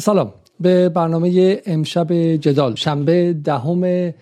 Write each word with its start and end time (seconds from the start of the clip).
سلام. 0.00 0.34
به 0.60 0.88
برنامه 0.88 1.62
امشب 1.66 2.12
جدال 2.36 2.74
شنبه 2.74 3.32
دهم 3.32 4.12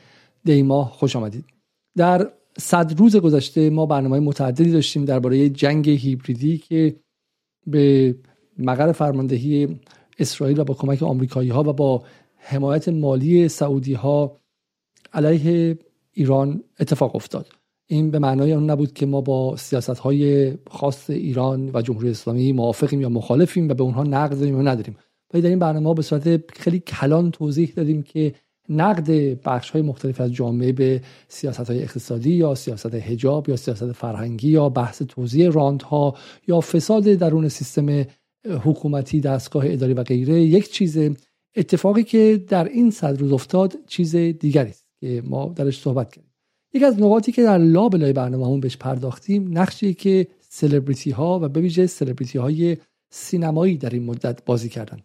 دیما 0.45 0.85
خوش 0.85 1.17
آمدید. 1.17 1.45
در 1.97 2.31
صد 2.59 2.99
روز 2.99 3.17
گذشته 3.17 3.71
ما 3.71 3.87
برنامه 3.87 4.21
متعددی 4.21 4.73
داشتیم 4.73 5.05
درباره 5.05 5.49
جنگ 5.49 5.89
هیبریدی 5.91 6.59
که 6.59 6.97
به 7.67 8.15
مقر 8.59 8.93
فرماندهی 8.93 9.81
اسرائیل 10.19 10.61
و 10.61 10.65
با 10.65 10.75
کمک 10.75 11.03
آمریکایی 11.03 11.49
ها 11.49 11.61
و 11.61 11.73
با 11.73 12.03
حمایت 12.37 12.89
مالی 12.89 13.49
سعودی 13.49 13.95
ها 13.95 14.41
علیه 15.13 15.79
ایران 16.13 16.65
اتفاق 16.81 17.17
افتاد. 17.17 17.49
این 17.87 18.11
به 18.11 18.19
معنای 18.19 18.53
اون 18.53 18.71
نبود 18.71 18.93
که 18.93 19.07
ما 19.07 19.21
با 19.21 19.57
سیاست 19.57 19.99
های 19.99 20.53
خاص 20.71 21.11
ایران 21.11 21.71
و 21.75 21.83
جمهوری 21.83 22.11
اسلامی 22.11 22.53
موافقیم 22.53 23.01
یا 23.01 23.09
مخالفیم 23.09 23.69
و 23.69 23.75
به 23.75 23.83
اونها 23.83 24.03
نقد 24.03 24.39
داریم 24.39 24.57
یا 24.57 24.63
نداریم. 24.63 24.97
ولی 25.35 25.43
در 25.43 25.49
این 25.49 25.59
برنامه 25.59 25.95
به 25.95 26.03
صورت 26.03 26.53
خیلی 26.53 26.79
کلان 26.79 27.31
توضیح 27.31 27.73
دادیم 27.77 28.03
که 28.03 28.35
نقد 28.69 29.11
بخش 29.45 29.71
های 29.71 29.83
مختلف 29.83 30.21
از 30.21 30.33
جامعه 30.33 30.73
به 30.73 31.01
سیاست 31.29 31.71
های 31.71 31.83
اقتصادی 31.83 32.31
یا 32.31 32.55
سیاست 32.55 32.95
هجاب 32.95 33.49
یا 33.49 33.57
سیاست 33.57 33.93
فرهنگی 33.93 34.49
یا 34.49 34.69
بحث 34.69 35.03
توزیع 35.03 35.53
ها 35.85 36.17
یا 36.49 36.61
فساد 36.61 37.05
درون 37.05 37.49
سیستم 37.49 38.07
حکومتی 38.45 39.21
دستگاه 39.21 39.65
اداری 39.67 39.95
و 39.95 40.03
غیره 40.03 40.41
یک 40.41 40.71
چیز 40.71 40.99
اتفاقی 41.57 42.03
که 42.03 42.45
در 42.49 42.65
این 42.65 42.91
صد 42.91 43.19
روز 43.19 43.33
افتاد 43.33 43.75
چیز 43.87 44.17
دیگری 44.17 44.71
است 44.71 44.85
که 45.01 45.23
ما 45.27 45.53
درش 45.57 45.81
صحبت 45.81 46.13
کردیم. 46.13 46.31
یکی 46.75 46.85
از 46.85 47.01
نقاطی 47.01 47.33
که 47.33 47.43
در 47.43 47.59
لابلای 47.59 48.13
برنامه 48.13 48.45
همون 48.47 48.61
بهش 48.61 48.77
پرداختیم 48.77 49.59
نقشی 49.59 49.95
که 49.95 50.27
سلبریتی 50.41 51.11
ها 51.11 51.41
و 51.43 51.49
به 51.49 51.61
ویژه 51.61 51.87
سلبریتی 51.87 52.39
های 52.39 52.77
سینمایی 53.11 53.77
در 53.77 53.91
این 53.91 54.05
مدت 54.05 54.45
بازی 54.45 54.69
کردن. 54.69 54.99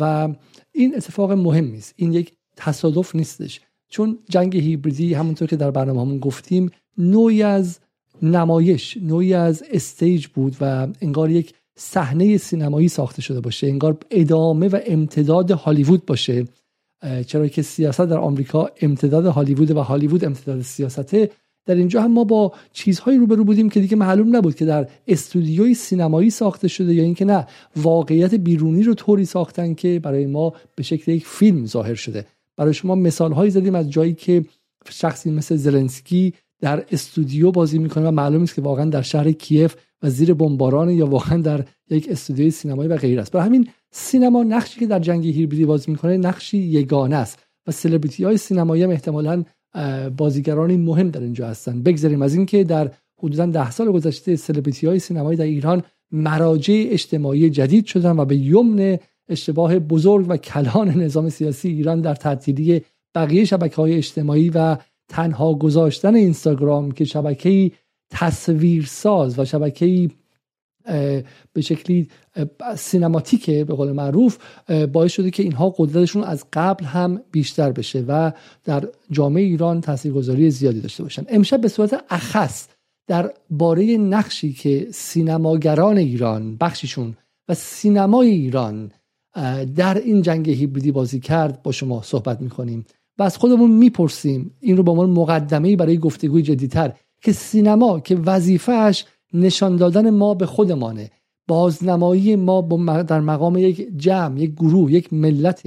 و 0.00 0.28
این 0.72 0.96
اتفاق 0.96 1.32
مهمی 1.32 1.78
است 1.78 1.94
این 1.96 2.12
یک 2.12 2.32
تصادف 2.56 3.16
نیستش. 3.16 3.60
چون 3.88 4.18
جنگ 4.28 4.56
هیبریدی 4.56 5.14
همونطور 5.14 5.48
که 5.48 5.56
در 5.56 5.70
برنامه 5.70 6.00
همون 6.00 6.18
گفتیم 6.18 6.70
نوعی 6.98 7.42
از 7.42 7.78
نمایش 8.22 8.96
نوعی 9.02 9.34
از 9.34 9.64
stage 9.70 10.26
بود 10.26 10.56
و 10.60 10.88
انگار 11.00 11.30
یک 11.30 11.54
صحنه 11.76 12.36
سینمایی 12.36 12.88
ساخته 12.88 13.22
شده 13.22 13.40
باشه 13.40 13.66
انگار 13.66 13.98
ادامه 14.10 14.68
و 14.68 14.80
امتداد 14.86 15.50
هالیوود 15.50 16.06
باشه. 16.06 16.44
چرا 17.26 17.48
که 17.48 17.62
سیاست 17.62 18.00
در 18.00 18.18
آمریکا 18.18 18.70
امتداد 18.82 19.26
هالیوود 19.26 19.70
و 19.70 19.80
هالیوود 19.80 20.24
امتداد 20.24 20.62
سیاسته. 20.62 21.30
در 21.66 21.74
اینجا 21.74 22.02
هم 22.02 22.12
ما 22.12 22.24
با 22.24 22.52
چیزهایی 22.72 23.18
روبرو 23.18 23.44
بودیم 23.44 23.68
که 23.68 23.80
دیگه 23.80 23.96
معلوم 23.96 24.36
نبود 24.36 24.54
که 24.54 24.64
در 24.64 24.88
استودیوی 25.08 25.74
سینمایی 25.74 26.30
ساخته 26.30 26.68
شده 26.68 26.94
یا 26.94 27.02
اینکه 27.02 27.24
نه 27.24 27.46
واقعیت 27.76 28.34
بیرونی 28.34 28.82
رو 28.82 28.94
طوری 28.94 29.24
ساختن 29.24 29.74
که 29.74 29.98
برای 29.98 30.26
ما 30.26 30.52
به 30.76 30.82
شکل 30.82 31.12
یک 31.12 31.26
فیلم 31.26 31.66
ظاهر 31.66 31.94
شده. 31.94 32.26
برای 32.56 32.74
شما 32.74 32.94
مثال 32.94 33.32
هایی 33.32 33.50
زدیم 33.50 33.74
از 33.74 33.90
جایی 33.90 34.14
که 34.14 34.44
شخصی 34.88 35.30
مثل 35.30 35.56
زلنسکی 35.56 36.34
در 36.60 36.84
استودیو 36.90 37.50
بازی 37.50 37.78
می‌کنه 37.78 38.08
و 38.08 38.10
معلوم 38.10 38.42
است 38.42 38.54
که 38.54 38.62
واقعا 38.62 38.84
در 38.84 39.02
شهر 39.02 39.32
کیف 39.32 39.76
و 40.02 40.10
زیر 40.10 40.34
بمباران 40.34 40.90
یا 40.90 41.06
واقعا 41.06 41.42
در 41.42 41.64
یک 41.90 42.08
استودیوی 42.10 42.50
سینمایی 42.50 42.88
و 42.88 42.96
غیره 42.96 43.22
است. 43.22 43.32
برای 43.32 43.46
همین 43.46 43.68
سینما 43.90 44.42
نقشی 44.42 44.80
که 44.80 44.86
در 44.86 44.98
جنگ 44.98 45.26
هیبریدی 45.26 45.64
بازی 45.64 45.90
می‌کنه 45.90 46.16
نقشی 46.16 46.58
یگانه 46.58 47.16
است 47.16 47.38
و 47.66 47.70
سلبریتی 47.70 48.24
های 48.24 48.36
سینمایی 48.36 48.82
هم 48.82 48.90
احتمالاً 48.90 49.44
بازیگرانی 50.16 50.76
مهم 50.76 51.10
در 51.10 51.20
اینجا 51.20 51.48
هستن. 51.48 51.82
بگذاریم 51.82 52.22
از 52.22 52.34
اینکه 52.34 52.64
در 52.64 52.90
حدودا 53.18 53.46
ده 53.46 53.70
سال 53.70 53.92
گذشته 53.92 54.36
سلبریتی 54.36 54.86
های 54.86 54.98
سینمایی 54.98 55.38
در 55.38 55.44
ایران 55.44 55.82
مراجع 56.10 56.84
اجتماعی 56.88 57.50
جدید 57.50 57.86
شدن 57.86 58.18
و 58.18 58.24
به 58.24 58.36
یمن 58.36 58.98
اشتباه 59.28 59.78
بزرگ 59.78 60.26
و 60.28 60.36
کلان 60.36 60.88
نظام 61.04 61.28
سیاسی 61.28 61.68
ایران 61.68 62.00
در 62.00 62.14
تعطیلی 62.14 62.82
بقیه 63.14 63.44
شبکه 63.44 63.76
های 63.76 63.94
اجتماعی 63.94 64.50
و 64.50 64.76
تنها 65.08 65.54
گذاشتن 65.54 66.14
اینستاگرام 66.14 66.92
که 66.92 67.04
شبکه 67.04 67.70
تصویرساز 68.10 69.38
و 69.38 69.44
شبکه 69.44 70.10
به 71.52 71.60
شکلی 71.60 72.08
سینماتیکه 72.76 73.64
به 73.64 73.74
قول 73.74 73.92
معروف 73.92 74.38
باعث 74.92 75.12
شده 75.12 75.30
که 75.30 75.42
اینها 75.42 75.74
قدرتشون 75.76 76.24
از 76.24 76.44
قبل 76.52 76.84
هم 76.84 77.20
بیشتر 77.32 77.72
بشه 77.72 78.04
و 78.08 78.32
در 78.64 78.88
جامعه 79.10 79.42
ایران 79.42 79.80
تاثیرگذاری 79.80 80.50
زیادی 80.50 80.80
داشته 80.80 81.02
باشن. 81.02 81.24
امشب 81.28 81.60
به 81.60 81.68
صورت 81.68 82.04
اخص 82.10 82.68
در 83.06 83.32
باره 83.50 83.96
نقشی 83.96 84.52
که 84.52 84.88
سینماگران 84.92 85.98
ایران 85.98 86.56
بخششون 86.56 87.16
و 87.48 87.54
سینمای 87.54 88.28
ایران 88.28 88.92
در 89.76 89.98
این 89.98 90.22
جنگ 90.22 90.50
هیبریدی 90.50 90.92
بازی 90.92 91.20
کرد 91.20 91.62
با 91.62 91.72
شما 91.72 92.02
صحبت 92.02 92.40
می‌کنیم. 92.40 92.84
و 93.18 93.22
از 93.22 93.36
خودمون 93.36 93.70
می‌پرسیم 93.70 94.54
این 94.60 94.76
رو 94.76 94.82
به 94.82 94.90
عنوان 94.90 95.10
مقدمه 95.10 95.76
برای 95.76 95.98
گفتگوی 95.98 96.42
جدیتر 96.42 96.92
که 97.22 97.32
سینما 97.32 98.00
که 98.00 98.16
وظیفهش 98.16 99.04
نشان 99.34 99.76
دادن 99.76 100.10
ما 100.10 100.34
به 100.34 100.46
خودمانه. 100.46 101.10
بازنمایی 101.48 102.36
ما 102.36 102.62
در 103.02 103.20
مقام 103.20 103.58
یک 103.58 103.88
جمع 103.96 104.40
یک 104.40 104.52
گروه 104.52 104.92
یک 104.92 105.12
ملت 105.12 105.62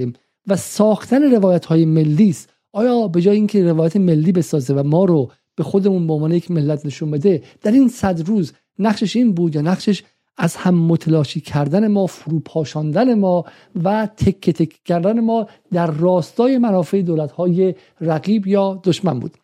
و 0.46 0.56
ساختن 0.56 1.22
روایت 1.22 1.64
های 1.64 1.84
ملی 1.84 2.28
است. 2.30 2.50
آیا 2.72 3.08
به 3.08 3.22
جای 3.22 3.36
اینکه 3.36 3.64
روایت 3.64 3.96
ملی 3.96 4.32
بسازه 4.32 4.74
و 4.74 4.82
ما 4.82 5.04
رو 5.04 5.30
به 5.56 5.62
خودمون 5.64 6.06
به 6.06 6.12
عنوان 6.12 6.32
یک 6.32 6.50
ملت 6.50 6.86
نشون 6.86 7.10
بده 7.10 7.42
در 7.62 7.72
این 7.72 7.88
صد 7.88 8.28
روز 8.28 8.52
نقشش 8.78 9.16
این 9.16 9.32
بود 9.32 9.54
یا 9.54 9.62
نقشش 9.62 10.02
از 10.36 10.56
هم 10.56 10.74
متلاشی 10.74 11.40
کردن 11.40 11.88
ما 11.88 12.06
فروپاشاندن 12.06 13.14
ما 13.14 13.44
و 13.84 14.06
تک 14.06 14.50
تک 14.50 14.80
کردن 14.84 15.20
ما 15.20 15.48
در 15.72 15.90
راستای 15.90 16.58
منافع 16.58 17.02
دولت 17.02 17.32
های 17.32 17.74
رقیب 18.00 18.46
یا 18.46 18.80
دشمن 18.84 19.18
بود؟ 19.20 19.36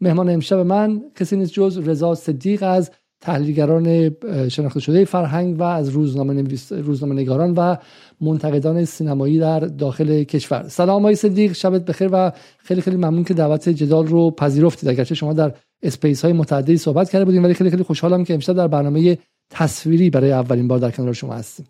مهمان 0.00 0.30
امشب 0.30 0.58
من 0.58 1.02
کسی 1.16 1.36
نیست 1.36 1.52
جز 1.52 1.78
رضا 1.78 2.14
صدیق 2.14 2.62
از 2.62 2.90
تحلیلگران 3.20 4.16
شناخته 4.48 4.80
شده 4.80 5.04
فرهنگ 5.04 5.60
و 5.60 5.62
از 5.62 5.88
روزنامه, 5.88 6.44
روزنامه 6.70 7.14
نگاران 7.14 7.54
و 7.54 7.76
منتقدان 8.20 8.84
سینمایی 8.84 9.38
در 9.38 9.60
داخل 9.60 10.22
کشور. 10.22 10.68
سلام 10.68 11.02
آقای 11.02 11.14
صدیق 11.14 11.52
شبت 11.52 11.84
بخیر 11.84 12.08
و 12.12 12.32
خیلی 12.58 12.80
خیلی 12.80 12.96
ممنون 12.96 13.24
که 13.24 13.34
دعوت 13.34 13.68
جدال 13.68 14.06
رو 14.06 14.30
پذیرفتید. 14.30 14.88
اگرچه 14.88 15.14
شما 15.14 15.32
در 15.32 15.52
space 15.82 16.24
های 16.24 16.32
متعددی 16.32 16.76
صحبت 16.76 17.10
کرده 17.10 17.24
بودیم 17.24 17.44
ولی 17.44 17.54
خیلی 17.54 17.70
خیلی 17.70 17.82
خوشحالم 17.82 18.24
که 18.24 18.34
امشب 18.34 18.52
در 18.52 18.68
برنامه 18.68 19.18
تصویری 19.50 20.10
برای 20.10 20.32
اولین 20.32 20.68
بار 20.68 20.78
در 20.78 20.90
کنار 20.90 21.12
شما 21.12 21.34
هستیم. 21.34 21.66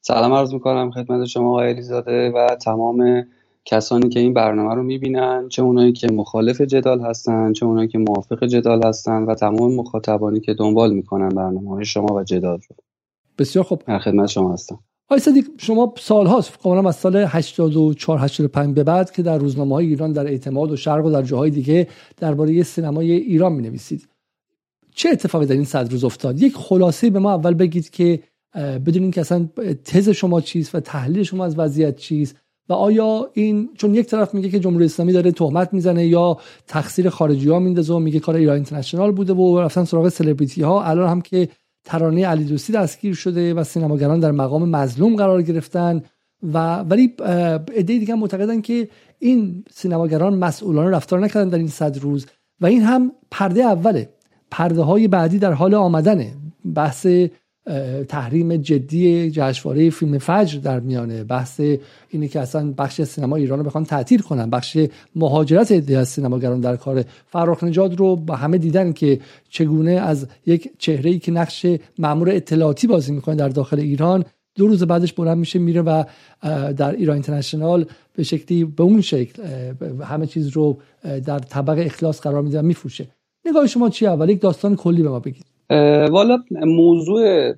سلام 0.00 0.32
عرض 0.32 0.52
می‌کنم 0.54 0.90
خدمت 0.90 1.26
شما 1.26 1.50
آقای 1.50 1.70
علیزاده 1.70 2.30
و 2.30 2.56
تمام 2.60 3.26
کسانی 3.66 4.08
که 4.08 4.20
این 4.20 4.34
برنامه 4.34 4.74
رو 4.74 4.82
می‌بینن 4.82 5.48
چه 5.48 5.62
اونایی 5.62 5.92
که 5.92 6.08
مخالف 6.12 6.60
جدال 6.60 7.00
هستن 7.00 7.52
چه 7.52 7.66
اونایی 7.66 7.88
که 7.88 7.98
موافق 7.98 8.44
جدال 8.44 8.84
هستن 8.84 9.22
و 9.22 9.34
تمام 9.34 9.74
مخاطبانی 9.74 10.40
که 10.40 10.54
دنبال 10.54 10.92
می‌کنن 10.92 11.28
برنامه 11.28 11.70
های 11.70 11.84
شما 11.84 12.14
و 12.14 12.22
جدال 12.22 12.58
رو. 12.68 12.76
بسیار 13.38 13.64
خوب. 13.64 13.82
در 13.86 13.98
خدمت 13.98 14.28
شما 14.28 14.52
هستم. 14.52 14.78
آقای 15.08 15.20
صدیق 15.20 15.46
شما 15.58 15.94
سال 15.98 16.26
هاست 16.26 16.58
قبلا 16.64 16.88
از 16.88 16.96
سال 16.96 17.16
84 17.16 18.18
85 18.18 18.74
به 18.74 18.84
بعد 18.84 19.10
که 19.12 19.22
در 19.22 19.38
روزنامه 19.38 19.74
های 19.74 19.86
ایران 19.86 20.12
در 20.12 20.26
اعتماد 20.26 20.70
و 20.70 20.76
شرق 20.76 21.04
و 21.04 21.10
در 21.10 21.22
جاهای 21.22 21.50
دیگه 21.50 21.88
درباره 22.16 22.62
سینمای 22.62 23.12
ایران 23.12 23.52
می 23.52 23.62
نویسید 23.62 24.08
چه 24.94 25.08
اتفاقی 25.08 25.46
در 25.46 25.54
این 25.54 25.64
صد 25.64 25.92
روز 25.92 26.04
افتاد؟ 26.04 26.42
یک 26.42 26.56
خلاصه 26.56 27.10
به 27.10 27.18
ما 27.18 27.32
اول 27.32 27.54
بگید 27.54 27.90
که 27.90 28.20
بدونین 28.54 29.10
که 29.10 29.20
اصلا 29.20 29.48
تز 29.84 30.08
شما 30.08 30.40
چیست 30.40 30.74
و 30.74 30.80
تحلیل 30.80 31.22
شما 31.22 31.44
از 31.44 31.58
وضعیت 31.58 31.96
چیست؟ 31.96 32.36
و 32.68 32.72
آیا 32.72 33.30
این 33.32 33.68
چون 33.74 33.94
یک 33.94 34.06
طرف 34.06 34.34
میگه 34.34 34.48
که 34.48 34.60
جمهوری 34.60 34.84
اسلامی 34.84 35.12
داره 35.12 35.32
تهمت 35.32 35.72
می‌زنه 35.72 36.06
یا 36.06 36.38
تقصیر 36.66 37.08
خارجی 37.08 37.48
ها 37.48 37.58
میندازه 37.58 37.94
و 37.94 37.98
میگه 37.98 38.20
کار 38.20 38.34
ایران 38.34 38.54
اینترنشنال 38.54 39.12
بوده 39.12 39.32
و 39.32 39.60
رفتن 39.60 39.84
سراغ 39.84 40.08
سلبریتی 40.08 40.62
ها 40.62 40.84
الان 40.84 41.08
هم 41.08 41.20
که 41.20 41.48
ترانه 41.84 42.26
علی 42.26 42.44
دوستی 42.44 42.72
دستگیر 42.72 43.14
شده 43.14 43.54
و 43.54 43.64
سینماگران 43.64 44.20
در 44.20 44.30
مقام 44.30 44.68
مظلوم 44.68 45.16
قرار 45.16 45.42
گرفتن 45.42 46.02
و 46.42 46.76
ولی 46.76 47.14
ایده 47.74 47.98
دیگه 47.98 48.14
معتقدن 48.14 48.60
که 48.60 48.88
این 49.18 49.64
سینماگران 49.70 50.34
مسئولان 50.34 50.90
رفتار 50.90 51.20
نکردن 51.20 51.48
در 51.48 51.58
این 51.58 51.68
صد 51.68 51.98
روز 51.98 52.26
و 52.60 52.66
این 52.66 52.82
هم 52.82 53.12
پرده 53.30 53.62
اوله. 53.62 54.08
پرده 54.50 54.82
های 54.82 55.08
بعدی 55.08 55.38
در 55.38 55.52
حال 55.52 55.74
آمدنه. 55.74 56.34
بحث 56.74 57.06
تحریم 58.08 58.56
جدی 58.56 59.30
جشنواره 59.30 59.90
فیلم 59.90 60.18
فجر 60.18 60.58
در 60.58 60.80
میانه. 60.80 61.24
بحث 61.24 61.60
اینه 62.08 62.28
که 62.28 62.40
اصلا 62.40 62.74
بخش 62.78 63.02
سینما 63.02 63.36
ایران 63.36 63.58
رو 63.58 63.64
بخوان 63.64 63.84
تعطیل 63.84 64.20
کنن. 64.20 64.50
بخش 64.50 64.78
مهاجرت 65.16 65.72
عده‌ای 65.72 66.00
از 66.00 66.08
سینماگران 66.08 66.60
در 66.60 66.76
کار 66.76 67.04
فرخ 67.26 67.64
نجاد 67.64 67.98
رو 67.98 68.16
با 68.16 68.34
همه 68.36 68.58
دیدن 68.58 68.92
که 68.92 69.20
چگونه 69.48 69.90
از 69.90 70.26
یک 70.46 70.70
چهره 70.78 71.10
ای 71.10 71.18
که 71.18 71.32
نقش 71.32 71.66
مامور 71.98 72.30
اطلاعاتی 72.30 72.86
بازی 72.86 73.12
می‌کنه 73.12 73.34
در 73.34 73.48
داخل 73.48 73.80
ایران 73.80 74.24
دو 74.54 74.66
روز 74.66 74.82
بعدش 74.82 75.12
بلند 75.12 75.38
میشه 75.38 75.58
میره 75.58 75.82
و 75.82 76.04
در 76.76 76.92
ایران 76.92 77.14
اینترنشنال 77.14 77.86
به 78.16 78.22
شکلی 78.22 78.64
به 78.64 78.82
اون 78.82 79.00
شکل 79.00 79.42
همه 80.04 80.26
چیز 80.26 80.48
رو 80.48 80.78
در 81.24 81.38
طبق 81.38 81.82
اخلاص 81.86 82.20
قرار 82.20 82.42
میده 82.42 82.58
و 82.58 82.62
میفروشه. 82.62 83.06
نگاه 83.46 83.66
شما 83.66 83.90
چیه؟ 83.90 84.10
اول 84.10 84.30
یک 84.30 84.40
داستان 84.40 84.76
کلی 84.76 85.02
به 85.02 85.08
ما 85.08 85.20
بگید. 85.20 85.55
والا 86.10 86.38
موضوع 86.50 87.52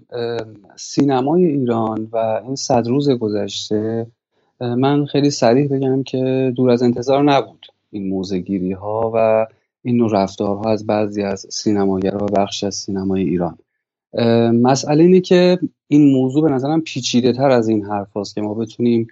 سینمای 0.77 1.45
ایران 1.45 2.09
و 2.13 2.17
این 2.17 2.57
صد 2.57 2.87
روز 2.87 3.11
گذشته 3.11 4.07
من 4.61 5.07
خیلی 5.07 5.31
سریع 5.31 5.69
بگم 5.69 6.03
که 6.03 6.53
دور 6.57 6.71
از 6.71 6.83
انتظار 6.83 7.23
نبود 7.23 7.67
این 7.91 8.09
موزگیری 8.09 8.73
ها 8.73 9.13
و 9.15 9.47
این 9.83 9.97
نوع 9.97 10.11
رفتارها 10.13 10.71
از 10.71 10.87
بعضی 10.87 11.23
از 11.23 11.47
سینماگرها 11.51 12.27
و 12.27 12.29
بخش 12.29 12.65
از 12.65 12.75
سینمای 12.75 13.23
ایران. 13.23 13.59
مسئله 14.53 15.05
اینه 15.05 15.21
که 15.21 15.59
این 15.89 16.13
موضوع 16.13 16.43
به 16.43 16.55
نظرم 16.55 16.81
پیچیده 16.81 17.33
تر 17.33 17.51
از 17.51 17.69
این 17.69 17.85
حرف 17.85 18.09
که 18.35 18.41
ما 18.41 18.55
بتونیم 18.55 19.07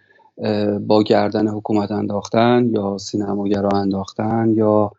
با 0.86 1.02
گردن 1.02 1.48
حکومت 1.48 1.90
انداختن 1.90 2.70
یا 2.72 2.98
سینماگرا 2.98 3.68
انداختن 3.68 4.52
یا 4.56 4.92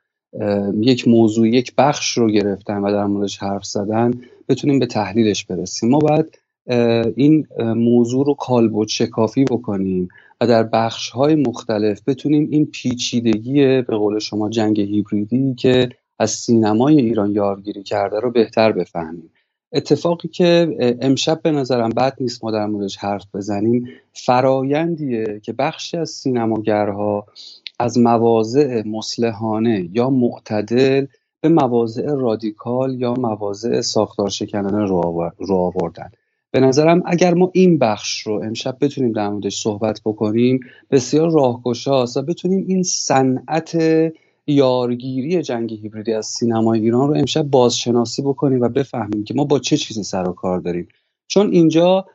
یک 0.82 1.08
موضوع 1.08 1.48
یک 1.48 1.74
بخش 1.78 2.18
رو 2.18 2.32
گرفتن 2.32 2.78
و 2.78 2.92
در 2.92 3.06
موردش 3.06 3.38
حرف 3.38 3.66
زدن 3.66 4.14
بتونیم 4.50 4.80
به 4.80 4.86
تحلیلش 4.86 5.46
برسیم. 5.46 5.90
ما 5.90 6.00
باید 6.00 6.40
این 7.16 7.48
موضوع 7.60 8.26
رو 8.26 8.34
کالبد 8.34 8.88
شکافی 8.88 9.44
بکنیم 9.44 10.08
و 10.42 10.48
در 10.48 10.64
بخش 10.64 11.10
های 11.10 11.36
مختلف 11.36 12.02
بتونیم 12.08 12.48
این 12.52 12.66
پیچیدگی 12.66 13.82
به 13.82 13.98
قول 13.98 14.20
شما 14.20 14.50
جنگ 14.50 14.80
هیبریدی 14.80 15.56
که 15.56 15.90
از 16.20 16.32
سینمای 16.32 17.02
ایران 17.02 17.32
یارگیری 17.32 17.84
کرده 17.84 18.20
رو 18.20 18.32
بهتر 18.32 18.72
بفهمیم. 18.72 19.30
اتفاقی 19.74 20.28
که 20.28 20.78
امشب 21.02 21.42
به 21.42 21.52
نظرم 21.52 21.90
بد 21.90 22.14
نیست 22.20 22.44
ما 22.44 22.52
در 22.52 22.66
موردش 22.66 22.98
حرف 22.98 23.26
بزنیم 23.34 23.88
فرایندیه 24.14 25.40
که 25.44 25.54
بخشی 25.54 25.98
از 25.98 26.10
سینماگرها 26.10 27.26
از 27.80 27.98
مواضع 27.98 28.84
مسلحانه 28.86 29.90
یا 29.92 30.10
معتدل 30.10 31.06
به 31.42 31.50
مواضع 31.50 32.16
رادیکال 32.16 33.02
یا 33.02 33.14
مواضع 33.14 33.82
ساختار 33.82 34.30
شکنانه 34.30 34.86
رو 35.38 35.56
آوردن. 35.56 36.10
به 36.52 36.60
نظرم 36.60 37.04
اگر 37.06 37.34
ما 37.34 37.52
این 37.54 37.78
بخش 37.78 38.22
رو 38.22 38.42
امشب 38.44 38.78
بتونیم 38.82 39.12
در 39.12 39.30
موردش 39.30 39.62
صحبت 39.62 40.02
بکنیم 40.06 40.60
بسیار 40.92 41.32
راهگشاست 41.32 42.18
و 42.18 42.22
بتونیم 42.22 42.66
این 42.68 42.84
صنعت 42.84 43.78
یارگیری 44.48 45.42
جنگ 45.42 45.74
هیبریدی 45.74 46.14
از 46.14 46.26
سینمای 46.26 46.80
ایران 46.80 47.10
رو 47.10 47.16
امشب 47.18 47.42
بازشناسی 47.42 48.22
بکنیم 48.22 48.62
و 48.62 48.70
بفهمیم 48.70 49.24
که 49.24 49.34
ما 49.34 49.44
با 49.44 49.60
چه 49.60 49.78
چیزی 49.78 50.04
سر 50.04 50.30
و 50.30 50.34
کار 50.34 50.60
داریم. 50.60 50.88
چون 51.28 51.52
اینجا 51.52 52.06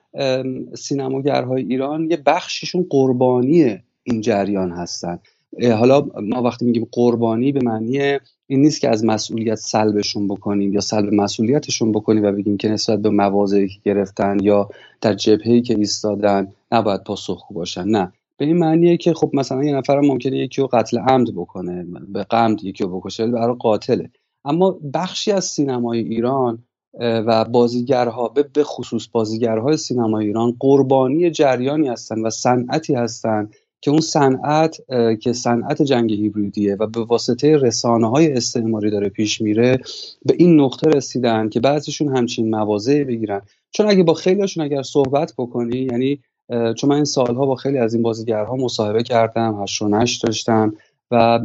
سینماگرهای 0.74 1.62
ایران 1.62 2.10
یه 2.10 2.16
بخششون 2.16 2.86
قربانی 2.90 3.78
این 4.02 4.20
جریان 4.20 4.70
هستن. 4.70 5.18
حالا 5.60 6.06
ما 6.22 6.42
وقتی 6.42 6.64
میگیم 6.64 6.88
قربانی 6.92 7.52
به 7.52 7.60
معنی 7.60 8.18
این 8.46 8.60
نیست 8.60 8.80
که 8.80 8.88
از 8.88 9.04
مسئولیت 9.04 9.54
سلبشون 9.54 10.28
بکنیم 10.28 10.72
یا 10.72 10.80
سلب 10.80 11.14
مسئولیتشون 11.14 11.92
بکنیم 11.92 12.24
و 12.24 12.32
بگیم 12.32 12.56
که 12.56 12.68
نسبت 12.68 12.98
به 12.98 13.10
مواضعی 13.10 13.68
که 13.68 13.78
گرفتن 13.84 14.38
یا 14.42 14.68
در 15.00 15.14
جبهه‌ای 15.14 15.62
که 15.62 15.78
ایستادن 15.78 16.52
نباید 16.72 17.04
پاسخگو 17.04 17.54
باشن. 17.54 17.88
نه. 17.88 18.12
به 18.36 18.44
این 18.44 18.56
معنیه 18.56 18.96
که 18.96 19.14
خب 19.14 19.30
مثلا 19.34 19.64
یه 19.64 19.76
نفر 19.76 20.00
ممکنه 20.00 20.38
یکی 20.38 20.60
رو 20.60 20.68
قتل 20.72 20.98
عمد 20.98 21.34
بکنه 21.34 21.86
به 22.08 22.22
قمد 22.22 22.64
یکی 22.64 22.84
رو 22.84 23.00
بکشه 23.00 23.26
برای 23.26 23.56
قاتله. 23.58 24.10
اما 24.44 24.78
بخشی 24.94 25.32
از 25.32 25.44
سینمای 25.44 25.98
ایران 25.98 26.58
و 27.00 27.44
بازیگرها 27.44 28.28
به 28.28 28.64
خصوص 28.64 29.08
بازیگرهای 29.12 29.76
سینمای 29.76 30.26
ایران 30.26 30.56
قربانی 30.60 31.30
جریانی 31.30 31.88
هستن 31.88 32.20
و 32.20 32.30
صنعتی 32.30 32.94
هستند 32.94 33.54
که 33.82 33.90
اون 33.90 34.00
صنعت 34.00 34.80
که 35.20 35.32
صنعت 35.32 35.82
جنگ 35.82 36.12
هیبریدیه 36.12 36.76
و 36.80 36.86
به 36.86 37.04
واسطه 37.04 37.56
رسانه 37.56 38.10
های 38.10 38.32
استعماری 38.32 38.90
داره 38.90 39.08
پیش 39.08 39.40
میره 39.40 39.80
به 40.24 40.34
این 40.38 40.60
نقطه 40.60 40.90
رسیدن 40.90 41.48
که 41.48 41.60
بعضیشون 41.60 42.16
همچین 42.16 42.50
مواضعی 42.50 43.04
بگیرن. 43.04 43.42
چون 43.70 43.90
اگه 43.90 44.02
با 44.02 44.14
خیلیشون 44.14 44.64
اگر 44.64 44.82
صحبت 44.82 45.34
بکنی 45.38 45.78
یعنی 45.78 46.18
چون 46.48 46.90
من 46.90 46.96
این 46.96 47.04
سالها 47.04 47.46
با 47.46 47.54
خیلی 47.54 47.78
از 47.78 47.94
این 47.94 48.02
بازیگرها 48.02 48.56
مصاحبه 48.56 49.02
کردم 49.02 49.62
هشت 49.62 49.82
و 49.82 50.26
داشتم 50.26 50.74
و 51.10 51.40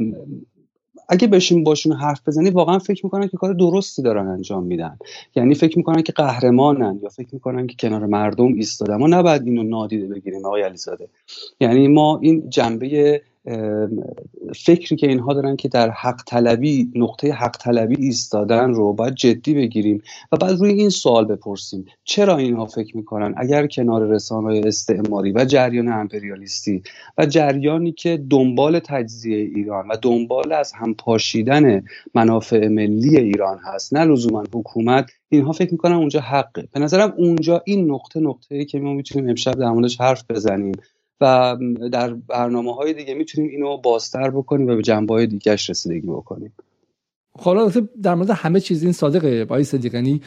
اگه 1.09 1.27
بشیم 1.27 1.63
باشون 1.63 1.93
حرف 1.93 2.27
بزنی 2.27 2.49
واقعا 2.49 2.79
فکر 2.79 3.05
می‌کنن 3.05 3.27
که 3.27 3.37
کار 3.37 3.53
درستی 3.53 4.01
دارن 4.01 4.27
انجام 4.27 4.63
میدن. 4.63 4.97
یعنی 5.35 5.55
فکر 5.55 5.77
می‌کنن 5.77 6.01
که 6.01 6.13
قهرمانن 6.13 6.99
یا 7.03 7.09
فکر 7.09 7.29
می‌کنن 7.31 7.67
که 7.67 7.75
کنار 7.79 8.05
مردم 8.05 8.53
ایستادن. 8.53 8.95
ما 8.95 9.07
نباید 9.07 9.45
اینو 9.45 9.63
نادیده 9.63 10.07
بگیریم 10.07 10.45
آقای 10.45 10.61
علیزاده. 10.61 11.07
یعنی 11.59 11.87
ما 11.87 12.19
این 12.21 12.49
جنبه 12.49 13.21
فکری 14.55 14.95
که 14.95 15.07
اینها 15.07 15.33
دارن 15.33 15.55
که 15.55 15.67
در 15.67 15.89
حق 15.89 16.21
طلبی 16.27 16.91
نقطه 16.95 17.31
حق 17.31 17.57
طلبی 17.57 17.95
ایستادن 17.99 18.73
رو 18.73 18.93
باید 18.93 19.15
جدی 19.15 19.53
بگیریم 19.53 20.01
و 20.31 20.37
بعد 20.37 20.59
روی 20.59 20.71
این 20.73 20.89
سوال 20.89 21.25
بپرسیم. 21.25 21.85
چرا 22.03 22.37
اینها 22.37 22.65
فکر 22.65 22.97
می‌کنن؟ 22.97 23.33
اگر 23.37 23.67
کنار 23.67 24.07
رسانه 24.07 24.61
استعماری 24.65 25.31
و 25.31 25.45
جریان 25.45 25.87
امپریالیستی 25.87 26.83
و 27.17 27.25
جریانی 27.25 27.91
که 27.91 28.23
دنبال 28.29 28.79
تجزیه 28.79 29.37
ایران 29.37 29.87
و 29.87 29.97
دنبال 30.01 30.53
از 30.53 30.71
هم 30.71 30.93
پاشیدن 30.93 31.83
منافع 32.15 32.67
ملی 32.67 33.17
ایران 33.17 33.59
هست 33.63 33.93
نه 33.93 34.05
لزوما 34.05 34.43
حکومت 34.53 35.11
اینها 35.29 35.51
فکر 35.51 35.71
می‌کنن 35.71 35.95
اونجا 35.95 36.19
حقه. 36.19 36.67
به 36.73 36.79
نظرم 36.79 37.13
اونجا 37.17 37.61
این 37.65 37.91
نقطه 37.91 38.19
نقطه 38.19 38.55
ای 38.55 38.65
که 38.65 38.79
ما 38.79 38.93
می‌تونیم 38.93 39.29
امشب 39.29 39.53
در 39.53 39.69
موردش 39.69 40.01
حرف 40.01 40.23
بزنیم. 40.29 40.71
و 41.21 41.57
در 41.91 42.13
برنامه 42.13 42.73
های 42.73 42.93
دیگه 42.93 43.13
می‌تونیم 43.13 43.49
اینو 43.49 43.77
بازتر 43.77 44.29
بکنیم 44.29 44.67
و 44.67 44.75
به 44.75 44.81
جنبه 44.81 45.13
های 45.13 45.27
دیگهش 45.27 45.69
رسیدگی 45.69 46.07
بکنیم. 46.07 46.53
حالا 47.39 47.71
در 48.03 48.15
مورد 48.15 48.29
همه 48.29 48.59
چیز 48.59 48.83
این 48.83 48.91
صادقه 48.91 49.45
بای 49.45 49.63
صدیقانی 49.63 50.21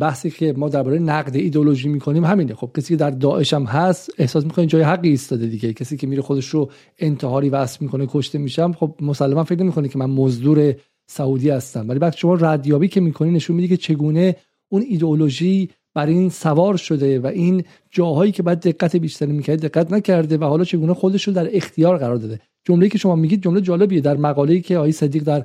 بحثی 0.00 0.30
که 0.30 0.52
ما 0.56 0.68
درباره 0.68 0.98
نقد 0.98 1.36
ایدولوژی 1.36 1.88
می‌کنیم 1.88 2.24
همینه. 2.24 2.54
خب 2.54 2.70
کسی 2.76 2.88
که 2.88 2.96
در 2.96 3.10
داعش 3.10 3.54
هم 3.54 3.64
هست 3.64 4.10
احساس 4.18 4.44
می‌کنه 4.44 4.66
جای 4.66 4.82
حقی 4.82 5.08
ایستاده 5.08 5.46
دیگه. 5.46 5.72
کسی 5.72 5.96
که 5.96 6.06
میره 6.06 6.22
خودش 6.22 6.48
رو 6.48 6.70
انتحاری 6.98 7.48
وصف 7.50 7.82
می‌کنه 7.82 8.06
کشته 8.10 8.38
میشم 8.38 8.72
خب 8.72 8.94
مسلما 9.00 9.44
فکر 9.44 9.62
نمی‌کنه 9.62 9.88
که 9.88 9.98
من 9.98 10.10
مزدور 10.10 10.74
سعودی 11.06 11.50
هستم. 11.50 11.88
ولی 11.88 11.98
وقتی 11.98 12.18
شما 12.18 12.34
ردیابی 12.34 12.88
که 12.88 13.00
می‌کنی 13.00 13.30
نشون 13.30 13.56
میده 13.56 13.68
که 13.68 13.76
چگونه 13.76 14.36
اون 14.68 14.82
ایدئولوژی 14.88 15.70
بر 15.94 16.06
این 16.06 16.30
سوار 16.30 16.76
شده 16.76 17.20
و 17.20 17.26
این 17.26 17.64
جاهایی 17.90 18.32
که 18.32 18.42
بعد 18.42 18.60
دقت 18.60 18.96
بیشتری 18.96 19.32
می‌کرد 19.32 19.60
دقت 19.60 19.92
نکرده 19.92 20.36
و 20.36 20.44
حالا 20.44 20.64
چگونه 20.64 20.94
خودش 20.94 21.28
رو 21.28 21.32
در 21.32 21.56
اختیار 21.56 21.98
قرار 21.98 22.16
داده. 22.16 22.40
جمله‌ای 22.64 22.90
که 22.90 22.98
شما 22.98 23.14
میگید 23.14 23.42
جمله 23.42 23.60
جالبیه. 23.60 24.00
در 24.00 24.16
مقاله‌ای 24.16 24.60
که 24.60 24.78
آقای 24.78 24.92
صدیق 24.92 25.22
در 25.22 25.44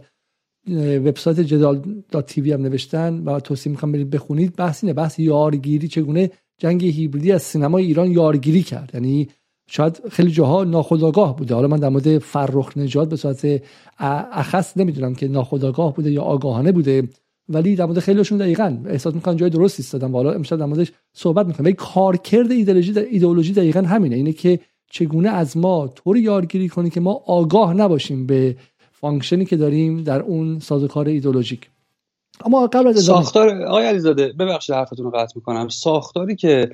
وبسایت 1.05 1.39
جدال 1.39 1.81
تیوی 2.27 2.51
هم 2.51 2.61
نوشتن 2.61 3.23
و 3.23 3.39
توصیه 3.39 3.71
می‌خوام 3.71 3.91
برید 3.91 4.09
بخونید 4.09 4.55
بحث 4.55 4.83
اینه 4.83 4.93
بحث 4.93 5.19
یارگیری 5.19 5.87
چگونه 5.87 6.31
جنگ 6.57 6.85
هیبریدی 6.85 7.31
از 7.31 7.41
سینمای 7.41 7.85
ایران 7.85 8.11
یارگیری 8.11 8.63
کرد. 8.63 8.91
یعنی 8.93 9.27
شاید 9.69 10.01
خیلی 10.11 10.31
جاها 10.31 10.63
ناخودآگاه 10.63 11.35
بوده. 11.35 11.55
حالا 11.55 11.67
من 11.67 11.77
در 11.77 11.89
مورد 11.89 12.17
فرخ 12.17 12.77
نجات 12.77 13.09
به 13.09 13.15
صورت 13.15 13.63
اخص 13.99 14.77
نمی‌دونم 14.77 15.15
که 15.15 15.27
ناخودآگاه 15.27 15.93
بوده 15.93 16.11
یا 16.11 16.21
آگاهانه 16.21 16.71
بوده. 16.71 17.07
ولی 17.49 17.75
در 17.75 17.85
مورد 17.85 17.99
خیلیشون 17.99 18.37
دقیقا 18.37 18.77
احساس 18.85 19.15
می‌کنن 19.15 19.37
جای 19.37 19.49
درست 19.49 19.79
ایستادن 19.79 20.11
حالا 20.11 20.31
امشب 20.31 20.55
در 20.55 20.65
موردش 20.65 20.91
صحبت 21.13 21.45
می‌کنم 21.45 21.65
ولی 21.65 21.73
کارکرد 21.73 22.51
ایدئولوژی 22.51 22.93
در 22.93 23.05
ایدئولوژی 23.05 23.53
دقیقا 23.53 23.81
همینه. 23.81 24.15
اینه 24.15 24.33
که 24.33 24.59
چگونه 24.91 25.29
از 25.29 25.57
ما 25.57 25.87
طوری 25.87 26.21
یارگیری 26.21 26.69
کنی 26.69 26.89
که 26.89 26.99
ما 26.99 27.23
آگاه 27.25 27.73
نباشیم 27.73 28.25
به 28.25 28.55
function 28.91 29.39
ی 29.39 29.45
که 29.45 29.57
داریم 29.57 30.03
در 30.03 30.21
اون 30.21 30.59
سازوکار 30.59 31.07
ایدئولوژیک. 31.07 31.69
اما 32.45 32.67
قبل 32.67 32.87
از 32.87 32.99
ساختار 32.99 33.63
آقای 33.63 33.85
علیزاده 33.85 34.33
ببخشید 34.39 34.75
حرفتون 34.75 35.05
رو 35.05 35.11
قطع 35.11 35.33
می‌کنم. 35.35 35.67
ساختاری 35.67 36.35
که 36.35 36.69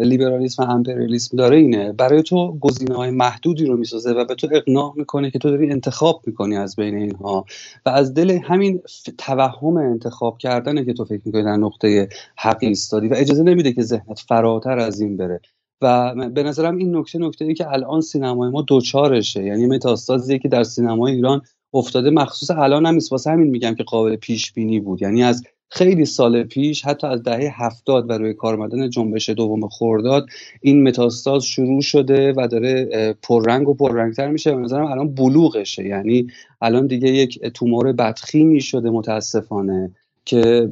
لیبرالیسم 0.00 0.62
و 0.62 0.66
امپریالیسم 0.70 1.36
داره 1.36 1.56
اینه. 1.56 1.92
برای 1.92 2.22
تو 2.22 2.58
گزینه 2.60 2.94
های 2.94 3.10
محدودی 3.10 3.66
رو 3.66 3.76
می‌سازه 3.76 4.12
و 4.12 4.24
به 4.24 4.34
تو 4.34 4.48
اقناع 4.52 4.94
می‌کنه 4.96 5.30
که 5.30 5.38
تو 5.38 5.50
داری 5.50 5.70
انتخاب 5.70 6.22
می‌کنی 6.26 6.56
از 6.56 6.76
بین 6.76 6.94
اینها. 6.94 7.44
و 7.86 7.88
از 7.88 8.14
دل 8.14 8.30
همین 8.30 8.82
توهم 9.18 9.76
انتخاب 9.76 10.38
کردنه 10.38 10.84
که 10.84 10.92
تو 10.92 11.04
فکر 11.04 11.22
می‌کنی 11.24 11.42
در 11.42 11.56
نقطه 11.56 12.08
حقی 12.36 12.66
ایستادی 12.66 13.08
و 13.08 13.14
اجازه 13.14 13.42
نمیده 13.42 13.72
که 13.72 13.82
ذهنت 13.82 14.18
فراتر 14.28 14.78
از 14.78 15.00
این 15.00 15.16
بره. 15.16 15.40
و 15.82 16.14
به 16.30 16.42
نظرم 16.42 16.76
این 16.76 16.96
نکته 16.96 17.18
نکته 17.18 17.44
ای 17.44 17.54
که 17.54 17.72
الان 17.72 18.00
سینمای 18.00 18.50
ما 18.50 18.62
دوچارشه. 18.62 19.44
یعنی 19.44 19.66
متاستازیه 19.66 20.38
که 20.38 20.48
در 20.48 20.62
سینمای 20.62 21.14
ایران 21.14 21.42
افتاده. 21.74 22.10
مخصوص 22.10 22.50
الان 22.50 22.86
هم 22.86 22.98
واسه 23.10 23.30
همین 23.30 23.46
میگم 23.46 23.74
که 23.74 23.82
قابل 23.82 24.16
پیش 24.16 24.52
بینی 24.52 24.80
بود. 24.80 25.02
یعنی 25.02 25.22
از 25.22 25.42
خیلی 25.70 26.04
سال 26.04 26.42
پیش 26.42 26.84
حتی 26.84 27.06
از 27.06 27.22
دهه 27.22 27.64
هفتاد 27.64 28.10
و 28.10 28.12
روی 28.12 28.34
کار 28.34 28.54
آمدن 28.54 28.90
جنبش 28.90 29.28
دوم 29.28 29.68
خورداد 29.68 30.26
این 30.60 30.88
متاستاز 30.88 31.44
شروع 31.44 31.80
شده 31.80 32.32
و 32.36 32.48
داره 32.50 32.88
پررنگ 33.22 33.68
و 33.68 33.74
پررنگتر 33.74 34.28
میشه. 34.30 34.54
به 34.54 34.60
نظرم 34.60 34.86
الان 34.86 35.14
بلوغشه. 35.14 35.84
یعنی 35.84 36.26
الان 36.62 36.86
دیگه 36.86 37.08
یک 37.08 37.46
تومور 37.46 37.92
بدخیمی 37.92 38.60
شده 38.60 38.90
متاسفانه 38.90 39.90
که 40.24 40.68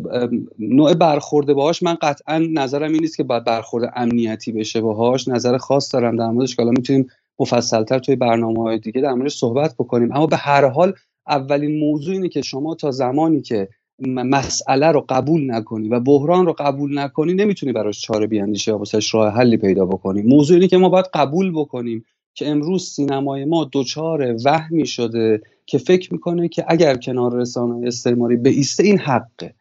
نوع 0.59 0.95
برخورده 0.95 1.55
باهاش 1.55 1.83
من 1.83 1.95
قطعا 1.95 2.39
نظرم 2.39 2.93
این 2.93 3.01
نیست 3.01 3.17
که 3.17 3.23
باید 3.23 3.45
برخورد 3.45 3.93
امنیتی 3.97 4.53
بشه 4.53 4.81
باهاش. 4.81 5.29
نظر 5.29 5.57
خاص 5.57 5.95
دارم 5.95 6.17
در 6.17 6.31
موردش 6.31 6.57
که 6.57 6.63
الان 6.63 6.75
می‌تونیم 6.77 7.07
مفصلتر 7.39 7.99
توی 7.99 8.17
برنامه 8.17 8.63
های 8.63 8.79
دیگه 8.79 9.01
در 9.01 9.13
موردش 9.13 9.37
صحبت 9.37 9.75
بکنیم. 9.75 10.13
اما 10.13 10.27
به 10.27 10.37
هر 10.37 10.69
حال 10.69 10.93
اولین 11.29 11.79
موضوع 11.79 12.15
اینه 12.15 12.29
که 12.29 12.43
شما 12.43 12.75
تا 12.75 12.91
زمانی 12.91 13.41
که 13.41 13.69
مسئله 13.99 14.87
رو 14.87 15.05
قبول 15.09 15.51
نکنی 15.51 15.89
و 15.89 16.01
بحران 16.01 16.47
رو 16.47 16.55
قبول 16.59 16.99
نکنی 16.99 17.35
نمی‌تونی 17.35 17.73
براش 17.73 18.01
چاره 18.01 18.27
بیاندیشی 18.27 18.71
یا 18.71 18.79
واسش 18.79 19.15
راه 19.15 19.33
حلی 19.33 19.57
پیدا 19.57 19.87
بکنی. 19.87 20.23
موضوع 20.23 20.55
اینه 20.55 20.69
که 20.69 20.77
ما 20.77 20.89
باید 20.89 21.07
قبول 21.15 21.53
بکنیم 21.53 22.05
که 22.35 22.49
امروز 22.49 22.91
سینمای 22.91 23.45
ما 23.45 23.71
دچار 23.73 24.37
وهمی 24.45 24.87
شده 24.87 25.43
که 25.67 25.79
فکر 25.79 26.13
می‌کنه 26.13 26.49
که 26.49 26.65
اگر 26.69 26.97
کنار 26.97 27.35
رسانه 27.35 27.87
استعماری 27.87 28.39
ایسته 28.45 28.85
این 28.85 28.99
حقه 28.99 29.55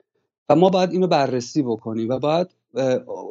و 0.50 0.56
ما 0.56 0.70
باید 0.70 0.92
اینو 0.92 1.08
بررسی 1.08 1.64
بکنیم 1.64 2.10
و 2.10 2.20
باید 2.20 2.48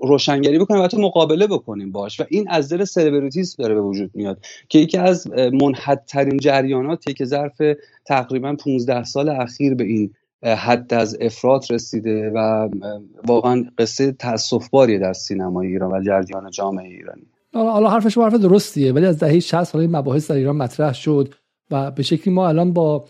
روشنگری 0.03 0.59
بکنیم 0.59 0.81
و 0.81 0.85
حتی 0.85 0.97
مقابله 0.97 1.47
بکنیم 1.47 1.93
باش. 1.93 2.21
و 2.21 2.25
این 2.29 2.49
از 2.49 2.73
دل 2.73 2.85
سلبریتیسم 2.85 3.63
داره 3.63 3.75
به 3.75 3.81
وجود 3.81 4.11
میاد 4.15 4.39
که 4.69 4.79
یکی 4.79 4.99
از 4.99 5.31
منحدترین 5.33 6.37
جریاناتی 6.37 7.15
که 7.15 7.25
ظرف 7.25 7.63
تقریبا 8.07 8.57
15 8.65 9.05
سال 9.05 9.29
اخیر 9.29 9.75
به 9.75 9.85
این 9.85 10.11
حد 10.45 10.95
از 10.95 11.17
افراد 11.21 11.65
رسیده 11.71 12.31
و 12.35 12.69
واقعا 13.27 13.65
قصه 13.79 14.13
تاسفباریه 14.13 14.99
در 14.99 15.13
سینمای 15.13 15.67
ایران 15.67 15.93
و 15.93 16.03
جریان 16.03 16.51
جامعه 16.51 16.89
ایرانی. 16.89 17.27
حالا 17.55 17.91
حرفش 17.91 18.19
حرف 18.19 18.35
درستیه 18.35 18.93
ولی 18.93 19.07
از 19.07 19.19
دهه 19.19 19.41
60 19.41 19.65
سال 19.65 19.81
این 19.81 19.97
مباحث 19.97 20.31
در 20.31 20.37
ایران 20.37 20.57
مطرح 20.57 20.93
شد 20.93 21.35
و 21.71 21.91
به 21.91 22.03
شکلی 22.03 22.35
ما 22.35 22.49
الان 22.49 22.73
با 22.73 23.05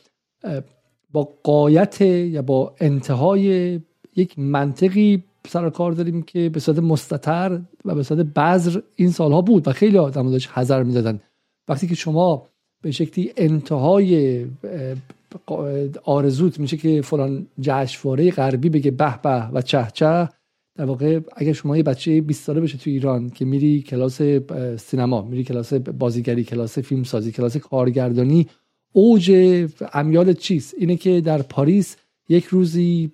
با 1.13 1.29
قایت 1.43 2.01
یا 2.01 2.43
با 2.43 2.75
انتهای 2.81 3.81
یک 4.17 4.39
منطقی 4.39 5.25
سر 5.49 5.71
کار 5.71 5.93
داریم 5.93 6.23
که 6.23 6.49
به 6.49 6.61
صورت 6.61 6.79
مستتر 6.79 7.61
و 7.85 7.95
به 7.95 8.03
صورت 8.03 8.27
بذر 8.27 8.81
این 8.97 9.11
سالها 9.11 9.41
بود 9.41 9.69
و 9.69 9.73
خیلی 9.73 9.99
آدم 9.99 10.31
داشت 10.31 10.51
حذر 10.55 10.83
می‌دادن. 10.83 11.21
وقتی 11.69 11.87
که 11.87 11.95
شما 11.95 12.47
به 12.83 12.91
شکلی 12.91 13.33
انتهای 13.37 14.45
آرزوت 16.05 16.61
میشه 16.61 16.77
که 16.77 17.03
فلان 17.03 17.47
جشنواره 17.61 18.31
غربی 18.31 18.69
بگه 18.69 18.91
به 18.91 19.19
به 19.23 19.49
و 19.49 19.63
چه 19.63 19.87
چه. 19.93 20.29
در 20.77 20.85
واقع 20.85 21.21
اگر 21.37 21.53
شما 21.53 21.77
یه 21.77 21.83
بچه 21.83 22.21
20 22.21 22.45
ساله 22.45 22.61
بشه 22.61 22.79
تو 22.79 22.91
ایران 22.91 23.31
که 23.31 23.45
میری 23.45 23.83
کلاس 23.83 24.23
سینما 24.77 25.23
میری 25.23 25.45
کلاس 25.45 25.73
بازیگری 25.75 26.45
کلاس 26.45 26.79
فیلم 26.79 27.03
سازی 27.03 27.33
کلاس 27.33 27.57
کارگردانی 27.57 28.47
اوج 28.93 29.33
امیال 29.93 30.33
چیست؟ 30.33 30.75
اینه 30.79 30.97
که 30.97 31.21
در 31.21 31.43
پاریس 31.43 31.97
یک 32.29 32.45
روزی 32.45 33.11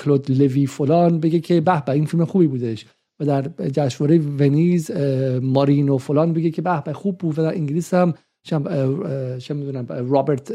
کلود 0.00 0.30
لوی 0.30 0.66
فلان 0.66 1.20
بگه 1.20 1.40
که 1.40 1.60
به 1.60 1.82
به 1.86 1.92
این 1.92 2.06
فیلم 2.06 2.24
خوبی 2.24 2.46
بودش. 2.46 2.86
و 3.20 3.24
در 3.24 3.50
جشنواره 3.72 4.18
ونیز 4.18 4.90
مارینو 5.42 5.98
فلان 5.98 6.32
بگه 6.32 6.50
که 6.50 6.62
به 6.62 6.82
به 6.84 6.92
خوب 6.92 7.18
بود. 7.18 7.38
و 7.38 7.42
در 7.42 7.54
انگلیس 7.54 7.94
هم 7.94 8.14
چه 9.38 9.54
می‌دونم 9.54 9.86
رابرت 9.88 10.52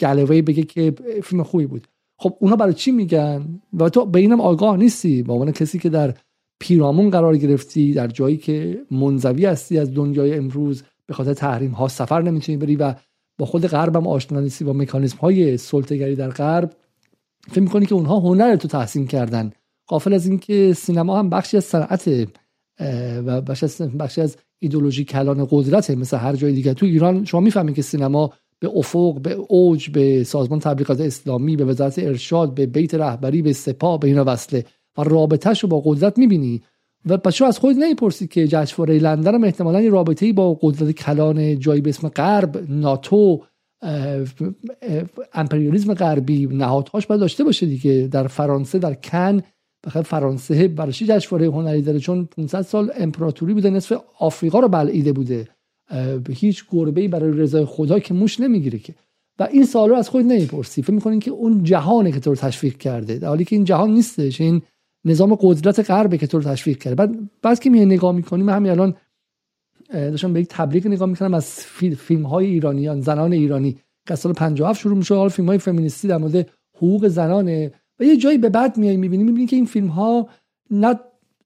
گالوی 0.00 0.42
بگه 0.42 0.62
که 0.62 0.94
فیلم 1.22 1.42
خوبی 1.42 1.66
بود. 1.66 1.86
خب 2.18 2.36
اونا 2.40 2.56
برای 2.56 2.72
چی 2.72 2.90
میگن؟ 2.90 3.60
و 3.78 3.88
تو 3.88 4.06
به 4.06 4.18
اینم 4.18 4.40
آگاه 4.40 4.76
نیستی. 4.76 5.22
به 5.22 5.32
عنوان 5.32 5.52
کسی 5.52 5.78
که 5.78 5.88
در 5.88 6.14
پیرامون 6.60 7.10
قرار 7.10 7.36
گرفتی 7.36 7.92
در 7.92 8.06
جایی 8.06 8.36
که 8.36 8.80
منزوی 8.90 9.46
هستی 9.46 9.78
از 9.78 9.94
دنیای 9.94 10.34
امروز 10.34 10.82
به 11.06 11.14
خاطر 11.14 11.34
تحریم 11.34 11.70
ها 11.70 11.88
سفر 11.88 12.22
نمی‌تونی 12.22 12.58
بری 12.58 12.76
و 12.76 12.94
با 13.38 13.46
خود 13.46 13.66
غرب 13.66 13.96
هم 13.96 14.06
آشنا 14.06 14.40
نیستی 14.40 14.64
با 14.64 14.72
مکانیزم 14.72 15.16
های 15.16 15.56
سلطه‌گری 15.56 16.16
در 16.16 16.28
غرب 16.28 16.72
فکر 17.50 17.60
می‌کنی 17.60 17.86
که 17.86 17.94
اونها 17.94 18.18
هنر 18.18 18.56
تو 18.56 18.68
تحسین 18.68 19.06
کردن. 19.06 19.50
قافل 19.86 20.12
از 20.12 20.26
اینکه 20.26 20.72
سینما 20.72 21.18
هم 21.18 21.30
بخشی 21.30 21.56
از 21.56 21.64
صنعت 21.64 22.28
و 23.26 23.40
بخشی 23.40 24.20
از 24.20 24.36
ایدولوژی 24.60 25.04
کلان 25.04 25.46
قدرته 25.50 25.94
مثل 25.94 26.16
هر 26.16 26.36
جای 26.36 26.52
دیگه. 26.52 26.74
تو 26.74 26.86
ایران 26.86 27.24
شما 27.24 27.40
می‌فهمید 27.40 27.74
که 27.74 27.82
سینما 27.82 28.32
به 28.60 28.70
افق 28.74 29.20
به 29.20 29.32
اوج 29.32 29.90
به 29.90 30.24
سازمان 30.24 30.58
تبلیغات 30.58 31.00
اسلامی 31.00 31.56
به 31.56 31.64
وزارت 31.64 31.98
ارشاد 31.98 32.54
به 32.54 32.66
بیت 32.66 32.94
رهبری 32.94 33.42
به 33.42 33.52
سپاه 33.52 33.98
به 33.98 34.08
اینا 34.08 34.24
وصله. 34.26 34.64
و 34.98 35.02
رابطهش 35.02 35.60
رو 35.60 35.68
با 35.68 35.82
قدرت 35.84 36.18
می‌بینی. 36.18 36.62
و 37.06 37.16
پس 37.16 37.42
از 37.42 37.58
خود 37.58 37.76
نمی‌پرسی 37.76 38.26
که 38.26 38.48
جشنواره 38.48 38.98
لندن 38.98 39.34
هم 39.34 39.44
احتمالا 39.44 39.80
یه 39.80 39.90
رابطه 39.90 40.32
با 40.32 40.58
قدرت 40.62 40.90
کلان 40.90 41.58
جایی 41.58 41.80
به 41.80 41.90
اسم 41.90 42.08
غرب 42.08 42.64
ناتو 42.68 43.42
امپریالیزم 45.34 45.94
غربی 45.94 46.46
نهادهاش 46.46 47.06
باید 47.06 47.20
داشته 47.20 47.44
باشه 47.44 47.66
دیگه. 47.66 48.08
در 48.12 48.26
فرانسه 48.26 48.78
در 48.78 48.94
کن 48.94 49.40
بخاطر 49.86 50.08
فرانسه 50.08 50.68
برای 50.68 50.92
جشنواره 50.92 51.46
هنری 51.46 51.82
داره 51.82 51.98
چون 51.98 52.24
500 52.24 52.62
سال 52.62 52.90
امپراتوری 52.96 53.54
بوده 53.54 53.70
نصف 53.70 54.00
آفریقا 54.18 54.60
رو 54.60 54.68
بلعیده 54.68 55.12
بوده. 55.12 55.48
هیچ 56.30 56.64
گربه 56.70 57.00
ای 57.00 57.08
برای 57.08 57.32
رضای 57.32 57.64
خدا 57.64 57.98
که 57.98 58.14
موش 58.14 58.40
نمی‌گیره 58.40 58.78
که. 58.78 58.94
و 59.38 59.48
این 59.52 59.64
سوال 59.64 59.88
رو 59.90 59.96
از 59.96 60.08
خود 60.08 60.24
نمی‌پرسی. 60.24 60.82
فکر 60.82 60.92
می‌کنین 60.92 61.20
که 61.20 61.30
اون 61.30 61.64
جهانه 61.64 62.12
که 62.12 62.20
تو 62.20 62.30
رو 62.30 62.36
تشویق 62.36 62.76
کرده. 62.76 63.18
در 63.18 63.28
حالی 63.28 63.44
که 63.44 63.56
این 63.56 63.64
جهان 63.64 63.90
نیستش 63.90 64.40
این 64.40 64.62
نظام 65.04 65.34
قدرت 65.40 65.90
غربه 65.90 66.18
که 66.18 66.26
تو 66.26 66.38
رو 66.38 66.44
تشویق 66.44 66.78
کرده. 66.78 66.94
بعد 66.94 67.30
بعد 67.42 67.60
که 67.60 67.70
می 67.70 67.86
نگاه 67.86 68.12
می‌کنیم 68.12 68.46
من 68.46 68.52
همین 68.52 68.70
الان 68.70 68.94
داشتم 69.92 70.32
به 70.32 70.40
یک 70.40 70.46
تبلیغ 70.50 70.86
نگاه 70.86 71.08
می‌کنم 71.08 71.34
از 71.34 71.46
فیلم 71.96 72.22
های 72.22 72.46
ایرانیان 72.46 73.00
زنان 73.00 73.32
ایرانی. 73.32 73.78
که 74.06 74.14
سال 74.14 74.32
57 74.32 74.80
شروع 74.80 74.96
میشه 74.96 75.14
حالا 75.14 75.28
فیلم 75.28 75.48
های 75.48 75.58
فمینیستی 75.58 76.08
در 76.08 76.16
مورد 76.16 76.50
حقوق 76.76 77.08
زنانه. 77.08 77.72
و 78.00 78.04
یه 78.04 78.16
جایی 78.16 78.38
به 78.38 78.48
بعد 78.48 78.76
میای 78.76 78.96
می‌بینی 78.96 79.24
می‌بینی 79.24 79.46
که 79.46 79.56
این 79.56 79.66
فیلم 79.66 79.86
ها 79.86 80.28
نه 80.70 81.00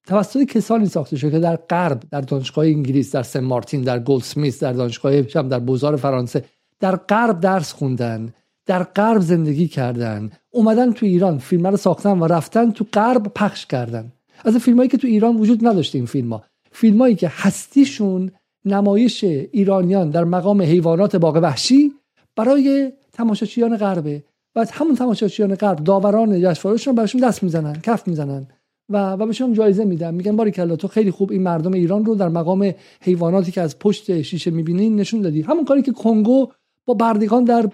توسط 0.06 0.42
کسانی 0.42 0.86
ساخته 0.86 1.16
شده 1.16 1.30
که 1.30 1.38
در 1.38 1.56
غرب 1.56 2.02
در 2.10 2.20
دانشگاه 2.20 2.64
انگلیس 2.64 3.12
در 3.14 3.22
سن 3.22 3.40
مارتین 3.40 3.82
در 3.82 3.98
گلدسمیث 3.98 4.62
در 4.62 4.72
دانشگاه 4.72 5.22
در 5.22 5.58
بازار 5.58 5.96
فرانسه 5.96 6.44
در 6.80 6.96
غرب 6.96 7.40
درس 7.40 7.72
خوندن 7.72 8.32
در 8.66 8.82
غرب 8.82 9.20
زندگی 9.20 9.68
کردن 9.68 10.30
اومدن 10.50 10.92
تو 10.92 11.06
ایران 11.06 11.38
فیلم 11.38 11.66
رو 11.66 11.76
ساختن 11.76 12.18
و 12.18 12.26
رفتن 12.26 12.70
تو 12.70 12.86
غرب 12.92 13.22
پخش 13.34 13.66
کردن. 13.66 14.12
از 14.44 14.56
فیلمایی 14.56 14.88
که 14.88 14.96
تو 14.96 15.06
ایران 15.06 15.36
وجود 15.36 15.66
نداشته 15.66 15.98
این 15.98 16.06
فیلم 16.06 16.32
ها 16.32 16.44
فیلمایی 16.72 17.14
که 17.14 17.30
هستیشون 17.32 18.30
نمایش 18.64 19.24
ایرانیان 19.24 20.10
در 20.10 20.24
مقام 20.24 20.62
حیوانات 20.62 21.16
باغ 21.16 21.36
وحشی 21.36 21.92
برای 22.36 22.92
تماشاچیان 23.12 23.76
غربه. 23.76 24.24
و 24.56 24.66
همون 24.72 24.94
تماشاچیان 24.94 25.54
غرب 25.54 25.84
داوران 25.84 26.40
جشنوارهشون 26.40 26.94
براشون 26.94 27.20
دست 27.20 27.42
می‌زنن 27.42 27.72
کف 27.82 28.08
می‌زنن 28.08 28.46
و 28.88 29.12
و 29.12 29.26
بهشون 29.26 29.52
جایزه 29.52 29.84
میدن. 29.84 30.14
میگن 30.14 30.36
باری 30.36 30.50
کلا 30.50 30.76
تو 30.76 30.88
خیلی 30.88 31.10
خوب 31.10 31.30
این 31.30 31.42
مردم 31.42 31.72
ایران 31.72 32.04
رو 32.04 32.14
در 32.14 32.28
مقام 32.28 32.74
حیواناتی 33.00 33.52
که 33.52 33.60
از 33.60 33.78
پشت 33.78 34.22
شیشه 34.22 34.50
می‌بینی 34.50 34.90
نشون 34.90 35.20
دادی. 35.20 35.42
همون 35.42 35.64
کاری 35.64 35.82
که 35.82 35.92
کنگو 35.92 36.48
با 36.86 36.94
بردگان 36.94 37.44
در 37.44 37.66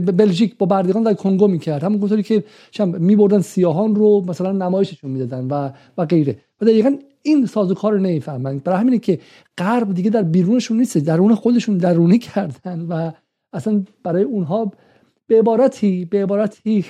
بلژیک 0.00 0.56
با 0.58 0.66
بردگان 0.66 1.02
در 1.02 1.14
کنگو 1.14 1.48
می‌کرد. 1.48 1.84
همون 1.84 1.98
گفتاری 1.98 2.22
که 2.22 2.44
میبردن 2.86 3.40
سیاهان 3.40 3.94
رو 3.94 4.24
مثلا 4.28 4.52
نمایششون 4.52 5.10
می‌دادن 5.10 5.46
و 5.46 5.70
و 5.98 6.06
غیره. 6.06 6.38
و 6.60 6.64
دقیقا 6.64 6.96
این 7.22 7.46
سازوکار 7.46 7.92
رو 7.92 7.98
نمی‌فهمن. 7.98 8.58
برای 8.58 8.78
همینه 8.78 8.98
که 8.98 9.18
غرب 9.58 9.94
دیگه 9.94 10.10
در 10.10 10.22
بیرونشون 10.22 10.76
نیست 10.76 10.98
درون 10.98 11.34
خودشون 11.34 11.78
درونی 11.78 12.18
کردن 12.34 12.80
و 12.80 13.10
اصلا 13.52 13.82
برای 14.02 14.22
اونها 14.22 14.72
به 15.28 15.38
عبارتی 15.38 16.04
به 16.04 16.22
عبارتی 16.22 16.84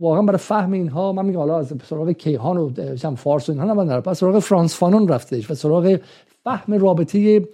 واقعا 0.00 0.22
برای 0.22 0.38
فهم 0.38 0.72
اینها 0.72 1.12
من 1.12 1.24
میگم 1.24 1.38
حالا 1.38 1.58
از 1.58 1.72
سراغ 1.84 2.10
کیهان 2.10 2.56
و 2.56 2.70
فارس 3.16 3.48
و 3.48 3.52
اینها 3.52 3.66
نمی‌دونم 3.66 4.00
پس 4.00 4.18
سراغ 4.18 4.38
فرانس 4.38 4.76
فانون 4.76 5.08
رفتش 5.08 5.50
و 5.50 5.54
سراغ 5.54 5.98
فهم 6.44 6.74
رابطه 6.74 7.48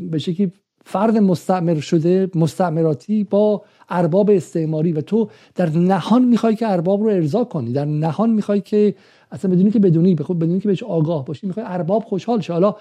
به 0.00 0.18
شکلی 0.18 0.52
فرد 0.84 1.16
مستعمر 1.16 1.80
شده 1.80 2.30
مستعمراتی 2.34 3.24
با 3.24 3.62
ارباب 3.88 4.30
استعماری 4.30 4.92
و 4.92 5.00
تو 5.00 5.30
در 5.54 5.70
نهان 5.70 6.24
می‌خوای 6.24 6.56
که 6.56 6.72
ارباب 6.72 7.02
رو 7.02 7.08
ارضا 7.08 7.44
کنی 7.44 7.72
در 7.72 7.84
نهان 7.84 8.30
می‌خوای 8.30 8.60
که 8.60 8.94
اصلا 9.30 9.50
بدونی 9.50 9.70
که 9.70 9.78
بدونی 9.78 10.14
به 10.14 10.24
خود 10.24 10.38
بدونی 10.38 10.60
که 10.60 10.68
بهش 10.68 10.82
آگاه 10.82 11.24
باشی 11.24 11.46
می‌خوای 11.46 11.66
ارباب 11.68 12.04
خوشحال 12.04 12.40
شه 12.40 12.52
حالا 12.52 12.74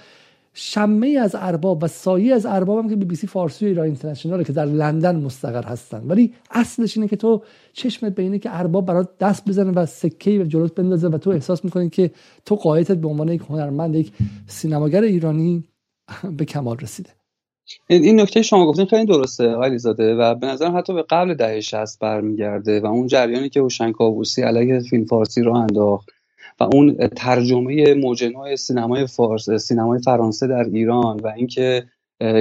شمه 0.57 1.19
از 1.21 1.35
ارباب 1.39 1.83
و 1.83 1.87
سایه 1.87 2.35
از 2.35 2.45
ارباب 2.45 2.77
هم 2.77 2.89
که 2.89 2.95
بی 2.95 3.05
بی 3.05 3.15
سی 3.15 3.27
فارسی 3.27 3.65
و 3.65 3.67
ایران 3.67 3.85
اینترنشنال 3.85 4.43
که 4.43 4.53
در 4.53 4.65
لندن 4.65 5.15
مستقر 5.15 5.63
هستن. 5.63 6.03
ولی 6.07 6.33
اصلش 6.51 6.97
اینه 6.97 7.09
که 7.09 7.15
تو 7.15 7.43
چشمت 7.73 8.15
به 8.15 8.23
اینه 8.23 8.39
که 8.39 8.59
ارباب 8.59 8.85
برات 8.85 9.17
دست 9.17 9.49
بزنه 9.49 9.71
و 9.71 9.85
سکه 9.85 10.39
و 10.39 10.43
جلوت 10.43 10.75
بندازه 10.75 11.07
و 11.07 11.17
تو 11.17 11.29
احساس 11.29 11.65
می‌کنی 11.65 11.89
که 11.89 12.11
تو 12.45 12.55
قایتت 12.55 12.97
به 12.97 13.07
عنوان 13.07 13.27
یک 13.27 13.41
هنرمند 13.49 13.95
یک 13.95 14.11
سینماگر 14.47 15.01
ایرانی 15.01 15.63
به 16.37 16.45
کمال 16.45 16.77
رسیده. 16.77 17.09
این 17.87 18.19
نکته 18.21 18.41
شما 18.41 18.65
گفتین 18.65 18.85
خیلی 18.85 19.05
درسته 19.05 19.49
آقای 19.49 19.77
زاده 19.77 20.15
و 20.15 20.35
به 20.35 20.47
نظرم 20.47 20.77
حتی 20.77 20.93
به 20.93 21.03
قبل 21.09 21.33
دهه 21.33 21.59
60 21.59 21.99
برمیگرده 21.99 22.79
و 22.79 22.85
اون 22.85 23.07
جریانی 23.07 23.49
که 23.49 23.59
هوشنگ 23.59 23.93
کاووسی 23.93 24.41
علیه 24.41 24.79
فیلم 24.79 25.05
فارسی 25.05 25.41
رو 25.41 25.53
انداخت. 25.55 26.14
و 26.59 26.63
اون 26.63 26.97
ترجمه 27.07 27.93
موج 27.93 28.31
سینمای 28.55 29.07
فارس 29.07 29.49
سینمای 29.49 29.99
فرانسه 29.99 30.47
در 30.47 30.63
ایران 30.63 31.19
و 31.19 31.27
اینکه 31.27 31.83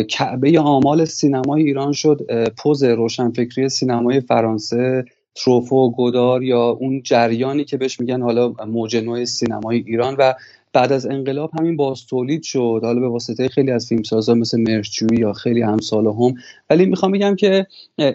کعبه 0.09 0.61
آمال 0.61 1.05
سینمای 1.05 1.63
ایران 1.63 1.93
شد 1.93 2.51
پوز 2.59 2.83
روشنفکری 2.85 3.69
سینمای 3.69 4.21
فرانسه 4.21 5.05
تروفو 5.35 5.91
گودار 5.91 6.43
یا 6.43 6.69
اون 6.69 7.03
جریانی 7.03 7.65
که 7.65 7.77
بهش 7.77 8.01
میگن 8.01 8.23
حالا 8.23 8.55
موج 8.67 9.25
سینمای 9.25 9.77
ایران 9.87 10.17
و 10.19 10.35
بعد 10.75 10.93
از 10.93 11.07
انقلاب 11.07 11.51
همین 11.59 11.77
باز 11.77 12.07
تولید 12.07 12.43
شد. 12.43 12.81
حالا 12.83 13.01
به 13.01 13.09
واسطه 13.09 13.49
خیلی 13.49 13.71
از 13.71 13.89
فیلمسازا 13.89 14.35
مثل 14.35 14.61
مرچوی 14.61 15.17
یا 15.17 15.33
خیلی 15.33 15.63
همسال 15.63 16.07
هم 16.07 16.35
ولی 16.71 16.87
می‌خوام 16.87 17.13
بگم 17.13 17.37
که 17.37 17.67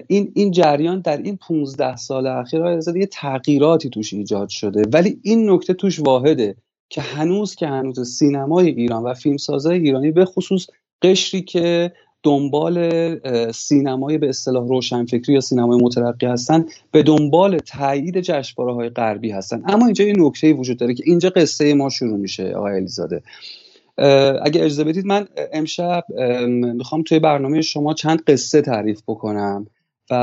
این 0.08 0.32
این 0.36 0.52
جریان 0.52 1.00
در 1.00 1.18
این 1.18 1.38
15 1.38 1.96
سال 1.96 2.28
اخیر 2.28 2.62
یه 2.96 3.06
تغییراتی 3.06 3.90
توش 3.90 4.14
ایجاد 4.14 4.50
شده. 4.50 4.82
ولی 4.94 5.20
این 5.24 5.50
نکته 5.50 5.74
توش 5.74 6.00
واحده 6.00 6.56
که 6.90 7.02
هنوز 7.02 7.56
که 7.56 7.68
هنوز 7.68 8.10
سینمای 8.10 8.70
ایران 8.70 9.04
و 9.04 9.14
فیلمسازای 9.14 9.80
ایرانی 9.80 10.12
به 10.12 10.26
خصوص 10.26 10.68
قشری 11.02 11.42
که 11.42 11.92
دنبال 12.24 13.52
سینمای 13.52 14.18
به 14.18 14.30
اصطلاح 14.30 14.68
روشنفکری 14.68 15.34
یا 15.34 15.42
سینمای 15.42 15.80
مترقی 15.82 16.26
هستن 16.26 16.66
به 16.92 17.04
دنبال 17.04 17.58
تایید 17.58 18.20
جشنواره 18.20 18.74
های 18.76 18.90
غربی 18.90 19.32
هستن. 19.32 19.64
اما 19.66 19.86
اینجا 19.86 20.06
یه 20.06 20.14
نکته 20.18 20.54
وجود 20.54 20.78
داره 20.78 20.94
که 20.94 21.04
اینجا 21.06 21.30
قصه 21.30 21.74
ما 21.74 21.90
شروع 21.90 22.18
میشه 22.18 22.54
آقای 22.56 22.76
علیزاده 22.76 23.22
اگه 24.42 24.62
اجازه 24.62 24.84
بدید 24.84 25.06
من 25.06 25.28
امشب 25.54 26.04
می‌خوام 26.48 27.04
توی 27.04 27.20
برنامه 27.20 27.62
شما 27.62 27.94
چند 27.94 28.22
قصه 28.24 28.62
تعریف 28.62 29.02
بکنم 29.08 29.68
و 30.12 30.14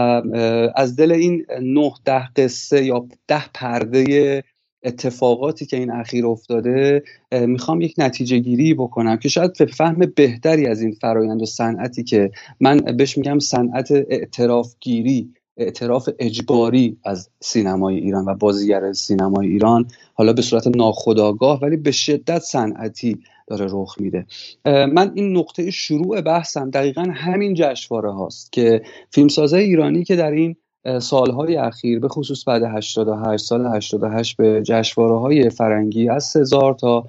از 0.74 0.96
دل 0.96 1.12
این 1.12 1.46
نه 1.62 1.92
ده 2.04 2.28
قصه 2.36 2.84
یا 2.84 3.06
ده 3.28 3.44
پرده 3.54 4.44
اتفاقاتی 4.86 5.66
که 5.66 5.76
این 5.76 5.90
اخیر 5.90 6.26
افتاده 6.26 7.02
می‌خوام 7.32 7.80
یک 7.80 7.94
نتیجه 7.98 8.38
گیری 8.38 8.74
بکنم 8.74 9.16
که 9.16 9.28
شاید 9.28 9.58
به 9.58 9.66
فهم 9.66 10.12
بهتری 10.16 10.66
از 10.66 10.80
این 10.80 10.92
فرایند 10.92 11.42
و 11.42 11.46
صنعتی 11.46 12.04
که 12.04 12.30
من 12.60 12.76
بهش 12.76 13.18
میگم 13.18 13.38
صنعت 13.38 13.90
اعتراف 13.90 14.74
گیری 14.80 15.30
اعتراف 15.56 16.08
اجباری 16.18 16.96
از 17.04 17.30
سینمای 17.40 17.96
ایران 17.96 18.24
و 18.24 18.34
بازیگر 18.34 18.92
سینمای 18.92 19.48
ایران 19.48 19.86
حالا 20.14 20.32
به 20.32 20.42
صورت 20.42 20.66
ناخودآگاه 20.66 21.60
ولی 21.60 21.76
به 21.76 21.90
شدت 21.90 22.38
صنعتی 22.38 23.18
داره 23.46 23.66
رخ 23.70 24.00
میده. 24.00 24.26
من 24.64 25.12
این 25.14 25.36
نقطه 25.36 25.70
شروع 25.70 26.20
بحثم 26.20 26.70
دقیقا 26.70 27.02
همین 27.14 27.54
جشنواره 27.54 28.12
هاست 28.12 28.52
که 28.52 28.82
فیلمسازای 29.10 29.64
ایرانی 29.64 30.04
که 30.04 30.16
در 30.16 30.30
این 30.30 30.56
سالهای 31.00 31.56
اخیر 31.56 32.00
به 32.00 32.08
خصوص 32.08 32.48
بعد 32.48 32.62
88 32.62 33.46
سال 33.46 33.66
88 33.66 34.36
به 34.36 34.62
جشنواره 34.62 35.18
های 35.18 35.50
فرنگی 35.50 36.08
از 36.08 36.24
سزار 36.24 36.74
تا 36.74 37.04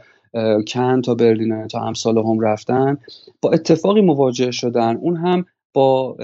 کن 0.68 1.02
تا 1.02 1.16
برلین 1.16 1.68
تا 1.68 1.82
امثال 1.82 2.18
هم 2.18 2.40
رفتن 2.40 2.98
با 3.42 3.52
اتفاقی 3.52 4.02
مواجه 4.02 4.52
شدن. 4.52 4.96
اون 4.96 5.16
هم 5.16 5.46
با 5.74 6.18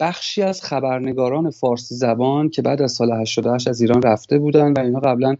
بخشی 0.00 0.42
از 0.42 0.62
خبرنگاران 0.62 1.50
فارسی 1.50 1.94
زبان 1.94 2.48
که 2.48 2.62
بعد 2.62 2.82
از 2.82 2.92
سال 2.92 3.12
88 3.12 3.68
از 3.68 3.80
ایران 3.80 4.02
رفته 4.02 4.38
بودن 4.38 4.72
و 4.72 4.78
اینها 4.78 5.00
قبلا 5.00 5.36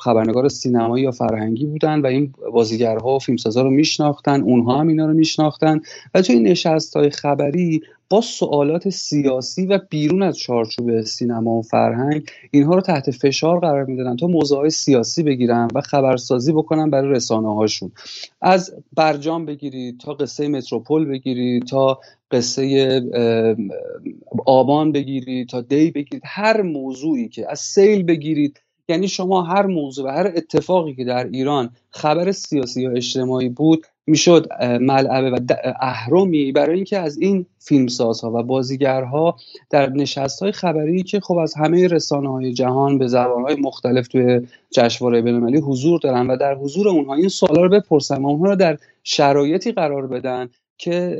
خبرنگار 0.00 0.48
سینمایی 0.48 1.04
یا 1.04 1.10
فرهنگی 1.10 1.66
بودن 1.66 2.00
و 2.00 2.06
این 2.06 2.32
بازیگرها 2.52 3.16
و 3.16 3.18
فیلمسازا 3.18 3.62
رو 3.62 3.70
میشناختن 3.70 4.42
اونها 4.42 4.78
هم 4.78 4.88
اینا 4.88 5.06
رو 5.06 5.12
میشناختن 5.14 5.80
و 6.14 6.22
توی 6.22 6.40
نشست 6.40 6.96
های 6.96 7.10
خبری 7.10 7.80
با 8.10 8.20
سوالات 8.20 8.88
سیاسی 8.88 9.66
و 9.66 9.78
بیرون 9.90 10.22
از 10.22 10.38
چارچوب 10.38 11.00
سینما 11.00 11.50
و 11.50 11.62
فرهنگ 11.62 12.30
اینها 12.50 12.74
رو 12.74 12.80
تحت 12.80 13.10
فشار 13.10 13.60
قرار 13.60 13.84
می‌دادن 13.84 14.16
تا 14.16 14.26
موضوع 14.26 14.68
سیاسی 14.68 15.22
بگیرن 15.22 15.68
و 15.74 15.80
خبرسازی 15.80 16.52
بکنن 16.52 16.90
برای 16.90 17.10
رسانه 17.10 17.54
هاشون 17.54 17.92
از 18.40 18.74
برجام 18.92 19.46
بگیرید 19.46 20.00
تا 20.00 20.14
قصه 20.14 20.48
متروپول 20.48 21.04
بگیرید 21.04 21.66
تا 21.66 22.00
قصه 22.30 23.00
آبان 24.46 24.92
بگیرید 24.92 25.48
تا 25.48 25.60
دی 25.60 25.90
بگیرید 25.90 26.22
هر 26.24 26.62
موضوعی 26.62 27.28
که 27.28 27.50
از 27.50 27.60
سیل 27.60 28.02
بگیرید 28.02 28.60
یعنی 28.90 29.08
شما 29.08 29.42
هر 29.42 29.66
موضوع 29.66 30.06
و 30.06 30.08
هر 30.08 30.32
اتفاقی 30.36 30.94
که 30.94 31.04
در 31.04 31.24
ایران 31.24 31.70
خبر 31.90 32.32
سیاسی 32.32 32.82
یا 32.82 32.90
اجتماعی 32.90 33.48
بود 33.48 33.86
می‌شد 34.06 34.48
ملعبه 34.62 35.30
و 35.30 35.38
اهرمی 35.80 36.52
برای 36.52 36.76
اینکه 36.76 36.98
از 36.98 37.18
این 37.18 37.46
فیلمسازها 37.58 38.32
و 38.32 38.42
بازیگرها 38.42 39.36
در 39.70 39.90
نشست 39.90 40.42
های 40.42 40.52
خبری 40.52 41.02
که 41.02 41.20
خب 41.20 41.36
از 41.36 41.54
همه 41.54 41.88
رسانه 41.88 42.32
های 42.32 42.52
جهان 42.52 42.98
به 42.98 43.06
زبان 43.06 43.42
های 43.42 43.56
مختلف 43.56 44.08
توی 44.08 44.40
جشنواره 44.70 45.22
بینالمللی 45.22 45.60
حضور 45.60 46.00
دارن 46.00 46.26
و 46.26 46.36
در 46.36 46.54
حضور 46.54 46.88
اونها 46.88 47.14
این 47.14 47.28
سوالا 47.28 47.62
رو 47.62 47.68
بپرسن 47.68 48.22
و 48.22 48.26
اونها 48.26 48.46
رو 48.46 48.56
در 48.56 48.78
شرایطی 49.02 49.72
قرار 49.72 50.06
بدن 50.06 50.48
که 50.80 51.18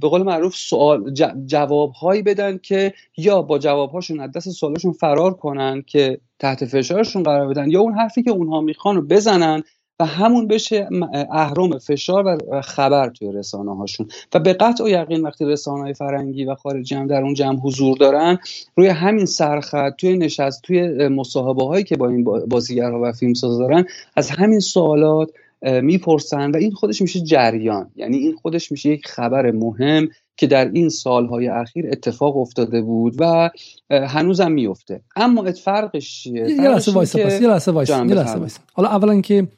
به 0.00 0.08
قول 0.08 0.22
معروف 0.22 0.54
سوال 0.56 1.14
جوابهایی 1.46 2.22
بدن 2.22 2.58
که 2.62 2.94
یا 3.16 3.42
با 3.42 3.58
جوابهاشون 3.58 4.20
از 4.20 4.32
دست 4.32 4.50
سوالشون 4.50 4.92
فرار 4.92 5.34
کنن 5.34 5.82
که 5.86 6.20
تحت 6.38 6.64
فشارشون 6.64 7.22
قرار 7.22 7.48
بدن 7.48 7.70
یا 7.70 7.80
اون 7.80 7.94
حرفی 7.94 8.22
که 8.22 8.30
اونها 8.30 8.60
می‌خوان 8.60 8.96
رو 8.96 9.02
بزنن 9.02 9.62
و 10.00 10.04
همون 10.04 10.46
بشه 10.46 10.88
اهرام 11.32 11.78
فشار 11.78 12.24
و 12.26 12.60
خبر 12.60 13.08
توی 13.08 13.32
رسانه 13.32 13.76
هاشون 13.76 14.08
و 14.34 14.38
به 14.38 14.52
قطع 14.52 14.84
و 14.84 14.88
یقین 14.88 15.22
وقتی 15.22 15.44
رسانه 15.44 15.82
های 15.82 15.94
فرنگی 15.94 16.44
و 16.44 16.54
خارجی 16.54 16.94
هم 16.94 17.06
در 17.06 17.22
اون 17.22 17.34
جمع 17.34 17.56
حضور 17.56 17.96
دارن 17.96 18.38
روی 18.76 18.88
همین 18.88 19.26
سرخط 19.26 19.96
توی 19.96 20.16
نشست 20.16 20.62
توی 20.62 21.08
مصاحبه 21.08 21.64
هایی 21.64 21.84
که 21.84 21.96
با 21.96 22.08
این 22.08 22.24
بازیگرها 22.24 23.00
و 23.02 23.12
فیلمساز 23.12 23.58
دارن 23.58 23.84
از 24.16 24.30
همین 24.30 24.60
سوالات 24.60 25.30
می‌پرسن 25.62 26.50
و 26.50 26.56
این 26.56 26.70
خودش 26.70 27.02
میشه 27.02 27.20
جریان. 27.20 27.90
یعنی 27.96 28.16
این 28.16 28.32
خودش 28.32 28.72
میشه 28.72 28.88
یک 28.88 29.06
خبر 29.06 29.50
مهم 29.50 30.08
که 30.36 30.46
در 30.46 30.70
این 30.72 30.88
سالهای 30.88 31.48
اخیر 31.48 31.86
اتفاق 31.92 32.36
افتاده 32.36 32.82
بود 32.82 33.14
و 33.18 33.50
هنوزم 33.90 34.52
میفته 34.52 35.00
اما 35.16 35.52
فرقش 35.52 36.22
چیه؟ 36.22 36.50
یه 36.50 36.68
لحظه 36.68 36.92
پس 36.92 37.14
یه 37.14 37.48
لحظه 37.48 37.72
یه 37.74 38.50
حالا 38.72 38.88
اولا 38.88 39.20
که 39.20 39.48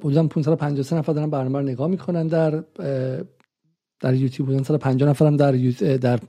بودن 0.00 0.26
553 0.26 0.96
نفر 0.96 1.12
دارن 1.12 1.30
برنامه 1.30 1.58
رو 1.58 1.64
نگاه 1.64 1.88
می‌کنن 1.88 2.26
در 2.26 2.62
در 4.00 4.14
یوتیوب 4.14 4.48
بودن 4.48 4.62
150 4.62 5.08
نفرم 5.10 5.36
در 5.36 5.52
در 5.96 6.20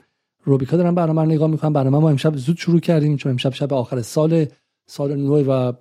روبیکا 0.44 0.78
دارن 0.78 0.96
برنامه 0.96 1.22
رو 1.22 1.28
نگاه 1.28 1.50
می‌کنن. 1.50 1.74
برنامه 1.74 2.00
ما 2.00 2.10
امشب 2.10 2.36
زود 2.36 2.58
شروع 2.58 2.80
کردیم 2.80 3.18
چون 3.18 3.32
امشب 3.32 3.54
شب 3.54 3.74
آخر 3.74 4.02
سال 4.02 4.46
سال 4.86 5.16
نو 5.16 5.44
و 5.44 5.74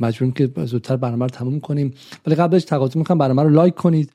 مجبوریم 0.00 0.34
که 0.34 0.50
زودتر 0.64 0.96
برنامه 0.96 1.24
رو 1.24 1.28
تموم 1.28 1.60
کنیم. 1.60 1.94
ولی 2.26 2.34
قبلش 2.34 2.64
تقاضا 2.64 2.98
می‌کنم 2.98 3.18
برنامه 3.18 3.42
رو 3.42 3.48
لایک 3.48 3.74
کنید 3.74 4.12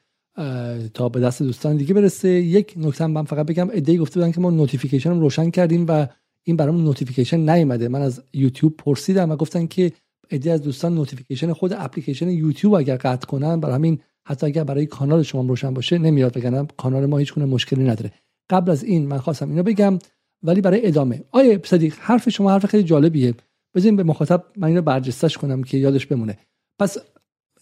تا 0.94 1.10
به 1.10 1.20
دست 1.20 1.44
دوستان 1.44 1.78
دیگه 1.78 1.94
برسه. 1.94 2.30
یک 2.30 2.74
نکته 2.78 3.04
هم 3.04 3.24
فقط 3.24 3.46
بگم 3.46 3.70
یه 3.70 3.81
عده 3.81 3.98
گفته 3.98 4.20
بودن 4.20 4.32
که 4.32 4.41
ما 4.41 4.50
notification 4.50 5.10
رو 5.10 5.20
روشن 5.20 5.50
کردیم 5.50 5.86
و 5.88 6.08
این 6.44 6.56
برامون 6.56 6.84
notification 6.84 7.50
نیومده. 7.50 7.88
من 7.88 8.02
از 8.02 8.24
یوتیوب 8.34 8.78
پرسیدم 8.78 9.32
و 9.32 9.36
گفتن 9.36 9.67
که 9.67 9.91
یه 10.30 10.38
عده 10.38 10.52
از 10.52 10.62
دوستان 10.62 10.96
notification 10.96 11.54
خود 11.54 11.74
اپلیکیشن 11.74 12.30
یوتیوب 12.30 12.74
اگر 12.74 12.96
قطع 12.96 13.28
کنن 13.28 13.60
برای 13.60 13.76
همین 13.76 14.00
حتی 14.26 14.46
اگر 14.46 14.63
برای 14.63 14.86
کانال 14.86 15.24
شما 15.24 15.41
روشن 15.41 15.74
باشه 15.74 15.98
نمیاد. 15.98 16.34
بگم 16.34 16.67
کانال 16.78 17.06
ما 17.06 17.17
هیچ 17.17 17.38
مشکلی 17.38 17.84
نداره. 17.84 18.12
قبل 18.50 18.72
از 18.72 18.84
این 18.84 19.08
من 19.08 19.17
خواستم 19.17 19.50
اینو 19.50 19.63
بگم 19.63 20.00
ولی 20.44 20.62
برای 20.62 20.88
ادامه. 20.88 21.24
آقای 21.32 21.62
صدیق 21.65 21.96
حرف 22.00 22.30
شما 22.30 22.52
حرف 22.52 22.65
خیلی 22.65 22.84
جالبیه. 22.84 23.34
بزنین 23.76 23.96
به 23.96 24.04
مخاطب 24.04 24.44
من 24.58 24.68
اینو 24.68 24.82
برجستش 24.82 25.38
کنم 25.38 25.64
که 25.64 25.78
یادش 25.78 26.06
بمونه. 26.06 26.38
پس 26.80 26.98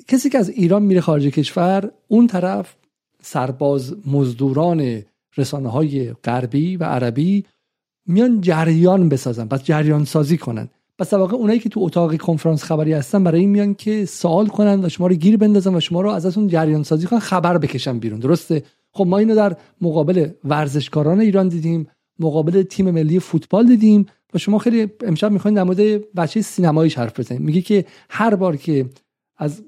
کسی 0.07 0.29
که 0.29 0.37
از 0.37 0.49
ایران 0.49 0.83
میره 0.83 1.01
خارج 1.01 1.27
کشور 1.27 1.91
اون 2.07 2.27
طرف 2.27 2.75
سرباز 3.21 3.95
مزدوران 4.07 5.03
رسانه 5.37 5.69
های 5.69 6.13
غربی 6.13 6.77
و 6.77 6.83
عربی 6.83 7.45
میان 8.07 8.41
جریان 8.41 9.09
بسازن 9.09 9.47
پس 9.47 9.63
جریان 9.63 10.05
سازی 10.05 10.37
کنن. 10.37 10.69
پس 10.99 11.13
واقع 11.13 11.35
اونایی 11.35 11.59
که 11.59 11.69
تو 11.69 11.79
اتاق 11.83 12.17
کنفرانس 12.17 12.63
خبری 12.63 12.93
هستن 12.93 13.23
برای 13.23 13.39
این 13.39 13.49
میان 13.49 13.75
که 13.75 14.05
سوال 14.05 14.47
کنن 14.47 14.85
و 14.85 14.89
شما 14.89 15.07
رو 15.07 15.15
گیر 15.15 15.37
بندازن 15.37 15.75
و 15.75 15.79
شما 15.79 16.01
رو 16.01 16.09
ازتون 16.09 16.47
جریان 16.47 16.83
سازی 16.83 17.07
کنن 17.07 17.19
خبر 17.19 17.57
بکشن 17.57 17.99
بیرون. 17.99 18.19
درسته؟ 18.19 18.63
خب 18.91 19.07
ما 19.07 19.17
اینو 19.17 19.35
در 19.35 19.57
مقابل 19.81 20.29
ورزشکاران 20.43 21.19
ایران 21.19 21.47
دیدیم 21.47 21.87
مقابل 22.19 22.63
تیم 22.63 22.91
ملی 22.91 23.19
فوتبال 23.19 23.65
دیدیم. 23.65 24.05
و 24.33 24.37
شما 24.37 24.57
خیلی 24.57 24.87
امشب 25.05 25.31
می‌خواین 25.31 25.55
در 25.55 25.63
مورد 25.63 26.13
بچه 26.13 26.41
سینمایی 26.41 26.91
حرف 26.91 27.19
بزنید 27.19 27.41
میگه 27.41 27.61
که 27.61 27.85
هر 28.09 28.35
بار 28.35 28.57
که 28.57 28.85
از 29.37 29.63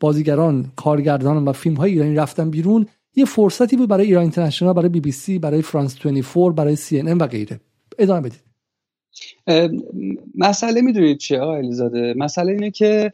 بازیگران 0.00 0.72
کارگردان 0.76 1.44
و 1.44 1.52
فیلم 1.52 1.76
های 1.76 1.92
ایرانی 1.92 2.14
رفتن 2.14 2.50
بیرون 2.50 2.86
یه 3.16 3.24
فرصتی 3.24 3.76
بود 3.76 3.88
برای 3.88 4.06
ایران 4.06 4.22
اینترنشنال 4.22 4.72
برای 4.72 4.88
بی 4.88 5.00
بی 5.00 5.12
سی 5.12 5.38
برای 5.38 5.62
فرانس 5.62 5.98
24 5.98 6.52
برای 6.52 6.76
سی 6.76 7.00
ان 7.00 7.18
و 7.18 7.26
غیره. 7.26 7.60
ادامه 7.98 8.20
بدید. 8.20 8.40
مسئله 10.34 10.80
می‌دونید 10.80 11.18
چیه 11.18 11.40
آقای 11.40 11.58
علیزاده 11.58 12.14
مسئله 12.16 12.52
اینه 12.52 12.70
که 12.70 13.12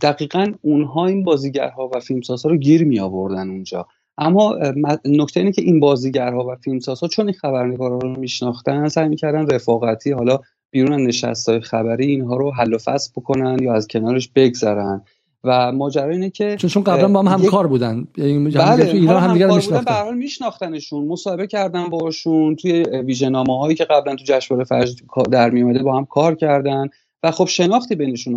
دقیقا 0.00 0.52
اونها 0.62 1.06
این 1.06 1.24
بازیگرها 1.24 1.90
و 1.94 2.00
فیلمسازها 2.00 2.50
رو 2.50 2.56
گیر 2.56 2.84
می 2.84 3.00
آوردن 3.00 3.50
اونجا. 3.50 3.86
اما 4.18 4.58
نکته 5.04 5.40
اینه 5.40 5.52
که 5.52 5.62
این 5.62 5.80
بازیگرها 5.80 6.46
و 6.48 6.56
فیلمسازها 6.56 7.08
چون 7.08 7.26
این 7.26 7.34
خبرنگارا 7.34 7.98
رو 7.98 8.20
میشناختن 8.20 8.88
سعی 8.88 9.08
می‌کردن 9.08 9.46
رفاقتی 9.46 10.10
حالا 10.10 10.40
بیرون 10.70 11.06
نشستای 11.06 11.60
خبری 11.60 12.06
اینها 12.06 12.36
رو 12.36 12.50
حل 12.50 12.74
و 12.74 12.78
فصل 12.78 13.10
بکنن 13.16 13.56
یا 13.62 13.74
از 13.74 13.86
کنارش 13.86 14.28
بگذرن. 14.34 15.02
و 15.44 15.72
ماجرا 15.72 16.10
اینه 16.10 16.30
که 16.30 16.56
چون 16.56 16.82
قبلا 16.82 17.08
با 17.08 17.22
هم 17.22 17.28
همکار 17.28 17.66
بودن. 17.66 18.06
یعنی 18.16 18.50
بله 18.50 18.84
تو 18.84 18.96
ایران 18.96 19.22
هم 19.22 19.32
دیگه 19.32 19.54
میشناختن. 19.54 20.14
میشناختنشون 20.14 21.06
مصاحبه 21.06 21.46
کردن 21.46 21.88
باشون 21.88 22.56
توی 22.56 22.82
ویژنامه 22.82 23.58
هایی 23.58 23.74
که 23.74 23.84
قبلا 23.84 24.14
تو 24.14 24.24
جشنواره 24.24 24.64
فجر 24.64 24.92
در 25.30 25.50
میومده 25.50 25.82
با 25.82 25.96
هم 25.96 26.06
کار 26.06 26.34
کردن. 26.34 26.88
و 27.22 27.30
خب 27.30 27.44
شناختی 27.44 27.94
بینشون 27.94 28.34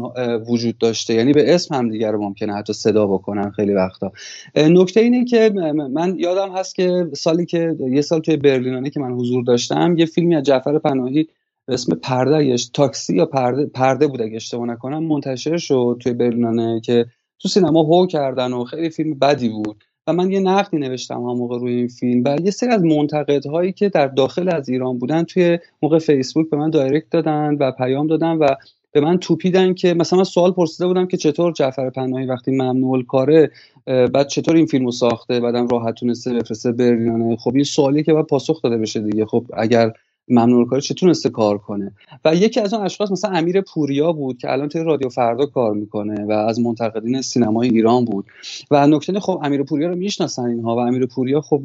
وجود 0.49 0.77
داشته. 0.77 1.13
یعنی 1.13 1.33
به 1.33 1.55
اسم 1.55 1.75
هم 1.75 1.89
دیگر 1.89 2.11
رو 2.11 2.21
ممکنه 2.21 2.53
حتی 2.53 2.73
صدا 2.73 3.07
بکنن 3.07 3.51
خیلی 3.51 3.73
وقتا. 3.73 4.11
نکته 4.55 4.99
اینه 4.99 5.25
که 5.25 5.49
من 5.93 6.15
یادم 6.19 6.51
هست 6.55 6.75
که 6.75 7.07
سالی 7.13 7.45
که 7.45 7.75
یه 7.91 8.01
سال 8.01 8.19
توی 8.19 8.37
برلینانه 8.37 8.89
که 8.89 8.99
من 8.99 9.11
حضور 9.11 9.43
داشتم 9.43 9.95
یه 9.97 10.05
فیلمی 10.05 10.35
از 10.35 10.43
جعفر 10.43 10.79
پناهی 10.79 11.27
اسم 11.67 11.95
پرده 11.95 12.55
تاکسی 12.73 13.15
یا 13.15 13.25
پرده 13.25 13.65
پرده 13.65 14.07
بود 14.07 14.21
اگه 14.21 14.35
اشتباه 14.35 14.67
نکنم 14.67 15.03
منتشر 15.03 15.57
شد 15.57 15.97
توی 16.01 16.13
برلینانه 16.13 16.81
که 16.85 17.05
تو 17.39 17.49
سینما 17.49 17.83
هو 17.83 18.07
کردن 18.07 18.53
و 18.53 18.63
خیلی 18.63 18.89
فیلم 18.89 19.19
بدی 19.19 19.49
بود. 19.49 19.83
من 20.11 20.31
یه 20.31 20.39
نقدی 20.39 20.77
نوشتم 20.77 21.15
هم 21.15 21.37
موقع 21.37 21.59
روی 21.59 21.73
این 21.73 21.87
فیلم 21.87 22.23
و 22.25 22.37
یه 22.43 22.51
سری 22.51 22.69
از 22.69 22.83
منتقدهایی 22.83 23.71
که 23.71 23.89
در 23.89 24.07
داخل 24.07 24.49
از 24.49 24.69
ایران 24.69 24.97
بودن 24.97 25.23
توی 25.23 25.59
موقع 25.81 25.99
فیسبوک 25.99 26.49
به 26.49 26.57
من 26.57 26.69
دایرکت 26.69 27.09
دادن 27.09 27.57
و 27.59 27.71
پیام 27.71 28.07
دادن 28.07 28.31
و 28.31 28.47
به 28.91 29.01
من 29.01 29.17
توپیدن 29.17 29.73
که 29.73 29.93
مثلا 29.93 30.17
من 30.17 30.23
سوال 30.23 30.51
پرسیده 30.51 30.87
بودم 30.87 31.07
که 31.07 31.17
چطور 31.17 31.51
جعفر 31.51 31.89
پناهی 31.89 32.25
وقتی 32.25 32.51
ممنوع 32.51 33.03
کاره 33.03 33.51
بعد 33.85 34.27
چطور 34.27 34.55
این 34.55 34.65
فیلمو 34.65 34.91
ساخته؟ 34.91 35.39
بعدم 35.39 35.67
راحت 35.67 35.95
تونسته 35.95 36.33
بفرسته 36.33 36.71
برلینانه. 36.71 37.35
خب 37.35 37.51
این 37.55 37.63
سوالی 37.63 38.03
که 38.03 38.13
باید 38.13 38.25
پاسخ 38.25 38.61
داده 38.61 38.77
بشه 38.77 38.99
دیگه. 38.99 39.25
خب 39.25 39.45
اگر 39.53 39.93
ممنوع 40.27 40.67
کاری 40.67 40.81
چه 40.81 40.93
تونسته 40.93 41.29
کار 41.29 41.57
کنه. 41.57 41.91
و 42.25 42.35
یکی 42.35 42.59
از 42.59 42.73
اون 42.73 42.85
اشخاص 42.85 43.11
مثلا 43.11 43.31
امیر 43.31 43.61
پوریا 43.61 44.13
بود 44.13 44.37
که 44.37 44.51
الان 44.51 44.69
توی 44.69 44.83
رادیو 44.83 45.09
فردا 45.09 45.45
کار 45.45 45.73
می‌کنه 45.73 46.25
و 46.25 46.31
از 46.31 46.59
منتقدین 46.59 47.21
سینمای 47.21 47.69
ایران 47.69 48.05
بود. 48.05 48.25
و 48.71 48.87
نکته 48.87 49.19
خب 49.19 49.39
امیر 49.43 49.63
پوریا 49.63 49.87
رو 49.87 49.95
می‌شناسن 49.95 50.45
اینها 50.45 50.75
و 50.75 50.79
امیر 50.79 51.05
پوریا 51.05 51.41
خب 51.41 51.61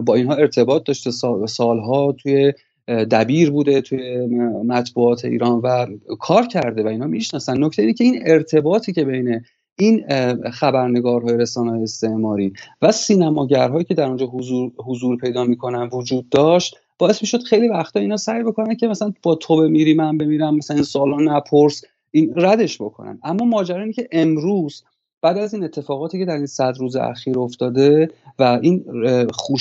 با 0.00 0.14
اینها 0.14 0.34
ارتباط 0.34 0.84
داشته 0.84 1.10
سالها 1.46 2.12
توی 2.12 2.52
دبیر 2.88 3.50
بوده 3.50 3.80
توی 3.80 4.26
مطبوعات 4.66 5.24
ایران 5.24 5.60
و 5.64 5.86
کار 6.20 6.46
کرده 6.46 6.82
و 6.82 6.86
اینا 6.86 7.06
می‌شناسن. 7.06 7.64
نکته 7.64 7.82
اینه 7.82 7.94
که 7.94 8.04
این 8.04 8.22
ارتباطی 8.26 8.92
که 8.92 9.04
بین 9.04 9.40
این 9.78 10.04
خبرنگارهای 10.50 11.36
رسانه 11.36 11.82
استعماری 11.82 12.52
و 12.82 12.92
سینماگرهایی 12.92 13.84
که 13.84 13.94
در 13.94 14.06
اونجا 14.06 14.26
حضور, 14.26 14.72
حضور 14.86 15.16
پیدا 15.16 15.44
می‌کنن 15.44 15.88
وجود 15.92 16.28
داشت 16.28 16.76
باعث 16.98 17.22
می‌شد 17.22 17.42
خیلی 17.42 17.68
وقتا 17.68 18.00
اینا 18.00 18.16
سعی 18.16 18.42
بکنن 18.42 18.74
که 18.74 18.88
مثلا 18.88 19.12
با 19.22 19.34
تو 19.34 19.56
بمیری 19.56 19.94
من 19.94 20.18
بمیرم 20.18 20.56
مثلا 20.56 20.74
این 20.74 20.84
سالا 20.84 21.16
نپرس 21.16 21.84
این 22.10 22.32
ردش 22.36 22.82
بکنن. 22.82 23.18
اما 23.22 23.44
ماجرا 23.44 23.80
اینه 23.80 23.92
که 23.92 24.08
امروز 24.12 24.84
بعد 25.22 25.38
از 25.38 25.54
این 25.54 25.64
اتفاقاتی 25.64 26.18
که 26.18 26.24
در 26.24 26.36
این 26.36 26.46
صد 26.46 26.74
روز 26.78 26.96
اخیر 26.96 27.38
افتاده 27.38 28.10
و 28.38 28.58
این 28.62 28.84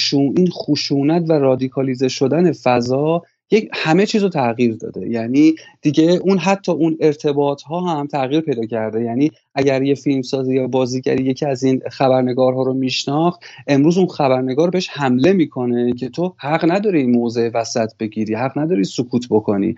این 0.09 0.49
خشونت 0.51 1.29
و 1.29 1.33
رادیکالیزه 1.33 2.07
شدن 2.07 2.51
فضا 2.51 3.23
یک 3.51 3.69
همه 3.73 4.05
چیز 4.05 4.23
رو 4.23 4.29
تغییر 4.29 4.75
داده. 4.75 5.09
یعنی 5.09 5.55
دیگه 5.81 6.03
اون 6.03 6.37
حتی 6.37 6.71
اون 6.71 6.97
ارتباط 6.99 7.61
ها 7.61 7.79
هم 7.79 8.07
تغییر 8.07 8.41
پیدا 8.41 8.65
کرده. 8.65 9.01
یعنی 9.01 9.31
اگر 9.55 9.83
یه 9.83 9.95
فیلمسازی 9.95 10.55
یا 10.55 10.67
بازیگری 10.67 11.23
یکی 11.23 11.45
از 11.45 11.63
این 11.63 11.81
خبرنگارها 11.91 12.63
رو 12.63 12.73
میشناخت 12.73 13.39
امروز 13.67 13.97
اون 13.97 14.07
خبرنگار 14.07 14.69
بهش 14.69 14.89
حمله 14.89 15.33
می‌کنه 15.33 15.93
که 15.93 16.09
تو 16.09 16.33
حق 16.37 16.71
نداری 16.71 17.05
موضع 17.05 17.49
وسط 17.53 17.89
بگیری 17.99 18.33
حق 18.33 18.57
نداری 18.57 18.83
سکوت 18.83 19.27
بکنی. 19.29 19.75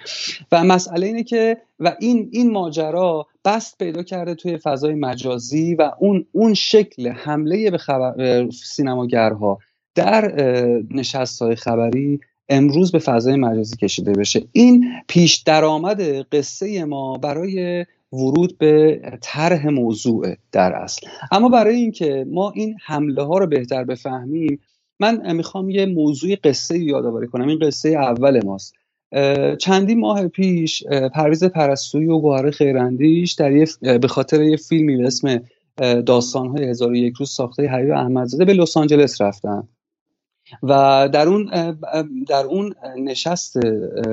و 0.52 0.64
مسئله 0.64 1.08
اینه 1.08 1.24
که 1.24 1.58
و 1.80 1.96
این 2.00 2.30
این 2.32 2.52
ماجرا 2.52 3.28
بست 3.46 3.78
پیدا 3.78 4.04
کرده 4.04 4.36
توی 4.36 4.58
فضای 4.58 4.96
مجازی 4.96 5.76
و 5.76 5.92
اون 6.00 6.26
اون 6.32 6.54
شکل 6.54 7.08
حمله 7.08 7.72
به 7.72 7.78
خبر 7.78 8.50
سینماگرها 8.50 9.60
در 9.96 10.32
نشست 10.92 11.42
های 11.42 11.56
خبری 11.56 12.20
امروز 12.50 12.92
به 12.92 13.00
فضای 13.00 13.36
مجازی 13.36 13.76
کشیده 13.76 14.14
بشه. 14.14 14.42
این 14.52 14.86
پیش 15.08 15.36
درآمد 15.36 16.02
قصه 16.36 16.86
ما 16.86 17.18
برای 17.18 17.86
ورود 18.14 18.58
به 18.58 19.02
طرح 19.22 19.68
موضوع 19.68 20.36
در 20.52 20.74
اصل. 20.74 21.08
اما 21.32 21.50
برای 21.50 21.76
اینکه 21.76 22.26
ما 22.32 22.52
این 22.56 22.76
حمله 22.86 23.24
ها 23.24 23.38
رو 23.38 23.48
بهتر 23.48 23.84
بفهمیم 23.84 24.60
من 25.00 25.36
می‌خوام 25.36 25.70
یه 25.70 25.86
موضوع 25.86 26.36
قصه 26.44 26.80
یادآوری 26.80 27.28
کنم. 27.28 27.48
این 27.48 27.60
قصه 27.60 27.90
اول 27.90 28.46
ماست. 28.46 28.76
چندی 29.60 29.96
ماه 29.96 30.28
پیش 30.28 30.84
پرویز 31.14 31.44
پرستویی 31.44 32.08
و 32.08 32.20
گوهر 32.20 32.52
خیراندیش 32.52 33.34
در 33.34 33.68
به 33.98 34.08
خاطر 34.08 34.44
یه 34.44 34.58
فیلمی 34.58 34.98
به 34.98 35.08
اسم 35.08 35.42
داستان 36.06 36.48
های 36.48 36.70
هزار 36.70 36.96
یک 36.96 37.14
روز 37.14 37.30
ساخته 37.30 37.68
حبیب 37.68 37.92
احمدزاده 37.92 38.46
به 38.46 38.54
لس 38.54 38.78
آنجلس 38.78 39.22
رفتن. 39.22 39.68
و 40.64 41.10
در 41.14 41.28
اون 41.28 41.76
در 42.28 42.46
اون 42.46 42.74
نشست 42.98 43.58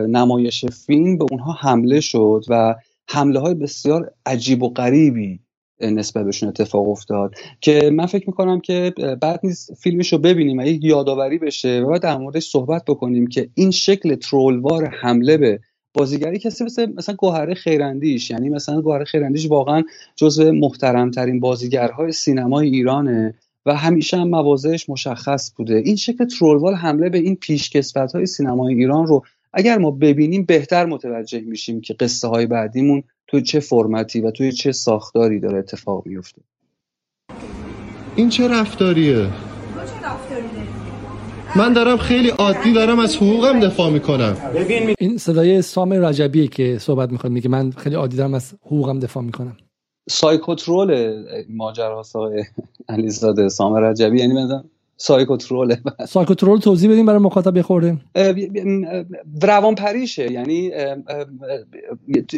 نمایش 0.08 0.64
فیلم 0.64 1.18
به 1.18 1.26
اونها 1.30 1.52
حمله 1.52 2.00
شد 2.00 2.44
و 2.48 2.74
حمله 3.08 3.40
های 3.40 3.54
بسیار 3.54 4.12
عجیب 4.26 4.62
و 4.62 4.68
غریبی 4.68 5.40
نسبت 5.80 6.24
بهشون 6.24 6.48
اتفاق 6.48 6.88
افتاد 6.88 7.34
که 7.60 7.90
من 7.90 8.06
فکر 8.06 8.24
می‌کنم 8.26 8.60
که 8.60 8.94
بعد 9.20 9.40
نیست 9.42 9.74
فیلمش 9.74 10.12
رو 10.12 10.18
ببینیم 10.18 10.58
و 10.58 10.62
یک 10.62 10.84
یادآوری 10.84 11.38
بشه 11.38 11.80
و 11.80 11.90
بعد 11.90 12.02
در 12.02 12.16
موردش 12.16 12.46
صحبت 12.46 12.84
بکنیم 12.84 13.26
که 13.26 13.48
این 13.54 13.70
شکل 13.70 14.14
ترولوار 14.14 14.84
حمله 14.84 15.36
به 15.36 15.60
بازیگری 15.94 16.38
کسی 16.38 16.64
مثل 16.64 16.86
مثلا 16.86 17.14
گوهره 17.14 17.54
خیراندیش 17.54 18.30
یعنی 18.30 18.48
مثلا 18.48 18.80
گوهره 18.80 19.04
خیراندیش 19.04 19.50
واقعا 19.50 19.82
جزو 20.16 20.52
محترمترین 20.52 21.40
بازیگرهای 21.40 22.12
سینمای 22.12 22.68
ایرانه. 22.68 23.34
و 23.66 23.74
همیشه 23.74 24.16
هم 24.16 24.28
مواضعش 24.28 24.88
مشخص 24.88 25.52
بوده. 25.56 25.74
این 25.74 25.96
شکل 25.96 26.24
ترولوال 26.24 26.74
حمله 26.74 27.08
به 27.08 27.18
این 27.18 27.36
پیشکسوت 27.36 28.12
های 28.12 28.26
سینمای 28.26 28.74
ایران 28.74 29.06
رو 29.06 29.24
اگر 29.52 29.78
ما 29.78 29.90
ببینیم 29.90 30.44
بهتر 30.44 30.86
متوجه 30.86 31.40
میشیم 31.40 31.80
که 31.80 31.94
قصه 31.94 32.28
های 32.28 32.46
بعدیمون 32.46 33.02
توی 33.26 33.42
چه 33.42 33.60
فرمتی 33.60 34.20
و 34.20 34.30
توی 34.30 34.52
چه 34.52 34.72
ساختاری 34.72 35.40
داره 35.40 35.58
اتفاق 35.58 36.06
میفته 36.06 36.42
این 38.16 38.28
چه 38.28 38.48
رفتاریه؟ 38.48 39.26
من 41.56 41.72
دارم 41.72 41.96
خیلی 41.96 42.28
عادی 42.28 42.72
دارم 42.72 42.98
از 42.98 43.16
حقوقم 43.16 43.60
دفاع 43.60 43.90
می‌کنم. 43.90 44.36
این 44.98 45.18
صدای 45.18 45.62
سام 45.62 45.92
رجبیه 45.92 46.46
که 46.46 46.78
صحبت 46.78 47.12
می‌کنه 47.12 47.32
میگه 47.32 47.48
من 47.48 47.70
خیلی 47.70 47.96
عادی 47.96 48.16
دارم 48.16 48.34
از 48.34 48.54
حقوقم 48.62 48.98
دفاع 48.98 49.22
می‌کنم. 49.22 49.56
سایکوترول 50.08 51.14
ماجرا 51.48 52.02
آقای 52.14 52.44
علیزاده 52.88 53.48
سام 53.48 53.74
رجبی 53.74 54.18
یعنی 54.18 54.34
مثلا 54.34 54.64
سایکوترول. 54.96 55.76
سایکوترول 56.08 56.58
توضیح 56.58 56.90
بدیم 56.90 57.06
برای 57.06 57.18
مخاطب 57.18 57.58
بخوره. 57.58 57.96
روان 59.42 59.74
پریشه 59.74 60.32
یعنی 60.32 60.70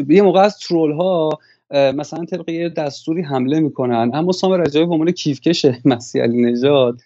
یه 0.09 0.23
موقع 0.23 0.41
از 0.41 0.59
ترول 0.59 0.93
ها 0.93 1.39
مثلا 1.71 2.25
طبق 2.25 2.49
یه 2.49 2.69
دستوری 2.69 3.23
حمله 3.23 3.61
می‌کنن 3.61 4.11
اما 4.15 4.33
سام 4.33 4.53
رجبی 4.53 4.85
به 4.85 4.93
عنوان 4.93 5.11
کیفکش 5.11 5.67
مسیح 5.85 6.23
علی 6.23 6.43
نژاد 6.43 7.01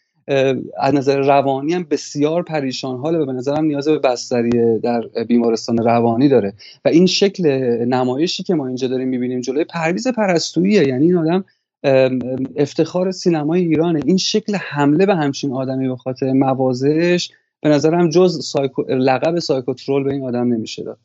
از 0.79 0.95
نظر 0.95 1.19
روانی 1.19 1.75
هم 1.75 1.87
بسیار 1.91 2.43
پریشان 2.43 2.99
حاله 2.99 3.19
و 3.19 3.27
به 3.27 3.33
نظرم 3.33 3.65
نیاز 3.65 3.89
به 3.89 3.99
بستری 3.99 4.79
در 4.79 5.01
بیمارستان 5.29 5.79
روانی 5.79 6.29
داره. 6.29 6.53
و 6.85 6.89
این 6.89 7.07
شکل 7.07 7.47
نمایشی 7.85 8.43
که 8.43 8.55
ما 8.55 8.67
اینجا 8.67 8.89
داریم 8.89 9.09
می‌بینیم 9.09 9.41
جلوی 9.41 9.65
پرویز 9.65 10.09
پرستوییه. 10.09 10.89
یعنی 10.89 11.05
این 11.05 11.17
آدم 11.17 11.45
افتخار 12.57 13.11
سینمای 13.11 13.61
ایرانه. 13.61 14.01
این 14.07 14.17
شکل 14.17 14.55
حمله 14.55 15.07
به 15.07 15.15
همچین 15.15 15.53
آدمی 15.53 15.89
به 15.89 15.97
خاطر 15.97 16.33
موازش 16.33 17.31
به 17.61 17.69
نظرم 17.69 18.09
جز 18.09 18.45
سایکو... 18.45 18.83
لقب 18.89 19.39
سایکوترول 19.39 20.05
به 20.05 20.13
این 20.13 20.23
آدم 20.23 20.53
نمیشه 20.53 20.83
داد. 20.83 20.99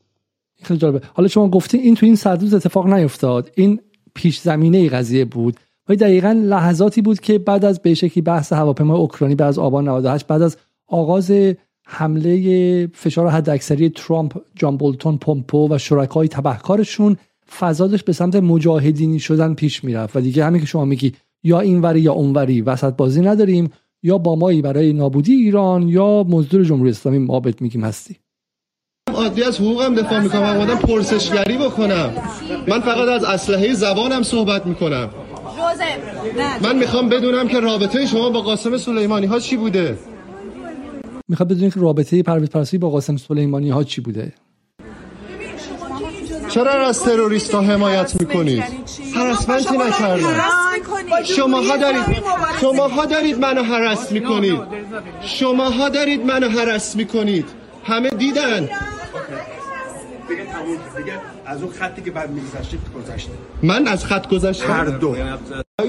خیلی 0.62 0.80
جالبه. 0.80 1.02
حالا 1.14 1.28
شما 1.28 1.50
گفتین 1.50 1.82
این 1.82 1.96
تو 1.96 2.06
این 2.06 2.16
صد 2.16 2.42
روز 2.42 2.54
اتفاق 2.54 2.88
نیفتاد. 2.94 3.52
این 3.56 3.80
پیش 4.16 4.40
زمینه 4.40 4.90
قضیه 4.90 5.26
بود. 5.26 5.58
و 5.90 5.96
دقیقا 5.96 6.32
لحظاتی 6.32 7.02
بود 7.02 7.20
که 7.20 7.40
بعد 7.40 7.66
از 7.66 7.82
به 7.82 7.94
شکلی 7.94 8.22
بحث 8.22 8.54
هواپیمای 8.54 8.98
اوکراینی 8.98 9.36
بعد 9.36 9.48
از 9.48 9.60
آبان 9.60 9.88
98 9.88 10.28
بعد 10.28 10.42
از 10.42 10.58
آغاز 10.88 11.32
حمله 11.88 12.88
فشار 12.88 13.28
حداکثری 13.30 13.90
ترامپ 13.90 14.42
جان 14.56 14.78
بولتون 14.78 15.18
پومپو 15.18 15.68
و 15.74 15.78
شرکای 15.78 16.28
تبهکارشون 16.28 17.18
فضا 17.60 17.88
به 18.06 18.14
سمت 18.14 18.36
مجاهدینی 18.36 19.20
شدن 19.20 19.54
پیش 19.54 19.84
می‌رفت. 19.84 20.16
و 20.16 20.22
دیگه 20.22 20.46
همین 20.46 20.62
که 20.62 20.68
شما 20.68 20.86
میگی 20.86 21.14
یا 21.44 21.60
اینوری 21.60 22.02
یا 22.02 22.14
اونوری 22.14 22.62
وسط 22.62 22.94
بازی 22.94 23.22
نداریم 23.22 23.72
یا 24.04 24.18
با 24.18 24.36
مایی 24.36 24.62
برای 24.62 24.94
نابودی 24.94 25.34
ایران 25.34 25.90
یا 25.90 26.26
مزدور 26.30 26.64
جمهوری 26.64 26.90
اسلامی 26.90 27.18
ما 27.18 27.42
میگیم 27.60 27.84
هستی. 27.84 28.16
عادی 29.14 29.44
از 29.44 29.60
حقوقم 29.60 29.96
دفاع 29.96 30.20
می‌کنم 30.20 30.44
آمدم 30.44 30.76
پرسشگری 30.76 31.58
بکنم. 31.58 32.14
من 32.68 32.80
فقط 32.80 33.08
از 33.08 33.24
اسلحه 33.24 33.74
زبانم 33.74 34.24
صحبت 34.24 34.66
می‌کنم. 34.66 35.10
من 36.62 36.76
می‌خوام 36.76 37.10
بدونم 37.10 37.48
که 37.48 37.60
رابطه 37.60 38.06
شما 38.06 38.30
با 38.30 38.42
قاسم 38.42 38.78
سلیمانی 38.78 39.26
ها 39.26 39.40
چی 39.40 39.58
بوده 39.58 39.98
می‌خوام 41.28 41.50
بدونم 41.50 41.72
که 41.72 41.80
رابطه 41.80 42.24
پرویز 42.24 42.50
پرسی 42.50 42.78
با 42.78 42.90
قاسم 42.90 43.18
سلیمانی 43.18 43.70
ها 43.70 43.84
چی 43.84 44.02
بوده 44.02 44.34
چرا 46.50 46.88
از 46.88 47.04
تروریست 47.04 47.54
ها 47.54 47.62
حمایت 47.62 48.22
می‌کنید 48.22 48.64
هرسمنتی 49.16 49.78
نکردم 49.78 50.36
شماها 51.26 51.78
دارید 51.78 52.06
شماها 52.62 53.06
دارید 53.06 53.40
منو 53.40 53.64
هرس 53.64 54.12
می‌کنید 54.12 54.60
شماها 55.22 55.90
دارید 55.90 56.26
منو 56.26 56.50
هرس 56.50 56.96
می‌کنید 56.96 57.46
همه 57.86 58.10
دیدن 58.10 58.70
از 61.48 61.62
اون 61.64 61.72
خطی 61.72 62.02
که 62.02 62.12
بعد 62.12 62.30
میگذشتید 62.32 62.80
گذشته. 62.96 63.32
من 63.64 63.88
از 63.88 64.06
خط 64.06 64.28
گذشتم 64.28 64.74
هر 64.74 64.86
دو. 64.86 65.16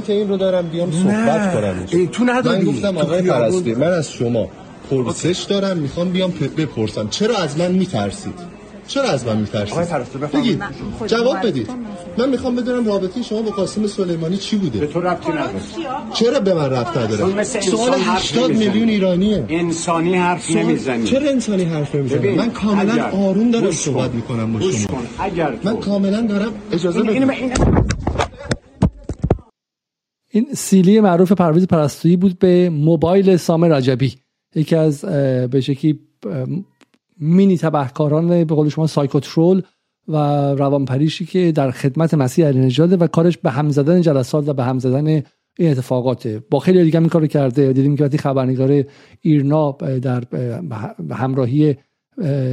که 0.06 0.12
این 0.12 0.28
رو 0.28 0.36
دارم 0.36 0.68
بیام 0.68 0.92
صحبت 0.92 1.54
کنم. 1.54 2.06
تو 2.06 2.24
نداری. 2.24 2.64
من 2.64 2.72
گفتم 2.72 2.98
آقای 2.98 3.22
پرستی 3.22 3.74
من 3.74 3.92
از 3.92 4.12
شما 4.12 4.48
پرسش 4.90 5.46
دارم 5.48 5.76
می‌خوام 5.76 6.10
بیام 6.10 6.30
بپرسم. 6.30 7.08
چرا 7.08 7.36
از 7.36 7.58
من 7.58 7.72
میترسید؟ 7.72 8.57
چرا 8.88 9.10
از 9.10 9.26
من 9.26 9.36
میترسید 9.36 10.20
بگید. 10.34 10.62
جواب 11.06 11.46
بدید. 11.46 11.70
من 12.18 12.28
می‌خوام 12.28 12.56
بدونم 12.56 12.86
رابطه 12.86 13.22
شما 13.22 13.42
با 13.42 13.50
قاسم 13.50 13.86
سلیمانی 13.86 14.36
چی 14.36 14.56
بوده؟ 14.56 14.78
به 14.78 14.86
تو 14.86 15.00
ربطی 15.00 15.30
نداره. 15.30 15.60
چرا 16.14 16.40
به 16.40 16.54
من 16.54 16.70
ربط 16.70 16.96
نداره؟ 16.96 17.44
سوال 17.44 17.94
80 17.98 18.50
میلیون 18.50 18.88
ایرانیه. 18.88 19.44
انسانی 19.48 20.14
حرف 20.14 20.50
نمی‌زنی 20.50 21.04
چرا 21.04 21.30
انسانی 21.30 21.64
حرف 21.64 21.94
نمی‌زنی 21.94 22.34
من 22.34 22.50
کاملا 22.50 23.04
آروم 23.04 23.50
دارم 23.50 23.70
صحبت 23.70 24.10
می‌کنم 24.14 24.52
با 24.52 24.60
شما. 24.60 25.02
اگر 25.18 25.54
من 25.64 25.76
کاملا 25.76 26.20
دارم 26.20 26.52
اجازه 26.72 27.02
بدید 27.02 27.22
این 30.30 30.46
سیلی 30.54 31.00
معروف 31.00 31.32
پرویز 31.32 31.66
پرستویی 31.66 32.16
بود 32.16 32.38
به 32.38 32.70
موبایل 32.70 33.36
سام 33.36 33.64
رجبی 33.64 34.14
یکی 34.54 34.76
از 34.76 35.04
به 35.50 35.60
شکلی 35.60 36.00
مینی 37.20 37.58
تبهکاران 37.58 38.44
به 38.44 38.54
قول 38.54 38.68
شما 38.68 38.86
سایکوترول 38.86 39.62
و 40.08 40.16
روانپریشی 40.54 41.26
که 41.26 41.52
در 41.52 41.70
خدمت 41.70 42.14
مسیح 42.14 42.46
علی 42.46 42.80
و 42.80 43.06
کارش 43.06 43.38
به 43.38 43.50
هم 43.50 43.70
زدن 43.70 44.00
جلسات 44.00 44.48
و 44.48 44.52
به 44.52 44.64
هم 44.64 44.78
زدن 44.78 45.06
این 45.06 45.70
اتفاقاته 45.70 46.42
با 46.50 46.58
خیلی 46.58 46.84
دیگه 46.84 46.98
این 46.98 47.08
کارو 47.08 47.26
کرده. 47.26 47.72
دیدیم 47.72 47.96
که 47.96 48.04
وقتی 48.04 48.18
خبرنگار 48.18 48.84
ایرنا 49.20 49.72
در 50.02 50.24
همراهی 51.10 51.76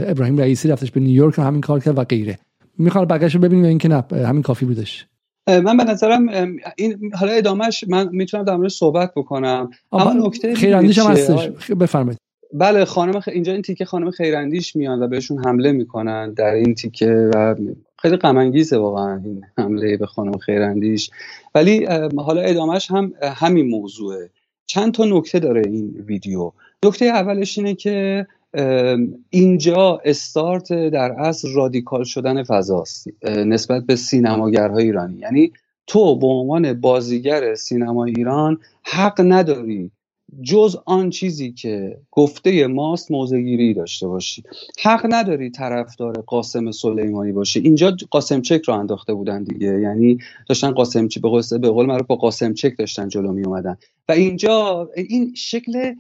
ابراهیم 0.07 0.37
رئیسی 0.37 0.67
رفتش 0.67 0.91
به 0.91 0.99
نیویورک 0.99 1.39
همین 1.39 1.61
کار 1.61 1.79
کرد 1.79 1.97
و 1.97 2.03
غیره. 2.03 2.39
می‌خوام 2.77 3.05
بقیه‌شو 3.05 3.39
ببینیم 3.39 3.65
اینکه 3.65 3.87
نه 3.87 4.03
همین 4.11 4.41
کافی 4.41 4.65
بودش. 4.65 5.07
من 5.47 5.77
به 5.77 5.83
نظرم 5.83 6.29
این 6.77 7.11
حالا 7.13 7.31
ادامهش 7.31 7.83
من 7.87 8.09
می‌تونم 8.11 8.43
در 8.43 8.55
مورد 8.55 8.69
صحبت 8.69 9.11
بکنم. 9.15 9.69
اما 9.91 10.27
نکته 10.27 10.55
خیراندیش 10.55 10.99
هم 10.99 11.11
هستش. 11.11 11.71
بفرمایید. 11.71 12.17
بله 12.57 12.85
خانم 12.85 13.19
خ... 13.19 13.27
اینجا 13.27 13.53
این 13.53 13.61
تیکه 13.61 13.85
خانم 13.85 14.11
خیراندیش 14.11 14.75
میان 14.75 15.03
و 15.03 15.07
بهشون 15.07 15.45
حمله 15.45 15.71
می‌کنن 15.71 16.33
در 16.33 16.53
این 16.53 16.75
تیکه 16.75 17.29
و 17.33 17.55
خیلی 18.01 18.15
غم 18.15 18.51
واقعا 18.71 19.21
این 19.25 19.43
حمله 19.57 19.97
به 19.97 20.05
خانم 20.05 20.37
خیراندیش. 20.37 21.09
ولی 21.55 21.85
حالا 22.17 22.41
ادامهش 22.41 22.91
هم 22.91 23.13
همین 23.21 23.69
موضوعه. 23.69 24.29
چند 24.65 24.93
تا 24.93 25.05
نکته 25.05 25.39
داره 25.39 25.61
این 25.65 26.03
ویدیو. 26.07 26.51
نکته 26.85 27.05
اولش 27.05 27.57
اینه 27.57 27.75
که 27.75 28.27
اینجا 29.29 30.01
استارت 30.05 30.73
در 30.73 31.11
اصل 31.11 31.53
رادیکال 31.55 32.03
شدن 32.03 32.43
فضاست 32.43 33.07
نسبت 33.23 33.83
به 33.83 33.95
سینماگرهای 33.95 34.83
ایرانی. 34.83 35.19
یعنی 35.19 35.51
تو 35.87 36.19
به 36.19 36.27
عنوان 36.27 36.73
بازیگر 36.73 37.55
سینما 37.55 38.05
ایران 38.05 38.59
حق 38.83 39.21
نداری 39.25 39.91
جز 40.41 40.77
آن 40.85 41.09
چیزی 41.09 41.51
که 41.51 41.97
گفته 42.11 42.67
ماست 42.67 43.11
موزگیری 43.11 43.73
داشته 43.73 44.07
باشی. 44.07 44.43
حق 44.83 45.05
نداری 45.09 45.49
طرفدار 45.49 46.21
قاسم 46.21 46.71
سلیمانی 46.71 47.31
باشی. 47.31 47.59
اینجا 47.59 47.97
قاسم 48.11 48.41
چک 48.41 48.61
رو 48.67 48.73
انداخته 48.73 49.13
بودن 49.13 49.43
دیگه. 49.43 49.79
یعنی 49.81 50.17
داشتن 50.49 50.71
قاسم 50.71 51.07
چک 51.07 51.21
به 51.21 51.59
به 51.59 51.69
قول 51.69 52.01
با 52.01 52.15
قاسم 52.15 52.53
چک 52.53 52.77
داشتن 52.77 53.09
جلو 53.09 53.31
می 53.31 53.45
اومدن 53.45 53.77
و 54.09 54.11
اینجا 54.11 54.89
این 54.95 55.33
شکل 55.35 55.93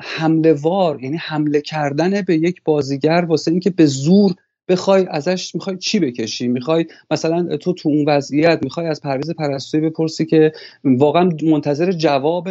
حمله 0.00 0.52
وار 0.52 1.02
یعنی 1.02 1.16
حمله 1.16 1.60
کردن 1.60 2.22
به 2.22 2.36
یک 2.36 2.62
بازیگر 2.64 3.24
واسه 3.28 3.50
اینکه 3.50 3.70
به 3.70 3.86
زور 3.86 4.34
بخوای 4.68 5.06
ازش 5.10 5.54
می‌خوای 5.54 5.76
چی 5.76 5.98
بکشی؟ 5.98 6.48
می‌خوای 6.48 6.86
مثلا 7.10 7.56
تو 7.56 7.72
تو 7.72 7.88
اون 7.88 8.04
وضعیت 8.08 8.58
می‌خوای 8.62 8.86
از 8.86 9.00
پرویز 9.00 9.30
پرستویی 9.30 9.90
بپرسی 9.90 10.26
که 10.26 10.52
واقعا 10.84 11.28
منتظر 11.42 11.92
جواب 11.92 12.48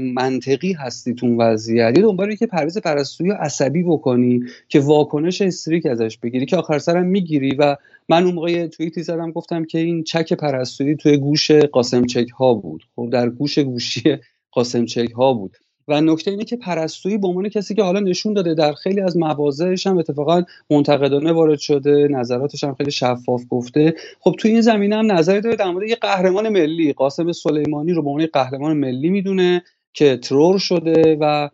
منطقی 0.00 0.72
هستی 0.72 1.14
تو 1.14 1.26
اون 1.26 1.36
وضعیت. 1.40 1.92
یه 1.96 2.02
دنبالی 2.02 2.36
که 2.36 2.46
پرویز 2.46 2.78
پرستویی 2.78 3.30
عصبی 3.30 3.82
بکنی 3.82 4.40
که 4.68 4.80
واکنش 4.80 5.42
استریک 5.42 5.86
ازش 5.86 6.18
بگیری 6.18 6.46
که 6.46 6.56
آخر 6.56 6.78
سرم 6.78 7.06
می‌گیری. 7.06 7.54
و 7.58 7.76
من 8.08 8.24
اون 8.24 8.34
موقع 8.34 8.66
توییتی 8.66 9.02
زدم 9.02 9.30
گفتم 9.30 9.64
که 9.64 9.78
این 9.78 10.04
چک 10.04 10.32
پرستویی 10.32 10.96
توی 10.96 11.16
گوش 11.16 11.50
قاسم 11.50 12.04
چک 12.06 12.28
ها 12.30 12.54
بود. 12.54 12.82
خب 12.96 13.08
در 13.12 13.28
گوش 13.28 13.58
گوشی 13.58 14.16
قاسم 14.52 14.84
چک 14.84 15.10
ها 15.10 15.32
بود. 15.32 15.56
و 15.88 16.00
نکته 16.00 16.30
اینه 16.30 16.44
که 16.44 16.56
پرستویی 16.56 17.18
به 17.18 17.28
عنوان 17.28 17.48
کسی 17.48 17.74
که 17.74 17.82
حالا 17.82 18.00
نشون 18.00 18.32
داده 18.32 18.54
در 18.54 18.72
خیلی 18.72 19.00
از 19.00 19.16
مواضعش 19.16 19.86
هم 19.86 19.98
اتفاقا 19.98 20.42
منتقدانه 20.70 21.32
وارد 21.32 21.58
شده 21.58 22.08
نظراتش 22.10 22.64
هم 22.64 22.74
خیلی 22.74 22.90
شفاف 22.90 23.42
گفته. 23.48 23.94
خب 24.20 24.34
توی 24.38 24.50
این 24.50 24.60
زمینه 24.60 24.96
هم 24.96 25.12
نظری 25.12 25.40
داره 25.40 25.56
در 25.56 25.70
مورد 25.70 25.88
یه 25.88 25.96
قهرمان 25.96 26.48
ملی 26.48 26.92
قاسم 26.92 27.32
سلیمانی 27.32 27.92
رو 27.92 28.02
به 28.02 28.10
عنوان 28.10 28.26
قهرمان 28.32 28.76
ملی 28.76 29.10
می‌دونه 29.10 29.62
که 29.94 30.16
ترور 30.16 30.58
شده 30.58 31.16
و 31.20 31.48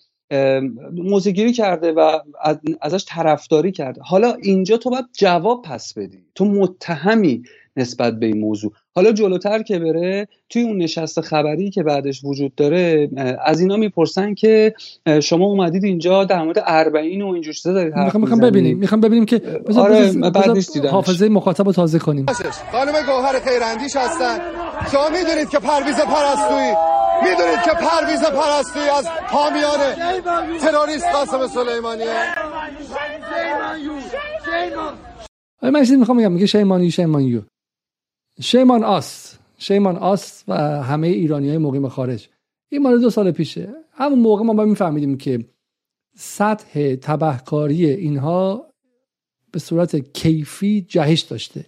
موزگیری 0.92 1.52
کرده 1.52 1.92
و 1.92 2.18
ازش 2.80 3.04
طرفداری 3.08 3.72
کرده. 3.72 4.00
حالا 4.02 4.34
اینجا 4.42 4.76
تو 4.76 4.90
باید 4.90 5.04
جواب 5.12 5.62
پس 5.62 5.94
بدی. 5.94 6.18
تو 6.34 6.44
متهمی 6.44 7.42
نسبت 7.76 8.18
به 8.18 8.26
این 8.26 8.38
موضوع. 8.38 8.72
حالا 8.94 9.12
جلوتر 9.12 9.62
که 9.62 9.78
بره 9.78 10.28
توی 10.48 10.62
اون 10.62 10.76
نشست 10.76 11.20
خبری 11.20 11.70
که 11.70 11.82
بعدش 11.82 12.24
وجود 12.24 12.54
داره 12.54 13.08
از 13.44 13.60
اینا 13.60 13.76
می‌پرسن 13.76 14.34
که 14.34 14.74
شما 15.22 15.46
اومدید 15.46 15.84
اینجا 15.84 16.24
در 16.24 16.42
مورد 16.42 16.62
اربعین 16.66 17.22
و 17.22 17.28
اینجور 17.28 17.54
چیزا 17.54 17.72
دارید 17.72 17.94
می‌خوام 17.96 18.20
می‌خوام 18.20 18.40
ببینیم. 18.40 18.78
می‌خوام 18.78 19.00
ببینیم 19.00 19.24
که 19.24 19.60
آره 19.76 20.12
بعد 20.12 20.50
نیست 20.50 20.76
حافظه 20.76 21.28
مخاطب 21.28 21.66
رو 21.66 21.72
تازه 21.72 21.98
کنیم. 21.98 22.26
خانم 22.72 22.92
گوهر 22.92 23.40
خیراندیش 23.40 23.96
هستن. 23.96 24.38
شما 24.92 25.08
می‌دونید 25.08 25.48
که 25.48 25.58
پرویز 25.58 25.96
پرستویی. 25.96 26.72
می‌دونید 27.22 27.62
که 27.64 27.70
پرویز 27.70 28.20
پرستویی 28.20 28.88
از 28.98 29.06
حامیان 29.06 29.78
تروریست 30.60 31.06
قاسم 31.12 31.46
سلیمانیه. 31.46 32.06
من 35.62 35.80
چیزی 35.80 35.96
می‌خوام 35.96 36.18
بگم. 36.18 36.32
میگه 36.32 36.46
شیمانی 36.46 36.90
شیمان 36.90 37.22
شیمان 38.42 38.84
آس 38.84 39.34
شیمان 39.58 39.96
آس 39.96 40.44
و 40.48 40.54
همه 40.82 41.08
ایرانی 41.08 41.48
های 41.48 41.58
مقیم 41.58 41.88
خارج. 41.88 42.28
این 42.68 42.82
مال 42.82 43.00
دو 43.00 43.10
سال 43.10 43.30
پیشه. 43.30 43.68
همون 43.92 44.18
موقع 44.18 44.44
ما 44.44 44.64
میفهمیدیم 44.64 45.16
که 45.16 45.44
سطح 46.16 46.94
تبهکاری 46.94 47.86
اینها 47.86 48.66
به 49.52 49.58
صورت 49.58 49.96
کیفی 49.96 50.86
جهش 50.88 51.20
داشته. 51.20 51.64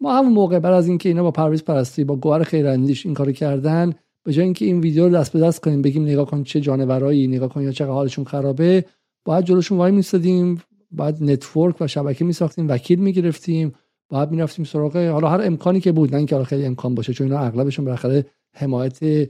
ما 0.00 0.18
همون 0.18 0.32
موقع 0.32 0.58
بعد 0.58 0.72
از 0.72 0.88
اینکه 0.88 1.08
اینا 1.08 1.22
با 1.22 1.30
پرویز 1.30 1.64
پرستویی 1.64 2.04
با 2.04 2.16
گوهر 2.16 2.42
خیراندیش 2.42 3.06
این 3.06 3.14
کارو 3.14 3.32
کردن 3.32 3.92
به 4.22 4.32
جای 4.32 4.44
اینکه 4.44 4.64
این 4.64 4.80
ویدیو 4.80 5.08
رو 5.08 5.14
دست 5.14 5.32
به 5.32 5.40
دست 5.40 5.60
کنیم 5.60 5.82
بگیم 5.82 6.02
نگاه 6.02 6.26
کن 6.26 6.42
چه 6.42 6.60
جانورایی 6.60 7.28
نگاه 7.28 7.48
کن 7.48 7.62
یا 7.62 7.72
چقدر 7.72 7.90
حالشون 7.90 8.24
خرابه 8.24 8.84
باید 9.24 9.44
جلوشون 9.44 9.78
وای 9.78 9.92
میستادیم 9.92 10.62
بعد 10.90 11.22
network 11.22 11.76
و 11.80 11.86
شبکه 11.86 12.24
میساختیم 12.24 12.68
وکیل 12.68 12.98
می‌گرفتیم. 12.98 13.72
باید 14.08 14.30
می‌رفتیم 14.30 14.64
سراغ 14.64 14.96
حالا 14.96 15.28
هر 15.28 15.40
امکانی 15.42 15.80
که 15.80 15.92
بود 15.92 16.10
نه 16.10 16.16
اینکه 16.16 16.44
خیلی 16.44 16.66
امکان 16.66 16.94
باشه 16.94 17.12
چون 17.12 17.26
اینا 17.26 17.38
اغلبشون 17.44 17.84
بالاخره 17.84 18.26
حمایت 18.54 19.28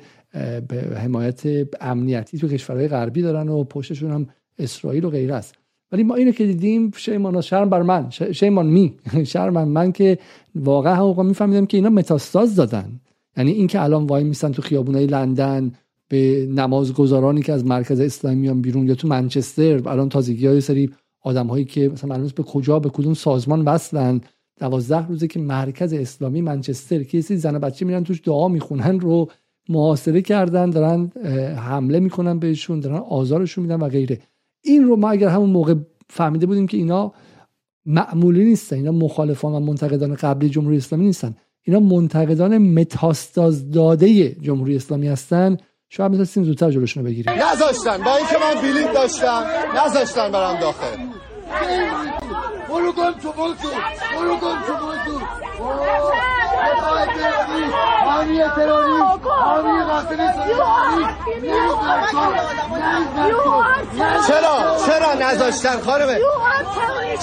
حمایت 0.97 1.43
امنیتی 1.81 2.39
تو 2.39 2.49
کشورهای 2.49 2.89
غربی 2.89 3.23
دارن 3.23 3.49
و 3.49 3.65
پشتشون 3.65 4.11
هم 4.11 4.27
اسرائیل 4.59 5.05
و 5.05 5.11
غیره 5.11 5.35
است. 5.35 5.55
ولی 5.93 6.03
ما 6.03 6.15
اینو 6.15 6.33
که 6.33 6.47
دیدیم 6.47 6.91
شیمان 6.97 7.41
شرم 7.41 7.71
بر 7.71 7.83
من 7.83 8.11
شیمان 8.11 8.67
می 8.67 8.95
شرم 9.33 9.69
من 9.69 9.93
که 9.93 10.19
واقعا 10.55 11.13
هم 11.13 11.27
میفهمیدم 11.27 11.67
که 11.67 11.77
اینا 11.77 11.91
متاستاز 11.91 12.57
دادن. 12.57 13.01
یعنی 13.37 13.51
اینکه 13.51 13.83
الان 13.83 14.07
وای 14.07 14.25
میستن 14.25 14.53
تو 14.53 14.63
خیابونای 14.63 15.07
لندن 15.07 15.73
به 16.09 16.49
نمازگزارانی 16.51 17.43
که 17.43 17.53
از 17.53 17.65
مرکز 17.65 18.01
اسلامی 18.01 18.37
میان 18.37 18.63
بیرون 18.63 18.89
یا 18.89 18.95
تو 18.95 19.09
منچستر 19.09 19.89
الان 19.89 20.09
تازگی 20.09 20.47
های 20.47 20.61
سری 20.61 20.91
آدم 21.21 21.47
هایی 21.47 21.65
که 21.65 21.89
مثلا 21.89 22.29
به 22.37 22.43
کجا 22.43 22.79
به 22.79 22.89
کدوم 22.89 23.15
سازمان 23.15 23.63
وصلن. 23.63 24.21
دوازده 24.61 25.07
روزه 25.07 25.27
که 25.27 25.41
مرکز 25.41 25.93
اسلامی 25.93 26.43
منچستر 26.43 27.03
که 27.03 27.17
یه 27.19 27.37
زن 27.37 27.59
بچه 27.59 27.87
میرن 27.87 28.05
توش 28.05 28.21
دعا 28.25 28.49
می‌خونن 28.49 29.01
رو 29.01 29.31
محاصره 29.69 30.23
کردن 30.23 30.71
دارن 30.71 31.13
حمله 31.57 32.01
می‌کنن 32.01 32.39
بهشون 32.39 32.81
دارن 32.81 32.97
آزارشون 32.97 33.63
میدن 33.63 33.77
و 33.77 33.89
غیره. 33.89 34.19
این 34.63 34.85
رو 34.85 34.97
ما 34.97 35.11
اگر 35.11 35.29
همون 35.29 35.51
موقع 35.51 35.75
فهمیده 36.11 36.47
بودیم 36.47 36.67
که 36.67 36.77
اینا 36.77 37.13
معمولی 37.87 38.45
نیستن 38.45 38.77
اینا 38.77 38.93
مخالفان 38.93 39.53
و 39.53 39.61
منتقدان 39.61 40.15
قبلی 40.15 40.49
جمهوری 40.49 40.77
اسلامی 40.77 41.05
نیستن. 41.05 41.35
اینا 41.63 41.81
منتقدان 41.81 42.59
متاستاز 42.59 43.71
داده 43.71 44.31
جمهوری 44.31 44.77
اسلامی 44.77 45.09
هستن. 45.09 45.57
شاید 45.89 46.11
می‌تونستیم 46.11 46.45
زودتر 46.45 46.71
جلوشون 46.71 47.03
رو 47.03 47.11
بگیریم. 47.11 47.33
نذاشتن. 47.33 48.05
با 48.05 48.17
اینکه 48.17 48.37
من 48.41 48.63
بلیط 48.63 48.95
داشتم 48.95 49.45
نذاشتن 49.77 50.33
برم 50.33 50.61
داخل. 50.61 50.97
برو 52.75 52.93
گم 52.93 53.13
تو 53.13 53.33
بلتو 53.33 53.69
برو 54.15 54.37
گم 54.37 54.63
حامی 58.05 58.39
تروری 58.57 58.99
حامی 59.23 59.83
قاسم 59.83 60.35
چرا 64.27 64.77
چرا 64.87 65.15
نذاشتن 65.15 65.81
خانمه 65.81 66.21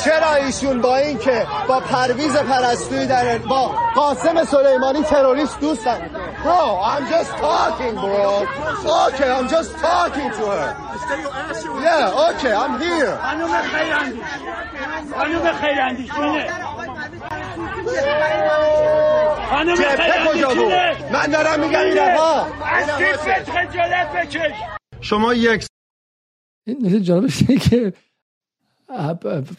چرا 0.03 0.33
ایشون 0.33 0.81
با 0.81 0.97
اینکه 0.97 1.45
با 1.67 1.79
پرویز 1.79 2.37
پرستویی 2.37 3.05
در 3.05 3.37
با 3.37 3.71
قاسم 3.95 4.43
سلیمانی 4.43 5.03
تروریست 5.03 5.59
دوستن 5.59 6.09
Bro, 6.43 6.81
I'm 6.81 7.07
just 7.07 7.31
talking, 7.37 7.93
bro. 7.93 8.47
Okay, 9.07 9.29
I'm 9.29 9.47
just 9.47 9.77
talking 9.77 10.29
to 10.37 10.43
her. 10.53 10.69
Yeah, 11.85 12.29
okay, 12.29 12.53
I'm 12.53 12.81
here. 12.81 13.13
خانم 13.17 13.61
خیراندیش 13.61 14.23
خانم 15.15 15.53
خیراندیش 15.53 16.11
اینه 16.15 16.49
خانم 16.49 16.80
جبهه 19.75 20.27
کجا 20.27 20.49
بود؟ 20.49 20.73
من 21.13 21.27
دارم 21.27 21.59
میگم 21.59 21.79
این 21.79 21.99
آقا 21.99 22.47
از 22.65 22.87
کیفت 22.97 23.49
خجالت 23.49 24.13
بکش. 24.15 24.55
شما 25.01 25.33
یک 25.33 25.65
این 26.67 26.77
نکته 26.85 26.99
جالبش 26.99 27.43
که 27.69 27.93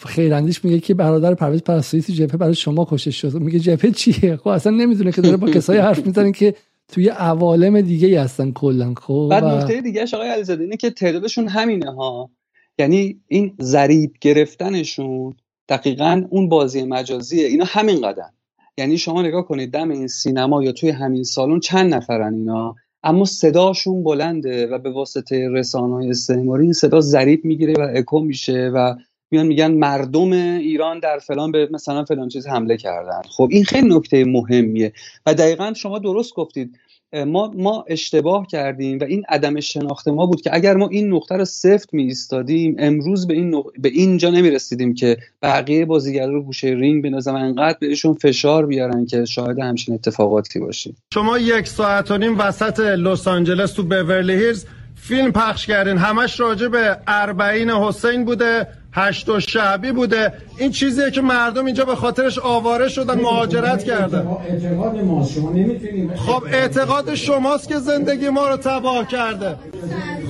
خیراندیش 0.06 0.64
میگه 0.64 0.80
که 0.80 0.94
برادر 0.94 1.34
پرویز 1.34 1.62
پرستویی 1.62 2.02
تو 2.02 2.12
جبهه 2.12 2.36
برای 2.36 2.54
شما 2.54 2.86
کشته 2.90 3.10
شد. 3.10 3.34
میگه 3.34 3.58
جبهه 3.58 3.90
چیه؟ 3.90 4.36
خب 4.36 4.48
اصلا 4.48 4.72
نمی‌دونه 4.72 5.12
که 5.12 5.20
داره 5.20 5.36
با 5.36 5.50
کسایی 5.56 5.80
حرف 5.80 6.06
می‌زنه 6.06 6.32
که 6.32 6.54
توی 6.88 7.08
عوالم 7.08 7.80
دیگه 7.80 8.08
ای 8.08 8.14
هستن 8.14 8.52
کلا. 8.52 8.94
خب 8.94 9.28
بعد 9.30 9.44
نکته 9.44 9.80
دیگه 9.80 10.04
آقای 10.14 10.28
علیزاده 10.28 10.64
اینه 10.64 10.76
که 10.76 10.90
تعدادشون 10.90 11.48
همینه 11.48 11.94
ها. 11.94 12.30
یعنی 12.78 13.20
این 13.28 13.56
ضریب 13.60 14.12
گرفتنشون 14.20 15.34
دقیقا 15.72 16.24
اون 16.30 16.48
بازی 16.48 16.82
مجازیه. 16.84 17.46
اینا 17.46 17.64
همین 17.68 18.00
قدم. 18.00 18.32
یعنی 18.78 18.98
شما 18.98 19.22
نگاه 19.22 19.46
کنید 19.46 19.72
دم 19.72 19.90
این 19.90 20.06
سینما 20.06 20.62
یا 20.62 20.72
توی 20.72 20.90
همین 20.90 21.22
سالن 21.22 21.60
چند 21.60 21.94
نفرن 21.94 22.34
اینا. 22.34 22.74
اما 23.02 23.24
صداشون 23.24 24.04
بلنده 24.04 24.66
و 24.66 24.78
به 24.78 24.90
واسطه 24.90 25.48
رسانه 25.48 25.94
های 25.94 26.10
استعماری 26.10 26.64
این 26.64 26.72
صدا 26.72 27.00
ضریب 27.00 27.44
می‌گیره 27.44 27.74
و 27.74 27.92
اکو 27.94 28.20
میشه 28.20 28.70
و 28.74 28.94
میان 29.30 29.46
میگن 29.46 29.72
مردم 29.72 30.32
ایران 30.32 30.98
در 30.98 31.18
فلان 31.18 31.52
به 31.52 31.68
مثلا 31.72 32.04
فلان 32.04 32.28
چیز 32.28 32.46
حمله 32.46 32.76
کردن. 32.76 33.22
خب 33.30 33.48
این 33.50 33.64
خیلی 33.64 33.88
نکته 33.96 34.24
مهمیه. 34.24 34.92
و 35.26 35.34
دقیقا 35.34 35.72
شما 35.76 35.98
درست 35.98 36.34
گفتید. 36.34 36.78
ما 37.12 37.50
ما 37.56 37.84
اشتباه 37.88 38.46
کردیم 38.46 38.98
و 38.98 39.04
این 39.04 39.24
عدم 39.28 39.60
شناخت 39.60 40.08
ما 40.08 40.26
بود 40.26 40.40
که 40.40 40.54
اگر 40.54 40.76
ما 40.76 40.88
این 40.88 41.12
نقطه 41.12 41.36
رو 41.36 41.44
سفت 41.44 41.94
می 41.94 42.02
ایستادیم 42.02 42.76
امروز 42.78 43.26
به 43.26 43.34
این 43.34 43.54
نق... 43.54 43.64
به 43.78 43.88
اینجا 43.88 44.30
نمی 44.30 44.50
رسیدیم 44.50 44.94
که 44.94 45.16
بقیه 45.42 45.84
بازیگرا 45.84 46.32
رو 46.32 46.42
گوشه 46.42 46.68
رینگ 46.68 47.04
بندازن 47.04 47.32
و 47.32 47.36
انقدر 47.36 47.78
بهشون 47.80 48.14
فشار 48.14 48.66
بیارن 48.66 49.06
که 49.06 49.24
شاهد 49.24 49.58
همچین 49.58 49.94
اتفاقاتی 49.94 50.58
باشیم. 50.58 50.96
شما 51.14 51.38
یک 51.38 51.68
ساعت 51.68 52.10
و 52.10 52.18
نیم 52.18 52.38
وسط 52.38 52.80
لس 52.80 53.28
آنجلس 53.28 53.72
تو 53.72 53.82
بورلی 53.82 54.32
هیلز 54.32 54.64
فیلم 55.08 55.32
پخش 55.32 55.66
کردین. 55.66 55.98
همش 55.98 56.40
راجع 56.40 56.68
به 56.68 56.96
اربعین 57.06 57.70
حسین 57.70 58.24
بوده 58.24 58.68
هشت 58.92 59.28
و 59.28 59.40
شعبی 59.40 59.92
بوده. 59.92 60.32
این 60.56 60.70
چیزیه 60.70 61.10
که 61.10 61.20
مردم 61.20 61.66
اینجا 61.66 61.84
به 61.84 61.94
خاطرش 61.96 62.38
آواره 62.38 62.88
شدن 62.88 63.20
مهاجرت 63.20 63.84
کردن. 63.84 64.26
اعتقاد 64.26 64.96
ما 65.04 65.26
شما 65.26 65.50
نمی‌تونیم 65.50 66.14
خب 66.16 66.44
اعتقاد 66.52 67.14
شماست 67.14 67.68
که 67.68 67.78
زندگی 67.78 68.28
ما 68.28 68.48
رو 68.48 68.56
تباه 68.56 69.06
کرده. 69.06 69.56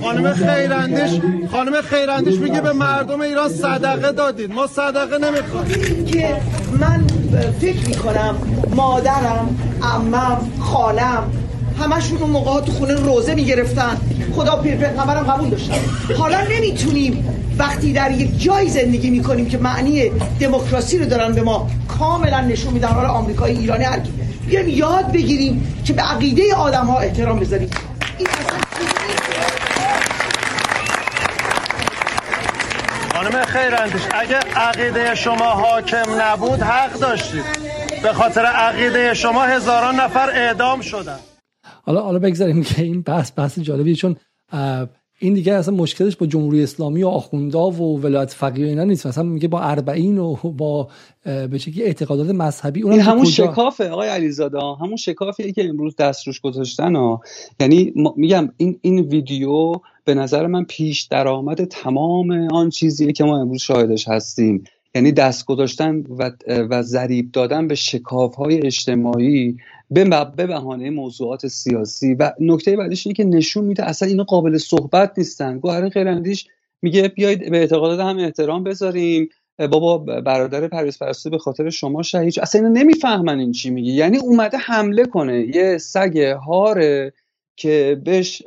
خانم 0.03 0.33
خیراندیش 0.33 1.21
خانم 1.53 1.81
خیراندیش 1.81 2.39
میگه 2.39 2.61
به 2.61 2.73
مردم 2.73 3.21
ایران 3.21 3.49
صدقه 3.49 4.13
دادید 4.13 4.53
ما 4.53 4.67
صدقه 4.67 5.19
نمی‌خوایم 5.19 6.05
که 6.05 6.37
من 6.81 7.07
فکر 7.61 7.89
می‌کنم 7.89 8.37
مادرم 8.77 9.59
امم 9.83 10.39
خالم 10.61 11.25
همشون 11.83 12.18
اون 12.18 12.31
موقع 12.31 12.61
تو 12.61 12.73
خونه 12.73 12.95
روزه 12.95 13.35
می‌گرفتن. 13.35 13.97
خدا 14.37 14.57
پیغمبرم 14.57 15.23
قبول 15.33 15.51
داشتن 15.51 15.75
حالا 16.18 16.40
نمی‌تونیم 16.40 17.38
وقتی 17.59 17.92
در 17.92 18.11
یک 18.11 18.42
جای 18.42 18.68
زندگی 18.68 19.11
می‌کنیم 19.11 19.49
که 19.49 19.59
معنی 19.59 20.11
دموکراسی 20.40 20.99
رو 20.99 21.05
دارن 21.05 21.33
به 21.33 21.42
ما 21.42 21.71
کاملا 21.99 22.40
نشون 22.40 22.73
میدن 22.73 22.88
حالا 22.88 23.09
آمریکایی 23.09 23.59
ایرانی 23.59 23.85
هر 23.85 24.01
بیایم 24.47 24.68
یاد 24.68 25.12
بگیریم 25.12 25.83
که 25.85 25.92
به 25.92 26.03
عقیده 26.03 26.55
آدم 26.55 26.87
ها 26.87 26.99
احترام 26.99 27.38
بذاریم. 27.38 27.71
این 28.18 28.29
خانم 33.12 33.45
خیراندیش 33.45 34.03
اگه 34.14 34.37
عقیده 34.57 35.14
شما 35.14 35.51
حاکم 35.51 36.21
نبود 36.21 36.62
حق 36.62 36.92
داشتید. 36.92 37.45
به 38.03 38.12
خاطر 38.12 38.47
عقیده 38.47 39.14
شما 39.14 39.42
هزاران 39.42 40.01
نفر 40.01 40.31
اعدام 40.31 40.81
شدن. 40.81 41.18
حالا 41.83 42.03
حالا 42.03 42.18
بگذاریم 42.18 42.62
که 42.62 42.83
این 42.83 43.03
بحث 43.03 43.33
بحث 43.37 43.59
جالبیه 43.59 43.95
چون 43.95 44.16
این 45.23 45.35
دیگه 45.35 45.53
اصلا 45.53 45.75
مشکلش 45.75 46.16
با 46.16 46.27
جمهوری 46.27 46.62
اسلامی 46.62 47.03
و 47.03 47.09
آخوندا 47.09 47.71
و 47.71 48.01
ولایت 48.01 48.33
فقیه 48.33 48.66
اینا 48.66 48.85
نیست 48.85 49.07
مثلا 49.07 49.25
میگه 49.25 49.49
با 49.49 49.61
اربعین 49.61 50.18
و 50.18 50.35
با 50.35 50.88
به 51.25 51.59
شکلی 51.59 51.83
اعتقادات 51.83 52.31
مذهبی 52.31 52.83
تو 52.83 53.01
همون؟ 53.01 53.25
شکافه 53.25 53.90
آقای 53.90 54.09
علیزاده. 54.09 54.59
همون 54.59 54.97
شکافیه 54.97 55.53
که 55.53 55.64
امروز 55.68 55.97
دست 55.97 56.27
روش 56.27 56.40
گذاشتن 56.40 56.97
ها. 56.97 57.21
یعنی 57.61 57.92
میگم 58.16 58.49
این 58.57 58.79
این 58.83 58.99
ویدیو 58.99 59.73
به 60.05 60.14
نظر 60.14 60.47
من 60.47 60.64
پیش 60.64 61.03
درآمد 61.03 61.64
تمام 61.64 62.49
آن 62.53 62.71
چیزیه 62.71 63.12
که 63.12 63.25
ما 63.25 63.40
امروز 63.40 63.61
شاهدش 63.61 64.09
هستیم 64.09 64.64
یعنی 64.95 65.12
دست 65.12 65.47
گذاشتن 65.47 66.05
و 66.18 66.31
و 66.49 66.83
ضریب 66.83 67.33
دادن 67.33 67.68
به 67.68 67.75
شکاف 67.75 68.35
های 68.35 68.66
اجتماعی 68.66 69.57
به 69.92 70.46
بهانه 70.46 70.90
موضوعات 70.90 71.46
سیاسی 71.46 72.14
و 72.14 72.33
نکته 72.40 72.76
بعدیش 72.76 73.07
اینه 73.07 73.14
که 73.14 73.24
نشون 73.24 73.64
میده 73.64 73.85
اصلا 73.85 74.09
اینا 74.09 74.24
قابل 74.24 74.59
صحبت 74.59 75.12
نیستن. 75.18 75.59
گوهر 75.59 75.88
خیراندیش 75.88 76.46
میگه 76.83 77.09
بیایید 77.09 77.50
به 77.50 77.59
اعتقادات 77.59 78.00
هم 78.00 78.18
احترام 78.18 78.64
بذاریم. 78.64 79.28
بابا 79.59 79.98
برادر 79.98 80.68
پرویز 80.68 80.98
پرستو 80.98 81.31
به 81.31 81.38
خاطر 81.38 81.70
شما 81.70 82.02
شهید. 82.02 82.40
اصلا 82.40 82.61
اینا 82.61 82.81
نمی‌فهمن 82.81 83.38
این 83.38 83.52
چی 83.52 83.70
میگه. 83.70 83.92
یعنی 83.92 84.18
اومده 84.18 84.59
حمله 84.59 85.05
کنه. 85.05 85.57
یه 85.57 85.78
سگ 85.78 86.18
هاره 86.46 87.12
که 87.57 88.00
بهش 88.05 88.42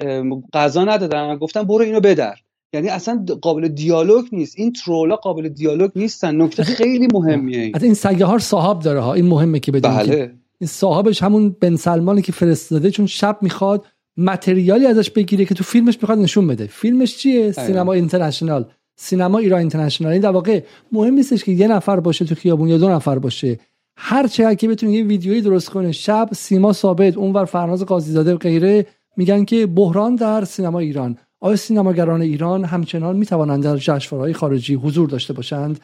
غذا 0.54 0.84
ندادن 0.84 1.36
گفتن 1.36 1.64
برو 1.64 1.84
اینو 1.84 2.00
بدر. 2.00 2.36
یعنی 2.74 2.90
اصلا 2.90 3.26
قابل 3.42 3.68
دیالوگ 3.68 4.26
نیست. 4.32 4.60
این 4.60 4.74
ترولا 4.74 5.16
قابل 5.16 5.50
دیالوگ 5.50 5.92
نیستن. 5.96 6.42
نکته 6.42 6.64
خیلی 6.64 7.08
مهمیه 7.14 7.62
این. 7.62 7.76
از 7.76 7.84
این 7.84 7.94
سگه 7.94 8.26
ها 8.26 8.38
صاحب 8.38 8.80
داره 8.80 9.00
ها. 9.00 9.14
این 9.14 9.26
مهمه 9.26 9.60
که 9.60 9.72
بدونید 9.72 10.08
بله. 10.08 10.34
این 10.60 10.68
صاحبش 10.68 11.24
همون 11.24 11.56
بن 11.60 11.76
سلمانی 11.76 12.22
که 12.22 12.32
فرستاده 12.32 12.92
چون 12.92 13.06
شب 13.06 13.38
می‌خواد 13.42 13.86
متریالی 14.18 14.86
ازش 14.86 15.10
بگیره 15.10 15.46
که 15.46 15.56
تو 15.56 15.64
فیلمش 15.64 15.98
می‌خواد 16.02 16.18
نشون 16.18 16.48
بده. 16.48 16.68
فیلمش 16.68 17.18
چیه؟ 17.18 17.52
سینما 17.52 17.94
اینترنشنال. 17.94 18.66
سینما 18.96 19.38
ایران 19.38 19.60
اینترنشنال. 19.60 20.12
این 20.12 20.22
در 20.22 20.30
واقع 20.30 20.64
مهم 20.92 21.14
نیستش 21.14 21.44
که 21.44 21.52
یه 21.52 21.68
نفر 21.68 22.00
باشه 22.00 22.26
تو 22.26 22.36
خیابون 22.36 22.70
یا 22.70 22.78
دو 22.78 22.90
نفر 22.90 23.20
باشه. 23.20 23.60
هر 23.98 24.28
چه 24.28 24.56
که 24.56 24.68
بتونه 24.68 24.92
یه 24.92 25.04
ویدیویی 25.04 25.42
درست 25.42 25.70
کنه 25.70 25.92
شب 25.92 26.30
سیما 26.34 26.74
ثابت 26.74 27.18
اونور 27.18 27.46
فرناز 27.46 27.86
قاضیزاده 27.86 28.34
و 28.34 28.38
غیره 28.38 28.86
میگن 29.18 29.46
که 29.46 29.66
بحران 29.66 30.16
در 30.16 30.46
سینما 30.46 30.80
ایران. 30.80 31.18
آیا 31.42 31.56
سینماگران 31.56 32.22
ایران 32.22 32.66
همچنان 32.66 33.16
می‌توانند 33.16 33.64
در 33.64 33.78
جشنواره‌های 33.78 34.34
خارجی 34.34 34.74
حضور 34.74 35.10
داشته 35.10 35.34
باشند؟ 35.34 35.80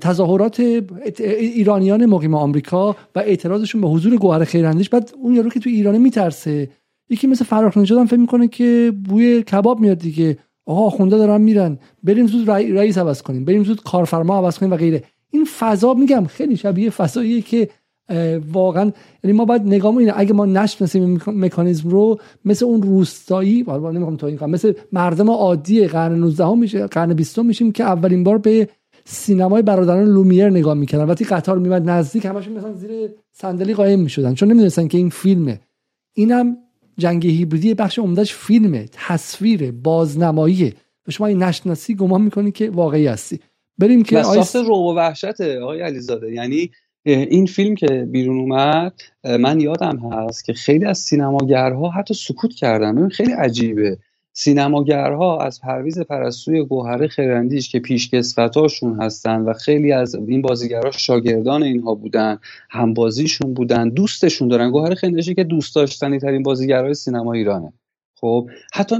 تظاهرات 0.00 0.60
ات- 1.06 1.20
ایرانیان 1.20 2.06
مقیم 2.06 2.34
آمریکا 2.34 2.96
و 3.14 3.18
اعتراضشون 3.18 3.80
به 3.80 3.88
حضور 3.88 4.16
گوهر 4.16 4.44
خیراندیش. 4.44 4.88
بعد 4.88 5.12
اون 5.22 5.34
یارو 5.34 5.50
که 5.50 5.60
تو 5.60 5.70
ایران 5.70 5.98
میترسه 5.98 6.68
یکی 7.10 7.26
مثل 7.26 7.44
فراخ 7.44 7.76
نژاد 7.76 7.98
هم 7.98 8.06
فکر 8.06 8.20
می‌کنه 8.20 8.48
که 8.48 8.92
بوی 9.08 9.42
کباب 9.42 9.80
میاد 9.80 9.98
دیگه. 9.98 10.38
آقا 10.66 10.90
خونده 10.90 11.16
دارن 11.18 11.40
میرن. 11.40 11.78
بریم 12.02 12.26
زود 12.26 12.46
رئی- 12.50 12.70
رئیس 12.72 12.98
عوض 12.98 13.22
کنیم. 13.22 13.44
بریم 13.44 13.64
زود 13.64 13.82
کارفرما 13.82 14.36
عوض 14.36 14.58
کنیم 14.58 14.72
و 14.72 14.76
غیره. 14.76 15.04
این 15.30 15.44
فضا 15.58 15.94
میگم 15.94 16.24
خیلی 16.24 16.56
شبیه 16.56 16.90
فضاییه 16.90 17.40
که 17.40 17.68
واقعا 18.52 18.92
یعنی 19.24 19.36
ما 19.36 19.44
باید 19.44 19.62
نگاه 19.62 19.96
اینه. 19.96 20.12
اگه 20.16 20.32
ما 20.32 20.46
نشناسیم 20.46 21.02
این 21.02 21.18
مکا- 21.18 21.28
مکانیزم 21.28 21.88
رو 21.88 22.20
مثل 22.44 22.64
اون 22.64 22.82
روستایی 22.82 23.62
حالا 23.62 23.90
نمی‌خوام 23.90 24.16
توهین 24.16 24.36
کنم 24.38 24.50
مثل 24.50 24.72
مردم 24.92 25.30
عادی 25.30 25.86
قرن 25.86 26.14
19 26.18 26.54
میشه 26.54 26.86
قرن 26.86 27.14
20 27.14 27.38
میشیم 27.38 27.72
که 27.72 27.84
اولین 27.84 28.24
بار 28.24 28.38
به 28.38 28.68
سینمای 29.08 29.62
برادران 29.62 30.04
لومیر 30.04 30.50
نگاه 30.50 30.74
می‌کردن. 30.74 31.04
وقتی 31.04 31.24
قطار 31.24 31.58
میمد 31.58 31.90
نزدیک 31.90 32.24
همشون 32.24 32.52
مثلا 32.52 32.72
زیر 32.72 32.90
صندلی 33.32 33.74
قایم 33.74 34.00
می‌شدن. 34.00 34.34
چون 34.34 34.48
نمی‌دونستن 34.48 34.88
که 34.88 34.98
این 34.98 35.10
فیلمه. 35.10 35.60
اینم 36.14 36.56
جنگ 36.98 37.26
هیبریدی 37.26 37.74
بخش 37.74 37.98
عمدهش 37.98 38.34
فیلمه. 38.34 38.88
تصویر 38.92 39.72
بازنماییه 39.72 40.74
و 41.08 41.10
شما 41.10 41.26
این 41.26 41.42
نشناسی 41.42 41.94
گمان 41.94 42.22
می‌کنی 42.22 42.52
که 42.52 42.70
واقعی 42.70 43.06
هستی. 43.06 43.40
بریم 43.78 44.02
که 44.02 44.18
آیس... 44.18 44.56
روب 44.56 44.86
و 44.86 44.94
وحشته 44.94 45.60
آقای 45.60 45.80
علیزاده. 45.80 46.32
یعنی 46.32 46.70
این 47.04 47.46
فیلم 47.46 47.74
که 47.74 47.86
بیرون 47.86 48.40
اومد 48.40 49.00
من 49.24 49.60
یادم 49.60 49.98
هست 50.12 50.44
که 50.44 50.52
خیلی 50.52 50.84
از 50.84 50.98
سینماگرها 50.98 51.90
حتی 51.90 52.14
سکوت 52.14 52.52
کردن. 52.52 52.94
ببین 52.94 53.08
خیلی 53.08 53.32
عجیبه. 53.32 53.98
سینماگرها 54.38 55.38
از 55.38 55.60
پرویز 55.60 55.98
پرستوی 55.98 56.64
گوهر 56.64 57.06
خیراندیش 57.06 57.68
که 57.68 57.80
پیشکسوتاشون 57.80 59.00
هستن 59.00 59.40
و 59.40 59.52
خیلی 59.52 59.92
از 59.92 60.14
این 60.14 60.42
بازیگرها 60.42 60.90
شاگردان 60.90 61.62
اینها 61.62 61.94
بودن 61.94 62.38
همبازیشون 62.70 63.54
بودن 63.54 63.88
دوستشون 63.88 64.48
دارن. 64.48 64.70
گوهر 64.70 64.94
خیراندیشی 64.94 65.34
که 65.34 65.44
دوست 65.44 65.74
داشتنی 65.74 66.18
ترین 66.18 66.42
بازیگرای 66.42 66.94
سینما 66.94 67.32
ایرانه. 67.32 67.72
خب 68.14 68.50
حتی 68.74 68.96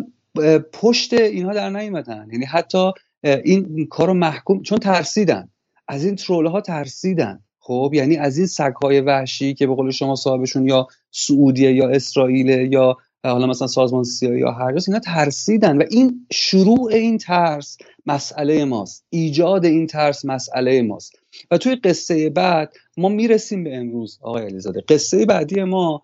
پشت 0.72 1.12
اینها 1.12 1.55
در 1.55 1.70
نیومدن. 1.70 2.28
یعنی 2.32 2.45
حتی 2.45 2.91
این 3.22 3.87
کارو 3.91 4.14
محکوم 4.14 4.62
چون 4.62 4.78
ترسیدن. 4.78 5.49
از 5.89 6.05
این 6.05 6.16
تروله 6.16 6.51
ها 6.51 6.61
ترسیدن. 6.61 7.41
خب 7.59 7.91
یعنی 7.95 8.16
از 8.16 8.39
این 8.39 8.47
سگهای 8.47 9.01
وحشی 9.01 9.55
که 9.55 9.66
به 9.66 9.74
قول 9.74 9.91
شما 9.91 10.14
صاحبشون 10.14 10.68
یا 10.68 10.87
سعودیه 11.11 11.72
یا 11.72 11.89
اسرائیل 11.89 12.72
یا 12.72 12.97
حالا 13.33 13.47
مثلا 13.47 13.66
سازمان 13.66 14.05
سیایی 14.05 14.41
یا 14.41 14.51
هر 14.51 14.74
اینا 14.87 14.99
ترسیدن. 14.99 15.79
و 15.79 15.85
این 15.91 16.27
شروع 16.33 16.93
این 16.93 17.18
ترس 17.18 17.79
مسئله 18.07 18.64
ماست. 18.64 19.05
ایجاد 19.11 19.64
این 19.64 19.87
ترس 19.87 20.24
مسئله 20.24 20.83
ماست. 20.83 21.12
و 21.51 21.59
توی 21.59 21.74
قصه 21.74 22.31
بعد 22.31 22.72
ما 22.97 23.09
می‌رسیم 23.09 23.64
به 23.64 23.77
امروز 23.77 24.18
آقای 24.22 24.45
علیزاده. 24.45 24.81
قصه 24.89 25.27
بعدی 25.27 25.64
ما 25.64 26.03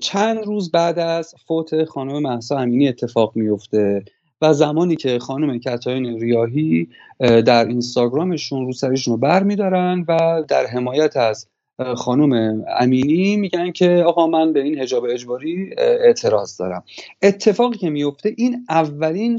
چند 0.00 0.38
روز 0.44 0.70
بعد 0.70 0.98
از 0.98 1.34
فوت 1.46 1.84
خانم 1.84 2.22
محسا 2.22 2.58
امینی 2.58 2.88
اتفاق 2.88 3.36
میفته 3.36 4.04
و 4.42 4.52
زمانی 4.52 4.96
که 4.96 5.18
خانم 5.18 5.58
کتاین 5.58 6.20
ریاهی 6.20 6.88
در 7.20 7.66
اینستاگرامشون 7.66 8.66
رو 8.66 8.72
سرشون 8.72 9.12
رو 9.14 9.18
بر 9.18 9.42
میدارن 9.42 10.04
و 10.08 10.42
در 10.48 10.66
حمایت 10.66 11.16
از 11.16 11.46
خانم 11.96 12.62
امینی 12.80 13.36
میگن 13.36 13.70
که 13.72 14.04
آقا 14.06 14.26
من 14.26 14.52
به 14.52 14.62
این 14.62 14.78
حجاب 14.78 15.04
اجباری 15.04 15.70
اعتراض 15.78 16.56
دارم. 16.56 16.84
اتفاقی 17.22 17.78
که 17.78 17.90
میفته 17.90 18.34
این 18.36 18.66
اولین 18.68 19.38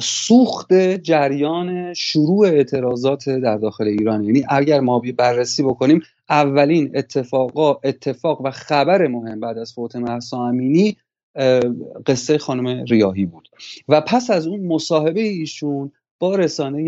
سوخت 0.00 0.72
جریان 1.02 1.94
شروع 1.94 2.46
اعتراضات 2.46 3.28
در 3.28 3.56
داخل 3.56 3.84
ایران. 3.84 4.24
یعنی 4.24 4.44
اگر 4.48 4.80
ما 4.80 5.02
بررسی 5.18 5.62
بکنیم 5.62 6.02
اولین 6.30 6.90
اتفاقا 6.94 7.74
اتفاق 7.84 8.40
و 8.40 8.50
خبر 8.50 9.06
مهم 9.06 9.40
بعد 9.40 9.58
از 9.58 9.72
فوت 9.72 9.96
محسا 9.96 10.46
امینی 10.46 10.96
قصه 12.06 12.38
خانم 12.38 12.84
ریاهی 12.84 13.26
بود. 13.26 13.48
و 13.88 14.00
پس 14.00 14.30
از 14.30 14.46
اون 14.46 14.60
مصاحبه 14.60 15.20
ایشون 15.20 15.92
با 16.22 16.36
رسانه 16.36 16.82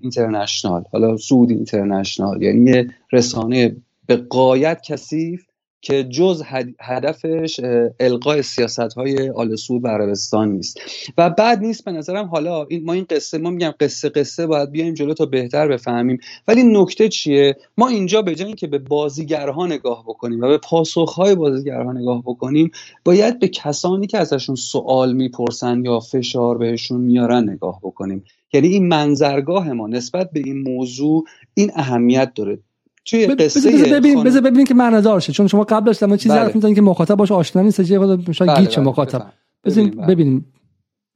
اینترنشنال 0.00 0.84
حالا 0.92 1.16
سعود 1.16 1.50
اینترنشنال 1.50 2.42
یعنی 2.42 2.90
رسانه 3.12 3.76
به 4.06 4.16
قایت 4.16 4.82
کثیف 4.82 5.46
که 5.82 6.04
جز 6.04 6.42
هدفش 6.80 7.60
القای 8.00 8.42
سیاست 8.42 8.92
های 8.92 9.32
سعود 9.56 9.84
و 9.84 9.88
عربستان 9.88 10.52
نیست. 10.52 10.80
و 11.18 11.30
بعد 11.30 11.58
نیست 11.58 11.84
به 11.84 11.92
نظرم 11.92 12.26
حالا 12.26 12.64
این 12.64 12.84
ما 12.84 12.92
این 12.92 13.06
قصه 13.10 13.38
ما 13.38 13.50
میگم 13.50 13.74
قصه 13.80 14.08
قصه 14.08 14.46
باید 14.46 14.70
بیایم 14.70 14.94
جلو 14.94 15.14
تا 15.14 15.26
بهتر 15.26 15.68
بفهمیم. 15.68 16.18
ولی 16.48 16.62
نکته 16.62 17.08
چیه؟ 17.08 17.56
ما 17.78 17.88
اینجا 17.88 18.22
به 18.22 18.34
جای 18.34 18.46
اینکه 18.46 18.66
به 18.66 18.78
بازیگرها 18.78 19.66
نگاه 19.66 20.04
بکنیم 20.06 20.40
و 20.40 20.48
به 20.48 20.58
پاسخهای 20.58 21.34
بازیگرها 21.34 21.92
نگاه 21.92 22.22
بکنیم 22.22 22.70
باید 23.04 23.38
به 23.38 23.48
کسانی 23.48 24.06
که 24.06 24.18
ازشون 24.18 24.54
سوال 24.54 25.12
می‌پرسن 25.12 25.84
یا 25.84 26.00
فشار 26.00 26.58
بهشون 26.58 27.00
میارن 27.00 27.50
نگاه 27.50 27.80
بکنیم. 27.82 28.24
یعنی 28.52 28.68
این 28.68 28.88
منظرگاه 28.88 29.72
ما 29.72 29.86
نسبت 29.86 30.30
به 30.30 30.42
این 30.44 30.62
موضوع 30.62 31.24
این 31.54 31.70
اهمیت 31.74 32.32
داره. 32.34 32.58
توی 33.04 33.26
قصه 33.26 34.00
ببین 34.00 34.24
بذار 34.24 34.42
ببینیم 34.42 34.66
که 34.66 34.74
معنادار 34.74 35.20
شه 35.20 35.32
چون 35.32 35.46
شما 35.46 35.64
قبلش 35.64 35.96
داشتم 35.96 36.16
چیزی 36.16 36.34
حرف 36.34 36.56
بله. 36.56 36.74
که 36.74 36.82
مخاطب 36.82 37.14
باش 37.14 37.32
آشنا 37.32 37.62
نیست 37.62 37.82
چه 37.82 37.98
خود 37.98 38.32
شاید 38.32 38.50
بله 38.50 38.60
گیچ 38.60 38.76
بله 38.76 38.86
مخاطب. 38.86 39.32
ببینیم, 39.64 40.06
ببینیم. 40.06 40.52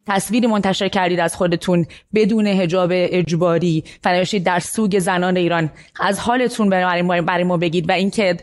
تصویری 0.07 0.47
منتشر 0.47 0.89
کردید 0.89 1.21
از 1.21 1.37
خودتون 1.37 1.87
بدون 2.15 2.47
حجاب 2.47 2.91
اجباری 2.93 3.85
فنوشید 4.03 4.45
در 4.45 4.59
سوگ 4.59 4.99
زنان 4.99 5.37
ایران. 5.37 5.71
از 6.01 6.19
حالتون 6.19 6.71
برای 6.71 7.45
ما 7.45 7.57
بگید 7.57 7.89
و 7.89 7.93
اینکه 7.93 8.37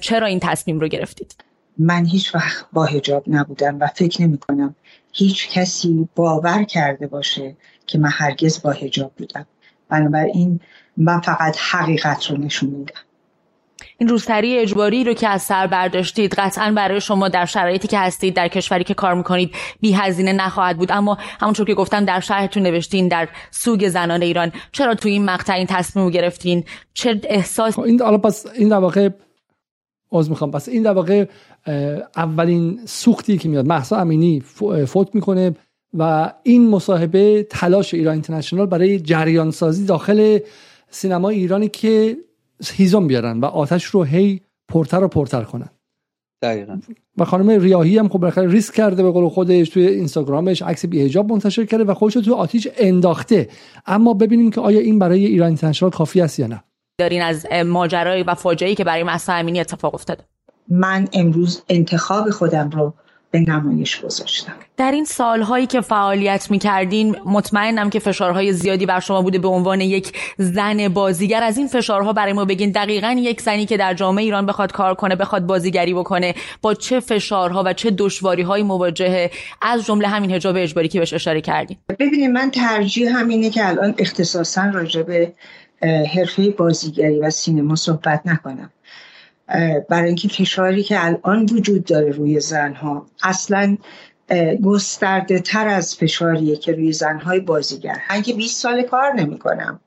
چرا 0.00 0.26
این 0.26 0.38
تصمیم 0.42 0.80
رو 0.80 0.88
گرفتید؟ 0.88 1.36
من 1.78 2.04
هیچ 2.06 2.34
وقت 2.34 2.66
با 2.72 2.84
حجاب 2.84 3.24
نبودم 3.26 3.78
و 3.80 3.86
فکر 3.86 4.22
نمی 4.22 4.38
کنم 4.38 4.74
هیچ 5.12 5.50
کسی 5.50 6.08
باور 6.16 6.62
کرده 6.64 7.06
باشه 7.06 7.56
که 7.86 7.98
من 7.98 8.10
هرگز 8.12 8.62
با 8.62 8.70
حجاب 8.70 9.12
بودم. 9.16 9.46
بنابراین 9.88 10.60
من 10.96 11.20
فقط 11.20 11.56
حقیقت 11.70 12.30
رو 12.30 12.36
نشون 12.36 12.70
میدم. 12.70 13.00
این 13.98 14.08
روزتری 14.08 14.58
اجباری 14.58 15.04
رو 15.04 15.14
که 15.14 15.28
از 15.28 15.42
سر 15.42 15.66
برداشتید 15.66 16.34
قطعا 16.34 16.72
برای 16.76 17.00
شما 17.00 17.28
در 17.28 17.44
شرایطی 17.44 17.88
که 17.88 17.98
هستید 17.98 18.34
در 18.34 18.48
کشوری 18.48 18.84
که 18.84 18.94
کار 18.94 19.14
می‌کنید 19.14 19.54
بی 19.80 19.92
هزینه 19.92 20.32
نخواهد 20.32 20.76
بود. 20.78 20.92
اما 20.92 21.18
همونطور 21.40 21.66
که 21.66 21.74
گفتم 21.74 22.04
در 22.04 22.20
شهرتون 22.20 22.62
نوشتین 22.62 23.08
در 23.08 23.28
سوگ 23.50 23.88
زنان 23.88 24.22
ایران. 24.22 24.52
چرا 24.72 24.94
تو 24.94 25.08
این 25.08 25.24
مقطع 25.24 25.52
این 25.52 25.66
تصمیم 25.66 26.10
گرفتین؟ 26.10 26.64
چه 26.94 27.20
احساس 27.24 27.74
خب، 27.74 27.80
این 27.80 28.02
حالا 28.02 28.18
پس 28.18 28.46
این 28.54 28.68
در 28.68 28.76
واقع 28.76 29.08
از 30.12 30.30
می‌خوام. 30.30 30.50
پس 30.50 30.68
این 30.68 30.82
در 30.82 30.92
واقع 30.92 31.24
اولین 32.16 32.80
سوختی 32.84 33.38
که 33.38 33.48
میاد 33.48 33.66
محسا 33.66 33.96
امینی 33.96 34.40
فوت 34.86 35.14
می‌کنه 35.14 35.54
و 35.98 36.32
این 36.42 36.70
مصاحبه 36.70 37.42
تلاش 37.42 37.94
ایران 37.94 38.12
اینترنشنال 38.12 38.66
برای 38.66 39.00
جریان 39.00 39.50
سازی 39.50 39.84
داخل 39.84 40.38
سینما 40.92 41.28
ایرانی 41.28 41.68
که 41.68 42.16
هیزم 42.64 43.06
بیارن 43.06 43.40
و 43.40 43.44
آتش 43.44 43.84
رو 43.84 44.02
هی 44.02 44.40
پرتر 44.68 45.04
و 45.04 45.08
پرتر 45.08 45.42
کنن. 45.42 45.68
دقیقا. 46.42 46.80
و 47.18 47.24
خانم 47.24 47.50
ریاهی 47.60 47.98
هم 47.98 48.08
خب 48.08 48.18
بالاخره 48.18 48.50
ریسک 48.50 48.74
کرده 48.74 49.02
به 49.02 49.10
قول 49.10 49.28
خودش 49.28 49.68
توی 49.68 49.86
اینستاگرامش 49.86 50.62
عکس 50.62 50.86
بیهجاب 50.86 51.32
منتشر 51.32 51.64
کرده 51.64 51.84
و 51.84 51.94
خودش 51.94 52.16
رو 52.16 52.22
توی 52.22 52.32
آتیش 52.32 52.68
انداخته. 52.76 53.48
اما 53.86 54.14
ببینیم 54.14 54.50
که 54.50 54.60
آیا 54.60 54.80
این 54.80 54.98
برای 54.98 55.26
ایران 55.26 55.46
اینترنشنال 55.46 55.90
کافی 55.90 56.20
است 56.20 56.38
یا 56.38 56.46
نه. 56.46 56.64
دارین 56.98 57.22
از 57.22 57.46
ماجرای 57.66 58.22
و 58.22 58.34
فاجعه‌ای 58.34 58.74
که 58.74 58.84
برای 58.84 59.02
مهسا 59.02 59.32
امینی 59.32 59.60
اتفاق 59.60 59.94
افتاده. 59.94 60.24
من 60.68 61.08
امروز 61.12 61.62
انتخاب 61.68 62.30
خودم 62.30 62.70
رو 62.70 62.94
به 63.32 63.40
نمایش 63.40 64.00
گذاشتم. 64.00 64.52
در 64.76 64.92
این 64.92 65.04
سالهایی 65.04 65.66
که 65.66 65.80
فعالیت 65.80 66.50
می‌کردین 66.50 67.16
مطمئنم 67.26 67.90
که 67.90 67.98
فشارهای 67.98 68.52
زیادی 68.52 68.86
بر 68.86 69.00
شما 69.00 69.22
بوده 69.22 69.38
به 69.38 69.48
عنوان 69.48 69.80
یک 69.80 70.12
زن 70.38 70.88
بازیگر. 70.88 71.42
از 71.42 71.58
این 71.58 71.68
فشارها 71.68 72.12
برای 72.12 72.32
ما 72.32 72.44
بگین 72.44 72.70
دقیقا 72.70 73.16
یک 73.18 73.40
زنی 73.40 73.66
که 73.66 73.76
در 73.76 73.94
جامعه 73.94 74.24
ایران 74.24 74.46
بخواد 74.46 74.72
کار 74.72 74.94
کنه 74.94 75.16
بخواد 75.16 75.46
بازیگری 75.46 75.94
بکنه 75.94 76.34
با 76.62 76.74
چه 76.74 77.00
فشارها 77.00 77.62
و 77.66 77.72
چه 77.72 77.90
دشواری 77.90 78.42
های 78.42 78.62
مواجهه؟ 78.62 79.30
از 79.62 79.86
جمله 79.86 80.08
همین 80.08 80.30
حجاب 80.30 80.56
اجباری 80.58 80.88
که 80.88 80.98
بهش 80.98 81.12
اشاره 81.12 81.40
کردیم 81.40 81.78
ببینید 81.88 82.30
من 82.30 82.50
ترجیح 82.50 83.18
همینه 83.18 83.50
که 83.50 83.68
الان 83.68 83.94
اختصاصا 83.98 84.70
راجع 84.74 85.02
به 85.02 85.32
حرفه 86.14 86.50
بازیگری 86.50 87.18
و 87.18 87.30
سینما 87.30 87.76
صحبت 87.76 88.22
نکنم. 88.24 88.70
برای 89.88 90.06
اینکه 90.06 90.28
فشاری 90.28 90.82
که 90.82 91.06
الان 91.06 91.42
وجود 91.52 91.84
داره 91.84 92.10
روی 92.10 92.40
زنها 92.40 93.06
اصلا 93.22 93.76
گسترده 94.64 95.40
تر 95.40 95.68
از 95.68 95.96
فشاریه 95.96 96.56
که 96.56 96.72
روی 96.72 96.92
زنهای 96.92 97.40
بازیگر. 97.40 97.98
من 98.10 98.22
که 98.22 98.34
20 98.34 98.60
سال 98.60 98.82
کار 98.82 99.12
نمی 99.12 99.38
کنم 99.38 99.80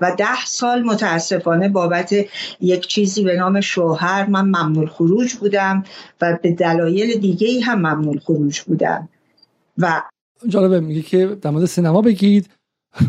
و 0.00 0.14
ده 0.18 0.44
سال 0.46 0.82
متاسفانه 0.82 1.68
بابت 1.68 2.14
یک 2.60 2.86
چیزی 2.86 3.24
به 3.24 3.36
نام 3.36 3.60
شوهر 3.60 4.26
من 4.26 4.44
ممنون 4.44 4.86
خروج 4.86 5.34
بودم 5.34 5.84
و 6.20 6.38
به 6.42 6.52
دلایل 6.52 7.20
دیگه 7.20 7.60
هم 7.60 7.78
ممنون 7.78 8.18
خروج 8.18 8.60
بودم. 8.60 9.08
و 9.78 10.02
جالبه 10.48 10.80
میگه 10.80 11.02
که 11.02 11.26
در 11.42 11.50
مورد 11.50 11.64
سینما 11.64 12.02
بگید 12.02 12.48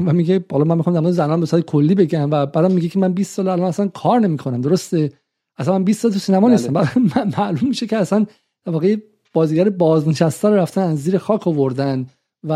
و 0.05 0.13
میگه 0.13 0.39
بالا 0.39 0.63
من 0.63 0.77
می‌خوام 0.77 0.93
در 0.95 1.01
مورد 1.01 1.13
زنان 1.13 1.39
به 1.39 1.61
کلی 1.61 1.95
بگم 1.95 2.31
و 2.31 2.45
بعدم 2.45 2.71
میگه 2.71 2.89
که 2.89 2.99
من 2.99 3.13
20 3.13 3.35
سال 3.35 3.47
الان 3.47 3.67
اصلا 3.67 3.87
کار 3.87 4.19
نمی‌کنم. 4.19 4.61
درسته؟ 4.61 5.11
اصلا 5.57 5.77
من 5.77 5.83
20 5.83 6.01
سال 6.01 6.11
تو 6.11 6.19
سینما 6.19 6.49
نیستم. 6.49 6.73
بله. 6.73 6.89
معلوم 7.37 7.69
میشه 7.69 7.87
که 7.87 7.97
اصلا 7.97 8.25
واقعا 8.65 8.95
بازیگر 9.33 9.69
بازنشسته 9.69 10.49
رو 10.49 10.55
رفتن 10.55 10.81
از 10.81 11.03
زیر 11.03 11.17
خاک 11.17 11.47
آوردن 11.47 12.05
و 12.43 12.51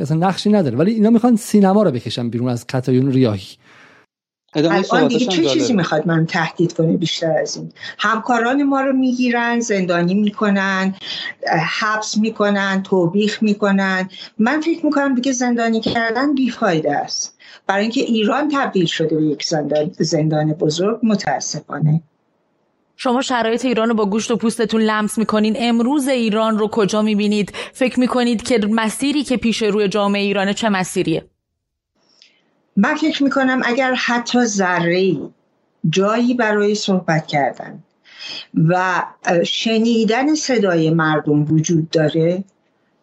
اصلا 0.00 0.16
نقشی 0.16 0.50
نداره. 0.50 0.76
ولی 0.76 0.92
اینا 0.92 1.10
می‌خوان 1.10 1.36
سینما 1.36 1.82
رو 1.82 1.90
بکشن 1.90 2.30
بیرون 2.30 2.48
از 2.48 2.66
کتایون 2.66 3.12
ریاهی. 3.12 3.56
الان 4.54 5.08
دیگه 5.08 5.26
چه 5.26 5.44
چیزی 5.44 5.72
می‌خواد 5.72 6.06
من 6.06 6.26
تهدید 6.26 6.72
کنه 6.72 6.96
بیشتر 6.96 7.38
از 7.38 7.56
این؟ 7.56 7.72
همکاران 7.98 8.62
ما 8.62 8.80
رو 8.80 8.92
می‌گیرن 8.92 9.60
زندانی 9.60 10.14
می‌کنن 10.14 10.94
حبس 11.80 12.16
می‌کنن 12.16 12.82
توبیخ 12.82 13.42
می‌کنن. 13.42 14.08
من 14.38 14.60
فکر 14.60 14.86
می‌کنم 14.86 15.14
دیگه 15.14 15.32
زندانی 15.32 15.80
کردن 15.80 16.34
بیفایده 16.34 16.96
است. 16.96 17.38
برای 17.66 17.82
اینکه 17.82 18.00
ایران 18.00 18.50
تبدیل 18.54 18.86
شده 18.86 19.16
به 19.16 19.22
یک 19.22 19.44
زندان, 19.44 19.90
زندان 19.98 20.52
بزرگ 20.52 21.00
متاسفانه. 21.02 22.02
شما 22.96 23.22
شرایط 23.22 23.64
ایران 23.64 23.88
رو 23.88 23.94
با 23.94 24.06
گوشت 24.06 24.30
و 24.30 24.36
پوستتون 24.36 24.80
لمس 24.80 25.18
می‌کنین. 25.18 25.56
امروز 25.58 26.08
ایران 26.08 26.58
رو 26.58 26.68
کجا 26.68 27.02
می‌بینید؟ 27.02 27.52
فکر 27.72 28.00
می‌کنید 28.00 28.42
که 28.42 28.58
مسیری 28.70 29.24
که 29.24 29.36
پیش 29.36 29.62
روی 29.62 29.88
جامعه 29.88 30.22
ایرانه 30.22 30.54
چه 30.54 30.68
مسیریه؟ 30.68 31.24
من 32.76 32.94
فکر 32.94 33.24
می‌کنم 33.24 33.62
اگر 33.64 33.94
حتی 33.94 34.44
ذره 34.44 35.16
جایی 35.90 36.34
برای 36.34 36.74
صحبت 36.74 37.26
کردن 37.26 37.82
و 38.68 39.02
شنیدن 39.46 40.34
صدای 40.34 40.90
مردم 40.90 41.44
وجود 41.44 41.90
داره 41.90 42.44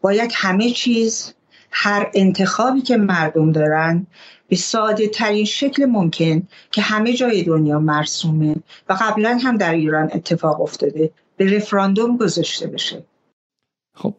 باید 0.02 0.32
همه 0.34 0.70
چیز 0.70 1.34
هر 1.72 2.12
انتخابی 2.14 2.82
که 2.82 2.98
مردم 2.98 3.52
دارن 3.52 4.08
به 4.54 4.58
ساده 4.58 5.08
ترین 5.08 5.46
شکل 5.46 5.86
ممکن 5.86 6.48
که 6.72 6.82
همه 6.82 7.14
جای 7.14 7.44
دنیا 7.44 7.80
مرسومه 7.80 8.56
و 8.90 8.98
قبلا 9.02 9.40
هم 9.44 9.58
در 9.58 9.74
ایران 9.74 10.10
اتفاق 10.14 10.62
افتاده 10.62 11.12
به 11.38 11.56
رفراندوم 11.56 12.18
گذاشته 12.18 12.68
بشه. 12.68 13.04
خب 13.96 14.14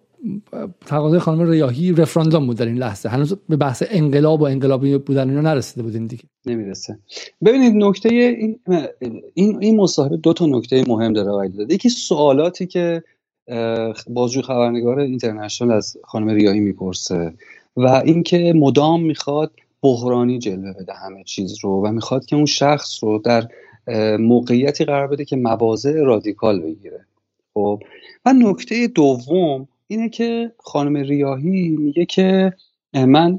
تقاضای 0.87 1.19
خانم 1.19 1.51
ریاهی 1.51 1.93
رفراندوم 1.93 2.47
بود 2.47 2.57
در 2.57 2.67
این 2.67 2.79
لحظه. 2.79 3.09
هنوز 3.09 3.35
به 3.49 3.57
بحث 3.57 3.83
انقلاب 3.91 4.41
و 4.41 4.45
انقلابی 4.45 4.99
بودن 4.99 5.29
اینا 5.29 5.41
نرسیده 5.41 5.83
بودیم 5.83 6.07
دیگه. 6.07 6.25
نمی‌رسه. 6.47 6.99
ببینید 7.45 7.75
نکته 7.75 8.09
این 8.09 8.61
این 9.35 9.59
این 9.61 9.81
مصاحبه 9.81 10.17
دو 10.17 10.33
تا 10.33 10.47
نکته 10.47 10.85
مهم 10.89 11.13
داره 11.13 11.31
آقای 11.31 11.49
داده. 11.49 11.75
یکی 11.75 11.89
سوالاتی 11.89 12.67
که 12.67 13.03
بازجو 14.11 14.43
خبرنگار 14.43 14.99
اینترنشنال 14.99 15.73
از 15.73 15.97
خانم 16.05 16.29
ریاهی 16.29 16.61
می‌پرسه 16.61 17.35
و 17.77 18.03
اینکه 18.05 18.53
مدام 18.57 19.03
می‌خواد 19.03 19.53
بحرانی 19.85 20.39
جلوه 20.39 20.73
بده 20.73 20.93
همه 20.93 21.25
چیز 21.25 21.59
رو 21.65 21.83
و 21.87 21.93
می‌خواد 21.93 22.27
که 22.27 22.37
اون 22.37 22.47
شخص 22.47 23.05
رو 23.05 23.19
در 23.19 23.49
موقعیتی 24.17 24.85
قرار 24.85 25.07
بده 25.07 25.25
که 25.25 25.37
مواضع 25.37 25.93
رادیکال 25.93 26.61
بگیره. 26.61 27.07
خب؟ 27.55 27.83
و 28.25 28.33
نکته 28.33 28.87
دوم 28.87 29.69
اینه 29.87 30.09
که 30.09 30.53
خانم 30.59 30.97
ریاهی 30.97 31.69
میگه 31.69 32.05
که 32.05 32.53
من 32.93 33.39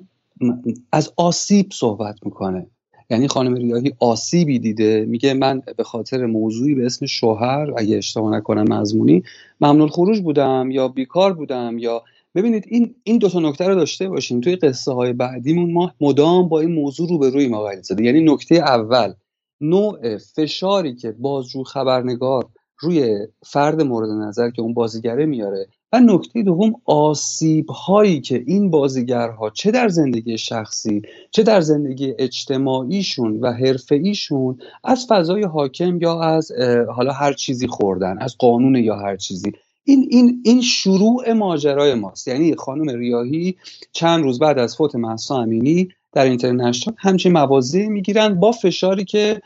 از 0.91 1.13
آسیب 1.17 1.69
صحبت 1.73 2.15
می‌کنه. 2.25 2.67
یعنی 3.09 3.27
خانم 3.27 3.53
ریاهی 3.53 3.93
آسیبی 3.99 4.59
دیده 4.59 5.05
میگه 5.05 5.33
من 5.33 5.61
به 5.77 5.83
خاطر 5.83 6.25
موضوعی 6.25 6.75
به 6.75 6.85
اسم 6.85 7.05
شوهر 7.05 7.73
اگه 7.77 7.97
اشتباه 7.97 8.37
نکنم 8.37 8.73
مضمونی 8.73 9.23
ممنون 9.61 9.87
خروج 9.87 10.21
بودم 10.21 10.71
یا 10.71 10.87
بیکار 10.87 11.33
بودم 11.33 11.77
یا 11.77 12.03
ببینید 12.35 12.65
این 12.67 12.95
این 13.03 13.17
دو 13.17 13.29
تا 13.29 13.39
نکته 13.39 13.67
رو 13.67 13.75
داشته 13.75 14.09
باشیم 14.09 14.41
توی 14.41 14.55
قصه 14.55 14.91
های 14.91 15.13
بعدیمون 15.13 15.73
ما 15.73 15.91
مدام 16.01 16.49
با 16.49 16.59
این 16.59 16.71
موضوع 16.71 17.09
روبروی 17.09 17.47
ما 17.47 17.71
زده 17.81 18.03
یعنی 18.03 18.23
نکته 18.23 18.55
اول 18.55 19.13
نوع 19.61 20.17
فشاری 20.17 20.95
که 20.95 21.11
بازجو 21.11 21.63
خبرنگار 21.63 22.45
روی 22.79 23.27
فرد 23.45 23.81
مورد 23.81 24.09
نظر 24.09 24.49
که 24.49 24.61
اون 24.61 24.73
بازیگره 24.73 25.25
میاره 25.25 25.67
و 25.93 25.99
نکته 25.99 26.43
دوم 26.43 26.73
آسیب 26.85 27.69
هایی 27.69 28.21
که 28.21 28.43
این 28.47 28.71
بازیگرها 28.71 29.49
چه 29.49 29.71
در 29.71 29.87
زندگی 29.87 30.37
شخصی 30.37 31.01
چه 31.31 31.43
در 31.43 31.61
زندگی 31.61 32.13
اجتماعیشون 32.19 33.39
و 33.39 33.51
حرفه‌ایشون 33.51 34.57
از 34.83 35.05
فضای 35.09 35.43
حاکم 35.43 36.01
یا 36.01 36.21
از 36.21 36.51
حالا 36.95 37.11
هر 37.11 37.33
چیزی 37.33 37.67
خوردن 37.67 38.17
از 38.17 38.37
قانون 38.37 38.75
یا 38.75 38.95
هر 38.95 39.17
چیزی 39.17 39.51
این 39.85 40.07
این 40.09 40.41
این 40.43 40.61
شروع 40.61 41.33
ماجرای 41.33 41.93
ماست. 41.93 42.27
یعنی 42.27 42.55
خانم 42.55 42.89
ریاهی 42.89 43.55
چند 43.91 44.23
روز 44.23 44.39
بعد 44.39 44.59
از 44.59 44.75
فوت 44.75 44.95
محسا 44.95 45.41
امینی 45.41 45.89
در 46.13 46.25
اینترنشنال 46.25 46.95
همچین 46.99 47.31
موازی 47.31 47.87
می‌گیرن 47.87 48.39
با 48.39 48.51
فشاری 48.51 49.05
که 49.05 49.41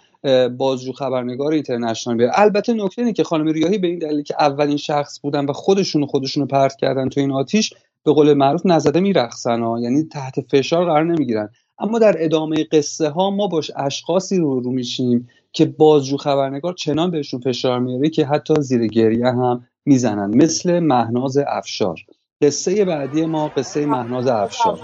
بازجو 0.58 0.92
خبرنگار 0.92 1.52
اینترنشنال 1.54 2.18
بیاره 2.18 2.34
البته 2.36 2.74
نکته 2.74 3.02
اینه 3.02 3.14
که 3.14 3.24
خانم 3.24 3.48
ریاهی 3.48 3.78
به 3.78 3.88
این 3.88 4.00
دلیل 4.00 4.24
که 4.24 4.36
اولین 4.40 4.78
شخص 4.78 5.20
بودن 5.22 5.46
و 5.46 5.54
خودشون 5.54 6.06
خودشون 6.06 6.48
پرت 6.48 6.76
کردن 6.76 7.10
تو 7.10 7.20
این 7.20 7.32
آتیش 7.32 7.74
به 8.04 8.14
قول 8.14 8.34
معروف 8.34 8.62
نزده 8.66 9.00
میرقصن 9.00 9.62
ها. 9.62 9.80
یعنی 9.80 10.04
تحت 10.04 10.36
فشار 10.52 10.86
قرار 10.86 11.04
نمی‌گیرن. 11.04 11.50
اما 11.80 12.00
در 12.00 12.16
ادامه 12.18 12.64
قصه 12.72 13.10
ها 13.10 13.32
ما 13.32 13.48
باش 13.48 13.72
اشخاصی 13.76 14.38
رو 14.38 14.60
رو 14.60 14.72
میشیم 14.72 15.28
که 15.52 15.66
بازجو 15.66 16.18
خبرنگار 16.18 16.74
چنان 16.74 17.12
بهشون 17.12 17.40
فشار 17.40 17.80
میاره 17.80 18.10
که 18.10 18.26
حتی 18.26 18.54
زیر 18.60 18.88
گریه 18.88 19.28
هم 19.28 19.68
می‌زنن. 19.90 20.38
مثل 20.38 20.80
مهناز 20.80 21.38
افشار. 21.38 22.00
قصه 22.42 22.86
بعدی 22.86 23.26
ما 23.26 23.48
قصه 23.48 23.86
مهناز 23.86 24.28
افشار. 24.28 24.80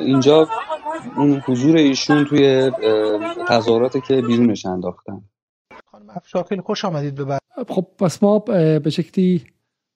اینجا 0.00 0.48
اون 1.16 1.42
حضور 1.46 1.76
ایشون 1.76 2.24
توی 2.24 2.70
تظاهراتی 3.48 4.00
که 4.00 4.22
بیرونش 4.22 4.66
انداختن. 4.66 5.20
خانم 5.86 6.10
افشار 6.10 6.42
خیلی 6.42 6.60
خوش 6.60 6.84
آمدید 6.84 7.14
به 7.14 7.38
خب 7.68 7.86
پس 7.98 8.22
ما 8.22 8.38
به 8.38 8.90
شکلی 8.90 9.44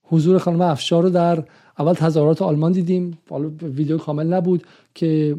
حضور 0.06 0.38
خانم 0.38 0.60
افشار 0.60 1.02
رو 1.02 1.10
در 1.10 1.44
اول 1.78 1.92
تظاهرات 1.92 2.42
آلمان 2.42 2.72
دیدیم. 2.72 3.18
حالا 3.30 3.50
ویدیو 3.62 3.98
کامل 3.98 4.26
نبود 4.26 4.66
که 4.94 5.36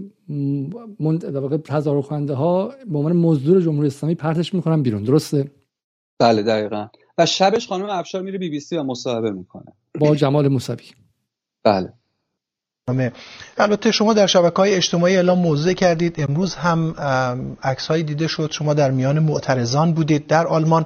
در 1.20 1.40
واقع 1.40 1.58
تظاهر 1.58 2.02
کننده 2.02 2.34
ها 2.34 2.72
به 2.92 2.98
عنوان 2.98 3.14
مزدور 3.14 3.62
جمهوری 3.62 3.88
اسلامی 3.88 4.16
پرتش 4.16 4.54
می‌کنن 4.54 4.82
بیرون. 4.82 5.04
درسته؟ 5.04 5.52
بله 6.20 6.44
دقیقا. 6.44 6.88
و 7.18 7.26
شبش 7.26 7.68
خانم 7.68 7.90
افشار 7.90 8.22
میره 8.22 8.38
بی 8.38 8.50
بی 8.50 8.60
سی 8.60 8.78
و 8.78 8.84
مصاحبه 8.84 9.32
می‌کنه. 9.32 9.74
با 10.00 10.16
جمال 10.16 10.48
موسوی. 10.48 10.86
بله. 11.64 11.94
البته 13.58 13.92
شما 13.92 14.14
در 14.14 14.28
شبکه 14.28 14.56
های 14.56 14.76
اجتماعی 14.76 15.16
اعلام 15.16 15.40
موضع 15.40 15.74
کردید. 15.74 16.16
امروز 16.22 16.56
هم 16.56 16.96
عکس 17.64 17.92
دیده 17.92 18.28
شد. 18.28 18.52
شما 18.52 18.74
در 18.74 18.92
میان 18.92 19.20
معترضان 19.20 19.94
بودید 19.94 20.28
در 20.28 20.48
آلمان. 20.48 20.86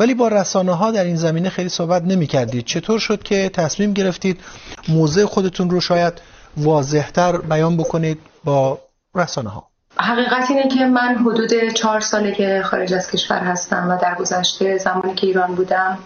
ولی 0.00 0.14
با 0.14 0.28
رسانه 0.28 0.72
ها 0.72 0.90
در 0.90 1.04
این 1.04 1.16
زمینه 1.16 1.48
خیلی 1.48 1.68
صحبت 1.68 2.02
نمی 2.02 2.26
کردید 2.26 2.64
چطور 2.64 2.98
شد 2.98 3.22
که 3.22 3.48
تصمیم 3.48 3.92
گرفتید 3.92 4.40
موضع 4.88 5.24
خودتون 5.24 5.70
رو 5.70 5.80
شاید 5.80 6.20
واضحتر 6.56 7.38
بیان 7.38 7.76
بکنید 7.76 8.18
با 8.44 8.78
رسانه 9.14 9.50
ها 9.50 9.69
حقیقت 10.00 10.50
اینه 10.50 10.68
که 10.68 10.86
من 10.86 11.14
حدود 11.14 11.68
چهار 11.68 12.00
ساله 12.00 12.32
که 12.32 12.62
خارج 12.64 12.94
از 12.94 13.10
کشور 13.10 13.38
هستم 13.38 13.88
و 13.90 13.96
در 13.96 14.14
گذشته 14.14 14.78
زمانی 14.78 15.14
که 15.14 15.26
ایران 15.26 15.54
بودم 15.54 15.98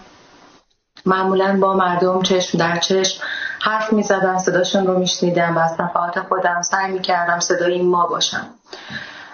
معمولا 1.05 1.57
با 1.61 1.73
مردم 1.73 2.21
چشم 2.21 2.57
در 2.57 2.75
چشم 2.75 3.23
حرف 3.61 3.93
می 3.93 4.03
زدم 4.03 4.37
صداشون 4.37 4.87
رو 4.87 4.99
میشنیدم 4.99 5.57
و 5.57 5.59
از 5.59 5.81
نفعات 5.81 6.19
خودم 6.19 6.61
سعی 6.61 6.91
می 6.91 7.01
کردم 7.01 7.39
صدای 7.39 7.81
ما 7.81 8.07
باشم. 8.07 8.47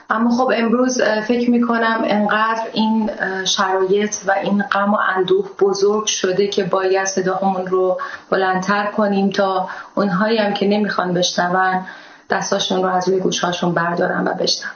اما 0.09 0.38
خب 0.38 0.51
امروز 0.55 1.01
فکر 1.01 1.49
می 1.49 1.62
کنم 1.62 2.01
انقدر 2.03 2.62
این 2.74 3.09
شرایط 3.45 4.16
و 4.28 4.32
این 4.32 4.64
غم 4.64 4.93
و 4.93 4.97
اندوه 5.16 5.49
بزرگ 5.59 6.05
شده 6.05 6.47
که 6.47 6.64
باید 6.64 7.05
صداهمون 7.05 7.68
رو 7.68 8.01
بلندتر 8.30 8.86
کنیم 8.86 9.30
تا 9.30 9.70
اونهایی 9.95 10.38
هم 10.38 10.53
که 10.53 10.68
نمی‌خوان 10.68 11.14
بشنون 11.14 11.86
دستاشون 12.32 12.84
رو 12.84 12.89
از 12.89 13.09
روی 13.09 13.19
گوشهاشون 13.19 13.73
بردارن 13.73 14.27
و 14.27 14.34
بشنون. 14.34 14.71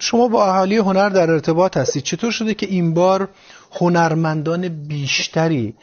شما 0.00 0.28
با 0.28 0.46
اهالی 0.46 0.76
هنر 0.76 1.08
در 1.08 1.30
ارتباط 1.30 1.76
هستید. 1.76 2.02
چطور 2.02 2.30
شده 2.30 2.54
که 2.54 2.66
این 2.66 2.94
بار 2.94 3.28
هنرمندان 3.72 4.68
بیشتری 4.68 5.74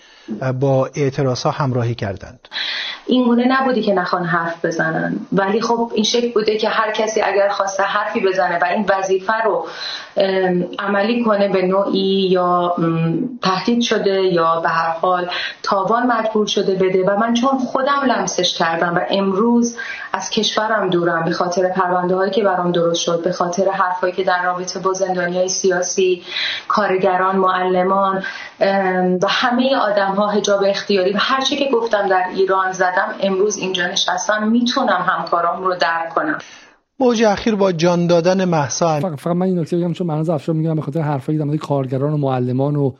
با 0.60 0.90
اعتراض 0.96 1.44
ها 1.44 1.52
همراهی 1.52 1.96
کردند. 1.96 2.48
این 3.08 3.24
گونه 3.24 3.46
نبودی 3.48 3.82
که 3.82 3.94
نخوان 3.94 4.26
حرف 4.26 4.66
بزنن. 4.66 5.16
ولی 5.32 5.62
خب 5.62 5.92
این 5.96 6.04
شکل 6.04 6.32
بوده 6.32 6.58
که 6.58 6.70
هر 6.70 6.92
کسی 6.92 7.22
اگر 7.22 7.50
خواسته 7.50 7.84
حرفی 7.84 8.20
بزنه 8.20 8.60
و 8.60 8.66
این 8.66 8.86
وظیفه 8.90 9.34
رو 9.46 9.68
عملی 10.80 11.24
کنه 11.24 11.48
به 11.48 11.62
نوعی 11.62 12.28
یا 12.30 12.76
تهدید 13.42 13.82
شده 13.82 14.22
یا 14.22 14.60
به 14.60 14.70
هر 14.70 14.90
حال 14.90 15.30
تاوان 15.64 16.08
مجبور 16.08 16.48
شده 16.48 16.76
بده. 16.76 17.04
و 17.04 17.18
من 17.18 17.34
چون 17.34 17.58
خودم 17.58 18.02
لمسش 18.08 18.58
کردم 18.58 18.96
و 18.96 19.00
امروز 19.10 19.78
از 20.14 20.30
کشورم 20.30 20.90
دورم 20.90 21.26
به 21.26 21.32
خاطر 21.32 21.70
پرونده 21.70 22.16
هایی 22.16 22.32
که 22.32 22.44
برام 22.44 22.72
درست 22.72 23.02
شد 23.02 23.24
به 23.24 23.32
خاطر 23.32 23.70
حرفایی 23.72 24.14
که 24.14 24.24
در 24.24 24.44
رابطه 24.44 24.80
با 24.80 24.94
زندانی 24.94 25.38
های 25.38 25.50
سیاسی 25.50 26.24
کارگران 26.68 27.36
معلمان 27.36 28.24
و 29.22 29.28
همه 29.28 29.76
آدم 29.76 30.11
ها 30.16 30.30
هجاب 30.30 30.64
اختیاری 30.68 31.14
و 31.14 31.18
هر 31.18 31.42
چی 31.42 31.56
که 31.56 31.70
گفتم 31.74 32.08
در 32.08 32.24
ایران 32.36 32.72
زدم 32.72 33.16
امروز 33.20 33.58
اینجا 33.58 33.88
نشستم 33.88 34.48
می‌تونم 34.48 35.06
همکارام 35.08 35.64
رو 35.64 35.76
درک 35.76 36.10
کنم. 36.10 36.38
موج 37.00 37.24
اخیر 37.24 37.56
با 37.56 37.72
جان 37.72 38.08
دادن 38.08 38.46
محسا 38.46 39.00
فقط, 39.00 39.28
من 39.28 39.46
این 39.46 39.60
نکته 39.60 39.78
بگم 39.78 39.94
چون 39.94 40.08
مرز 40.08 40.30
افشار 40.30 40.56
میگم 40.56 40.76
به 40.76 40.82
خاطر 40.82 41.02
حرفایی 41.02 41.38
در 41.38 41.58
کارگران 41.58 42.14
و 42.14 42.18
معلمان 42.18 42.76
و 42.76 42.92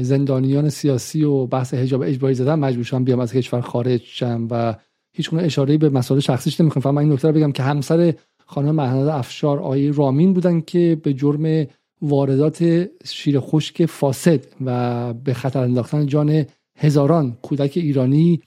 زندانیان 0.00 0.68
سیاسی 0.68 1.24
و 1.24 1.46
بحث 1.46 1.74
حجاب 1.74 2.02
اجباری 2.02 2.34
زدن 2.34 2.54
مجبور 2.54 2.84
شدم 2.84 3.04
بیام 3.04 3.20
از 3.20 3.32
کشور 3.32 3.60
خارج 3.60 4.00
شم 4.04 4.48
و 4.50 4.74
هیچ 5.12 5.30
گونه 5.30 5.42
اشاره 5.42 5.78
به 5.78 5.88
مسائل 5.88 6.20
شخصیش 6.20 6.60
نمی‌کنم 6.60 6.82
فقط 6.82 6.94
من 6.94 7.02
این 7.02 7.12
نکته 7.12 7.28
رو 7.28 7.34
بگم 7.34 7.52
که 7.52 7.62
همسر 7.62 8.14
خانم 8.46 8.74
مهناز 8.74 9.08
افشار 9.08 9.58
آیه 9.58 9.92
رامین 9.92 10.34
بودن 10.34 10.60
که 10.60 11.00
به 11.02 11.14
جرم 11.14 11.66
واردات 12.02 12.88
شیر 13.04 13.40
خشک 13.40 13.86
فاسد 13.86 14.40
و 14.64 15.12
به 15.14 15.34
خطر 15.34 15.60
انداختن 15.60 16.06
جان 16.06 16.44
هزاران 16.78 17.36
کودک 17.42 17.72
ایرانی 17.76 18.40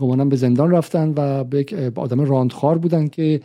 گمانم 0.00 0.28
به 0.28 0.36
زندان 0.36 0.70
رفتن 0.70 1.14
و 1.16 1.44
به 1.44 1.60
یک 1.60 1.72
آدم 1.96 2.20
راندخار 2.20 2.78
بودن 2.78 3.08
که 3.08 3.40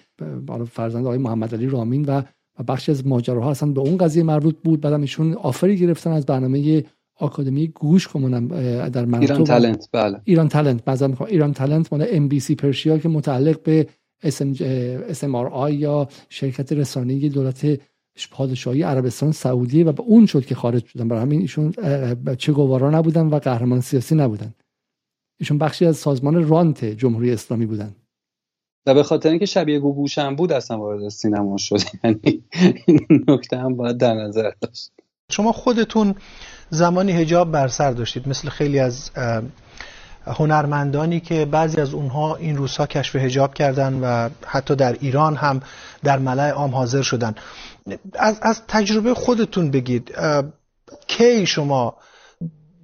فرزند 0.71 1.05
آقای 1.05 1.17
محمد 1.17 1.55
علی 1.55 1.67
رامین 1.67 2.05
و 2.05 2.21
بخشی 2.67 2.91
از 2.91 3.07
ماجراها 3.07 3.51
اصلا 3.51 3.71
به 3.71 3.81
اون 3.81 3.97
قضیه 3.97 4.23
مربوط 4.23 4.55
بود. 4.63 4.81
بعدم 4.81 5.01
ایشون 5.01 5.33
آفری 5.33 5.77
گرفتن 5.77 6.11
از 6.11 6.25
برنامه 6.25 6.83
آکادمی 7.19 7.67
گوش 7.67 8.07
کمونم 8.07 8.47
در 8.89 9.19
ایران 9.19 9.43
تالنت 9.43 9.89
بله. 9.93 10.21
ایران 10.23 10.47
تالنت 10.47 10.89
مثلا 10.89 11.13
ایران 11.27 11.53
تالنت 11.53 11.93
مال 11.93 12.05
ام 12.11 12.27
بی 12.27 12.39
سی 12.39 12.55
پرشیا 12.55 12.97
که 12.97 13.09
متعلق 13.09 13.63
به 13.63 13.87
اس 14.23 15.23
ام 15.23 15.35
آر 15.35 15.71
یا 15.71 16.07
شرکت 16.29 16.73
رسانه‌ای 16.73 17.29
دولت 17.29 17.79
پادشاهی 18.25 18.83
عربستان 18.83 19.31
سعودی 19.31 19.83
و 19.83 19.91
به 19.91 20.03
اون 20.03 20.25
شد 20.25 20.45
که 20.45 20.55
خارج 20.55 20.85
شدن. 20.85 21.07
برای 21.07 21.21
همین 21.21 21.41
ایشون 21.41 21.73
چه 22.37 22.51
گوارا 22.51 22.89
نبودن 22.89 23.27
و 23.27 23.39
قهرمان 23.39 23.81
سیاسی 23.81 24.15
نبودن. 24.15 24.53
ایشون 25.39 25.57
بخشی 25.57 25.85
از 25.85 25.97
سازمان 25.97 26.47
رانت 26.47 26.85
جمهوری 26.85 27.31
اسلامی 27.31 27.65
بودن. 27.65 27.95
و 28.85 28.93
به 28.93 29.03
خاطر 29.03 29.29
اینکه 29.29 29.45
شبیه 29.45 29.79
گوگوشم 29.79 30.35
بود 30.35 30.51
اصلا 30.51 30.79
وارد 30.79 31.09
سینما 31.09 31.57
شد. 31.57 31.79
یعنی 32.03 32.43
این 32.85 33.25
نکته 33.27 33.57
هم 33.57 33.75
باید 33.75 33.97
در 33.97 34.13
نظر 34.13 34.51
داشت. 34.61 34.91
شما 35.31 35.51
خودتون 35.51 36.15
زمانی 36.69 37.11
هجاب 37.11 37.51
بر 37.51 37.67
سر 37.67 37.91
داشتید 37.91 38.29
مثل 38.29 38.49
خیلی 38.49 38.79
از 38.79 39.11
هنرمندانی 40.27 41.19
که 41.19 41.45
بعضی 41.45 41.81
از 41.81 41.93
اونها 41.93 42.35
این 42.35 42.57
روزها 42.57 42.85
کشف 42.85 43.15
هجاب 43.15 43.53
کردن 43.53 43.93
و 43.93 44.29
حتی 44.45 44.75
در 44.75 44.97
ایران 44.99 45.35
هم 45.35 45.61
در 46.03 46.19
ملع 46.19 46.49
عام 46.49 46.75
حاضر 46.75 47.01
شدن. 47.01 47.35
از, 48.19 48.39
از 48.41 48.61
تجربه 48.67 49.13
خودتون 49.13 49.71
بگید 49.71 50.15
کی 51.07 51.45
شما 51.45 51.95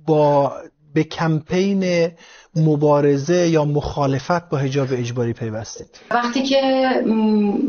با 0.08 0.54
به 0.94 1.04
کمپین 1.04 2.12
مبارزه 2.56 3.48
یا 3.48 3.66
مخالفت 3.66 4.50
با 4.50 4.58
حجاب 4.58 4.88
اجباری 4.92 5.34
پیوستید؟ 5.34 6.00
وقتی 6.12 6.44
که 6.44 6.62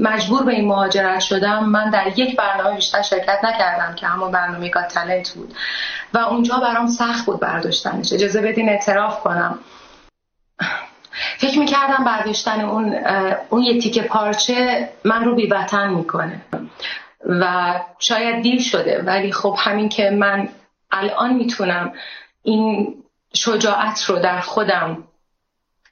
مجبور 0.01 0.45
به 0.45 0.53
این 0.53 0.69
مهاجرت 0.69 1.21
شدم 1.21 1.65
من 1.65 1.91
در 1.91 2.19
یک 2.19 2.37
برنامه 2.37 2.77
بیشتر 2.77 3.03
شرکت 3.03 3.39
نکردم 3.45 3.95
که 3.95 4.07
همون 4.07 4.31
برنامه 4.31 4.69
گات 4.69 4.89
تلنت 4.89 5.31
بود. 5.31 5.55
و 6.15 6.19
اونجا 6.19 6.57
برام 6.57 6.87
سخت 6.87 7.27
بود 7.27 7.41
برداشتنش. 7.41 8.13
اجازه 8.13 8.41
بدین 8.41 8.69
اعتراف 8.69 9.21
کنم. 9.21 9.59
فکر 11.39 11.59
می‌کردم 11.59 12.05
برداشتن 12.05 12.61
اون 12.61 12.95
اون 13.51 13.63
یه 13.63 13.81
تیکه 13.81 14.03
پارچه 14.03 14.89
من 15.05 15.25
رو 15.25 15.35
بیوطن 15.35 15.89
می‌کنه. 15.89 16.43
و 17.27 17.75
شاید 17.99 18.43
دیر 18.43 18.61
شده 18.61 19.03
ولی 19.03 19.33
خب 19.33 19.57
همین 19.59 19.89
که 19.89 20.11
من 20.11 20.49
الان 20.91 21.35
می‌تونم 21.35 21.93
این 22.43 22.95
شجاعت 23.35 24.05
رو 24.05 24.19
در 24.19 24.41
خودم 24.41 25.05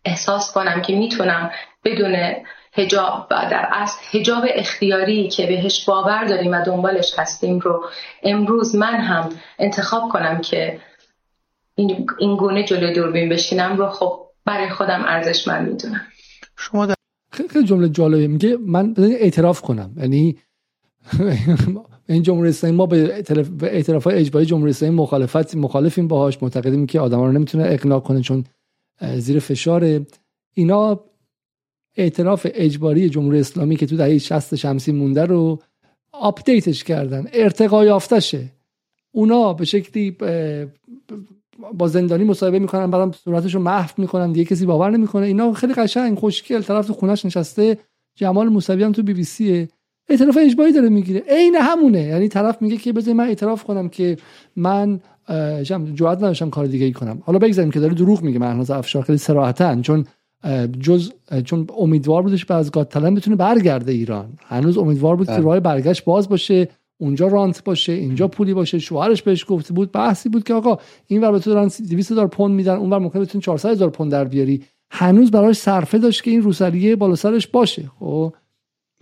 احساس 0.04 0.52
کنم 0.52 0.82
که 0.82 0.96
می‌تونم 0.96 1.50
بدون 1.84 2.16
هجاب 2.72 3.26
و 3.30 3.48
در 3.50 3.68
اصل 3.72 4.18
هجاب 4.18 4.44
اختیاری 4.54 5.28
که 5.28 5.46
بهش 5.46 5.84
باور 5.84 6.24
داریم 6.24 6.52
و 6.52 6.64
دنبالش 6.64 7.18
هستیم 7.18 7.58
رو 7.58 7.84
امروز 8.22 8.76
من 8.76 9.00
هم 9.00 9.28
انتخاب 9.58 10.08
کنم 10.08 10.40
که 10.40 10.80
این 12.18 12.36
گونه 12.36 12.64
جلوی 12.64 12.94
دوربین 12.94 13.28
بشینم 13.28 13.76
رو 13.76 13.88
خب 13.88 14.26
برای 14.44 14.70
خودم 14.70 15.04
ارزشمند 15.06 15.68
می‌دونم. 15.68 16.06
شما 16.56 16.86
در... 16.86 16.94
خیلی 17.32 17.64
جمله 17.66 17.88
جالبه. 17.88 18.26
میگه 18.26 18.56
من 18.56 18.94
اعتراف 18.98 19.60
کنم. 19.60 19.94
یعنی 19.96 20.38
این 22.08 22.22
جمهوری 22.22 22.48
اسلامی 22.48 22.76
ما 22.76 22.86
به 22.86 23.24
اعتراف 23.62 24.04
های 24.04 24.14
اجباری 24.14 24.46
جمهوری 24.46 24.70
اسلامی 24.70 24.94
مخالفت 24.94 25.56
مخالفیم 25.56 26.08
باهاش. 26.08 26.42
معتقدیم 26.42 26.86
که 26.86 27.00
آدما 27.00 27.26
رو 27.26 27.32
نمی‌تونه 27.32 27.64
اقناع 27.66 28.00
کنه 28.00 28.20
چون 28.20 28.44
زیر 29.18 29.38
فشار 29.38 30.00
اینا 30.54 31.00
اعتراف 31.96 32.46
اجباری 32.54 33.08
جمهوری 33.08 33.40
اسلامی 33.40 33.76
که 33.76 33.86
تو 33.86 33.96
دهه 33.96 34.18
60 34.18 34.56
شمسی 34.56 34.92
مونده 34.92 35.24
رو 35.24 35.58
آپدیتش 36.12 36.84
کردن. 36.84 37.26
ارتقا 37.32 37.84
یافتشه. 37.84 38.52
اونا 39.14 39.52
به 39.52 39.64
شکلی 39.64 40.16
با 41.74 41.88
زندانی 41.88 42.24
مصاحبه 42.24 42.58
می‌کنن 42.58 42.90
بعدم 42.90 43.12
صورتش 43.12 43.54
رو 43.54 43.60
محو 43.60 43.90
می‌کنن 43.98 44.32
دیگه 44.32 44.44
کسی 44.44 44.66
باور 44.66 44.90
نمی‌کنه. 44.90 45.26
اینا 45.26 45.52
خیلی 45.52 45.74
قشنگ 45.74 46.18
خوشگل 46.18 46.62
طرف 46.62 46.86
تو 46.86 46.92
خونش 46.92 47.24
نشسته. 47.24 47.78
جمال 48.14 48.48
موسوی 48.48 48.82
هم 48.82 48.92
تو 48.92 49.02
بی 49.02 49.14
بی 49.14 49.24
سیه 49.24 49.68
اعتراف 50.12 50.38
اجباری 50.40 50.72
داره 50.72 50.88
می‌گیره. 50.88 51.22
عین 51.28 51.54
همونه. 51.54 52.02
یعنی 52.02 52.28
طرف 52.28 52.62
میگه 52.62 52.76
که 52.76 52.92
بذار 52.92 53.14
من 53.14 53.24
اعتراف 53.24 53.64
کنم 53.64 53.88
که 53.88 54.16
من 54.56 55.00
جواد 55.94 56.18
نداشتم 56.18 56.50
کار 56.50 56.66
دیگه 56.66 56.86
ای 56.86 56.92
کنم. 56.92 57.22
حالا 57.24 57.38
بگذاریم 57.38 57.70
که 57.70 57.80
داره 57.80 57.94
دروغ 57.94 58.22
میگه. 58.22 58.38
مهناز 58.38 58.70
افشار 58.70 59.02
خیلی 59.02 59.18
صراحتا 59.18 59.80
چون 59.80 60.06
جز 60.80 61.12
چون 61.44 61.66
امیدوار 61.78 62.22
بودش 62.22 62.44
به 62.44 62.54
از 62.54 62.70
گاتلن 62.70 63.14
بتونه 63.14 63.36
برگرده 63.36 63.92
ایران. 63.92 64.28
هنوز 64.46 64.78
امیدوار 64.78 65.16
بود 65.16 65.26
که 65.26 65.32
بله. 65.32 65.44
راه 65.44 65.60
برگشت 65.60 66.04
باز 66.04 66.28
باشه 66.28 66.68
اونجا 66.98 67.26
رانت 67.26 67.64
باشه 67.64 67.92
اینجا 67.92 68.28
پولی 68.28 68.54
باشه. 68.54 68.78
شوهرش 68.78 69.22
بهش 69.22 69.44
گفته 69.48 69.74
بود 69.74 69.92
بحثی 69.92 70.28
بود 70.28 70.44
که 70.44 70.54
آقا 70.54 70.78
این 71.06 71.20
ور 71.20 71.32
به 71.32 71.38
تو 71.38 71.50
دارن 71.50 71.70
200 71.88 72.12
هزار 72.12 72.26
پوند 72.26 72.54
میدن 72.54 72.74
اون 72.74 72.90
ور 72.90 72.98
ممکنه 72.98 73.22
بتونی 73.22 73.42
400 73.42 73.70
هزار 73.70 73.90
پوند 73.90 74.12
در 74.12 74.24
بیاری. 74.24 74.62
هنوز 74.90 75.30
براش 75.30 75.56
صرفه 75.56 75.98
داشت 75.98 76.22
که 76.22 76.30
این 76.30 76.42
روسریه 76.42 76.96
بالا 76.96 77.14
سرش 77.14 77.46
باشه. 77.46 77.90
خب؟ 77.98 78.32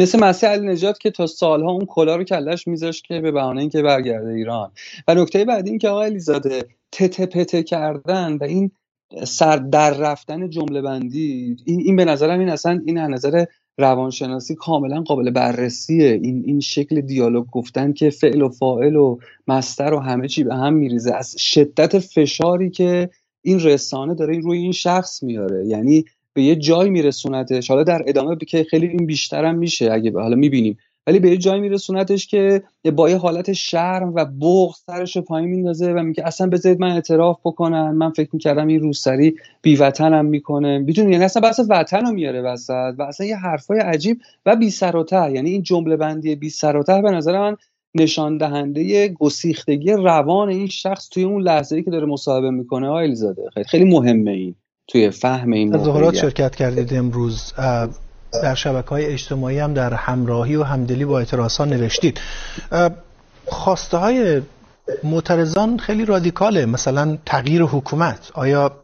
مثل 0.01 0.21
مسیح 0.21 0.49
علی 0.49 0.67
نجات 0.67 0.99
که 0.99 1.11
تا 1.11 1.27
سالها 1.27 1.71
اون 1.71 1.87
کلا 1.87 2.17
رو 2.17 2.25
کلش 2.25 2.69
میذاشت 2.69 3.05
که 3.05 3.21
به 3.21 3.33
بهانه 3.33 3.61
اینکه 3.61 3.83
برگرده 3.83 4.31
ایران. 4.31 4.71
و 5.09 5.15
نکته 5.15 5.45
بعد 5.45 5.67
این 5.67 5.79
که 5.79 5.89
آقای 5.89 6.07
علیزاده 6.07 6.65
تته 6.93 7.27
پته 7.27 7.63
کردن 7.63 8.37
و 8.37 8.45
این 8.45 8.71
سر 9.25 9.57
در 9.57 9.91
رفتن 9.91 10.51
جمله 10.51 10.83
بندی 10.83 11.57
این, 11.65 11.81
این 11.81 11.97
به 11.97 12.05
نظرم 12.05 12.39
این 12.39 12.49
اصلا 12.49 12.81
این 12.87 12.99
از 12.99 13.11
نظر 13.11 13.45
روانشناسی 13.79 14.55
کاملا 14.55 15.01
قابل 15.01 15.31
بررسیه. 15.31 16.21
این 16.23 16.43
این 16.47 16.61
شکل 16.61 17.01
دیالوگ 17.01 17.47
گفتن 17.53 17.93
که 17.93 18.11
فعل 18.11 18.43
و 18.43 18.49
فاعل 18.49 18.97
و 18.97 19.19
مستر 19.49 19.95
و 19.95 19.99
همه 19.99 20.29
چی 20.29 20.45
به 20.45 20.55
هم 20.55 20.75
میریزه. 20.75 21.15
از 21.15 21.37
شدت 21.39 21.99
فشاری 21.99 22.71
که 22.71 23.11
این 23.43 23.61
رسانه 23.61 24.15
داره 24.15 24.39
روی 24.39 24.59
این 24.59 24.73
شخص 24.73 25.23
میاره. 25.23 25.67
یعنی 25.67 26.05
به 26.35 26.43
یه 26.43 26.57
جای 26.57 26.91
میرسونتش. 26.91 27.71
حالا 27.71 27.83
در 27.83 28.03
ادامه 28.07 28.37
که 28.37 28.65
خیلی 28.65 28.87
این 28.87 29.07
بیشتر 29.07 29.45
هم 29.45 29.59
میشه 29.59 29.93
اگه 29.93 30.13
حالا 30.13 30.37
می‌بینیم. 30.37 30.79
ولی 31.07 31.19
به 31.19 31.31
یه 31.31 31.37
جایی 31.37 31.61
میرسونتش 31.61 32.27
که 32.27 32.63
با 32.97 33.11
یه 33.11 33.17
حالت 33.17 33.53
شرم 33.53 34.15
و 34.15 34.25
بغض 34.25 34.79
سرش 34.87 35.17
رو 35.17 35.23
پایین 35.23 35.49
میندازه 35.49 35.93
و 35.93 36.03
میگه 36.03 36.27
اصلا 36.27 36.47
بذارید 36.47 36.81
من 36.81 36.91
اعتراف 36.91 37.39
بکنم. 37.45 37.97
من 37.97 38.11
فکر 38.11 38.29
می‌کردم 38.33 38.67
این 38.67 38.81
روسری 38.81 39.35
بی 39.63 39.77
وطنم 39.77 40.25
می‌کنه. 40.27 40.79
می‌دونی؟ 40.79 41.13
یعنی 41.13 41.25
اصلا 41.25 41.43
بحث 41.43 41.61
وطن 41.69 42.07
رو 42.07 42.13
میاره 42.13 42.43
وسط 42.43 42.95
و 42.99 43.03
اصلا 43.03 43.27
یه 43.27 43.37
حرفای 43.37 43.79
عجیب 43.79 44.19
و 44.47 44.57
بی 44.57 44.71
سر 44.71 44.97
و 44.97 45.05
ته 45.05 45.33
یعنی 45.33 45.51
این 45.51 45.63
جمله 45.63 45.97
بندی 45.97 46.35
بی 46.35 46.51
سر 46.51 46.77
و 46.77 46.83
ته 46.83 47.03
به 47.03 47.11
نظر 47.11 47.39
من 47.39 47.57
نشان 47.95 48.39
دهنده 48.39 49.09
گسیختگی 49.09 49.93
روان 49.93 50.49
این 50.49 50.67
شخص 50.67 51.09
توی 51.09 51.23
اون 51.23 51.43
لحظه‌ای 51.43 51.83
که 51.83 51.91
داره 51.91 52.07
مصاحبه 52.07 52.51
می‌کنه. 52.51 52.89
آیل 52.89 53.15
زاده 53.15 53.43
خیلی 53.67 53.85
مهمه 53.85 54.31
این. 54.31 54.55
توی 54.91 55.11
فهم 55.11 55.53
این 55.53 55.79
ظهورات 55.79 56.15
شرکت 56.15 56.57
کردید 56.57 56.95
امروز 56.95 57.53
در 58.43 58.55
شبکه 58.55 58.89
های 58.89 59.07
اجتماعی 59.07 59.59
هم 59.59 59.75
در 59.75 59.95
همراهی 59.95 60.57
و 60.57 60.63
همدلی 60.63 61.05
با 61.05 61.19
اعتراض 61.19 61.61
نوشتید. 61.61 62.21
خواسته 63.47 63.97
های 63.97 64.43
معترضان 65.05 65.79
خیلی 65.79 66.05
رادیکاله 66.05 66.67
مثلا 66.67 67.19
تغییر 67.27 67.63
حکومت. 67.63 68.31
آیا 68.35 68.80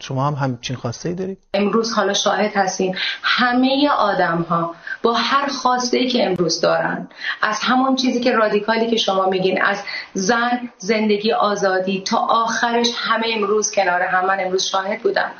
شما 0.00 0.26
هم 0.26 0.34
همچین 0.34 0.76
خواسته 0.76 1.08
ای 1.08 1.14
دارید؟ 1.14 1.38
امروز 1.54 1.92
حالا 1.92 2.14
شاهد 2.14 2.56
هستیم 2.56 2.94
همه 3.22 3.88
آدم 3.88 4.46
ها 4.50 4.74
با 5.02 5.12
هر 5.12 5.46
خواسته 5.46 5.98
ای 5.98 6.08
که 6.08 6.26
امروز 6.26 6.60
دارن 6.60 7.08
از 7.42 7.58
همون 7.60 7.96
چیزی 7.96 8.20
که 8.20 8.32
رادیکالی 8.32 8.90
که 8.90 8.96
شما 8.96 9.28
میگین 9.28 9.62
از 9.62 9.82
زن 10.12 10.70
زندگی 10.78 11.32
آزادی 11.32 12.02
تا 12.06 12.16
آخرش 12.16 12.88
همه 12.96 13.26
امروز 13.36 13.70
کنار 13.70 14.02
هم. 14.02 14.26
من 14.26 14.40
امروز 14.40 14.64
شاهد 14.64 15.02
بودم. 15.02 15.30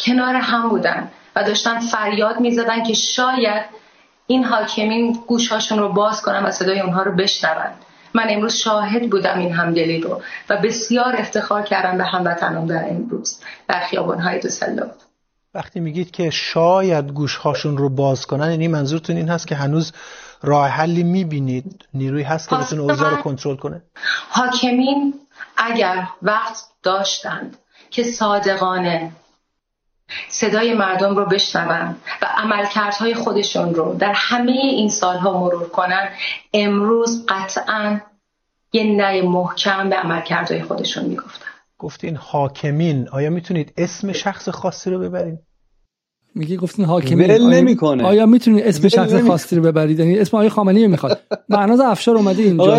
کنار 0.00 0.34
هم 0.34 0.68
بودن 0.68 1.10
و 1.36 1.44
داشتن 1.44 1.78
فریاد 1.78 2.40
می‌زدن 2.40 2.82
که 2.82 2.94
شاید 2.94 3.64
این 4.26 4.44
حاکمین 4.44 5.12
گوشهاشون 5.26 5.78
رو 5.78 5.92
باز 5.92 6.22
کنن 6.22 6.44
و 6.44 6.50
صدای 6.50 6.80
اونها 6.80 7.02
رو 7.02 7.12
بشنوند 7.12 7.74
من 8.16 8.26
امروز 8.28 8.54
شاهد 8.54 9.10
بودم 9.10 9.38
این 9.38 9.52
همدلی 9.52 10.00
رو 10.00 10.22
و 10.48 10.56
بسیار 10.56 11.16
افتخار 11.16 11.62
کردم 11.62 11.98
به 11.98 12.04
هموطنم 12.04 12.66
در 12.66 12.90
امروز 12.90 13.40
در 13.68 13.80
خیابانهای 13.80 14.40
دوسلدورف 14.40 14.96
وقتی 15.54 15.80
میگید 15.80 16.10
که 16.10 16.30
شاید 16.30 17.12
گوشهاشون 17.12 17.76
رو 17.76 17.88
باز 17.88 18.26
کنن 18.26 18.50
یعنی 18.50 18.68
منظورتون 18.68 19.16
این 19.16 19.28
هست 19.28 19.46
که 19.46 19.54
هنوز 19.54 19.92
راه 20.42 20.68
حلی 20.68 21.02
می‌بینید 21.02 21.84
نیروی 21.94 22.22
هست 22.22 22.48
که 22.48 22.56
بتونه 22.56 22.82
اوضاع 22.82 23.10
رو 23.10 23.16
کنترل 23.16 23.56
کنه؟ 23.56 23.82
حاکمین 24.28 25.14
اگر 25.56 26.08
وقت 26.22 26.56
داشتند 26.82 27.56
که 27.90 28.02
صادقانه 28.02 29.12
صدای 30.28 30.74
مردم 30.74 31.16
رو 31.16 31.24
بشنون 31.24 31.96
و 32.22 32.26
عملکردهای 32.36 33.14
خودشون 33.14 33.74
رو 33.74 33.94
در 33.94 34.12
همه 34.16 34.52
این 34.52 34.88
سالها 34.88 35.40
مرور 35.40 35.68
کنن 35.68 36.08
امروز 36.54 37.26
قطعا 37.28 38.00
یه 38.72 38.84
نه 38.84 39.22
محکم 39.22 39.88
به 39.88 39.96
عملکردهای 39.96 40.62
خودشون 40.62 41.04
می‌گفتن 41.04 41.46
گفتین 41.78 42.16
حاکمین. 42.16 43.08
آیا 43.08 43.30
می‌تونید 43.30 43.72
اسم 43.76 44.12
شخص 44.12 44.48
خاصی 44.48 44.90
رو 44.90 44.98
ببرید 44.98 45.38
میگه 46.34 46.56
گفتین 46.56 46.84
حاکمین. 46.84 47.30
ول 47.30 47.54
نمی‌کنه. 47.54 48.04
آیا 48.04 48.26
می‌تونید 48.26 48.64
اسم 48.64 48.88
شخص 48.88 49.14
خاصی 49.14 49.56
رو 49.56 49.62
ببرید؟ 49.62 49.98
یعنی 49.98 50.18
اسم 50.18 50.36
آقای 50.36 50.48
خامنه‌ای 50.48 50.86
می‌خواد. 50.86 51.20
معناز 51.48 51.80
افشار 51.80 52.16
اومده 52.16 52.42
اینجا. 52.42 52.78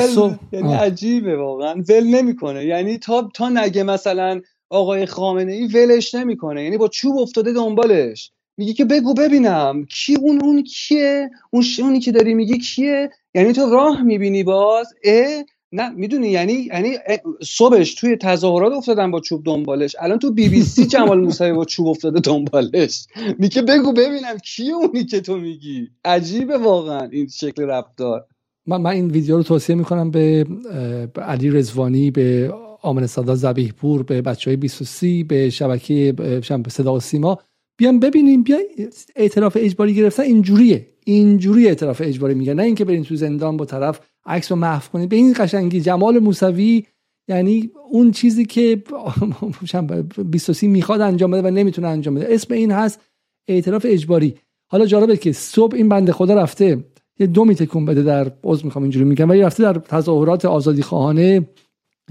یعنی 0.51 0.73
عجیبه 0.73 1.37
واقعا. 1.37 1.83
ول 1.89 2.03
نمی‌کنه. 2.03 2.65
یعنی 2.65 2.97
تا 2.97 3.29
تا 3.33 3.49
نگه 3.49 3.83
مثلا 3.83 4.41
آقای 4.69 5.05
خامنه 5.05 5.51
ای 5.51 5.67
ولش 5.67 6.15
نمی‌کنه. 6.15 6.63
یعنی 6.63 6.77
با 6.77 6.87
چوب 6.87 7.17
افتاده 7.17 7.53
دنبالش. 7.53 8.31
میگه 8.57 8.73
که 8.73 8.85
بگو 8.85 9.13
ببینم. 9.13 9.85
کی 9.85 10.15
اون 10.15 10.41
اون 10.41 10.63
کیه؟ 10.63 11.29
اون 11.51 11.63
اونی 11.79 11.99
که 11.99 12.11
داری 12.11 12.33
میگی 12.33 12.57
کیه؟ 12.57 13.09
یعنی 13.35 13.53
تو 13.53 13.69
راه 13.69 14.01
می‌بینی 14.01 14.43
باز؟ 14.43 14.93
اه؟ 15.03 15.43
نه 15.71 15.89
می‌دونی. 15.89 16.29
یعنی 16.29 16.53
یعنی 16.53 16.97
صبحش 17.43 17.93
توی 17.93 18.15
تظاهرات 18.15 18.73
افتادن 18.73 19.11
با 19.11 19.19
چوب 19.19 19.43
دنبالش. 19.45 19.95
الان 19.99 20.19
تو 20.19 20.31
بی 20.33 20.49
بی 20.49 20.61
سی 20.61 20.85
جمال 20.93 21.19
موسوی 21.19 21.53
با 21.53 21.65
چوب 21.65 21.87
افتاده 21.87 22.19
دنبالش. 22.19 23.07
میگه 23.39 23.61
بگو 23.61 23.91
ببینم 23.93 24.37
کیه 24.43 24.73
اونی 24.75 25.05
که 25.05 25.21
تو 25.21 25.37
میگی. 25.37 25.89
عجیبه 26.05 26.57
واقعا 26.57 27.07
این 27.11 27.27
شکل 27.27 27.63
رفتار. 27.63 28.25
من, 28.65 28.81
من 28.81 28.91
این 28.91 29.11
ویدیو 29.11 29.37
رو 29.37 29.43
توصیه 29.43 29.75
می‌کنم 29.75 30.11
به 30.11 30.45
علی 31.15 31.49
رزوانی 31.49 32.11
به 32.11 32.53
آمن 32.87 33.07
سادا 33.07 33.35
زبیح 33.35 33.71
پور 33.71 34.03
به 34.03 34.21
بچه 34.21 34.51
های 34.51 34.57
23 34.57 35.23
به 35.23 35.49
شبکه 35.49 36.13
صدا 36.69 36.93
و 36.93 36.99
سیما. 36.99 37.37
بیان 37.77 37.99
ببینیم 37.99 38.43
بیا 38.43 38.57
اعتراف 39.15 39.57
اجباری 39.59 39.95
گرفتن 39.95 40.23
اینجوریه. 40.23 40.87
اینجوری 41.05 41.67
اعتراف 41.67 42.01
اجباری 42.05 42.33
میگه 42.33 42.53
نه 42.53 42.63
اینکه 42.63 42.85
برین 42.85 43.03
تو 43.03 43.15
زندان 43.15 43.57
با 43.57 43.65
طرف 43.65 43.99
عکس 44.25 44.51
رو 44.51 44.57
محو 44.57 44.91
کنید 44.91 45.09
به 45.09 45.15
این 45.15 45.35
قشنگی 45.37 45.81
جمال 45.81 46.19
موسوی 46.19 46.83
یعنی 47.29 47.71
اون 47.91 48.11
چیزی 48.11 48.45
که 48.45 48.83
23 50.31 50.67
می‌خواد 50.67 51.01
انجام 51.01 51.31
بده 51.31 51.41
و 51.47 51.51
نمی‌تونه 51.51 51.87
انجام 51.87 52.15
بده. 52.15 52.33
اسم 52.33 52.53
این 52.53 52.71
هست 52.71 52.99
اعتراف 53.47 53.85
اجباری. 53.89 54.35
حالا 54.71 54.85
جالبه 54.85 55.17
که 55.17 55.31
صبح 55.31 55.75
این 55.75 55.89
بنده 55.89 56.11
خدا 56.11 56.33
رفته. 56.33 56.83
یه 57.19 57.27
دو 57.27 57.53
تکون 57.53 57.85
بده 57.85 58.03
در 58.03 58.31
عضو 58.43 58.65
می‌خوام 58.65 58.83
اینجوری 58.83 59.05
میگم 59.05 59.29
ولی 59.29 59.41
رفته 59.41 59.63
در 59.63 59.73
تظاهرات 59.73 60.45
آزادی 60.45 60.81
خواهانه. 60.81 61.47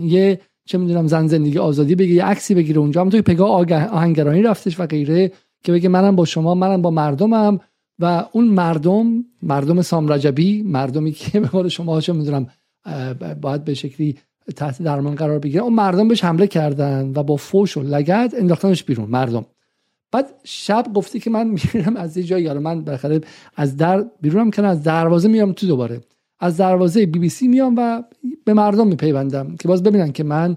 یه 0.01 0.41
چه 0.67 0.79
می‌دونم 0.79 1.07
زن 1.07 1.27
زندگی 1.27 1.59
آزادی 1.59 1.95
بگه 1.95 2.13
یه 2.13 2.25
عکسی 2.25 2.55
بگیره 2.55 2.79
اونجا. 2.79 3.01
هم 3.01 3.09
توی 3.11 3.23
پگاه 3.23 3.73
آهنگرانی 3.73 4.43
رفتش 4.43 4.81
و 4.81 4.87
غیره 4.87 5.33
که 5.65 5.73
بگه 5.73 5.89
منم 5.89 6.17
با 6.17 6.25
شما 6.25 6.55
منم 6.55 6.83
با 6.83 6.91
مردمم. 6.91 7.61
و 7.99 8.25
اون 8.33 8.45
مردم 8.45 9.25
مردم 9.43 9.83
سامرجبی 9.83 10.63
مردمی 10.63 11.13
که 11.13 11.41
به 11.41 11.49
قول 11.49 11.69
شما 11.69 12.01
چه 12.01 12.13
می‌دونم 12.13 12.47
باید 13.41 13.65
به 13.65 13.75
شکلی 13.75 14.17
تحت 14.57 14.83
درمان 14.83 15.15
قرار 15.15 15.39
بگیره 15.39 15.63
اون 15.63 15.73
مردم 15.73 16.09
بهش 16.09 16.25
حمله 16.25 16.47
کردن 16.47 17.13
و 17.15 17.23
با 17.23 17.37
فوش 17.37 17.77
و 17.77 17.83
لگد 17.83 18.33
انداختنش 18.39 18.85
بیرون 18.85 19.11
مردم. 19.11 19.47
بعد 20.13 20.27
شب 20.45 20.87
گفتی 20.95 21.21
که 21.21 21.31
من 21.31 21.57
میرم 21.75 21.97
از 21.97 22.17
یه 22.17 22.23
جایی 22.23 22.53
من 22.53 22.85
بالاخره 22.85 23.21
از 23.57 23.77
در 23.77 24.05
بیرونم 24.21 24.51
کنم 24.51 24.69
از 24.69 24.83
دروازه 24.83 25.29
میام 25.29 25.53
تو 25.53 25.67
دوباره. 25.67 26.01
از 26.41 26.57
دروازه 26.57 27.07
بی 27.07 27.19
بی 27.19 27.29
سی 27.29 27.49
میام 27.49 27.75
و 27.79 28.03
به 28.45 28.55
مردم 28.55 28.87
میپیوندم 28.87 29.57
که 29.57 29.69
باز 29.69 29.83
ببینن 29.83 30.13
که 30.13 30.25
من 30.25 30.57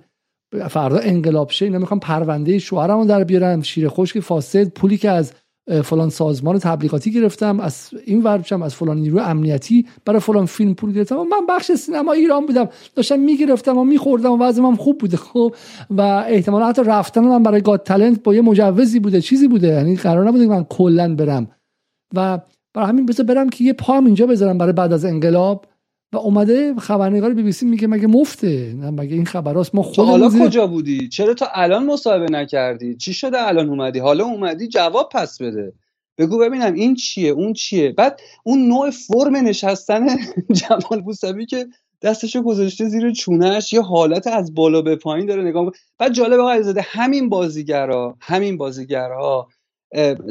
فردا 0.69 0.97
انقلاب 0.97 1.49
شه 1.49 1.65
اینا 1.65 1.77
می‌خوام 1.77 1.99
پرونده 1.99 2.59
شوهرمو 2.59 3.05
در 3.05 3.23
بیارم 3.23 3.61
شیر 3.61 3.89
خشک 3.89 4.19
فاسد 4.19 4.69
پولی 4.69 4.97
که 4.97 5.09
از 5.09 5.33
فلان 5.83 6.09
سازمان 6.09 6.59
تبلیغاتی 6.59 7.11
گرفتم 7.11 7.59
از 7.59 7.89
این 8.05 8.23
ورچم 8.23 8.61
از 8.61 8.75
فلان 8.75 8.97
نیروی 8.97 9.19
امنیتی 9.19 9.85
برای 10.05 10.19
فلان 10.19 10.45
فیلم 10.45 10.73
پول 10.73 10.93
گرفتم. 10.93 11.17
و 11.17 11.23
من 11.23 11.45
بخش 11.49 11.71
سینما 11.71 12.11
ایران 12.11 12.45
بودم. 12.45 12.69
داشتم 12.95 13.19
می‌گرفتم 13.19 13.77
و 13.77 13.83
میخوردم 13.83 14.31
و 14.31 14.37
وضعم 14.43 14.75
خوب 14.75 14.97
بوده 14.97 15.17
خب. 15.17 15.55
و 15.89 16.01
احتمالا 16.01 16.67
حتی 16.67 16.83
رفتن 16.83 17.21
من 17.21 17.43
برای 17.43 17.61
گاد 17.61 17.83
تالنت 17.83 18.23
با 18.23 18.35
یه 18.35 18.41
مجوزی 18.41 18.99
بوده 18.99 19.21
چیزی 19.21 19.47
بوده. 19.47 19.67
یعنی 19.67 19.95
قرار 19.95 20.27
نبوده 20.27 20.43
که 20.43 20.49
من 20.49 20.63
کلا 20.63 21.15
برم. 21.15 21.47
و 22.15 22.39
برای 22.73 22.89
همین 22.89 23.05
بذار 23.05 23.25
برم 23.25 23.49
که 23.49 23.63
یه 23.63 23.73
پام 23.73 24.05
اینجا 24.05 24.25
بذارم 24.25 24.57
برای 24.57 24.73
بعد 24.73 24.93
از 24.93 25.05
انقلاب. 25.05 25.65
و 26.13 26.17
اومده 26.17 26.75
خبرنگار 26.75 27.33
بی 27.33 27.43
بی 27.43 27.51
سی 27.51 27.65
میگه 27.65 27.87
مگه 27.87 28.07
مفته؟ 28.07 28.75
مگه 28.75 29.15
این 29.15 29.25
خبراست؟ 29.25 29.75
ما 29.75 29.83
خودمون 29.83 30.09
حالا 30.09 30.45
کجا 30.45 30.67
بودی؟ 30.67 31.07
چرا 31.07 31.33
تا 31.33 31.47
الان 31.53 31.85
مصاحبه 31.85 32.25
نکردی؟ 32.31 32.95
چی 32.95 33.13
شده 33.13 33.47
الان 33.47 33.69
اومدی؟ 33.69 33.99
حالا 33.99 34.25
اومدی 34.25 34.67
جواب 34.67 35.09
پس 35.11 35.41
بده. 35.41 35.73
بگو 36.17 36.37
ببینم 36.37 36.73
این 36.73 36.95
چیه 36.95 37.29
اون 37.29 37.53
چیه؟ 37.53 37.91
بعد 37.91 38.21
اون 38.43 38.67
نوع 38.67 38.89
فرم 38.89 39.35
نشستن 39.35 40.07
جمال 40.59 41.01
موسوی 41.05 41.45
که 41.45 41.67
دستشو 42.01 42.41
گذاشته 42.41 42.85
زیر 42.85 43.11
چونش 43.11 43.73
یه 43.73 43.81
حالت 43.81 44.27
از 44.27 44.53
بالا 44.53 44.81
به 44.81 44.95
پایین 44.95 45.25
داره 45.25 45.43
نگاه 45.43 45.71
بعد 45.97 46.13
جالب 46.13 46.39
آقا 46.39 46.61
زده 46.61 46.81
همین 46.81 47.29
بازیگرا 47.29 48.17
همین 48.21 48.57
بازیگرها 48.57 49.47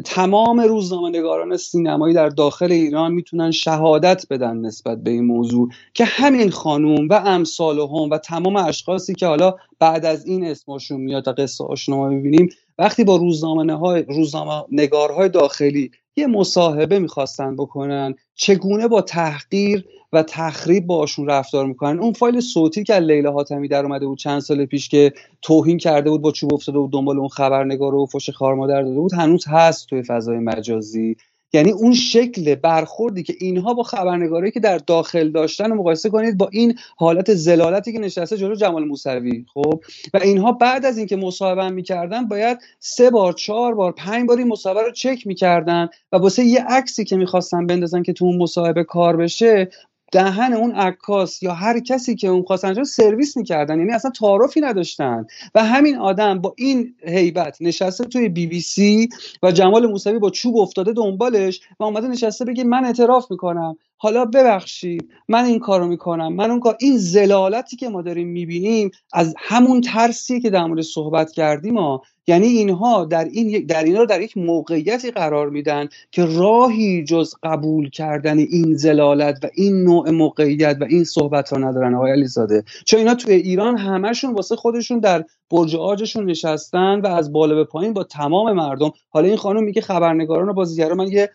تمام 0.04 0.60
روزنامه 0.60 1.08
نگاران 1.08 1.56
سینمایی 1.56 2.14
در 2.14 2.28
داخل 2.28 2.72
ایران 2.72 3.12
می‌تونن 3.12 3.50
شهادت 3.50 4.26
بدن 4.30 4.56
نسبت 4.56 4.98
به 4.98 5.10
این 5.10 5.24
موضوع 5.24 5.68
که 5.94 6.04
همین 6.04 6.50
خانوم 6.50 7.08
و 7.08 7.14
امثال 7.14 7.78
هم 7.78 8.10
و 8.10 8.18
تمام 8.18 8.56
اشخاصی 8.56 9.14
که 9.14 9.26
حالا 9.26 9.54
بعد 9.78 10.04
از 10.04 10.26
این 10.26 10.44
اسمشون 10.44 11.00
میاد 11.00 11.24
تا 11.24 11.32
قصه 11.32 11.64
آشنا 11.64 12.08
می‌بینیم 12.08 12.48
وقتی 12.78 13.04
با 13.04 13.16
روزنامه 13.16 13.74
های 13.74 14.02
روزنامه 14.02 14.64
نگارهای 14.72 15.28
داخلی 15.28 15.90
یه 16.16 16.26
مصاحبه 16.26 16.98
می‌خواستن 16.98 17.56
بکنن 17.56 18.14
چگونه 18.34 18.88
با 18.88 19.02
تحقیر 19.02 19.84
و 20.12 20.22
تخریب 20.22 20.86
باشون 20.86 21.26
رفتار 21.26 21.66
می‌کنن؟ 21.66 21.98
اون 21.98 22.12
فایل 22.12 22.40
صوتی 22.40 22.84
که 22.84 22.94
لیلا 22.94 23.32
حاتمی 23.32 23.68
در 23.68 23.84
اومده 23.84 24.06
بود 24.06 24.18
چند 24.18 24.40
سال 24.40 24.66
پیش 24.66 24.88
که 24.88 25.12
توهین 25.42 25.78
کرده 25.78 26.10
بود 26.10 26.22
با 26.22 26.30
چوب 26.30 26.54
افتاده 26.54 26.78
بود 26.78 26.92
دنبال 26.92 27.18
اون 27.18 27.28
خبرنگار 27.28 27.94
و 27.94 28.06
فش 28.06 28.30
خارمادر 28.30 28.82
داده 28.82 29.00
بود 29.00 29.12
هنوز 29.12 29.44
هست 29.48 29.86
توی 29.86 30.02
فضای 30.02 30.38
مجازی. 30.38 31.16
یعنی 31.52 31.70
اون 31.70 31.94
شکل 31.94 32.54
برخوردی 32.54 33.22
که 33.22 33.34
اینها 33.40 33.74
با 33.74 33.82
خبرنگاری 33.82 34.50
که 34.50 34.60
در 34.60 34.78
داخل 34.78 35.30
داشتن 35.30 35.72
مقایسه 35.72 36.10
کنید 36.10 36.38
با 36.38 36.48
این 36.52 36.74
حالت 36.96 37.34
زلالتی 37.34 37.92
که 37.92 37.98
نشسته 37.98 38.36
جلو 38.36 38.54
جمال 38.54 38.84
موسوی 38.84 39.44
خب؟ 39.54 39.80
و 40.14 40.18
اینها 40.22 40.52
بعد 40.52 40.84
از 40.84 40.98
اینکه 40.98 41.16
مصاحبه 41.16 41.68
می‌کردن 41.68 42.28
باید 42.28 42.58
سه 42.78 43.10
بار 43.10 43.32
چهار 43.32 43.74
بار 43.74 43.92
پنج 43.92 44.28
بار 44.28 44.38
این 44.38 44.48
مصاحبه 44.48 44.82
رو 44.82 44.92
چک 44.92 45.26
می‌کردن 45.26 45.88
و 46.12 46.16
واسه 46.16 46.44
یه 46.44 46.64
عکسی 46.64 47.04
که 47.04 47.16
می‌خواستن 47.16 47.66
بندازن 47.66 48.02
که 48.02 48.12
تو 48.12 48.24
اون 48.24 48.36
مصاحبه 48.36 48.84
کار 48.84 49.16
بشه 49.16 49.68
دهن 50.12 50.52
اون 50.52 50.72
عکاس 50.72 51.42
یا 51.42 51.54
هر 51.54 51.80
کسی 51.80 52.16
که 52.16 52.28
اون 52.28 52.42
خواستن 52.42 52.84
سرویس 52.84 53.36
می‌کردن. 53.36 53.78
یعنی 53.78 53.92
اصلا 53.92 54.10
تعارفی 54.10 54.60
نداشتن. 54.60 55.26
و 55.54 55.64
همین 55.64 55.96
آدم 55.96 56.40
با 56.40 56.54
این 56.58 56.94
هیبت 57.06 57.56
نشسته 57.60 58.04
توی 58.04 58.28
بی 58.28 58.46
بی 58.46 58.60
سی 58.60 59.08
و 59.42 59.52
جمال 59.52 59.86
موسوی 59.86 60.18
با 60.18 60.30
چوب 60.30 60.56
افتاده 60.56 60.92
دنبالش 60.92 61.60
و 61.80 61.84
اومده 61.84 62.08
نشسته 62.08 62.44
بگه 62.44 62.64
من 62.64 62.84
اعتراف 62.84 63.30
می‌کنم. 63.30 63.76
حالا 64.00 64.24
ببخشید 64.24 65.10
من 65.28 65.44
این 65.44 65.58
کارو 65.58 65.86
می‌کنم. 65.86 66.34
من 66.34 66.50
اون 66.50 66.60
کار 66.60 66.76
این 66.80 66.96
زلالتی 66.96 67.76
که 67.76 67.88
ما 67.88 68.02
داریم 68.02 68.28
می‌بینیم 68.28 68.90
از 69.12 69.34
همون 69.38 69.80
ترسی 69.80 70.40
که 70.40 70.50
در 70.50 70.64
مورد 70.64 70.82
صحبت 70.82 71.32
کردیم 71.32 71.74
ما 71.74 72.02
یعنی 72.26 72.46
اینها 72.46 73.04
در 73.04 73.24
این 73.24 73.66
در 73.66 73.84
اینا 73.84 74.04
در 74.04 74.20
یک 74.20 74.36
موقعیتی 74.36 75.10
قرار 75.10 75.50
میدن 75.50 75.88
که 76.10 76.24
راهی 76.24 77.04
جز 77.04 77.34
قبول 77.42 77.90
کردن 77.90 78.38
این 78.38 78.76
زلالت 78.76 79.44
و 79.44 79.48
این 79.54 79.84
نوع 79.84 80.10
موقعیت 80.10 80.76
و 80.80 80.84
این 80.84 81.04
صحبت 81.04 81.50
ها 81.52 81.58
ندارن 81.58 81.94
آقای 81.94 82.12
علیزاده. 82.12 82.64
چون 82.84 82.98
اینا 82.98 83.14
توی 83.14 83.34
ایران 83.34 83.78
همشون 83.78 84.34
واسه 84.34 84.56
خودشون 84.56 84.98
در 84.98 85.24
برج 85.50 85.76
آجشون 85.76 86.30
نشستن 86.30 87.00
و 87.00 87.06
از 87.06 87.32
بالا 87.32 87.54
به 87.54 87.64
پایین 87.64 87.92
با 87.92 88.04
تمام 88.04 88.52
مردم 88.52 88.92
حالا 89.08 89.28
این 89.28 89.36
خانم 89.36 89.64
میگه 89.64 89.80
خبرنگاران 89.80 90.48
و 90.48 90.52
بازیگران 90.52 90.96
من 90.96 91.08
یه 91.08 91.30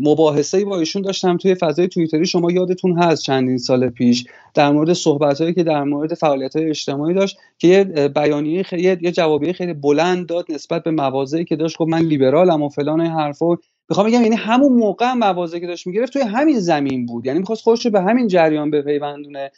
مباحثه 0.00 0.64
با 0.64 0.78
ایشون 0.78 1.02
داشتم 1.02 1.36
توی 1.36 1.54
فضای 1.54 1.88
توییتری. 1.88 2.26
شما 2.26 2.50
یادتون 2.50 2.98
هست 2.98 3.22
چندین 3.22 3.58
سال 3.58 3.88
پیش 3.88 4.24
در 4.54 4.70
مورد 4.70 4.92
صحبت 4.92 5.54
که 5.54 5.62
در 5.62 5.84
مورد 5.84 6.14
فعالیت 6.14 6.56
های 6.56 6.68
اجتماعی 6.68 7.14
داشت 7.14 7.36
که 7.58 7.68
یه 7.68 8.08
بیانیه 8.08 8.62
خیلی 8.62 8.82
یه 8.82 9.12
جوابیه 9.12 9.52
خیلی 9.52 9.72
بلند 9.72 10.26
داد 10.26 10.46
نسبت 10.48 10.82
به 10.84 10.90
مواضعی 10.90 11.44
که 11.44 11.56
داشت. 11.56 11.76
خب 11.76 11.86
من 11.88 12.00
لیبرالم 12.00 12.62
و 12.62 12.68
فلان 12.68 13.00
این 13.00 13.10
حرفا. 13.10 13.56
می‌خوام 13.88 14.06
بگم 14.06 14.22
یعنی 14.22 14.36
همون 14.36 14.72
موقع 14.72 15.12
مواضعی 15.12 15.60
که 15.60 15.66
داشت 15.66 15.86
می‌گرفت 15.86 16.12
توی 16.12 16.22
همین 16.22 16.60
زمین 16.60 17.06
بود. 17.06 17.26
یعنی 17.26 17.38
می‌خواست 17.38 17.62
خودش 17.62 17.86
رو 17.86 17.92
به 17.92 18.00
همین 18.00 18.28
جریان 18.28 18.70
بپیوندونه. 18.70 19.50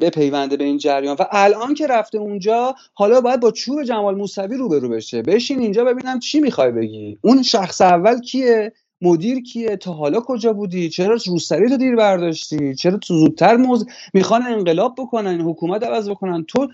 بپیونده 0.00 0.56
به 0.56 0.64
این 0.64 0.78
جریان. 0.78 1.16
و 1.18 1.24
الان 1.30 1.74
که 1.74 1.86
رفته 1.86 2.18
اونجا 2.18 2.74
حالا 2.94 3.20
باید 3.20 3.40
با 3.40 3.50
چوب 3.50 3.82
جمال 3.82 4.14
موسوی 4.14 4.56
روبرو 4.56 4.88
بشه. 4.88 5.22
بشین 5.22 5.60
اینجا 5.60 5.84
ببینم 5.84 6.18
چی 6.18 6.40
می‌خوای 6.40 6.72
بگی. 6.72 7.18
اون 7.22 7.42
شخص 7.42 7.80
اول 7.80 8.20
کیه؟ 8.20 8.72
مدیر 9.02 9.42
کیه؟ 9.42 9.76
تا 9.76 9.92
حالا 9.92 10.20
کجا 10.20 10.52
بودی؟ 10.52 10.88
چرا 10.88 11.16
روسری 11.26 11.68
تو 11.68 11.76
دیر 11.76 11.96
برداشتی؟ 11.96 12.74
چرا 12.74 12.98
تو 12.98 13.14
زودتر 13.18 13.56
موز 13.56 13.86
می‌خوان 14.14 14.42
انقلاب 14.42 14.94
بکنن 14.98 15.40
حکومت 15.40 15.82
عوض 15.82 16.08
بکنن؟ 16.10 16.44
تو 16.48 16.68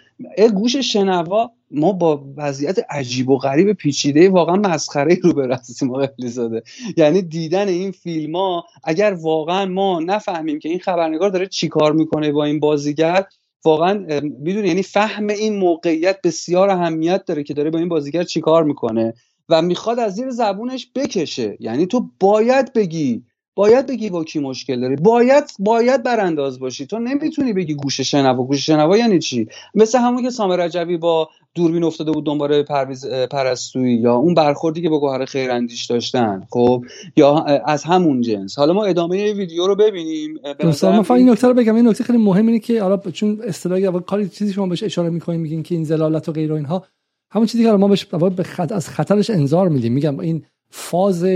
گوش 0.55 0.77
شنوا 0.77 1.51
ما 1.71 1.93
با 1.93 2.25
وضعیت 2.37 2.79
عجیب 2.91 3.29
و 3.29 3.39
غریب 3.39 3.73
پیچیده 3.73 4.31
واقعا 4.31 4.57
مسخره 4.57 5.19
رو 5.23 5.33
به 5.33 5.55
هستیم 5.57 5.91
آقای 5.91 6.09
زاده 6.19 6.63
یعنی 6.97 7.23
دیدن 7.23 7.69
این 7.69 7.91
فیلم 7.91 8.37
ها 8.37 8.65
اگر 8.85 9.17
واقعا 9.21 9.67
ما 9.67 10.01
نفهمیم 10.01 10.59
که 10.59 10.69
این 10.69 10.79
خبرنگار 10.79 11.31
داره 11.31 11.47
چیکار 11.47 11.93
می‌کنه 11.93 12.33
با 12.33 12.45
این 12.45 12.61
بازیگر 12.61 13.25
واقعا 13.65 14.21
می‌دونی 14.23 14.69
یعنی 14.69 14.83
فهم 14.83 15.29
این 15.29 15.57
موقعیت 15.57 16.19
بسیار 16.25 16.71
اهمیت 16.71 17.25
داره 17.25 17.43
که 17.43 17.55
داره 17.55 17.71
با 17.71 17.79
این 17.79 17.89
بازیگر 17.89 18.23
چیکار 18.23 18.65
می‌کنه. 18.65 19.15
و 19.53 19.63
می‌خواد 19.63 19.99
از 19.99 20.15
زیر 20.15 20.31
زبونش 20.31 20.89
بکشه. 20.95 21.57
یعنی 21.61 21.87
تو 21.87 22.09
باید 22.21 22.73
بگی 22.73 23.23
باید 23.55 23.87
بگی 23.87 24.11
با 24.11 24.25
کی 24.25 24.41
مشکل 24.41 24.81
داری. 24.81 24.97
باید 24.97 25.45
باید 25.59 26.03
برانداز 26.03 26.61
باشی. 26.61 26.87
تو 26.87 26.99
نمی‌تونی 26.99 27.53
بگی 27.53 27.75
گوش 27.75 28.01
شنوا. 28.01 28.45
گوش 28.45 28.67
شنوا 28.67 28.97
یعنی 28.97 29.19
چی؟ 29.19 29.49
مثل 29.75 29.99
همون 29.99 30.23
که 30.23 30.31
سامر 30.31 30.57
رجبی 30.57 30.97
با 30.97 31.29
دوربین 31.55 31.85
افتاده 31.85 32.13
بود 32.13 32.27
دنبال 32.27 32.63
پرویز 32.63 33.07
پرستویی 33.07 33.95
یا 33.95 34.15
اون 34.15 34.35
برخوردی 34.35 34.83
که 34.83 34.89
با 34.89 35.01
گوهر 35.01 35.25
خیراندیش 35.25 35.85
داشتن 35.85 36.47
خب؟ 36.51 36.85
یا 37.17 37.39
از 37.45 37.85
همون 37.85 38.21
جنس. 38.21 38.59
حالا 38.59 38.73
ما 38.73 38.85
ادامه 38.85 39.33
ویدیو 39.33 39.67
رو 39.67 39.77
ببینیم. 39.77 40.39
من 40.83 41.05
این 41.11 41.31
نکته 41.31 41.49
رو 41.49 41.55
بگم. 41.55 41.75
این 41.75 41.89
نکته 41.89 42.05
خیلی 42.05 42.19
مهم 42.19 42.47
اینه 42.47 42.59
که 42.59 42.83
حالا 42.83 42.97
چون 42.97 43.41
اصطلاحی 43.47 43.89
کاری 44.07 44.29
چیزی 44.29 44.53
شما 44.53 44.67
بهش 44.67 44.83
اشاره 44.83 45.11
می‌کنین 45.11 45.41
میگین 45.41 45.63
که 45.63 45.75
این 45.75 45.85
زلالت 45.85 46.29
و 46.29 46.33
غیر 46.33 46.53
و 46.53 46.55
اینها. 46.55 46.85
همون 47.33 47.47
چیزی 47.47 47.65
که 47.65 47.73
ما 47.73 47.89
بهش 47.89 48.05
به 48.05 48.43
خط... 48.43 48.73
از 48.73 48.89
خطرش 48.89 49.31
انذار 49.31 49.69
میدیم. 49.69 49.93
میگم 49.93 50.21
این 50.21 50.45
فاز 50.71 51.27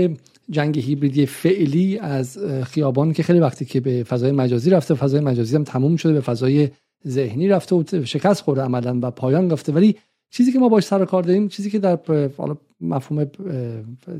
جنگ 0.49 0.79
هیبریدی 0.79 1.25
فعلی 1.25 1.99
از 1.99 2.37
خیابان 2.63 3.13
که 3.13 3.23
خیلی 3.23 3.39
وقتی 3.39 3.65
که 3.65 3.79
به 3.79 4.03
فضای 4.03 4.31
مجازی 4.31 4.69
رفته 4.69 4.93
فضای 4.93 5.19
مجازی 5.19 5.55
هم 5.55 5.63
تموم 5.63 5.95
شده 5.95 6.13
به 6.13 6.21
فضای 6.21 6.69
ذهنی 7.07 7.47
رفته 7.47 7.75
و 7.75 7.83
شکست 8.05 8.41
خورده 8.41 8.61
عملا 8.61 8.99
و 9.01 9.11
پایان 9.11 9.47
گفته 9.47 9.71
ولی 9.71 9.95
چیزی 10.31 10.51
که 10.51 10.59
ما 10.59 10.69
باش 10.69 10.83
سر 10.83 11.05
کار 11.05 11.23
داریم 11.23 11.47
چیزی 11.47 11.69
که 11.69 11.79
در 11.79 11.99
مفهوم 12.81 13.25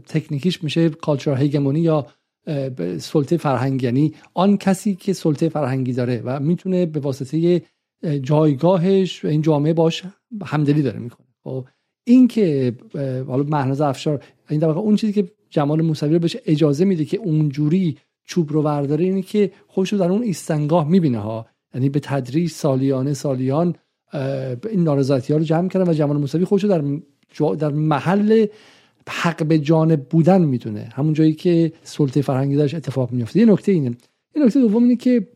تکنیکیش 0.08 0.64
میشه 0.64 0.90
کالچر 0.90 1.36
هیگمونی 1.36 1.80
یا 1.80 2.06
سلطه 2.98 3.38
فرهنگی 3.38 3.86
یعنی 3.86 4.14
آن 4.34 4.58
کسی 4.58 4.96
که 4.96 5.14
سلطه 5.14 5.50
فرهنگی 5.50 5.94
داره 5.94 6.22
و 6.26 6.40
می‌تونه 6.40 6.86
به 6.86 7.00
واسطه 7.00 7.62
جایگاهش 8.22 9.26
این 9.26 9.42
جامعه 9.42 9.74
باش 9.74 10.04
همدلی 10.46 10.82
داره 10.82 11.00
می‌کنه. 11.00 11.27
خب 11.48 11.66
این 12.04 12.28
که 12.28 12.74
حالا 13.28 13.44
مهناز 13.44 13.82
افشار 13.82 14.24
این 14.50 14.60
در 14.60 14.70
اون 14.70 14.96
چیزی 14.96 15.14
که 15.14 15.32
جمال 15.50 15.82
موسوی 15.82 16.14
رو 16.14 16.20
بهش 16.20 16.38
اجازه 16.46 16.86
میده 16.86 17.06
که 17.06 17.18
اونجوری 17.18 17.98
چوب 18.24 18.52
رو 18.52 18.62
ورداره 18.62 19.06
اینه 19.06 19.22
که 19.22 19.52
خودش 19.68 19.94
رو 19.94 20.00
در 20.00 20.12
اون 20.12 20.24
ایستنگاه 20.24 20.88
می‌بینه 20.88 21.20
ها. 21.20 21.46
یعنی 21.74 21.90
به 21.90 22.00
تدریج 22.00 22.52
سالیانه 22.52 23.14
سالیان 23.14 23.76
این 24.70 24.84
نارضایتی 24.84 25.34
ها 25.34 25.40
رو 25.40 25.46
جمع 25.46 25.70
کردن 25.70 25.90
و 25.90 25.94
جمال 25.94 26.18
موسوی 26.18 26.46
خودش 26.46 26.64
رو 26.64 26.70
در 26.70 27.56
در 27.56 27.70
محل 27.70 28.46
حق 29.10 29.46
به 29.46 29.60
جانب 29.60 30.10
بودن 30.10 30.42
می‌دونه. 30.42 30.90
همون 30.94 31.14
جایی 31.14 31.34
که 31.34 31.72
سلطه 31.84 32.22
فرهنگی 32.22 32.56
داشت 32.56 32.76
اتفاق 32.76 33.12
میفته 33.12 33.40
یه 33.40 33.46
نکته 33.46 33.72
اینه. 33.72 33.92
این 34.36 34.46
نکته 34.46 34.60
دوم 34.60 34.84
اینه 34.84 34.96
که 34.96 35.28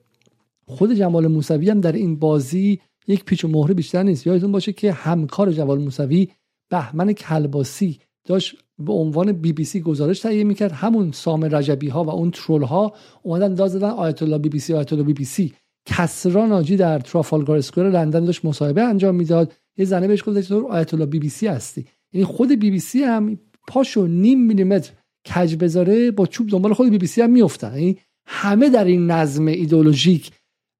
خود 0.65 0.93
جمال 0.93 1.27
موسوی 1.27 1.69
هم 1.69 1.81
در 1.81 1.91
این 1.91 2.15
بازی 2.15 2.79
یک 3.07 3.25
پیچ 3.25 3.45
و 3.45 3.47
مهره 3.47 3.73
بیشتر 3.73 4.03
نیست. 4.03 4.27
یادتون 4.27 4.51
باشه 4.51 4.73
که 4.73 4.91
همکار 4.91 5.51
جمال 5.51 5.79
موسوی 5.79 6.27
بهمن 6.69 7.13
کلباسی 7.13 7.99
داشت 8.27 8.55
به 8.79 8.93
عنوان 8.93 9.31
بی 9.31 9.53
بی 9.53 9.63
سی 9.63 9.81
گزارش 9.81 10.19
تهیه 10.19 10.43
می‌کرد. 10.43 10.71
همون 10.71 11.11
سام 11.11 11.55
رجبی 11.55 11.87
ها 11.87 12.03
و 12.03 12.09
اون 12.09 12.31
troll 12.31 12.61
ها 12.63 12.93
اومدن 13.23 13.53
داد 13.53 13.69
زدن 13.69 13.89
آیت 13.89 14.23
الله 14.23 14.37
بی 14.37 14.49
بی 14.49 14.59
سی 14.59 14.73
آیت 14.73 14.93
الله 14.93 15.05
بی 15.05 15.13
بی 15.13 15.25
سی. 15.25 15.53
کسرا 15.85 16.45
ناجی 16.45 16.77
در 16.77 16.99
ترافالگار 16.99 17.57
اسکوئر 17.57 17.89
لندن 17.89 18.25
داشت 18.25 18.45
مصاحبه 18.45 18.81
انجام 18.81 19.15
می‌داد. 19.15 19.53
یه 19.77 19.85
زنه 19.85 20.07
بهش 20.07 20.23
گفت 20.25 20.39
تو 20.39 20.67
آیت 20.67 20.93
الله 20.93 21.05
بی 21.05 21.19
بی 21.19 21.29
سی 21.29 21.47
هستی. 21.47 21.85
یعنی 22.13 22.25
خود 22.25 22.59
بی 22.59 22.71
بی 22.71 22.79
سی 22.79 23.03
هم 23.03 23.39
پاشو 23.67 24.07
نیم 24.07 24.41
میلیمتر 24.41 24.91
کج 25.35 25.55
بذاره 25.55 26.11
با 26.11 26.25
چوب 26.25 26.49
دنبال 26.49 26.73
خود 26.73 26.89
بی 26.89 26.97
بی 26.97 27.07
سی 27.07 27.21
هم 27.21 27.29
میافتن. 27.29 27.73
یعنی 27.73 27.97
همه 28.25 28.69
در 28.69 28.85
این 28.85 29.11
نظم 29.11 29.47
ایدولوژیک 29.47 30.31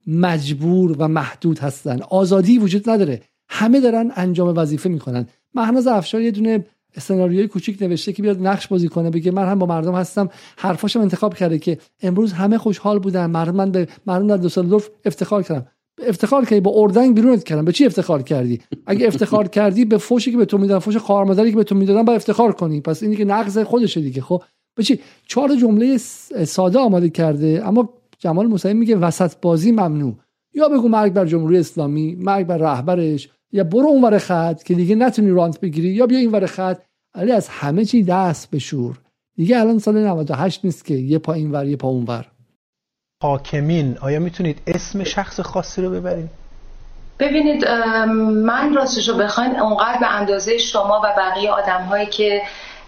مجبور 0.08 0.96
و 1.00 1.08
محدود 1.08 1.60
هستن. 1.60 2.02
آزادی 2.02 2.58
وجود 2.58 2.90
نداره. 2.90 3.22
همه 3.50 3.80
دارن 3.80 4.12
انجام 4.16 4.58
وظیفه 4.58 4.90
می‌کنن 4.90 5.28
مهناز 5.54 5.88
افشار 5.88 6.22
یه 6.22 6.32
دونه 6.32 6.66
سناریوی 7.00 7.48
کوچیک 7.48 7.82
نوشته 7.82 8.14
که 8.14 8.22
بیاد 8.22 8.48
نقش 8.48 8.68
بازی 8.68 8.88
کنه 8.88 9.10
بگه 9.10 9.32
من 9.32 9.46
هم 9.46 9.60
با 9.60 9.66
مردم 9.66 9.96
هستم. 9.96 10.30
حرفاشم 10.58 11.00
انتخاب 11.00 11.34
کرده 11.34 11.60
که 11.60 11.78
امروز 12.02 12.34
همه 12.34 12.58
خوشحال 12.58 13.00
بودن. 13.00 13.26
مردم 13.26 13.56
من 13.56 13.72
به 13.72 13.88
مردم 14.06 14.28
در 14.28 14.38
دوسلدورف 14.38 14.90
افتخار 15.06 15.44
کردم 15.44 15.66
افتخار 16.08 16.46
کردی 16.46 16.62
با 16.62 16.72
اردنگ 16.76 17.16
بیرونت 17.16 17.44
کردم 17.44 17.66
به 17.66 17.72
چی 17.72 17.86
افتخار 17.86 18.22
کردی؟ 18.22 18.62
اگه 18.86 19.08
افتخار 19.08 19.48
کردی 19.58 19.86
به 19.86 19.98
فوشی 19.98 20.32
که 20.32 20.38
به 20.38 20.46
تو 20.46 20.58
می‌دادن 20.58 20.80
فوش 20.80 20.98
خواهر 20.98 21.50
که 21.50 21.56
به 21.56 21.64
تو 21.64 21.76
می‌دادن 21.76 22.06
با 22.06 22.14
افتخار 22.14 22.52
کنی. 22.52 22.82
پس 22.82 23.04
اینی 23.04 23.16
که 23.16 23.26
نقض 23.26 23.58
خودشه 23.60 24.02
دیگه 24.02 24.22
خب؟ 24.22 24.44
به 24.76 24.84
چی 24.84 25.00
چهار 25.28 25.56
جمله 25.56 25.98
ساده 26.46 26.80
آماده 26.80 27.10
کرده 27.10 27.62
اما 27.66 27.90
جمال 28.22 28.48
موسوی 28.48 28.74
میگه 28.74 28.96
وسط 28.96 29.34
بازی 29.42 29.72
ممنوع. 29.72 30.16
یا 30.54 30.70
بگو 30.70 30.88
مرگ 30.88 31.14
بر 31.14 31.26
جمهوری 31.26 31.58
اسلامی 31.58 32.16
مرگ 32.16 32.48
بر 32.48 32.58
رهبرش 32.58 33.30
یا 33.52 33.64
برو 33.64 33.88
اونور 33.88 34.18
خط 34.18 34.64
که 34.64 34.74
دیگه 34.74 34.96
نتونی 34.96 35.30
رانت 35.30 35.60
بگیری 35.60 35.88
یا 35.88 36.06
بیا 36.06 36.20
اینور 36.20 36.46
خط. 36.46 36.82
ولی 37.16 37.32
از 37.32 37.50
همه 37.50 37.86
چی 37.86 38.04
دست 38.04 38.52
بشور 38.52 39.00
دیگه 39.36 39.60
الان 39.60 39.80
سال 39.80 40.08
98 40.08 40.66
نیست 40.66 40.86
که 40.86 40.94
یه 40.94 41.18
پا 41.18 41.34
اینور 41.34 41.66
یه 41.66 41.76
پا 41.78 41.88
اونور 41.88 42.26
حاکمین 43.24 43.98
آیا 44.02 44.20
می‌تونید 44.20 44.62
اسم 44.68 45.04
شخص 45.04 45.40
خاصی 45.40 45.82
رو 45.82 45.92
ببرید 45.92 46.30
ببینید 47.20 47.68
من 48.46 48.74
راستش 48.74 49.10
رو 49.10 49.18
بخواین 49.18 49.60
اونقدر 49.60 50.00
به 50.00 50.08
اندازه 50.08 50.58
شما 50.58 51.02
و 51.04 51.14
بقیه 51.18 51.52
آدم 51.52 51.82
هایی 51.82 52.06
که 52.06 52.42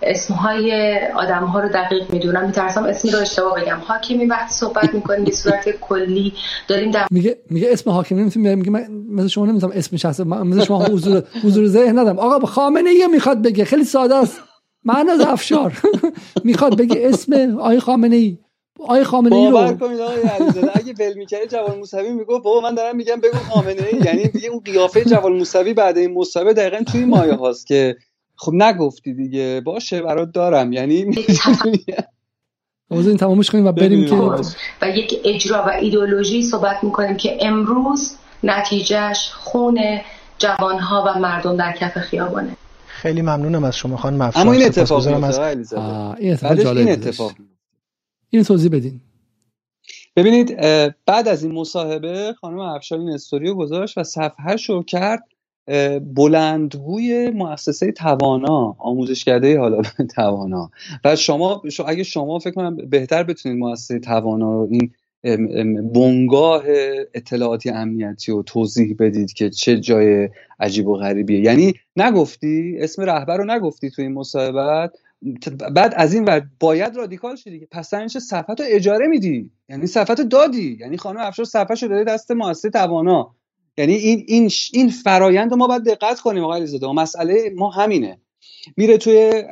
اسمهای 0.06 1.00
آدم 1.16 1.44
ها 1.46 1.60
رو 1.60 1.70
دقیق 1.70 2.12
می‌دونم 2.14 2.46
میترسم 2.46 2.84
اسمی 2.84 3.12
رو 3.12 3.20
اشتباه 3.20 3.62
بگم. 3.62 3.78
حاکمی 3.84 4.26
وقتی 4.26 4.54
صحبت 4.54 4.94
می‌کنیم 4.94 5.24
به 5.24 5.32
صورت 5.32 5.70
کلی 5.82 6.34
داریم 6.68 6.92
در 6.92 7.08
میگه 7.12 7.38
میگه 7.50 7.68
اسم 7.72 7.92
حاکمی 7.92 8.22
نمی‌تونم 8.22 8.58
میگه 8.58 8.72
من 8.72 8.88
مثل 9.10 9.28
شما 9.28 9.46
نمی‌تونم 9.46 9.74
اسم 9.76 9.98
شخص 9.98 10.20
مثل 10.20 10.64
شما 10.64 10.84
حضور 10.84 11.24
حضور 11.44 11.68
ذهن 11.68 12.00
ندم 12.00 12.20
آقا 12.20 12.46
خامنه 12.46 12.90
ای 12.90 13.08
می‌خواد 13.08 13.42
بگه 13.42 13.66
خیلی 13.66 13.84
ساده 13.84 14.16
است. 14.16 14.42
من 14.86 15.10
از 15.10 15.22
افشار. 15.22 15.82
می‌خواد 16.44 16.78
بگه 16.78 17.08
اسم 17.08 17.58
آقای 17.60 17.80
خامنه 17.80 18.16
ای. 18.16 18.38
آقای 18.80 19.04
خامنه 19.04 19.36
ای 19.36 19.46
رو. 19.46 19.52
باور 19.52 19.74
کنید 19.74 20.00
آقای 20.00 20.22
علیزاده 20.22 20.72
اگه 20.74 20.94
ول 21.00 21.18
می‌کردی 21.18 21.48
جوان 21.48 21.78
موسوی 21.78 22.14
می‌گفت 22.14 22.44
بابا 22.44 22.62
من 22.62 22.76
دارم 22.76 22.96
میگم 22.96 23.16
بگو 23.16 23.38
خامنه 23.38 23.88
ای. 23.92 24.00
یعنی 24.06 24.28
دیگه 24.28 24.50
اون 24.50 24.60
قیافه 24.60 25.04
جوان 25.04 25.34
موسوی 25.34 25.74
بعد 25.74 25.98
این 25.98 26.14
مصاحبه 26.14 26.54
دقیقاً 26.54 26.84
توی 26.92 27.06
مایه 27.06 27.34
هاست 27.34 27.68
که 27.68 27.96
خب 28.44 28.54
نگفتی 28.54 29.14
دیگه. 29.14 29.62
باشه 29.66 30.02
برات 30.02 30.32
دارم. 30.32 30.74
یعنی 30.74 31.06
این 32.92 33.18
تمامش 33.18 33.50
کنیم 33.50 33.66
و 33.66 33.72
بریم 33.72 34.06
که 34.06 34.16
و 34.82 34.90
یک 34.90 35.22
اجرا 35.26 35.64
و 35.68 35.70
ایدولوژی 35.70 36.44
صحبت 36.44 36.84
می‌کنیم 36.84 37.18
که 37.18 37.38
امروز 37.42 38.16
نتیجهش 38.44 39.30
خون 39.34 39.80
جوانها 40.38 41.04
و 41.08 41.20
مردم 41.20 41.58
در 41.58 41.72
کف 41.72 41.98
خیابانه. 41.98 42.58
خیلی 42.88 43.22
ممنونم 43.22 43.64
از 43.64 43.76
شما 43.76 43.98
خانم 43.98 44.32
اما 44.36 44.54
این 44.54 44.66
اتفاق 44.66 45.24
از... 45.24 45.40
این 45.40 46.34
اتفاق 46.34 46.78
این 46.78 46.92
اتفاق 46.92 47.32
این 48.30 48.44
توضیح 48.44 48.72
بدین. 48.72 49.02
ببینید 50.16 50.58
بعد 51.06 51.28
از 51.28 51.44
این 51.44 51.54
مصاحبه 51.54 52.36
خانم 52.42 52.60
افشار 52.60 53.00
این 53.00 53.10
استوریو 53.10 53.56
گذاشت 53.56 53.98
و 53.98 54.04
صفحه 54.04 54.58
شو 54.58 54.84
کرد 54.84 55.24
بلندگوی 56.16 57.30
مؤسسه 57.30 57.92
توانا 57.92 58.76
آموزشکده 58.80 59.60
حالا 59.60 59.82
توانا. 60.16 60.72
و 61.06 61.16
شما 61.16 61.62
اگه 61.88 62.04
شما 62.04 62.40
فکر 62.40 62.54
کنم 62.54 62.76
بهتر 62.76 63.24
بتونید 63.24 63.58
مؤسسه 63.58 64.00
توانا 64.00 64.54
رو 64.54 64.70
این 64.72 64.92
بنگاه 65.94 66.64
اطلاعاتی 67.14 67.70
امنیتی 67.70 68.32
رو 68.32 68.44
توضیح 68.44 68.96
بدید 69.00 69.34
که 69.34 69.50
چه 69.50 69.80
جای 69.80 70.30
عجیب 70.60 70.88
و 70.88 70.98
غریبیه. 70.98 71.40
یعنی 71.40 71.74
نگفتی 71.96 72.76
اسم 72.80 73.02
رهبر 73.02 73.38
رو 73.38 73.46
نگفتی 73.46 73.90
تو 73.90 74.02
این 74.02 74.14
مصاحبت 74.14 74.92
بعد 75.76 75.94
از 75.98 76.14
این 76.14 76.26
ور 76.26 76.48
باید 76.60 76.96
رادیکال 76.96 77.36
شدی 77.36 77.60
که 77.60 77.68
پس 77.72 77.90
چه 78.14 78.20
صفحت 78.20 78.60
رو 78.60 78.66
اجاره 78.70 79.08
میدی. 79.08 79.52
یعنی 79.70 79.88
صفحت 79.88 80.22
دادی. 80.22 80.78
یعنی 80.80 80.98
خانم 80.98 81.20
افشار 81.20 81.46
صفحه 81.46 81.76
رو 81.82 81.88
داده 81.88 82.04
دست 82.04 82.32
مؤسسه 82.32 82.70
توانا. 82.70 83.36
یعنی 83.78 83.94
این 83.94 84.24
این 84.28 84.52
این 84.74 84.90
فرایند 84.90 85.54
ما 85.54 85.68
باید 85.68 85.84
دقت 85.84 86.20
کنیم 86.20 86.44
آقای 86.44 86.58
علیزاده. 86.58 86.88
مسئله 86.88 87.54
ما 87.56 87.70
همینه. 87.70 88.18
میره 88.78 88.98
توی 88.98 89.44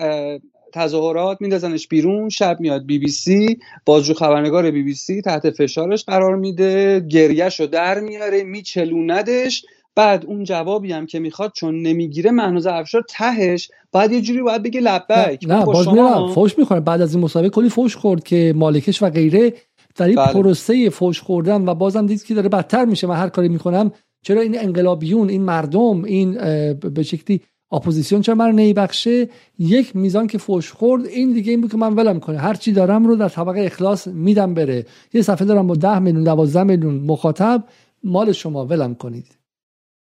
تظاهرات 0.74 1.38
میندازنش 1.41 1.88
بیرون 1.88 2.30
شب 2.30 2.57
میاد 2.59 2.86
بی 2.86 2.99
بی 2.99 3.07
سی 3.07 3.59
بازجو 3.86 4.13
خبرنگار 4.13 4.72
بی 4.72 4.84
بی 4.84 4.93
سی 4.93 5.22
تحت 5.22 5.49
فشارش 5.49 6.05
قرار 6.05 6.36
میده 6.36 6.99
گریهش 6.99 7.59
رو 7.59 7.67
در 7.67 7.99
میاره 7.99 8.43
میچلوندش. 8.43 9.65
بعد 9.95 10.26
اون 10.26 10.43
جوابی 10.43 10.91
هم 10.91 11.05
که 11.05 11.19
می‌خواد 11.19 11.51
چون 11.55 11.82
نمی‌گیره 11.82 12.32
مهنوز 12.32 12.65
افشار 12.65 13.03
تهش. 13.09 13.72
بعد 13.91 14.11
یه 14.11 14.22
جوری 14.22 14.41
باید 14.41 14.63
بگه 14.63 14.82
لبک. 14.82 15.39
نه, 15.47 15.55
نه 15.55 15.65
باز 15.65 15.88
میرم. 15.88 16.34
فوش 16.34 16.57
می‌خوره 16.57 16.80
بعد 16.80 17.01
از 17.01 17.15
این 17.15 17.24
مسابقه 17.24 17.49
کلی 17.49 17.69
فوش 17.69 17.95
خورد 17.95 18.24
که 18.24 18.53
مالکش 18.55 19.03
و 19.03 19.09
غیره. 19.09 19.53
در 19.95 20.05
این 20.05 20.15
بله. 20.15 20.34
پروسه 20.34 20.89
فوش 20.89 21.22
خوردن 21.22 21.69
و 21.69 21.76
بازم 21.76 22.05
دید 22.05 22.24
که 22.24 22.34
داره 22.34 22.49
بدتر 22.49 22.86
میشه. 22.86 23.07
من 23.07 23.15
هر 23.15 23.30
کاری 23.30 23.49
می‌کنم 23.49 23.91
چرا 24.22 24.41
این 24.41 24.59
انقلابیون 24.59 25.30
این 25.30 25.41
مردم 25.41 26.03
این 26.03 26.34
به 26.74 27.03
شکلی 27.03 27.41
اپوزیسیون 27.72 28.22
چرا 28.22 28.36
من 28.36 28.55
نمی‌بخشه؟ 28.55 29.30
یک 29.59 29.95
میزان 29.95 30.28
که 30.28 30.38
فوش 30.38 30.72
خورد 30.72 31.05
این 31.05 31.34
دیگه 31.34 31.51
این 31.51 31.61
بود 31.61 31.72
که 31.72 31.78
من 31.78 31.95
ولم 31.95 32.19
کنه 32.19 32.38
هر 32.38 32.53
چی 32.53 32.72
دارم 32.72 33.07
رو 33.07 33.15
در 33.15 33.30
طبق 33.30 33.61
اخلاص 33.61 34.07
میدم 34.07 34.53
بره. 34.53 34.86
یه 35.13 35.22
صفحه 35.22 35.45
دارم 35.45 35.67
با 35.67 35.76
ده 35.76 35.99
میلیون 35.99 36.24
12 36.24 36.63
میلیون 36.63 36.95
مخاطب 36.95 37.63
مال 38.03 38.32
شما 38.32 38.65
ولم 38.65 38.95
کنید. 38.95 39.38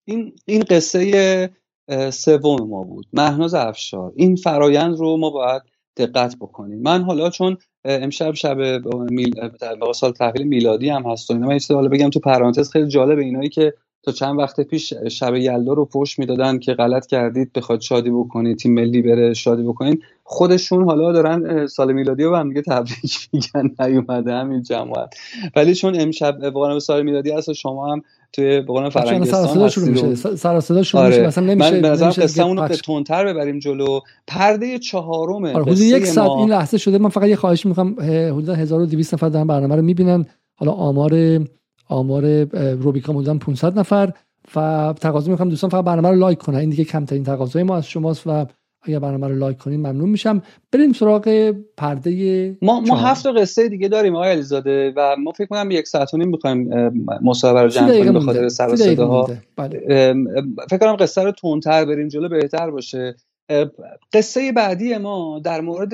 این 0.04 0.32
این 0.46 0.62
قصه 0.70 1.50
سوم 2.10 2.68
ما 2.68 2.82
بود. 2.82 3.06
مهناز 3.12 3.54
افشار. 3.54 4.12
این 4.16 4.36
فرایند 4.36 4.96
رو 4.96 5.16
ما 5.16 5.30
باید 5.30 5.62
دقت 5.96 6.36
بکنیم. 6.36 6.82
من 6.82 7.02
حالا 7.02 7.30
چون 7.30 7.56
امشب 7.84 8.34
شب 8.34 8.56
میل... 9.10 9.34
سال 9.94 10.12
تحویل 10.12 10.46
میلادی 10.46 10.88
هم 10.88 11.02
هست 11.02 11.30
و 11.30 11.34
من 11.34 11.58
یه 11.70 11.88
بگم 11.88 12.10
تو 12.10 12.20
پرانتز 12.20 12.70
خیلی 12.70 12.88
جالب 12.88 13.18
اینایی 13.18 13.48
که 13.48 13.74
تا 14.06 14.12
چند 14.12 14.38
وقت 14.38 14.60
پیش 14.60 14.92
شب 15.10 15.34
یلدا 15.34 15.72
رو 15.72 15.84
پشت 15.84 16.18
می‌دادن 16.18 16.58
که 16.58 16.74
غلط 16.74 17.06
کردید 17.06 17.52
بخواد 17.52 17.80
شادی 17.80 18.10
بکنید 18.10 18.56
تیم 18.58 18.74
ملی 18.74 19.02
بره 19.02 19.34
شادی 19.34 19.62
بکنید 19.62 20.02
خودشون 20.24 20.84
حالا 20.84 21.12
دارن 21.12 21.66
سال 21.66 21.92
میلادی 21.92 22.24
رو 22.24 22.30
به 22.30 22.38
هم 22.38 22.48
دیگه 22.48 22.62
تبریک 22.62 23.16
میگن 23.32 23.70
نیومده 23.80 24.32
همین 24.32 24.62
جماعت. 24.62 25.14
ولی 25.56 25.74
چون 25.74 26.00
امشب 26.00 26.38
واقعا 26.54 26.78
سال 26.78 27.02
میلادی 27.02 27.30
هست 27.30 27.52
شما 27.52 27.92
هم 27.92 28.02
توی 28.32 28.60
بقول 28.60 28.88
فرنگستان 28.88 29.68
شروع 29.68 29.88
میشه. 29.88 30.14
سر 30.14 30.60
صدا 30.60 30.82
شروع 30.82 31.02
آره. 31.02 31.10
میشه 31.10 31.26
مثلا 31.26 31.46
نمیشه 31.46 31.70
من 31.70 31.80
به 31.82 31.88
نظرم 31.88 32.10
قصه‌مون 32.10 32.56
رو 32.56 32.68
تندتر 32.68 33.24
ببریم 33.24 33.58
جلو. 33.58 34.00
پرده 34.26 34.78
چهارم 34.78 35.44
آره 35.44 35.62
حدود 35.62 35.78
یک 35.78 36.06
ساعت 36.06 36.30
این 36.30 36.50
لحظه 36.50 36.78
شده. 36.78 36.98
من 36.98 37.08
فقط 37.08 37.28
یه 37.28 37.36
خواهش 37.36 37.66
می‌کنم 37.66 37.96
حدود 38.32 38.48
1200 38.48 39.14
نفر 39.14 39.28
دارن 39.28 39.46
برنامه 39.46 39.76
رو 39.76 39.82
می‌بینن. 39.82 40.26
حالا 40.54 40.72
آمار 40.72 41.40
آمار 41.88 42.44
روبیکا 42.74 43.12
بودن 43.12 43.38
500 43.38 43.78
نفر 43.78 44.12
و 44.56 44.94
تقاضا 45.00 45.30
می‌کنم 45.30 45.48
دوستان 45.48 45.70
فقط 45.70 45.84
برنامه 45.84 46.08
رو 46.08 46.16
لایک 46.16 46.38
کنن. 46.38 46.56
این 46.56 46.70
دیگه 46.70 46.84
کمترین 46.84 47.24
تقاضای 47.24 47.62
ما 47.62 47.76
از 47.76 47.86
شماست 47.86 48.26
و 48.26 48.46
اگر 48.82 48.98
برنامه 48.98 49.28
رو 49.28 49.34
لایک 49.34 49.58
کنین 49.58 49.80
ممنون 49.80 50.08
میشم. 50.08 50.42
بریم 50.72 50.92
سراغ 50.92 51.54
پرده 51.76 52.58
ما 52.62 52.80
ما 52.80 52.96
هفت 52.96 53.26
قصه 53.26 53.68
دیگه 53.68 53.88
داریم 53.88 54.16
آقای 54.16 54.30
علیزاده 54.30 54.92
و 54.96 55.16
ما 55.18 55.32
فکر 55.32 55.46
کنم 55.46 55.70
یک 55.70 55.86
ساعت 55.86 56.14
و 56.14 56.16
نیم 56.16 56.28
می‌خوایم 56.28 56.70
مصاحبه 57.22 57.62
رو 57.62 57.68
جمع 57.68 57.98
کنیم 57.98 58.12
به 58.12 58.20
خاطر 58.20 58.48
سر 58.48 58.94
ها 58.98 59.30
بله. 59.56 60.14
فکر 60.70 60.78
کنم 60.78 60.96
قصه 60.96 61.22
رو 61.22 61.32
تندتر 61.32 61.84
بریم 61.84 62.08
جلو 62.08 62.28
بهتر 62.28 62.70
باشه. 62.70 63.16
قصه 64.12 64.52
بعدی 64.52 64.98
ما 64.98 65.40
در 65.44 65.60
مورد 65.60 65.92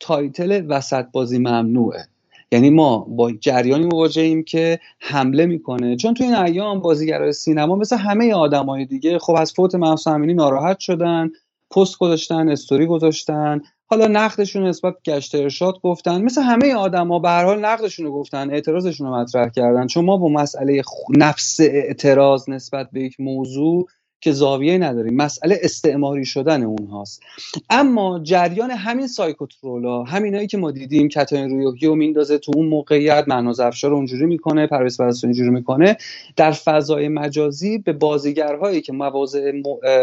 title 0.00 0.64
وسط 0.68 1.04
بازی 1.12 1.38
ممنوعه. 1.38 2.04
یعنی 2.52 2.70
ما 2.70 2.98
با 2.98 3.32
جریانی 3.32 3.84
مواجهیم 3.84 4.42
که 4.42 4.80
حمله 5.00 5.46
می‌کنه. 5.46 5.96
چون 5.96 6.14
تو 6.14 6.24
این 6.24 6.34
ایام 6.34 6.80
بازیگرای 6.80 7.32
سینما 7.32 7.76
مثل 7.76 7.96
همه 7.96 8.34
آدمای 8.34 8.84
دیگه 8.84 9.18
خب 9.18 9.34
از 9.38 9.52
فوت 9.52 9.74
مهسا 9.74 10.16
ناراحت 10.16 10.78
شدن 10.78 11.30
پست 11.70 11.98
گذاشتن 11.98 12.48
استوری 12.48 12.86
گذاشتن 12.86 13.60
حالا 13.86 14.06
نقدشون 14.06 14.66
نسبت 14.66 14.94
گشت 15.04 15.34
ارشاد 15.34 15.80
گفتن 15.82 16.22
مثل 16.22 16.42
همه 16.42 16.74
آدما 16.74 17.18
به 17.18 17.28
هر 17.28 17.44
حال 17.44 17.64
نقدشون 17.64 18.06
رو 18.06 18.12
گفتن 18.12 18.50
اعتراضشون 18.50 19.06
رو 19.06 19.14
مطرح 19.14 19.48
کردن. 19.48 19.86
چون 19.86 20.04
ما 20.04 20.16
با 20.16 20.28
مسئله 20.28 20.82
نفس 21.16 21.60
اعتراض 21.60 22.48
نسبت 22.48 22.88
به 22.92 23.00
یک 23.00 23.20
موضوع 23.20 23.86
که 24.22 24.32
زاویه 24.32 24.78
نداریم 24.78 25.14
مسئله 25.14 25.58
استعماری 25.62 26.24
شدن 26.24 26.62
اونهاست 26.62 27.22
اما 27.70 28.20
جریان 28.22 28.70
همین 28.70 29.06
سایکوترولا 29.06 30.02
همینایی 30.02 30.46
که 30.46 30.58
ما 30.58 30.70
دیدیم 30.70 31.08
کتاین 31.08 31.50
رویوهی 31.50 31.86
رو 31.86 31.94
میندازه 31.94 32.38
تو 32.38 32.52
اون 32.54 32.66
موقعیت 32.66 33.24
معناز 33.28 33.60
افشار 33.60 33.94
اونجوری 33.94 34.26
می‌کنه 34.26 34.66
پرویز 34.66 34.98
پرستو 34.98 35.26
اینجوری 35.26 35.50
می‌کنه. 35.50 35.96
در 36.36 36.50
فضای 36.52 37.08
مجازی 37.08 37.78
به 37.78 37.92
بازیگرهایی 37.92 38.80
که 38.80 38.92
مواضع 38.92 39.52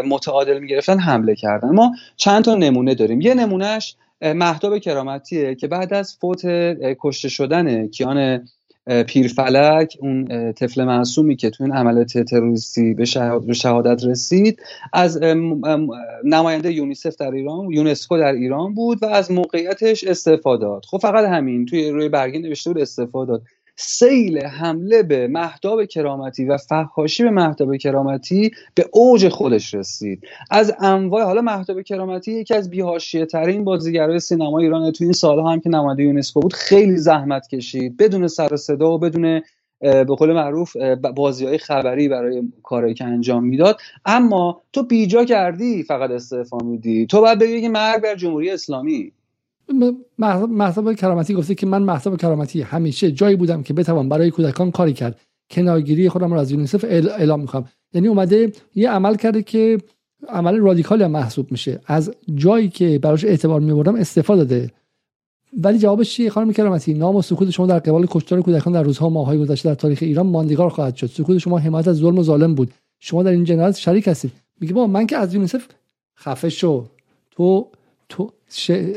متعادل 0.06 0.58
می‌گرفتن 0.58 0.98
حمله 0.98 1.34
کردن. 1.34 1.70
ما 1.70 1.92
چند 2.16 2.44
تا 2.44 2.54
نمونه 2.54 2.94
داریم. 2.94 3.20
یه 3.20 3.34
نمونهش 3.34 3.96
مهداب 4.22 4.78
کرامتیه 4.78 5.54
که 5.54 5.68
بعد 5.68 5.94
از 5.94 6.16
فوت 6.16 6.42
کشته 7.00 7.28
شدن 7.28 7.86
کیان 7.86 8.48
پیرفلک 9.06 9.96
اون 10.00 10.52
طفل 10.52 10.84
معصومی 10.84 11.36
که 11.36 11.50
تو 11.50 11.64
این 11.64 11.72
عملیات 11.72 12.18
تروریستی 12.18 12.94
به 13.46 13.54
شهادت 13.54 14.04
رسید 14.04 14.62
از 14.92 15.20
نماینده 16.24 16.72
یونیسف 16.72 17.16
در 17.16 17.30
ایران 17.30 17.70
یونسکو 17.72 18.18
در 18.18 18.32
ایران 18.32 18.74
بود 18.74 19.02
و 19.02 19.06
از 19.06 19.30
موقعیتش 19.30 20.04
استفاده 20.04 20.60
داد. 20.60 20.84
خب 20.84 20.98
فقط 20.98 21.24
همین 21.24 21.66
توی 21.66 21.90
روی 21.90 22.08
برگی 22.08 22.38
نوشته 22.38 22.70
بود 22.70 22.82
استفاده 22.82 23.32
داد. 23.32 23.42
سیل 23.82 24.46
حمله 24.46 25.02
به 25.02 25.28
مهداب 25.28 25.84
کرامتی 25.84 26.44
و 26.44 26.56
فحاشی 26.56 27.22
به 27.22 27.30
مهداب 27.30 27.76
کرامتی 27.76 28.50
به 28.74 28.88
اوج 28.92 29.28
خودش 29.28 29.74
رسید. 29.74 30.22
از 30.50 30.74
انواع 30.80 31.24
حالا 31.24 31.40
مهداب 31.40 31.82
کرامتی 31.82 32.32
یکی 32.32 32.54
از 32.54 32.70
بیهاشیه 32.70 33.26
ترین 33.26 33.64
بازیگرای 33.64 34.20
سینما 34.20 34.58
ایران 34.58 34.92
تو 34.92 35.04
این 35.04 35.12
سالها 35.12 35.52
هم 35.52 35.60
که 35.60 35.68
نماینده 35.68 36.02
یونسکو 36.02 36.40
بود 36.40 36.52
خیلی 36.52 36.96
زحمت 36.96 37.48
کشید. 37.48 37.96
بدون 37.96 38.28
سر 38.28 38.56
صدا 38.56 38.92
و 38.92 38.98
بدون 38.98 39.42
به 39.80 40.04
قول 40.04 40.32
معروف 40.32 40.76
بازی 41.16 41.46
های 41.46 41.58
خبری 41.58 42.08
برای 42.08 42.42
کاری 42.62 42.94
که 42.94 43.04
انجام 43.04 43.44
می‌داد. 43.44 43.80
اما 44.04 44.62
تو 44.72 44.82
بیجا 44.82 45.24
کردی 45.24 45.82
فقط 45.82 46.10
استعفا 46.10 46.58
میدی. 46.58 47.06
تو 47.06 47.20
باید 47.20 47.38
بگی 47.38 47.60
که 47.60 47.68
مرگ 47.68 48.02
بر 48.02 48.14
جمهوری 48.14 48.50
اسلامی. 48.50 49.12
محتاب 50.48 50.94
کرامتی 50.94 51.34
گفته 51.34 51.54
که 51.54 51.66
من 51.66 51.82
محتاب 51.82 52.16
کرامتی 52.16 52.62
همیشه 52.62 53.12
جایی 53.12 53.36
بودم 53.36 53.62
که 53.62 53.74
بتوان 53.74 54.08
برای 54.08 54.30
کودکان 54.30 54.70
کاری 54.70 54.92
کرد. 54.92 55.20
کنارگیری 55.50 56.08
خودم 56.08 56.32
را 56.32 56.40
از 56.40 56.50
یونیسف 56.50 56.84
اعلام 56.84 57.40
می‌کنم. 57.40 57.64
یعنی 57.94 58.08
اومده 58.08 58.52
یه 58.74 58.90
عمل 58.90 59.14
کرده 59.14 59.42
که 59.42 59.78
عمل 60.28 60.56
رادیکالی 60.56 61.04
هم 61.04 61.10
محسوب 61.10 61.52
میشه. 61.52 61.80
از 61.86 62.12
جایی 62.34 62.68
که 62.68 62.98
براش 62.98 63.24
اعتبار 63.24 63.60
میبردم 63.60 63.94
استفاده 63.94 64.44
داده. 64.44 64.70
ولی 65.62 65.78
جوابش 65.78 66.14
چیه 66.14 66.30
خانم 66.30 66.52
کرامتی؟ 66.52 66.94
نام 66.94 67.16
و 67.16 67.22
سکوت 67.22 67.50
شما 67.50 67.66
در 67.66 67.78
قبال 67.78 68.06
کشتار 68.10 68.42
کودکان 68.42 68.72
در 68.72 68.82
روزها 68.82 69.08
ماهای 69.08 69.38
گذشته 69.38 69.68
در 69.68 69.74
تاریخ 69.74 69.98
ایران 70.02 70.26
ماندگار 70.26 70.68
خواهد 70.68 70.96
شد. 70.96 71.06
سکوت 71.06 71.38
شما 71.38 71.58
حمایت 71.58 71.88
از 71.88 71.96
ظلم 71.96 72.18
و 72.18 72.22
ظالم 72.22 72.54
بود. 72.54 72.70
شما 73.00 73.22
در 73.22 73.30
این 73.30 73.44
جنایت 73.44 73.76
شریک 73.76 74.08
هستید. 74.08 74.32
میگه 74.60 74.74
با 74.74 74.86
من 74.86 75.06
که 75.06 75.16
از 75.16 75.34
یونیسف 75.34 75.66
خفه 76.18 76.48
شو. 76.48 76.86
تو 77.30 77.66
تو 78.08 78.32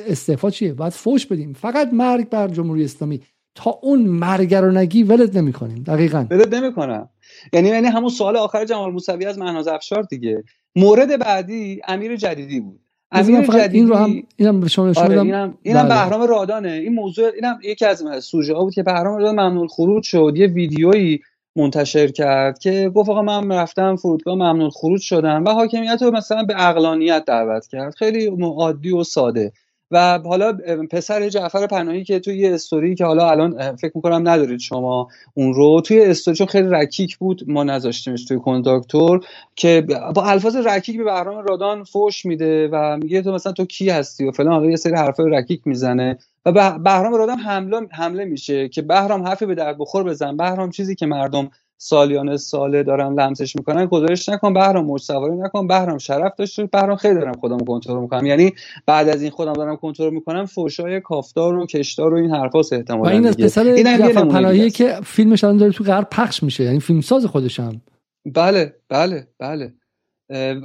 استعفا 0.08 0.50
چیه؟ 0.50 0.74
باید 0.74 0.94
فوش 0.94 1.26
بدیم. 1.26 1.54
فقط 1.54 1.90
مرگ 1.94 2.30
بر 2.30 2.48
جمهوری 2.48 2.84
اسلامی. 2.84 3.22
تا 3.56 3.80
اون 3.82 4.00
مرگ 4.02 4.56
رو 4.56 4.72
نگی 4.72 5.04
ولد 5.04 5.38
نمی‌کنیم. 5.38 5.84
دقیقاً. 5.84 6.28
ولد 6.32 6.56
نمی‌کنم. 6.56 7.10
یعنی 7.54 7.70
یعنی 7.70 7.88
همون 7.88 8.10
سوال 8.10 8.38
آخر 8.38 8.66
جمال 8.66 8.92
موسوی 8.92 9.26
از 9.26 9.40
مهناز 9.40 9.68
افشار 9.68 10.04
دیگه. 10.04 10.44
مورد 10.76 11.20
بعدی 11.20 11.82
امیر 11.88 12.16
جدیدی 12.16 12.60
بود. 12.60 12.80
امیر 13.12 13.42
جدیدی 13.42 13.78
این 13.78 13.88
رو 13.88 13.96
هم 13.96 14.24
اینم 14.38 14.60
به 14.60 14.70
شما 14.70 14.94
آره 14.96 15.22
اینم 15.22 15.58
اینم 15.62 15.84
بله. 15.84 15.90
بهرام 15.90 16.22
رادانه. 16.22 16.72
این 16.72 16.94
موضوع 16.94 17.32
اینم 17.36 17.60
یکی 17.64 17.86
از 17.86 18.04
سوژه 18.22 18.54
ها 18.54 18.64
بود 18.64 18.74
که 18.74 18.84
بهرام 18.84 19.18
رادان 19.18 19.40
ممنون 19.40 19.68
خروج 19.68 20.04
شد. 20.04 20.34
یه 20.36 20.48
ویدیویی 20.48 21.22
منتشر 21.56 22.08
کرد 22.08 22.60
که 22.60 22.92
گفت 22.96 23.10
آقا 23.10 23.22
من 23.22 23.52
رفتم 23.52 23.96
فرودگاه 23.96 24.36
ممنون 24.36 24.70
خروج 24.70 25.02
شدم 25.02 25.44
و 25.46 25.50
حاکمیت 25.50 26.02
رو 26.02 26.12
مثلا 26.12 26.44
به 26.44 26.68
اقلانیت 26.70 27.24
دعوت 27.28 27.68
کرد. 27.68 27.96
خیلی 27.96 28.32
عادی 28.58 28.92
و 28.92 29.04
ساده. 29.04 29.52
و 29.92 30.20
حالا 30.26 30.54
پسر 30.92 31.30
جعفر 31.30 31.68
پناهی 31.68 32.04
که 32.04 32.20
توی 32.20 32.38
یه 32.38 32.54
استوری 32.54 32.96
که 32.96 33.06
حالا 33.06 33.30
الان 33.32 33.76
فکر 33.76 33.92
می‌کنم 33.96 34.30
ندارید 34.30 34.60
شما 34.60 35.08
اون 35.34 35.54
رو 35.54 35.82
توی 35.82 36.02
استوری 36.06 36.38
چون 36.38 36.48
خیلی 36.48 36.68
رکیک 36.72 37.18
بود 37.18 37.44
ما 37.48 37.64
نذاشتیمش 37.64 38.26
توی 38.26 38.40
کنداکتور 38.40 39.26
که 39.56 39.82
با 40.16 40.24
الفاظ 40.26 40.56
رکیک 40.56 40.98
به 40.98 41.04
بهرام 41.04 41.46
رادان 41.46 41.84
فوش 41.84 42.26
میده 42.26 42.70
و 42.72 42.98
میگه 42.98 43.22
تو 43.22 43.32
مثلا 43.32 43.52
تو 43.54 43.66
کی 43.66 43.90
هستی 43.90 44.28
و 44.28 44.32
فلان 44.32 44.70
یه 44.70 44.76
سری 44.76 44.94
حرفای 44.96 45.30
رکیک 45.30 45.62
می‌زنه. 45.68 46.18
و 46.46 46.80
بهرام 46.80 47.14
رادان 47.14 47.40
حمله 47.40 47.88
حمله 47.92 48.26
میشه 48.26 48.70
که 48.70 48.82
بهرام 48.82 49.24
حرفی 49.24 49.46
به 49.46 49.56
درد 49.56 49.78
بخور 49.78 50.04
بزن. 50.04 50.38
بهرام 50.38 50.70
چیزی 50.70 50.96
که 50.96 51.06
مردم 51.06 51.50
سالیان 51.78 52.38
ساله 52.38 52.84
دارن 52.84 53.14
لمسش 53.14 53.56
می‌کنن 53.56 53.86
گزارش 53.86 54.30
نکن. 54.30 54.54
بهرام 54.54 54.86
موج 54.86 55.02
سواری 55.02 55.36
نکن. 55.36 55.68
بهرام 55.68 55.98
شرف 55.98 56.36
داشته. 56.36 56.66
بهرام 56.66 56.96
خیلی 56.96 57.20
دارم 57.20 57.34
خودم 57.34 57.58
کنترل 57.58 58.00
می‌کنم. 58.00 58.26
یعنی 58.26 58.54
بعد 58.86 59.10
از 59.10 59.22
این 59.22 59.32
خودم 59.32 59.54
دارم 59.54 59.76
کنترل 59.76 60.14
می‌کنم 60.14 60.46
فوشای 60.46 61.02
کافتار 61.02 61.58
و 61.58 61.66
کشتار 61.66 62.14
و 62.14 62.18
این 62.18 62.32
حرفاست 62.32 62.74
احتمالاً 62.74 63.12
این 63.12 63.28
از 63.28 63.38
پسر 63.38 63.64
پناهی 64.24 64.72
که 64.72 65.00
فیلمش 65.04 65.44
الان 65.44 65.58
داره 65.58 65.72
تو 65.72 65.84
غرب 65.84 66.08
پخش 66.12 66.44
میشه. 66.44 66.64
یعنی 66.64 66.80
فیلم 66.80 67.02
ساز 67.02 67.26
خودشم 67.26 67.82
بله 68.26 68.74
بله 68.90 69.28
بله. 69.40 69.74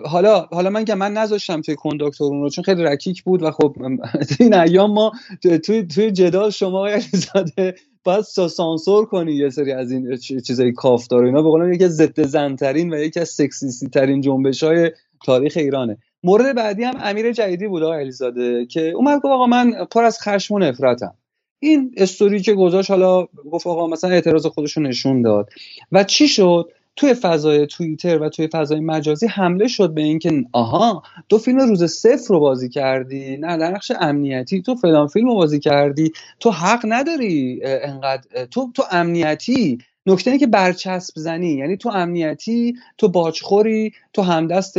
حالا 0.07 0.41
حالا 0.41 0.71
من 0.71 0.85
که 0.85 0.95
من 0.95 1.13
نذاشتم 1.13 1.61
توی 1.61 1.77
کنداکتور 1.77 2.33
رو 2.33 2.51
چون 2.51 2.65
خیلی 2.65 2.83
رکیک 2.83 3.25
بود 3.25 3.43
و 3.43 3.51
خب 3.51 3.77
این 4.41 4.55
ایام 4.55 4.93
ما 4.93 5.13
توی 5.43 5.83
توی 5.83 6.11
جدال 6.11 6.51
شما 6.51 6.89
زاده 7.13 7.75
باید 8.05 8.25
سانسور 8.25 9.07
کنی 9.07 9.33
یه 9.33 9.51
سری 9.51 9.73
از 9.73 9.91
این 9.93 10.17
چیزای 10.17 10.73
کافدار 10.73 11.25
اینا. 11.25 11.43
به 11.43 11.49
قولم 11.49 11.73
یکی 11.73 11.85
از 11.85 11.97
ضد 11.97 12.23
زنترین 12.23 12.95
و 12.95 12.99
یکی 12.99 13.21
از 13.21 13.29
سکسیستی 13.29 13.89
ترین 13.89 14.21
جنبش 14.21 14.63
های 14.63 14.91
تاریخ 15.25 15.53
ایرانه. 15.57 15.99
مورد 16.23 16.55
بعدی 16.55 16.85
هم 16.85 16.95
امیر 17.01 17.33
جدیدی 17.33 17.69
بود 17.69 17.83
آقای 17.83 18.01
علیزاده 18.01 18.67
که 18.67 18.91
اومد 18.91 19.17
گفت 19.17 19.25
آقا 19.25 19.47
من 19.47 19.85
پر 19.91 20.05
از 20.05 20.19
خشم 20.21 20.55
و 20.55 20.59
نفرتم 20.59 21.15
این 21.59 21.95
استوری 21.97 22.41
که 22.41 22.55
گذاشت 22.55 22.91
حالا 22.91 23.27
گفت 23.51 23.67
آقا 23.67 23.87
مثلا 23.87 24.11
اعتراض 24.11 24.47
خودش 24.47 24.79
نشون 24.79 25.23
داد. 25.23 25.51
و 25.93 26.05
چی 26.05 26.29
شد؟ 26.29 26.73
توی 26.99 27.15
فضای 27.15 27.67
توییتر 27.67 28.19
و 28.19 28.29
توی 28.29 28.49
فضای 28.53 28.81
مجازی 28.81 29.27
حمله 29.27 29.69
شد 29.69 29.95
به 29.95 30.03
اینکه 30.03 30.45
آها 30.53 31.03
تو 31.29 31.39
فیلم 31.39 31.59
روز 31.59 31.85
صفر 31.85 32.35
رو 32.35 32.41
بازی 32.41 32.69
کردی 32.69 33.37
نه 33.37 33.57
نقش 33.57 33.93
امنیتی 34.01 34.63
تو 34.63 34.75
فلان 34.75 35.07
فیلم 35.07 35.29
رو 35.29 35.35
بازی 35.35 35.61
کردی 35.61 36.13
تو 36.41 36.51
حق 36.51 36.81
نداری 36.89 37.61
انقدر 37.65 38.47
تو 38.47 38.71
تو 38.75 38.83
امنیتی. 38.91 39.79
نکته 40.07 40.31
اینه 40.31 40.41
که 40.41 40.47
برچسب 40.47 41.15
زنی 41.17 41.53
یعنی 41.53 41.77
تو 41.77 41.89
امنیتی 41.89 42.75
تو 42.99 43.09
باجخوری 43.09 43.93
تو 44.13 44.23
همدست 44.23 44.79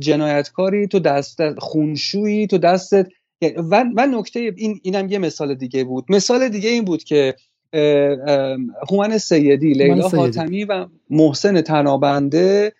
جنایتکاری 0.00 0.86
تو 0.88 0.98
دست 0.98 1.58
خونشویی 1.58 2.46
تو 2.46 2.58
دستت 2.58 3.08
و, 3.42 3.84
و 3.96 4.06
نکته 4.06 4.54
این 4.56 4.80
اینم 4.82 5.08
یه 5.08 5.18
مثال 5.18 5.54
دیگه 5.54 5.84
بود. 5.84 6.04
مثال 6.08 6.48
دیگه 6.48 6.70
این 6.70 6.84
بود 6.84 7.04
که 7.04 7.34
هومن 8.90 9.18
سیدی 9.18 9.72
لیلا 9.72 10.08
حاتمی 10.08 10.64
و 10.64 10.86
محسن 11.10 11.60
تنابنده 11.60 12.72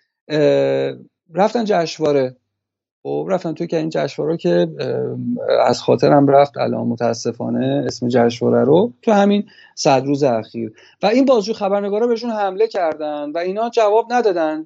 رفتن 1.33 1.63
جشنواره. 1.65 2.35
خب 3.03 3.27
رفتن 3.29 3.53
توی 3.53 3.67
که 3.67 3.77
این 3.77 3.89
جشنواره 3.89 4.37
که 4.37 4.67
از 5.65 5.81
خاطرم 5.81 6.27
رفت 6.27 6.57
الان 6.57 6.87
متاسفانه 6.87 7.83
اسم 7.87 8.07
جشنواره 8.07 8.63
رو 8.63 8.93
تو 9.01 9.11
همین 9.11 9.43
صد 9.75 10.03
روز 10.05 10.23
اخیر. 10.23 10.73
و 11.03 11.05
این 11.05 11.25
بازجو 11.25 11.53
خبرنگارا 11.53 12.07
بهشون 12.07 12.29
حمله 12.29 12.67
کردن 12.67 13.31
و 13.31 13.37
اینا 13.37 13.69
جواب 13.69 14.13
ندادن 14.13 14.65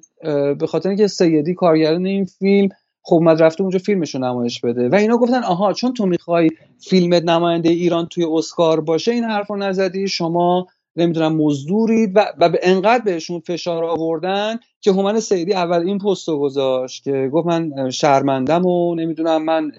به 0.58 0.66
خاطر 0.66 0.88
اینکه 0.88 1.06
سیدی 1.06 1.54
کارگردان 1.54 2.06
این 2.06 2.24
فیلم 2.24 2.68
خب 3.08 3.14
اومد 3.14 3.42
رفته 3.42 3.62
اونجا 3.62 3.78
فیلمش 3.78 4.14
رو 4.14 4.20
نمایش 4.20 4.60
بده. 4.60 4.88
و 4.88 4.94
اینا 4.94 5.16
گفتن 5.16 5.42
آها 5.42 5.72
چون 5.72 5.92
تو 5.92 6.06
می‌خوای 6.06 6.50
فیلمت 6.78 7.22
نماینده 7.22 7.68
ایران 7.68 8.06
توی 8.06 8.26
اسکار 8.32 8.80
باشه 8.80 9.12
این 9.12 9.24
حرف 9.24 9.50
رو 9.50 9.56
نزدی. 9.56 10.08
شما 10.08 10.66
نمی‌دونم 10.96 11.36
مزدورید. 11.36 12.12
و, 12.14 12.24
و 12.38 12.48
به 12.48 12.58
انقدر 12.62 13.04
بهشون 13.04 13.40
فشار 13.40 13.84
آوردن 13.84 14.58
که 14.80 14.92
هومن 14.92 15.20
سیدی 15.20 15.54
اول 15.54 15.86
این 15.86 15.98
پست 15.98 16.28
رو 16.28 16.38
گذاشت 16.38 17.04
که 17.04 17.30
گفت 17.32 17.46
من 17.46 17.90
شرمندم 17.90 18.66
و 18.66 18.94
نمی‌دونم 18.94 19.44
من 19.44 19.72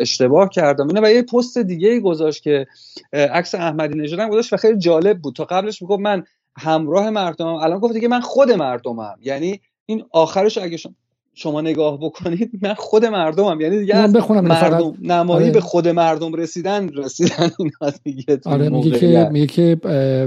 اشتباه 0.00 0.48
کردم. 0.48 0.88
و 1.02 1.12
یه 1.12 1.22
پست 1.22 1.58
دیگه 1.58 2.00
گذاشت 2.00 2.42
که 2.42 2.66
عکس 3.12 3.54
احمدی 3.54 3.98
نژاد 3.98 4.30
گذاشت 4.30 4.52
و 4.52 4.56
خیلی 4.56 4.78
جالب 4.78 5.18
بود. 5.18 5.34
تا 5.34 5.44
قبلش 5.44 5.82
می‌گفت 5.82 6.00
من 6.00 6.24
همراه 6.58 7.10
مردم 7.10 7.46
الان 7.46 7.78
گفت 7.78 7.94
دیگه 7.94 8.08
من 8.08 8.20
خود 8.20 8.52
مردمم. 8.52 9.16
یعنی 9.22 9.60
این 9.86 10.04
آخرش 10.10 10.58
اگه 10.58 10.76
شما 10.76 10.92
نگاه 11.44 11.98
بکنید 12.00 12.50
من 12.62 12.74
خود 12.74 13.04
مردمم. 13.04 13.60
یعنی 13.60 13.78
دیگه 13.78 13.96
من 13.96 14.12
بخونم 14.12 14.44
مردم 14.44 14.94
نمایی 15.02 15.44
آره. 15.44 15.52
به 15.52 15.60
خود 15.60 15.88
مردم 15.88 16.34
رسیدن 16.34 16.88
رسیدن 16.88 17.50
اینا 17.58 17.92
دیگه 18.04 18.40
آره 18.44 18.68
میگه 18.68 18.90
که 18.98 19.28
میگه 19.32 19.46
که 19.46 19.76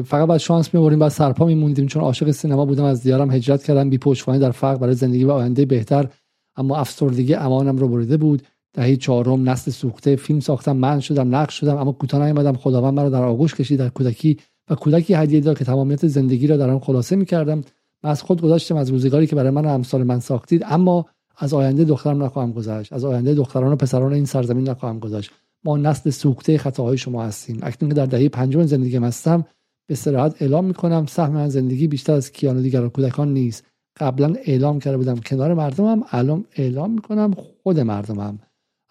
فقط 0.05 0.27
بعد 0.27 0.37
شانس 0.37 0.73
می‌بریم 0.73 0.99
بعد 0.99 1.11
سرپا 1.11 1.45
میموندیم. 1.45 1.87
چون 1.87 2.03
عاشق 2.03 2.31
سینما 2.31 2.65
بودم 2.65 2.83
از 2.83 3.03
دیارم 3.03 3.31
هجرت 3.31 3.63
کردم. 3.63 3.89
بی 3.89 3.97
پشتوانه 3.97 4.39
در 4.39 4.51
فرق 4.51 4.79
برای 4.79 4.93
زندگی 4.93 5.23
و 5.23 5.31
آینده 5.31 5.65
بهتر. 5.65 6.07
اما 6.55 6.77
افسردگی 6.77 7.33
امانم 7.33 7.77
رو 7.77 7.87
بریده 7.87 8.17
بود. 8.17 8.41
دهه 8.73 8.95
چهارم 8.95 9.49
نسل 9.49 9.71
سوخته. 9.71 10.15
فیلم 10.15 10.39
ساختم 10.39 10.77
من 10.77 10.99
شدم 10.99 11.35
نقش 11.35 11.59
شدم. 11.59 11.77
اما 11.77 11.91
کوتاه 11.91 12.25
نیومدم. 12.25 12.53
خداوند 12.53 12.93
مرا 12.93 13.09
در 13.09 13.23
آغوش 13.23 13.55
کشید. 13.55 13.79
در 13.79 13.89
کودکی 13.89 14.37
و 14.69 14.75
کودکی 14.75 15.13
هدیه 15.13 15.39
داد 15.39 15.57
که 15.57 15.65
تمامیت 15.65 16.07
زندگی 16.07 16.47
را 16.47 16.57
در 16.57 16.69
آن 16.69 16.79
خلاصه 16.79 17.15
می‌کردم. 17.15 17.61
من 18.03 18.09
از 18.09 18.21
خود 18.21 18.41
گذاشتم 18.41 18.75
از 18.75 18.89
روزگاری 18.89 19.27
که 19.27 19.35
برای 19.35 19.49
من 19.49 19.65
و 19.65 19.69
امثال 19.69 20.03
من 20.03 20.19
ساختید. 20.19 20.63
اما 20.65 21.05
از 21.37 21.53
آینده 21.53 21.85
دخترم 21.85 22.23
نخواهم 22.23 22.51
گذشت. 22.51 22.93
از 22.93 23.05
آینده 23.05 23.33
دختران 23.35 23.73
و 23.73 23.75
پسران 23.75 24.13
این 24.13 24.25
سرزمین 24.25 24.69
نخواهم 24.69 24.99
گذشت. 24.99 25.31
ما 25.63 25.77
نسل 25.77 26.09
سوخته 26.09 26.57
خطاهای 26.57 26.97
شما 26.97 27.23
هستیم. 27.23 27.59
اکنون 27.61 27.89
که 27.89 27.95
در 27.95 28.05
دهه 28.05 28.29
پنجم 28.29 28.63
زندگی 28.63 28.97
هستم 28.97 29.45
به 29.87 29.95
صراحت 29.95 30.41
اعلام 30.41 30.65
می‌کنم 30.65 31.05
سهم 31.05 31.31
من 31.31 31.49
زندگی 31.49 31.87
بیشتر 31.87 32.13
از 32.13 32.31
کیان 32.31 32.61
دیگر 32.61 32.83
و 32.83 32.89
کودکان 32.89 33.33
نیست. 33.33 33.65
قبلا 33.99 34.33
اعلام 34.45 34.79
کرده 34.79 34.97
بودم 34.97 35.15
کنار 35.15 35.53
مردمم 35.53 36.03
الان 36.11 36.45
اعلام 36.55 36.91
می‌کنم 36.91 37.33
خود 37.63 37.79
مردمم. 37.79 38.39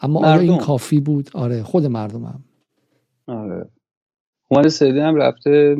اما 0.00 0.20
مردم. 0.20 0.32
آیا 0.32 0.52
این 0.52 0.58
کافی 0.58 1.00
بود؟ 1.00 1.30
آره 1.34 1.62
خود 1.62 1.86
مردمم. 1.86 2.44
آره. 3.26 3.70
هومن 4.50 4.68
سیدی 4.68 4.98
هم 4.98 5.16
رفته 5.16 5.76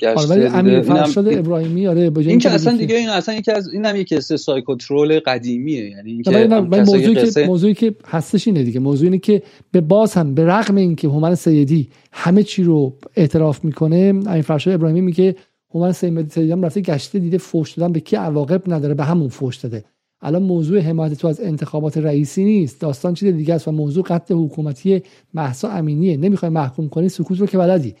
گشته 0.00 0.20
آره 0.20 0.28
ولی 0.28 0.46
امیر 0.46 0.80
فرشاد 0.80 1.28
ابراهیمی 1.28 1.86
آره 1.86 2.12
این 2.18 2.38
که 2.38 2.50
اصلا 2.50 2.76
دیگه 2.76 2.96
این 2.96 3.08
اصلا 3.08 3.34
یکی 3.34 3.52
از 3.52 3.72
این 3.72 3.84
هم 3.84 3.96
یکی 3.96 4.16
از 4.16 4.24
سایکوترول 4.24 5.20
قدیمیه. 5.20 5.90
یعنی 5.90 6.10
اینکه 6.12 6.46
موضوعی 6.46 7.14
که 7.14 7.46
موضوعی 7.46 7.74
که 7.74 7.94
هستش 8.06 8.48
اینه 8.48 8.62
دیگه. 8.62 8.80
موضوع 8.80 9.04
اینه 9.04 9.18
که 9.18 9.42
به 9.72 9.80
باز 9.80 10.14
هم 10.14 10.34
به 10.34 10.44
رغم 10.44 10.76
اینکه 10.76 11.08
هومن 11.08 11.34
سیدی 11.34 11.88
همه 12.12 12.42
چی 12.42 12.62
رو 12.62 12.98
اعتراف 13.16 13.64
می‌کنه 13.64 13.96
امیر 14.26 14.42
فرشاد 14.42 14.74
ابراهیمی 14.74 15.00
میگه 15.00 15.36
هومن 15.74 15.92
سیدی 15.92 16.52
هم 16.52 16.62
رفته 16.62 16.80
گشته 16.80 17.18
دیده 17.18 17.38
فوش 17.38 17.72
دادن 17.72 17.92
به 17.92 18.00
کی؟ 18.00 18.16
عواقب 18.16 18.72
نداره 18.72 18.94
به 18.94 19.04
همون 19.04 19.28
فوش 19.28 19.56
داده. 19.56 19.84
الان 20.20 20.42
موضوع 20.42 20.78
حمایت 20.78 21.14
تو 21.14 21.28
از 21.28 21.40
انتخابات 21.40 21.98
رئیسی 21.98 22.44
نیست. 22.44 22.80
داستان 22.80 23.14
چیز 23.14 23.34
دیگه 23.34 23.54
است 23.54 23.68
و 23.68 23.72
موضوع 23.72 24.04
قتل 24.04 24.34
حکومتی 24.34 25.02
مهسا 25.34 25.68
امینیه. 25.68 26.16
نمی‌خوای 26.16 26.50
محکوم 26.50 26.88
کنی؟ 26.88 27.08
سکوت 27.08 27.40
رو 27.40 27.46
که 27.46 27.58
بلدی. 27.58 27.94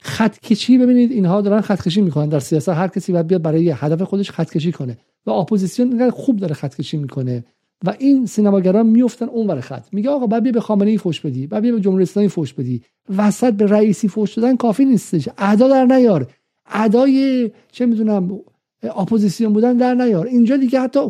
خط 0.00 0.38
کشی 0.38 0.78
ببینید 0.78 1.12
اینها 1.12 1.40
دارن 1.40 1.60
خط 1.60 1.82
کشی 1.82 2.00
می‌کنن. 2.00 2.28
در 2.28 2.38
سیاست 2.38 2.68
هر 2.68 2.88
کسی 2.88 3.12
باید 3.12 3.26
بیاد 3.26 3.42
برای 3.42 3.70
هدف 3.70 4.02
خودش 4.02 4.30
خط 4.30 4.50
کشی 4.50 4.72
کنه. 4.72 4.98
و 5.26 5.30
اپوزیسیون 5.30 5.88
اینقدر 5.88 6.10
خوب 6.10 6.36
داره 6.36 6.54
خط 6.54 6.74
کشی 6.74 6.96
می‌کنه. 6.96 7.44
و 7.86 7.94
این 7.98 8.26
سینماگران 8.26 8.86
میفتن 8.86 9.26
اونور 9.26 9.60
خط. 9.60 9.84
میگه 9.92 10.10
آقا 10.10 10.26
بعد 10.26 10.42
بیا 10.42 10.52
به 10.52 10.60
خامنه 10.60 10.90
ای 10.90 10.98
فوش 10.98 11.20
بدی. 11.20 11.46
بعد 11.46 11.62
بیا 11.62 11.74
به 11.74 11.80
جمهوری 11.80 12.02
اسلامی 12.02 12.28
فوش 12.28 12.52
بدی. 12.52 12.82
وسط 13.16 13.52
به 13.54 13.66
رئیسی 13.66 14.08
فوش 14.08 14.34
دادن 14.34 14.56
کافی 14.56 14.84
نیستش. 14.84 15.28
ادا 15.38 15.68
در 15.68 15.84
نیار. 15.84 16.26
ادای 16.72 17.50
چه 17.72 17.86
می‌دونم 17.86 18.40
اپوزیسیون 18.82 19.52
بودن 19.52 19.76
در 19.76 19.94
نیار. 19.94 20.26
اینجا 20.26 20.56
دیگه 20.56 20.80
حتی 20.80 21.00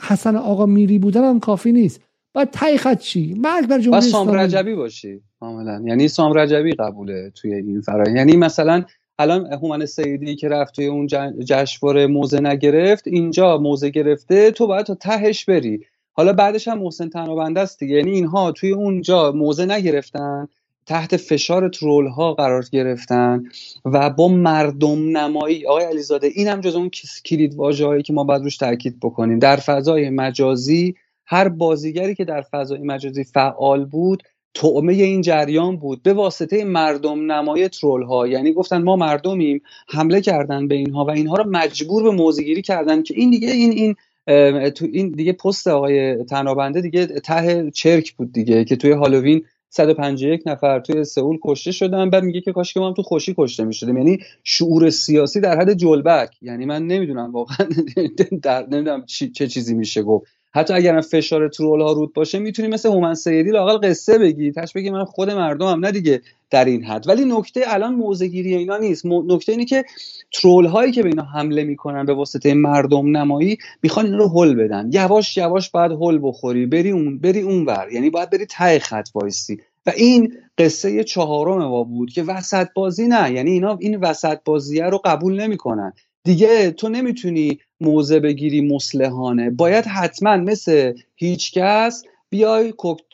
حسن 0.00 0.36
آقامیری 0.36 0.98
بودن 0.98 1.24
هم 1.24 1.40
کافی 1.40 1.72
نیست. 1.72 2.00
باید 2.34 2.50
تای 2.50 2.78
خط 2.78 2.98
چی؟ 2.98 3.34
مرگ 3.34 3.66
بر 3.68 3.78
جمهوری 3.78 4.06
سام 4.06 4.30
رجبی 4.30 4.74
باشی 4.74 5.20
کاملا. 5.40 5.82
یعنی 5.86 6.08
سام 6.08 6.32
رجبی 6.32 6.72
قبوله 6.72 7.32
توی 7.34 7.54
این 7.54 7.80
فرآیند 7.80 8.16
یعنی 8.16 8.36
مثلا 8.36 8.84
الان 9.18 9.52
هومن 9.52 9.86
سیدی 9.86 10.36
که 10.36 10.48
رفت 10.48 10.74
توی 10.74 10.86
اون 10.86 11.06
جشنواره 11.44 12.06
موزه 12.06 12.40
نگرفت 12.40 13.06
اینجا 13.06 13.58
موزه 13.58 13.90
گرفته 13.90 14.50
تو 14.50 14.66
باید 14.66 14.86
تا 14.86 14.94
تهش 14.94 15.44
بری. 15.44 15.80
حالا 16.12 16.32
بعدش 16.32 16.68
هم 16.68 16.78
محسن 16.78 17.08
تنابنده 17.08 17.60
است 17.60 17.78
دیگه. 17.78 17.94
یعنی 17.96 18.10
اینها 18.10 18.52
توی 18.52 18.70
اونجا 18.72 19.32
موزه 19.32 19.66
نگرفتن. 19.66 20.48
تحت 20.86 21.16
فشار 21.16 21.68
ترول 21.68 22.06
ها 22.06 22.34
قرار 22.34 22.64
گرفتن 22.72 23.44
و 23.84 24.10
با 24.10 24.28
مردم 24.28 25.18
نمایی. 25.18 25.66
آقای 25.66 25.84
علیزاده 25.84 26.26
این 26.34 26.48
هم 26.48 26.60
جز 26.60 26.74
اون 26.76 26.90
کلید 27.24 27.54
واژه‌ای 27.54 28.02
که 28.02 28.12
ما 28.12 28.24
باید 28.24 28.42
روش 28.42 28.56
تاکید 28.56 29.00
بکنیم. 29.00 29.38
در 29.38 29.56
فضای 29.56 30.10
مجازی 30.10 30.94
هر 31.26 31.48
بازیگری 31.48 32.14
که 32.14 32.24
در 32.24 32.42
فضای 32.42 32.78
مجازی 32.78 33.24
فعال 33.24 33.84
بود 33.84 34.22
تعمه 34.54 34.92
این 34.92 35.20
جریان 35.20 35.76
بود. 35.76 36.02
به 36.02 36.12
واسطه 36.12 36.64
مردم 36.64 37.32
نمای 37.32 37.68
ترول 37.68 38.02
ها 38.02 38.26
یعنی 38.26 38.52
گفتن 38.52 38.82
ما 38.82 38.96
مردمیم 38.96 39.60
حمله 39.88 40.20
کردن 40.20 40.68
به 40.68 40.74
اینها 40.74 41.04
و 41.04 41.10
اینها 41.10 41.36
رو 41.36 41.50
مجبور 41.50 42.02
به 42.02 42.10
موزگیری 42.10 42.62
کردن 42.62 43.02
که 43.02 43.14
این 43.16 43.30
دیگه 43.30 43.50
این 43.50 43.70
این 43.72 43.94
تو 44.70 44.86
این 44.92 45.08
دیگه 45.08 45.32
پست 45.32 45.66
آقای 45.66 46.24
تنابنده 46.24 46.80
دیگه 46.80 47.06
ته 47.06 47.70
چرک 47.70 48.12
بود 48.12 48.32
دیگه 48.32 48.64
که 48.64 48.76
توی 48.76 48.92
هالووین 48.92 49.44
151 49.76 50.42
نفر 50.46 50.80
توی 50.80 51.04
سئول 51.04 51.38
کشته 51.44 51.72
شدن. 51.72 52.10
بعد 52.10 52.22
میگه 52.24 52.40
که 52.40 52.52
کاش 52.52 52.74
که 52.74 52.80
ما 52.80 52.88
هم 52.88 52.94
تو 52.94 53.02
خوشی 53.02 53.34
کشته 53.38 53.64
می‌شدیم. 53.64 53.96
یعنی 53.96 54.18
شعور 54.44 54.90
سیاسی 54.90 55.40
در 55.40 55.60
حد 55.60 55.72
جلبک 55.72 56.30
یعنی 56.42 56.66
من 56.66 56.86
نمی‌دونم 56.86 57.32
واقعا 57.32 57.66
در 58.42 58.66
نمی‌دونم 58.70 59.04
چه 59.06 59.46
چیزی 59.48 59.74
میشه 59.74 60.02
گفت. 60.02 60.26
حتی 60.54 60.74
اگر 60.74 61.00
فشار 61.00 61.48
ترول 61.48 61.80
ها 61.80 61.92
رود 61.92 62.12
باشه 62.12 62.38
می‌تونی 62.38 62.68
مثل 62.68 62.88
هومن 62.88 63.14
سیدی 63.14 63.50
لاقل 63.50 63.88
قصه 63.88 64.18
بگی. 64.18 64.52
تاش 64.52 64.72
بگی 64.72 64.90
من 64.90 65.04
خود 65.04 65.30
مردمم 65.30 65.84
نه 65.84 65.92
دیگه. 65.92 66.20
در 66.54 66.64
این 66.64 66.84
حد. 66.84 67.08
ولی 67.08 67.24
نکته 67.24 67.60
الان 67.66 67.94
موزگیری 67.94 68.54
اینا 68.54 68.76
نیست. 68.76 69.06
نکته 69.06 69.52
اینه 69.52 69.64
که 69.64 69.84
ترول 70.32 70.66
هایی 70.66 70.92
که 70.92 71.02
به 71.02 71.08
اینا 71.08 71.22
حمله 71.22 71.64
می‌کنن 71.64 72.06
به 72.06 72.14
واسطه 72.14 72.54
مردم 72.54 73.16
نمایی 73.16 73.58
می‌خوان 73.82 74.06
این 74.06 74.14
رو 74.14 74.28
هل 74.28 74.54
بدن. 74.54 74.90
یواش 74.92 75.36
یواش 75.36 75.70
باید 75.70 75.92
هل 75.92 76.18
بخوری. 76.22 76.66
بری 76.66 76.90
اون 76.90 77.18
بری 77.18 77.40
اون 77.40 77.64
ور 77.66 77.88
یعنی 77.92 78.10
باید 78.10 78.30
بری 78.30 78.46
ته 78.46 78.78
خط 78.78 79.08
وایسی. 79.14 79.58
و 79.86 79.92
این 79.96 80.32
قصه 80.58 81.04
چهارم 81.04 81.58
ما 81.68 81.84
بود 81.84 82.10
که 82.12 82.22
وسط 82.22 82.68
بازی 82.74 83.08
نه. 83.08 83.32
یعنی 83.32 83.50
اینا 83.50 83.76
این 83.80 83.96
وسط 84.00 84.38
بازیه 84.44 84.84
رو 84.84 85.00
قبول 85.04 85.40
نمی‌کنن. 85.40 85.92
دیگه 86.24 86.70
تو 86.70 86.88
نمی‌تونی 86.88 87.58
موزه 87.80 88.20
بگیری 88.20 88.60
مسلحانه 88.60 89.50
باید 89.50 89.84
حتما 89.84 90.36
مثل 90.36 90.92
هیچکس 91.16 92.02
بیای 92.34 92.72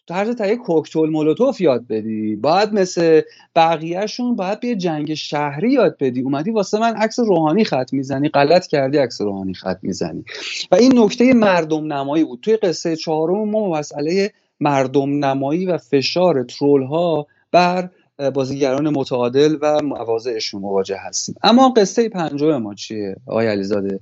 طرز 0.08 0.36
تهیه 0.36 0.56
کوکتل 0.56 1.10
مولوتوف 1.10 1.60
یاد 1.60 1.86
بدی. 1.86 2.36
باید 2.36 2.72
مثل 2.72 3.20
بقیهشون 3.56 4.36
باید 4.36 4.60
بیا 4.60 4.74
جنگ 4.74 5.14
شهری 5.14 5.72
یاد 5.72 5.96
بدی. 6.00 6.20
اومدی 6.22 6.50
واسه 6.50 6.78
من 6.78 6.94
عکس 6.96 7.18
روحانی 7.18 7.64
خط 7.64 7.92
می‌زنی. 7.92 8.28
غلط 8.28 8.66
کردی 8.66 8.98
عکس 8.98 9.20
روحانی 9.20 9.54
خط 9.54 9.78
می‌زنی. 9.82 10.24
و 10.72 10.74
این 10.74 10.98
نکته 10.98 11.34
مردم 11.34 11.92
نمایی 11.92 12.24
بود. 12.24 12.40
توی 12.40 12.56
قصه 12.56 12.96
چهارم 12.96 13.50
ما 13.50 13.70
مسئله 13.70 14.30
مردم 14.60 15.24
نمایی 15.24 15.66
و 15.66 15.78
فشار 15.78 16.44
ترول 16.44 16.82
ها 16.82 17.26
بر 17.52 17.90
بازیگران 18.34 18.88
متعادل 18.88 19.56
و 19.60 19.82
مواضعشون 19.82 20.60
مواجه 20.60 20.96
هستیم. 20.96 21.34
اما 21.42 21.68
قصه 21.68 22.08
پنجم 22.08 22.56
ما 22.56 22.74
چیه؟ 22.74 23.16
آقای 23.26 23.46
علیزاده. 23.46 24.00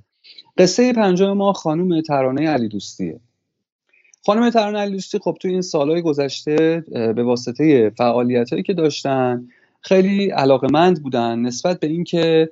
قصه 0.57 0.93
پنجم 0.93 1.33
ما 1.33 1.53
خانم 1.53 2.01
ترانه 2.01 2.49
علی 2.49 2.67
دوستیه 2.67 3.19
خانم 4.25 4.49
ترانه 4.49 4.79
علی 4.79 4.91
دوستی 4.91 5.19
خب 5.19 5.37
توی 5.39 5.51
این 5.51 5.61
سالهای 5.61 6.01
گذشته 6.01 6.83
به 6.91 7.23
واسطه 7.23 7.89
فعالیت 7.97 8.49
هایی 8.49 8.63
که 8.63 8.73
داشتن 8.73 9.47
خیلی 9.81 10.29
علاقمند 10.29 11.03
بودن 11.03 11.39
نسبت 11.39 11.79
به 11.79 11.87
اینکه 11.87 12.49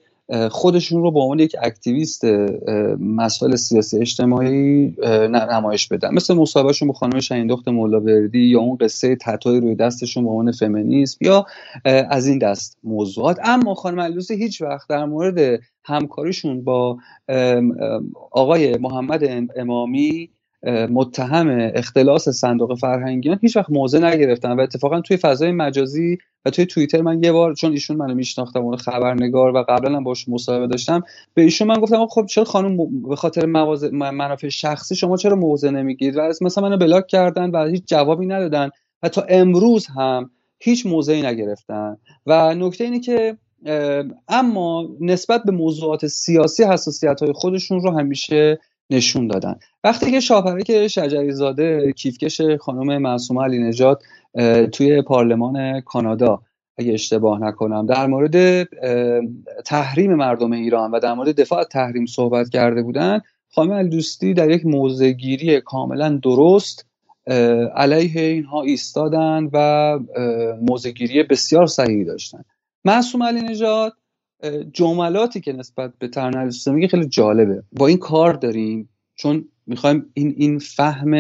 خودشون 0.52 1.02
رو 1.02 1.12
به 1.12 1.20
عنوان 1.20 1.40
یک 1.40 1.56
اکتیویست 1.62 2.26
مسائل 3.00 3.56
سیاسی 3.56 4.00
اجتماعی 4.00 4.96
نمایش 5.30 5.88
بدن. 5.88 6.14
مثل 6.14 6.34
مصاحبهشون 6.34 6.88
با 6.88 6.94
خانم 6.94 7.20
شهیندخت 7.20 7.68
مولاوردی 7.68 8.40
یا 8.40 8.60
اون 8.60 8.78
قصه 8.78 9.16
تتوی 9.16 9.60
روی 9.60 9.76
دستشون 9.76 10.24
به 10.24 10.30
عنوان 10.30 10.52
فمینیسم 10.52 11.18
یا 11.22 11.46
از 11.86 12.28
این 12.28 12.38
دست 12.38 12.78
موضوعات. 12.84 13.40
اما 13.44 13.74
خانم 13.76 14.00
علوسی 14.00 14.36
هیچ 14.36 14.62
وقت 14.62 14.90
در 14.90 15.06
مورد 15.06 15.60
همکاریشون 15.84 16.64
با 16.64 16.98
آقای 18.32 18.78
محمد 18.78 19.24
امامی 19.56 20.30
متهم 20.64 21.72
اختلاس 21.76 22.30
صندوق 22.30 22.78
فرهنگیان 22.78 23.40
هیچ 23.42 23.58
وقت 23.58 23.70
موضع 23.70 24.00
نگرفتن 24.00 24.52
و 24.52 24.62
اتفاقا 24.62 25.02
توی 25.02 25.18
فضای 25.18 25.52
مجازی 25.52 26.18
و 26.46 26.50
توی 26.50 26.66
توییتر 26.66 27.02
من 27.02 27.24
یه 27.24 27.32
بار 27.32 27.54
چون 27.54 27.72
ایشون 27.72 27.98
منو 27.98 28.16
میشناختم 28.16 28.62
اون 28.62 28.78
خبرنگار 28.78 29.56
و 29.56 29.64
قبلا 29.70 29.98
هم 29.98 30.04
باش 30.04 30.30
مصاحبه 30.30 30.68
داشتم 30.68 31.04
به 31.34 31.42
ایشون 31.42 31.68
من 31.68 31.80
گفتم 31.80 32.08
خب 32.08 32.26
چرا 32.26 32.44
خانم 32.44 33.02
به 33.02 33.16
خاطر 33.16 33.46
منافع 33.92 34.50
شخصی 34.50 34.96
شما 34.96 35.18
چرا 35.18 35.36
موضع 35.36 35.70
نمی‌گیرید؟ 35.70 36.18
و 36.18 36.34
مثلا 36.42 36.70
منو 36.70 36.78
بلاک 36.78 37.08
کردن 37.08 37.50
و 37.50 37.66
هیچ 37.66 37.84
جوابی 37.86 38.26
ندادن 38.26 38.70
و 39.04 39.10
تا 39.10 39.26
امروز 39.30 39.88
هم 39.88 40.30
هیچ 40.60 40.86
موضعی 40.86 41.22
نگرفتن. 41.22 41.98
و 42.26 42.56
نکته 42.56 42.84
اینه 42.84 43.00
که 43.00 43.38
اما 44.28 44.90
نسبت 45.02 45.44
به 45.44 45.52
موضوعات 45.52 46.08
سیاسی 46.08 46.64
حساسیت 46.64 47.24
های 47.24 47.32
خودشون 47.34 47.82
رو 47.82 47.92
همیشه 47.92 48.60
نشون 48.90 49.28
دادن. 49.28 49.56
وقتی 49.84 50.12
که 50.12 50.20
شاپرک 50.20 50.88
شجری 50.88 51.32
زاده 51.32 51.94
کیفکش 51.94 52.42
خانم 52.42 52.98
معصومه 52.98 53.44
علی 53.44 53.60
نجات 53.60 54.04
توی 54.72 55.02
پارلمان 55.02 55.82
کانادا 55.82 56.42
اگه 56.78 56.94
اشتباه 56.94 57.42
نکنم 57.42 57.86
در 57.86 58.08
مورد 58.08 58.68
تحریم 59.66 60.14
مردم 60.14 60.52
ایران 60.52 60.92
و 60.92 61.00
در 61.00 61.14
مورد 61.14 61.42
دفاع 61.42 61.64
تحریم 61.64 62.06
صحبت 62.06 62.50
کرده 62.50 62.82
بودن 62.82 63.22
خانم 63.50 63.72
الدوستی 63.72 64.34
در 64.34 64.50
یک 64.50 64.66
موضعگیری 64.66 65.62
کاملا 65.62 66.20
درست 66.24 66.86
علیه 67.76 68.22
اینها 68.22 68.62
ایستادن 68.62 69.50
و 69.54 70.00
موضعگیری 70.62 71.24
بسیار 71.24 71.68
صحیحی 71.68 72.06
داشتن. 72.06 72.44
معصوم 72.86 73.24
علی 73.24 73.42
نژاد 73.42 73.94
جملاتی 74.74 75.42
که 75.42 75.54
نسبت 75.54 75.94
به 76.00 76.08
ترن 76.08 76.52
میگه 76.68 76.88
خیلی 76.88 77.08
جالبه. 77.08 77.64
با 77.72 77.88
این 77.88 77.98
کار 77.98 78.34
داریم 78.34 78.90
چون 79.16 79.46
می‌خوایم 79.66 80.06
این 80.14 80.34
این 80.38 80.60
فهم 80.60 81.14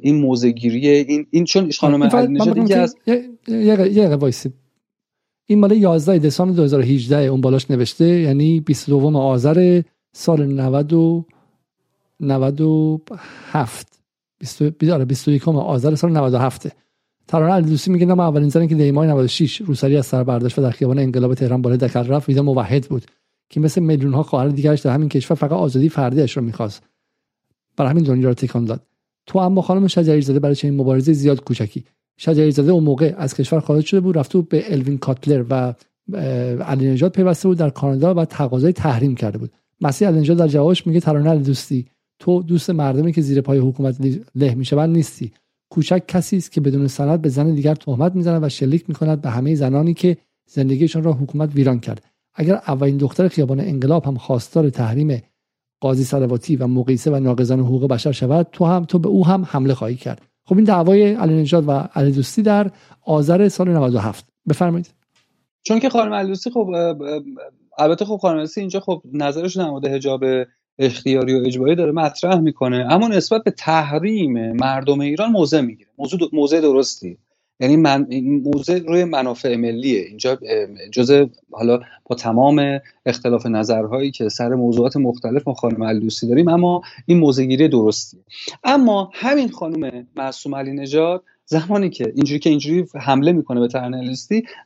این 0.00 0.16
موزگیری 0.16 0.88
این 0.88 1.26
این 1.30 1.44
چون 1.44 1.70
خانم 1.70 2.02
علی 2.02 2.32
نژاد 2.32 2.72
از 2.72 2.96
یه 3.06 3.88
یه 3.92 4.18
این 5.46 5.60
مال 5.60 5.72
11 5.72 6.18
دسامبر 6.18 6.54
2018 6.54 7.16
اون 7.16 7.40
بالاش 7.40 7.70
نوشته 7.70 8.04
یعنی 8.04 8.60
22 8.60 9.18
آذر 9.18 9.82
سال 10.12 10.46
90 10.46 10.92
و 10.92 11.24
97 12.20 14.00
21 15.06 15.48
آذر 15.48 15.94
سال 15.94 16.12
97 16.12 16.85
ترانه 17.28 17.52
علیدوسی 17.52 17.90
میگه 17.90 18.06
ما 18.06 18.24
اولین 18.24 18.48
زنی 18.48 18.68
که 18.68 18.74
دیمای 18.74 19.08
96 19.08 19.60
روسری 19.60 19.96
از 19.96 20.06
سر 20.06 20.24
برداشت 20.24 20.58
و 20.58 20.62
در 20.62 20.70
خیابان 20.70 20.98
انقلاب 20.98 21.34
تهران 21.34 21.62
بالای 21.62 21.78
دکل 21.78 22.06
رفت 22.06 22.28
ویدا 22.28 22.42
موحد 22.42 22.84
بود 22.84 23.04
که 23.50 23.60
مثل 23.60 23.82
میلیون 23.82 24.14
ها 24.14 24.22
خواهر 24.22 24.48
دیگرش 24.48 24.80
در 24.80 24.90
همین 24.90 25.08
کشور 25.08 25.36
فقط 25.36 25.52
آزادی 25.52 25.88
فردیش 25.88 26.36
رو 26.36 26.42
می‌خواست. 26.42 26.82
برای 27.76 27.90
همین 27.90 28.04
دنیا 28.04 28.28
رو 28.28 28.34
تکان 28.34 28.64
داد. 28.64 28.82
تو 29.26 29.38
اما 29.38 29.62
خانم 29.62 29.86
شجری 29.86 30.20
زاده 30.20 30.38
برای 30.38 30.54
چنین 30.54 30.76
مبارزه 30.76 31.12
زیاد 31.12 31.44
کوچکی. 31.44 31.84
شجری 32.16 32.50
زاده 32.50 32.72
اون 32.72 32.84
موقع 32.84 33.14
از 33.18 33.34
کشور 33.34 33.60
خارج 33.60 33.84
شده 33.84 34.00
بود 34.00 34.18
رفته 34.18 34.40
به 34.40 34.72
الوین 34.72 34.98
کاتلر 34.98 35.44
و 35.50 35.74
علی 36.62 36.90
نژاد 36.90 37.12
پیوسته 37.12 37.48
بود 37.48 37.58
در 37.58 37.70
کانادا 37.70 38.14
و 38.14 38.24
تقاضای 38.24 38.72
تحریم 38.72 39.14
کرده 39.14 39.38
بود. 39.38 39.52
مسیح 39.80 40.08
علی 40.08 40.34
در 40.34 40.48
جوابش 40.48 40.86
میگه 40.86 41.00
ترانه 41.00 41.36
دوستی 41.36 41.86
تو 42.18 42.42
دوست 42.42 42.70
مردمی 42.70 43.12
که 43.12 43.20
زیر 43.20 43.40
پای 43.40 43.58
حکومت 43.58 43.96
له 44.34 44.54
می‌شوند 44.54 44.96
نیستی. 44.96 45.32
کوچک 45.70 46.02
کسی 46.08 46.36
است 46.36 46.52
که 46.52 46.60
بدون 46.60 46.86
سند 46.86 47.22
به 47.22 47.28
زن 47.28 47.54
دیگر 47.54 47.74
تهمت 47.74 48.14
می‌زند 48.14 48.44
و 48.44 48.48
شلیک 48.48 48.84
می‌کند 48.88 49.20
به 49.20 49.30
همه 49.30 49.54
زنانی 49.54 49.94
که 49.94 50.16
زندگیشان 50.48 51.02
را 51.02 51.12
حکومت 51.12 51.54
ویران 51.54 51.80
کرد. 51.80 52.04
اگر 52.34 52.54
اولین 52.54 52.96
دختر 52.96 53.28
خیابان 53.28 53.60
انقلاب 53.60 54.04
هم 54.04 54.16
خواستار 54.16 54.70
تحریم 54.70 55.22
قاضی 55.80 56.04
صلواتی 56.04 56.56
و 56.56 56.66
مقیسه 56.66 57.10
و 57.10 57.20
ناقضان 57.20 57.60
حقوق 57.60 57.88
بشر 57.88 58.12
شود 58.12 58.48
تو 58.52 58.64
هم 58.64 58.84
تو 58.84 58.98
به 58.98 59.08
او 59.08 59.26
هم 59.26 59.44
حمله 59.48 59.74
خواهی 59.74 59.96
کرد. 59.96 60.22
خب 60.44 60.56
این 60.56 60.64
دعوای 60.64 61.14
علی 61.14 61.50
و 61.52 61.70
علی 61.94 62.12
دوستی 62.12 62.42
در 62.42 62.70
آذر 63.02 63.48
سال 63.48 63.68
97 63.68 64.26
بفرمایید. 64.48 64.90
چون 65.62 65.80
که 65.80 65.88
خانم 65.88 66.14
علی 66.14 66.28
دوستی 66.28 66.50
خب 66.50 66.68
البته 67.78 68.04
خب 68.04 68.16
خانم 68.16 68.46
اینجا 68.56 68.80
خب 68.80 69.02
نظرش 69.12 69.56
در 69.56 69.70
مورد 69.70 69.86
حجاب 69.86 70.24
اختیاری 70.78 71.34
و 71.34 71.46
اجباری 71.46 71.74
داره 71.74 71.92
مطرح 71.92 72.38
می‌کنه. 72.40 72.86
اما 72.90 73.08
نسبت 73.08 73.44
به 73.44 73.50
تحریم 73.50 74.52
مردم 74.52 75.00
ایران 75.00 75.30
موضع 75.30 75.60
می‌گیره. 75.60 75.90
موضوع 75.98 76.20
موضع 76.32 76.60
درستی. 76.60 77.18
یعنی 77.60 77.76
من 77.76 78.06
موضع 78.44 78.78
روی 78.78 79.04
منافع 79.04 79.56
ملیه. 79.56 80.00
اینجا 80.00 80.38
جزء 80.92 81.26
حالا 81.50 81.80
با 82.04 82.16
تمام 82.16 82.80
اختلاف 83.06 83.46
نظرهایی 83.46 84.10
که 84.10 84.28
سر 84.28 84.48
موضوعات 84.48 84.96
مختلف 84.96 85.48
ما 85.48 85.54
خانم 85.54 85.82
علوسی 85.82 86.28
داریم 86.28 86.48
اما 86.48 86.82
این 87.06 87.18
موضعگیری 87.18 87.68
درستی 87.68 88.18
اما 88.64 89.10
همین 89.14 89.48
خانم 89.48 90.06
معصوم 90.16 90.54
علی 90.54 90.72
نژاد 90.72 91.22
زمانی 91.44 91.90
که 91.90 92.12
اینجوری 92.16 92.38
که 92.38 92.50
اینجوری 92.50 92.86
حمله 92.94 93.32
می‌کنه 93.32 93.60
به 93.60 93.68
ترانه 93.68 94.14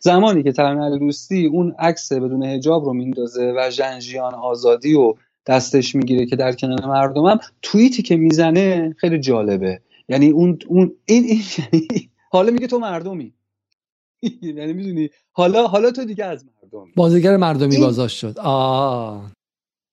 زمانی 0.00 0.42
که 0.42 0.52
ترانه 0.52 1.12
اون 1.52 1.74
عکس 1.78 2.12
بدون 2.12 2.44
حجاب 2.44 2.84
رو 2.84 2.92
میندازه 2.92 3.54
و 3.56 3.70
ژنژیان 3.70 4.34
آزادی 4.34 4.94
و 4.94 5.14
دستش 5.46 5.94
می‌گیره 5.94 6.26
که 6.26 6.36
در 6.36 6.52
کنار 6.52 6.86
مردمم. 6.86 7.38
توییتی 7.62 8.02
که 8.02 8.16
می‌زنه 8.16 8.94
خیلی 8.98 9.18
جالبه. 9.18 9.80
یعنی 10.08 10.30
اون 10.30 10.58
اون 10.68 10.92
این, 11.04 11.24
این 11.24 11.42
حالا 12.32 12.52
میگه 12.52 12.66
تو 12.66 12.78
مردمی. 12.78 13.32
یعنی 14.42 14.72
می‌دونی؟ 14.72 15.10
حالا 15.32 15.66
حالا 15.66 15.90
تو 15.90 16.04
دیگه 16.04 16.24
از 16.24 16.44
مردم. 16.44 16.86
بازیگر 16.96 17.36
مردمی 17.36 17.78
بازاش 17.78 18.20
شد. 18.20 18.38
آه. 18.38 19.30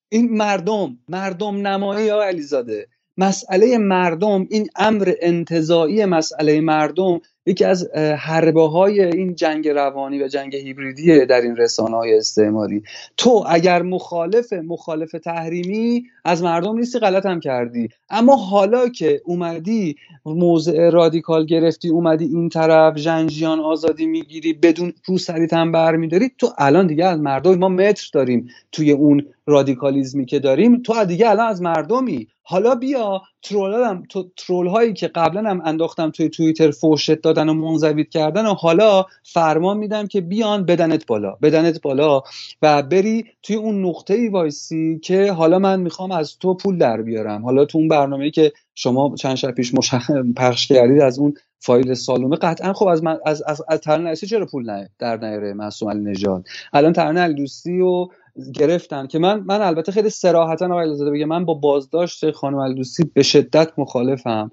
این 0.10 0.38
مردم 0.38 0.98
مردم 1.10 1.68
نمایی 1.68 2.06
یا 2.06 2.22
علیزاده. 2.22 2.88
مسئله 3.18 3.78
مردم 3.78 4.48
این 4.50 4.68
امر 4.76 5.14
انتظایی 5.22 6.06
مسئله 6.06 6.62
مردم 6.62 7.22
یکی 7.48 7.66
از 7.66 7.90
حربه 8.18 8.62
های 8.62 9.02
این 9.02 9.36
جنگ 9.36 9.68
روانی 9.68 10.24
و 10.24 10.28
جنگ 10.28 10.56
هیبریدی 10.56 11.26
در 11.26 11.42
این 11.42 11.56
رسانه 11.56 11.96
های 11.96 12.18
استعماری. 12.18 12.84
تو 13.18 13.44
اگر 13.50 13.82
مخالف 13.82 14.54
مخالف 14.54 15.12
تحریمی 15.12 16.04
از 16.26 16.44
مردم 16.44 16.78
نیستی 16.78 17.00
غلط 17.00 17.26
هم 17.26 17.40
کردی. 17.40 17.90
اما 18.10 18.36
حالا 18.36 18.90
که 18.90 19.22
اومدی 19.26 19.96
موضع 20.26 20.90
رادیکال 20.90 21.46
گرفتی 21.46 21.90
اومدی 21.90 22.26
این 22.26 22.50
طرف 22.50 22.96
جنجیان 22.96 23.60
آزادی 23.60 24.06
می‌گیری 24.06 24.54
بدون 24.54 24.94
رو 25.06 25.18
سریت 25.18 25.54
هم 25.54 25.72
برمیداری 25.72 26.32
تو 26.38 26.50
الان 26.58 26.88
دیگه 26.88 27.06
از 27.06 27.20
مردم 27.20 27.56
ما 27.56 27.70
متر 27.70 28.10
داریم 28.14 28.50
توی 28.72 28.92
اون 28.92 29.26
رادیکالیزمی 29.48 30.26
که 30.26 30.40
داریم 30.40 30.82
تو 30.82 31.06
دیگه 31.06 31.30
الان 31.30 31.48
از 31.48 31.62
مردمی. 31.62 32.28
حالا 32.44 32.76
بیا 32.76 33.22
ترول 33.42 34.02
تو 34.10 34.30
ترول 34.38 34.68
هایی 34.68 34.94
که 34.94 35.08
قبلا 35.08 35.50
هم 35.50 35.62
انداختم 35.66 36.12
توی 36.12 36.30
توییتر 36.30 36.72
فوشت 36.72 37.22
دادن 37.22 37.50
و 37.50 37.54
منزوید 37.54 38.10
کردن 38.10 38.46
و 38.46 38.54
حالا 38.54 39.06
فرمان 39.24 39.78
میدم 39.78 40.08
که 40.08 40.22
بیان 40.22 40.66
بدنت 40.66 41.06
بالا 41.06 41.38
بدنت 41.42 41.82
بالا 41.82 42.22
و 42.62 42.84
بری 42.84 43.26
توی 43.44 43.56
اون 43.56 43.86
نقطه 43.86 44.14
ای 44.14 44.28
وایسی 44.28 45.00
که 45.04 45.32
حالا 45.32 45.60
من 45.60 45.80
می‌خوام 45.80 46.12
از 46.12 46.38
تو 46.38 46.54
پول 46.54 46.78
در 46.78 47.02
بیارم. 47.02 47.46
حالا 47.46 47.66
تو 47.66 47.78
اون 47.78 47.88
برنامه 47.88 48.32
که 48.32 48.52
شما 48.76 49.16
چند 49.16 49.36
شب 49.36 49.52
پیش 49.52 49.72
پخش 50.38 50.68
کردید 50.68 51.02
از 51.02 51.20
اون 51.20 51.34
فایل 51.60 51.94
سالومه 51.94 52.36
قطعا 52.36 52.74
خب 52.74 52.88
از 52.88 53.04
من 53.04 53.18
از 53.26 53.44
از, 53.48 53.62
از 53.70 54.20
چرا 54.20 54.46
پول 54.46 54.70
نه 54.72 54.90
در 55.00 55.18
نیاره؟ 55.18 55.54
معصوم 55.54 55.90
علی 55.90 56.00
نژاد. 56.00 56.46
الان 56.74 56.94
ترانه 56.94 57.34
دوستی 57.34 57.80
و 57.80 58.08
گرفتن 58.54 59.08
که 59.08 59.20
من 59.20 59.40
من 59.40 59.62
البته 59.62 59.92
خیلی 59.92 60.10
صراحتا 60.10 60.66
آقای 60.66 60.96
زاده 60.96 61.12
بگم 61.12 61.26
من 61.26 61.46
با 61.46 61.54
بازداشت 61.54 62.32
خانم 62.32 62.58
الدوسی 62.58 63.04
به 63.14 63.24
شدت 63.24 63.72
مخالفم. 63.78 64.52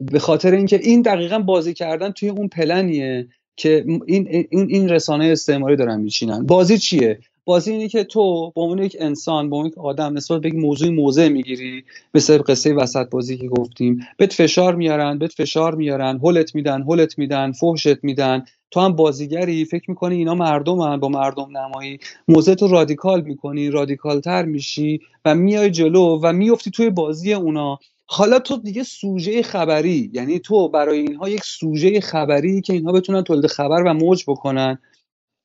به 0.00 0.18
خاطر 0.18 0.52
اینکه 0.52 0.80
این 0.82 1.02
دقیقا 1.02 1.38
بازی 1.38 1.74
کردن 1.74 2.10
توی 2.10 2.28
اون 2.28 2.48
پلنیه 2.48 3.28
که 3.56 3.84
این 4.06 4.28
این 4.28 4.68
این 4.70 4.88
رسانه 4.88 5.24
استعماری 5.24 5.76
دارن 5.76 6.00
میچینن. 6.00 6.46
بازی 6.46 6.78
چیه؟ 6.78 7.20
بازی 7.48 7.72
اینه 7.72 7.88
که 7.88 8.04
تو 8.04 8.50
به 8.50 8.60
عنوان 8.60 8.82
یک 8.82 8.96
انسان 9.00 9.50
به 9.50 9.56
عنوان 9.56 9.70
یک 9.70 9.78
آدم 9.78 10.16
نسبت 10.16 10.40
به 10.40 10.48
یک 10.48 10.54
موضوع 10.54 10.90
موضع 10.90 11.28
می‌گیری 11.28 11.84
به 12.12 12.20
سبب 12.20 12.42
قصه 12.42 12.74
وسط 12.74 13.10
بازی 13.10 13.36
که 13.36 13.48
گفتیم. 13.48 14.00
بهت 14.16 14.32
فشار 14.32 14.74
میارن 14.74 15.18
بهت 15.18 15.32
فشار 15.32 15.74
میارن 15.74 16.16
هولت 16.16 16.54
میدن 16.54 16.82
هولت 16.82 17.18
میدن 17.18 17.52
فحشت 17.52 18.04
میدن. 18.04 18.44
تو 18.70 18.80
هم 18.80 18.92
بازیگری 18.92 19.64
فکر 19.64 19.90
می‌کنی 19.90 20.16
اینا 20.16 20.34
مردم 20.34 20.80
هم 20.80 21.00
با 21.00 21.08
مردم 21.08 21.58
نمایی. 21.58 21.98
موضع 22.28 22.54
تو 22.54 22.68
رادیکال 22.68 23.20
می‌کنی 23.20 23.70
رادیکال 23.70 24.20
تر 24.20 24.44
میشی 24.44 25.00
و 25.24 25.34
میای 25.34 25.70
جلو 25.70 26.20
و 26.22 26.32
میفتی 26.32 26.70
توی 26.70 26.90
بازی 26.90 27.32
اونا. 27.32 27.78
حالا 28.06 28.38
تو 28.38 28.56
دیگه 28.56 28.82
سوژه 28.82 29.42
خبری 29.42 30.10
یعنی 30.12 30.38
تو 30.38 30.68
برای 30.68 30.98
اینها 30.98 31.28
یک 31.28 31.44
سوژه 31.44 32.00
خبری 32.00 32.60
که 32.60 32.72
اینها 32.72 32.92
بتونن 32.92 33.22
تولید 33.22 33.46
خبر 33.46 33.82
و 33.82 33.94
موج 33.94 34.24
بکنن. 34.28 34.78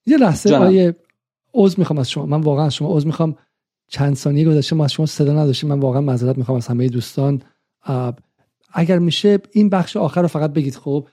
یه 0.06 0.18
لحظه 0.18 0.56
آیه 0.56 0.96
عذر 1.54 1.76
می‌خوام 1.80 2.00
از 2.00 2.10
شما. 2.10 2.26
من 2.26 2.42
واقعا 2.42 2.66
از 2.66 2.74
شما 2.74 2.98
عذر 2.98 3.06
می‌خوام. 3.06 3.36
چند 3.88 4.16
ثانیه 4.16 4.46
گذشته 4.46 4.76
ما 4.76 4.84
از 4.84 4.92
شما 4.92 5.06
صدا 5.06 5.34
نداشتیم. 5.34 5.70
من 5.70 5.80
واقعا 5.80 6.02
معذرت 6.02 6.38
می‌خوام 6.38 6.58
از 6.58 6.68
همه 6.68 6.88
دوستان. 6.90 7.42
اگر 8.74 9.00
میشه 9.00 9.40
این 9.52 9.70
بخش 9.70 9.98
آخر 9.98 10.22
رو 10.22 10.28
فقط 10.28 10.54
بگید 10.54 10.76
خب. 10.76 11.08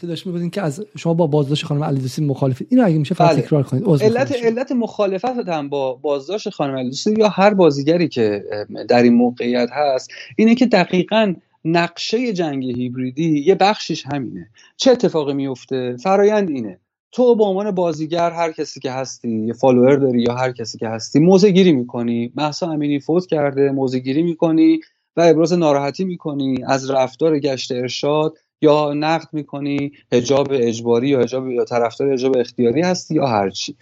که 0.00 0.06
داشت 0.06 0.26
می‌گفتین 0.26 0.50
که 0.50 0.62
از 0.62 0.84
شما 0.98 1.14
با 1.14 1.26
بازداشت 1.26 1.64
خانم 1.64 1.84
علیدوسی 1.84 2.24
مخالفید 2.24 2.68
اینو 2.70 2.86
اگه 2.86 2.98
میشه 2.98 3.14
فقط 3.14 3.30
بله. 3.30 3.42
تکرار 3.42 3.62
کنید. 3.62 3.88
علت 4.02 4.32
علت 4.32 4.72
مخالفت 4.72 5.48
هم 5.48 5.68
با 5.68 5.94
بازداشت 5.94 6.50
خانم 6.50 6.76
علیدوسی 6.76 7.14
یا 7.18 7.28
هر 7.28 7.54
بازیگری 7.54 8.08
که 8.08 8.44
در 8.88 9.02
این 9.02 9.14
موقعیت 9.14 9.68
هست 9.72 10.10
اینه 10.36 10.54
که 10.54 10.66
دقیقا 10.66 11.34
نقشه 11.64 12.32
جنگ 12.32 12.64
هیبریدی 12.64 13.44
یه 13.46 13.54
بخشش 13.54 14.06
همینه. 14.06 14.48
چه 14.76 14.90
اتفاقی 14.90 15.34
میفته؟ 15.34 15.96
فرایند 15.96 16.50
اینه. 16.50 16.78
تو 17.16 17.34
به 17.34 17.44
عنوان 17.44 17.70
بازیگر 17.70 18.30
هر 18.30 18.52
کسی 18.52 18.80
که 18.80 18.90
هستی 18.90 19.46
یه 19.46 19.52
follower 19.52 19.96
داری 19.96 20.22
یا 20.22 20.34
هر 20.34 20.52
کسی 20.52 20.78
که 20.78 20.88
هستی 20.88 21.18
موضع 21.18 21.50
گیری 21.50 21.72
می‌کنی. 21.72 22.32
مهسا 22.36 22.70
امینی 22.70 23.00
فوت 23.00 23.26
کرده 23.26 23.70
موضع 23.70 23.98
گیری 23.98 24.22
می‌کنی 24.22 24.80
و 25.16 25.20
ابراز 25.20 25.52
ناراحتی 25.52 26.04
می‌کنی. 26.04 26.64
از 26.66 26.90
رفتار 26.90 27.38
گشت 27.38 27.72
ارشاد 27.72 28.34
یا 28.60 28.92
نقد 28.94 29.28
می‌کنی 29.32 29.92
حجاب 30.12 30.48
اجباری 30.50 31.08
یا 31.08 31.20
حجاب 31.20 31.50
یا 31.50 31.64
طرفدار 31.64 32.12
حجاب 32.12 32.36
اختیاری 32.36 32.80
هستی 32.80 33.14
یا 33.14 33.26
هرچی 33.26 33.76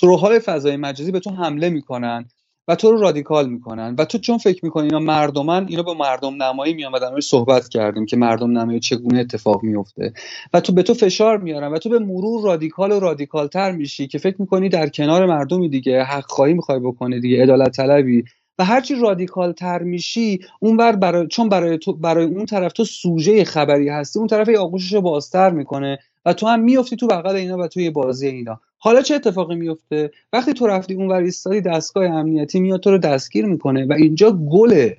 troll 0.00 0.27
های 0.27 0.38
فضای 0.38 0.76
مجازی 0.76 1.12
به 1.12 1.20
تو 1.20 1.30
حمله 1.30 1.68
می‌کنن. 1.70 2.24
و 2.68 2.74
تو 2.74 2.90
رو 2.90 3.00
رادیکال 3.00 3.48
می‌کنن. 3.48 3.94
و 3.98 4.04
تو 4.04 4.18
چون 4.18 4.38
فکر 4.38 4.64
می‌کنی 4.64 4.84
اینا 4.84 4.98
مردمن 4.98 5.66
اینا 5.68 5.82
به 5.82 5.94
مردم 5.94 6.42
نمایی 6.42 6.74
میان 6.74 6.92
و 6.92 6.98
در 6.98 7.20
صحبت 7.20 7.68
کردیم 7.68 8.06
که 8.06 8.16
مردم 8.16 8.58
نمایی 8.58 8.80
چگونه 8.80 9.20
اتفاق 9.20 9.62
میفته 9.62 10.12
و 10.54 10.60
تو 10.60 10.72
به 10.72 10.82
تو 10.82 10.94
فشار 10.94 11.38
میارن 11.38 11.72
و 11.72 11.78
تو 11.78 11.88
به 11.88 11.98
مرور 11.98 12.44
رادیکال 12.44 12.92
و 12.92 13.00
رادیکال 13.00 13.48
تر 13.48 13.72
میشی 13.72 14.06
که 14.06 14.18
فکر 14.18 14.36
می‌کنی 14.38 14.68
در 14.68 14.88
کنار 14.88 15.26
مردمی 15.26 15.68
دیگه 15.68 16.02
حق 16.02 16.24
خواهی 16.26 16.54
می‌خوای 16.54 16.78
بکنی 16.80 17.20
دیگه 17.20 17.42
عدالت 17.42 17.76
طلبی. 17.76 18.24
و 18.58 18.64
هرچی 18.64 18.94
رادیکال 18.94 19.52
تر 19.52 19.82
میشی 19.82 20.40
اونور 20.60 20.92
برای 20.96 21.26
چون 21.26 21.48
برای 21.48 21.78
تو 21.78 21.92
برای 21.92 22.24
اون 22.24 22.46
طرف 22.46 22.72
تو 22.72 22.84
سوژه 22.84 23.44
خبری 23.44 23.88
هستی 23.88 24.18
اون 24.18 24.28
طرف 24.28 24.48
آغوشش 24.48 24.92
رو 24.94 25.00
بازتر 25.00 25.50
می‌کنه 25.50 25.98
و 26.24 26.32
تو 26.32 26.46
هم 26.46 26.60
میفتی 26.60 26.96
تو 26.96 27.06
بغل 27.06 27.34
اینا 27.34 27.58
و 27.58 27.68
توی 27.68 27.90
بازی 27.90 28.28
اینا. 28.28 28.60
حالا 28.84 29.02
چه 29.02 29.14
اتفاقی 29.14 29.54
میفته؟ 29.54 30.10
وقتی 30.32 30.52
تو 30.52 30.66
رفتی 30.66 30.94
اون 30.94 31.12
ایستادی 31.12 31.60
دستگاه 31.60 32.04
امنیتی 32.04 32.60
میاد 32.60 32.80
تو 32.80 32.90
رو 32.90 32.98
دستگیر 32.98 33.46
می‌کنه 33.46 33.86
و 33.86 33.92
اینجا 33.92 34.30
گل 34.32 34.90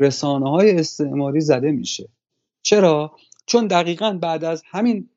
رسانه 0.00 0.50
های 0.50 0.78
استعماری 0.78 1.40
زده 1.40 1.72
میشه. 1.72 2.08
چرا؟ 2.62 3.12
چون 3.46 3.66
دقیقا 3.66 4.18
بعد 4.22 4.44
از 4.44 4.62
همین 4.70 5.08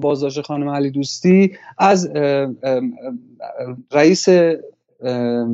بازداشت 0.00 0.40
خانم 0.40 0.68
علی 0.68 0.90
دوستی 0.90 1.56
از 1.78 2.10
رئیس 3.92 4.28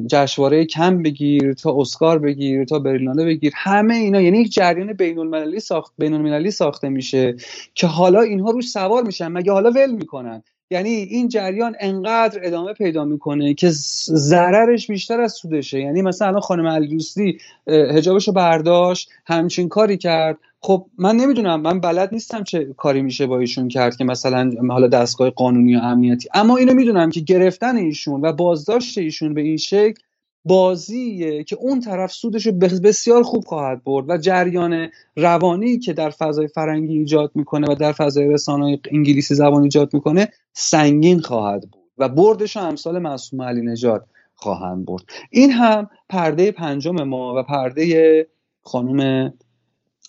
جشنواره 0.07 0.65
کم 0.65 1.03
بگیر 1.03 1.53
تا 1.53 1.77
اسکار 1.81 2.19
بگیر 2.19 2.65
تا 2.65 2.79
برلیناله 2.79 3.25
بگیر 3.25 3.53
همه 3.57 3.95
اینا 3.95 4.21
یعنی 4.21 4.39
یک 4.39 4.53
جریان 4.53 4.93
بین 4.93 5.19
المللی 5.19 5.61
ساخت 5.61 5.95
بین 5.99 6.15
المللی 6.15 6.51
ساخته 6.51 6.89
میشه 6.89 7.37
که 7.75 7.87
حالا 7.87 8.21
اینها 8.21 8.51
روش 8.51 8.69
سوار 8.69 9.03
میشن 9.03 9.29
مگه 9.29 9.53
حالا 9.53 9.71
ول 9.71 9.91
می‌کنن؟ 9.91 10.43
یعنی 10.71 10.91
این 10.91 11.29
جریان 11.29 11.77
انقدر 11.81 12.41
ادامه 12.43 12.73
پیدا 12.73 13.05
می‌کنه 13.05 13.55
که 13.55 13.69
ضررش 13.71 14.87
بیشتر 14.87 15.21
از 15.21 15.33
سودشه. 15.33 15.81
یعنی 15.81 16.03
مثلا 16.03 16.29
الان 16.29 16.41
خانم 16.41 16.67
علیدوستی 16.67 17.39
حجابش 17.67 18.29
رو 18.29 18.35
برداشت 18.35 19.11
همچین 19.27 19.69
کاری 19.69 19.97
کرد. 19.97 20.39
خب 20.61 20.87
من 20.99 21.17
نمی‌دونم 21.17 21.61
من 21.61 21.81
بلد 21.81 22.09
نیستم 22.13 22.45
چه 22.45 22.65
کاری 22.77 23.03
میشه 23.03 23.27
با 23.27 23.39
ایشون 23.39 23.69
کرد 23.69 23.97
که 23.97 24.05
مثلا 24.05 24.51
حالا 24.69 24.87
دستگاه 24.87 25.31
قانونی 25.31 25.77
و 25.77 25.79
امنیتی. 25.79 26.29
اما 26.35 26.57
اینو 26.57 26.75
می‌دونم 26.75 27.11
که 27.11 27.21
گرفتن 27.21 27.77
ایشون 27.77 28.21
و 28.21 28.33
بازداشت 28.33 28.99
ایشون 28.99 29.35
به 29.35 29.41
این 29.41 29.57
شکل 29.57 30.03
بازیه 30.45 31.45
که 31.45 31.57
اون 31.57 31.81
طرف 31.81 32.13
سودش 32.13 32.47
رو 32.47 32.53
بسیار 32.53 33.23
خوب 33.23 33.45
خواهد 33.45 33.85
برد 33.85 34.11
و 34.11 34.17
جریان 34.17 34.89
روانی 35.17 35.79
که 35.79 35.93
در 35.93 36.11
فضای 36.11 36.49
فرنگی 36.49 36.99
ایجاد 36.99 37.31
می‌کنه 37.35 37.73
و 37.73 37.75
در 37.75 37.93
فضای 37.93 38.29
رسانه 38.29 38.81
انگلیسی 38.91 39.35
زبان 39.35 39.63
ایجاد 39.63 39.95
می‌کنه 39.95 40.29
سنگین 40.53 41.21
خواهد 41.21 41.61
بود 41.61 41.81
و 41.99 42.09
بردش 42.09 42.57
امثال 42.57 42.99
معصوم 42.99 43.43
علی 43.43 43.61
نجات 43.61 44.05
خواهند 44.35 44.87
برد. 44.87 45.03
این 45.31 45.51
هم 45.51 45.91
پرده 46.09 46.53
پنجم 46.53 47.03
ما 47.03 47.35
و 47.37 47.43
پرده 47.43 48.27
خانم 48.63 49.33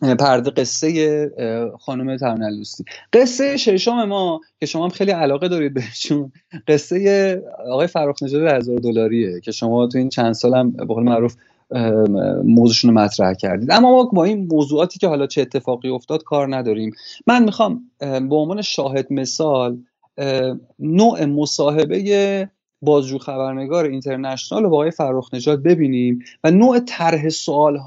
پرده 0.01 0.51
قصه 0.51 1.71
خانم 1.79 2.17
ترنلوستی. 2.17 2.83
قصه 3.13 3.57
ششم 3.57 4.03
ما 4.05 4.39
که 4.59 4.65
شما 4.65 4.83
هم 4.83 4.89
خیلی 4.89 5.11
علاقه 5.11 5.47
دارید 5.47 5.73
بهشون. 5.73 6.31
قصه 6.67 7.41
آقای 7.71 7.87
فراخ 7.87 8.23
نژاد 8.23 8.41
هزار 8.41 8.77
دلاریه 8.77 9.39
که 9.39 9.51
شما 9.51 9.87
تو 9.87 9.97
این 9.97 10.09
چند 10.09 10.33
سال 10.33 10.53
هم 10.53 10.71
به 10.71 10.85
قول 10.85 11.03
معروف 11.03 11.35
موضوعشون 12.43 12.91
رو 12.91 13.01
مطرح 13.01 13.33
کردید. 13.33 13.71
اما 13.71 13.91
ما 13.91 14.03
با 14.03 14.23
این 14.23 14.47
موضوعاتی 14.47 14.99
که 14.99 15.07
حالا 15.07 15.27
چه 15.27 15.41
اتفاقی 15.41 15.89
افتاد 15.89 16.23
کار 16.23 16.55
نداریم. 16.55 16.91
من 17.27 17.43
می‌خوام 17.43 17.81
به 17.99 18.35
عنوان 18.35 18.61
شاهد 18.61 19.13
مثال 19.13 19.77
نوع 20.79 21.25
مصاحبه 21.25 22.49
بازجو 22.81 23.17
خبرنگار 23.17 23.85
اینترنشنال 23.85 24.63
رو 24.63 24.69
با 24.69 24.75
آقای 24.75 24.91
فرخ 24.91 25.29
نژاد 25.33 25.63
ببینیم 25.63 26.19
و 26.43 26.51
نوع 26.51 26.79
طرح 26.79 27.27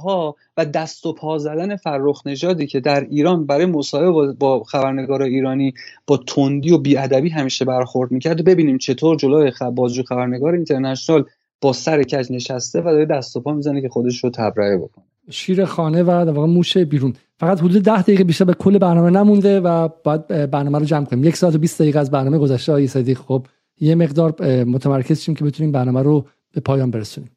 ها 0.02 0.36
و 0.56 0.64
دست 0.64 1.06
و 1.06 1.12
پا 1.12 1.38
زدن 1.38 1.76
فرخ 1.76 2.22
نژادی 2.26 2.66
که 2.66 2.80
در 2.80 3.06
ایران 3.10 3.46
برای 3.46 3.66
مصاحبه 3.66 4.32
با 4.32 4.62
خبرنگار 4.62 5.22
ایرانی 5.22 5.74
با 6.06 6.16
تندی 6.16 6.70
و 6.70 6.78
بیادبی 6.78 7.28
همیشه 7.28 7.64
برخورد 7.64 8.12
می‌کرد. 8.12 8.44
ببینیم 8.44 8.78
چطور 8.78 9.16
جلوی 9.16 9.52
بازجو 9.74 10.02
خبرنگار 10.02 10.54
اینترنشنال 10.54 11.24
با 11.60 11.72
سر 11.72 12.02
کج 12.02 12.32
نشسته 12.32 12.80
و 12.80 12.84
داره 12.84 13.06
دست 13.06 13.36
و 13.36 13.40
پا 13.40 13.52
می‌زنه 13.52 13.80
که 13.80 13.88
خودش 13.88 14.24
رو 14.24 14.30
تبرئه 14.30 14.76
بکنه. 14.76 15.04
شیر 15.30 15.64
خانه 15.64 16.02
و 16.02 16.06
در 16.06 16.30
واقع 16.30 16.46
موش 16.46 16.78
بیرون. 16.78 17.14
فقط 17.38 17.60
حدود 17.60 17.82
ده 17.82 18.02
دقیقه 18.02 18.24
بیشتر 18.24 18.44
به 18.44 18.54
کل 18.54 18.78
برنامه 18.78 19.10
نمونده 19.10 19.60
و 19.60 19.88
باید 20.04 20.26
برنامه 20.26 20.78
رو 20.78 20.84
جمع 20.84 21.04
کنیم. 21.04 21.24
یک 21.24 21.36
ساعت 21.36 21.54
و 21.54 21.58
20 21.58 21.82
دقیقه 21.82 21.98
از 21.98 22.10
برنامه 22.10 22.38
گذشته. 22.38 22.72
آقای 22.72 22.86
صدیق 22.86 23.18
خب 23.18 23.46
یه 23.80 23.94
مقدار 23.94 24.64
متمرکز 24.64 25.20
شیم 25.20 25.34
که 25.34 25.44
بتونیم 25.44 25.72
برنامه 25.72 26.02
رو 26.02 26.26
به 26.52 26.60
پایان 26.60 26.90
برسونیم. 26.90 27.30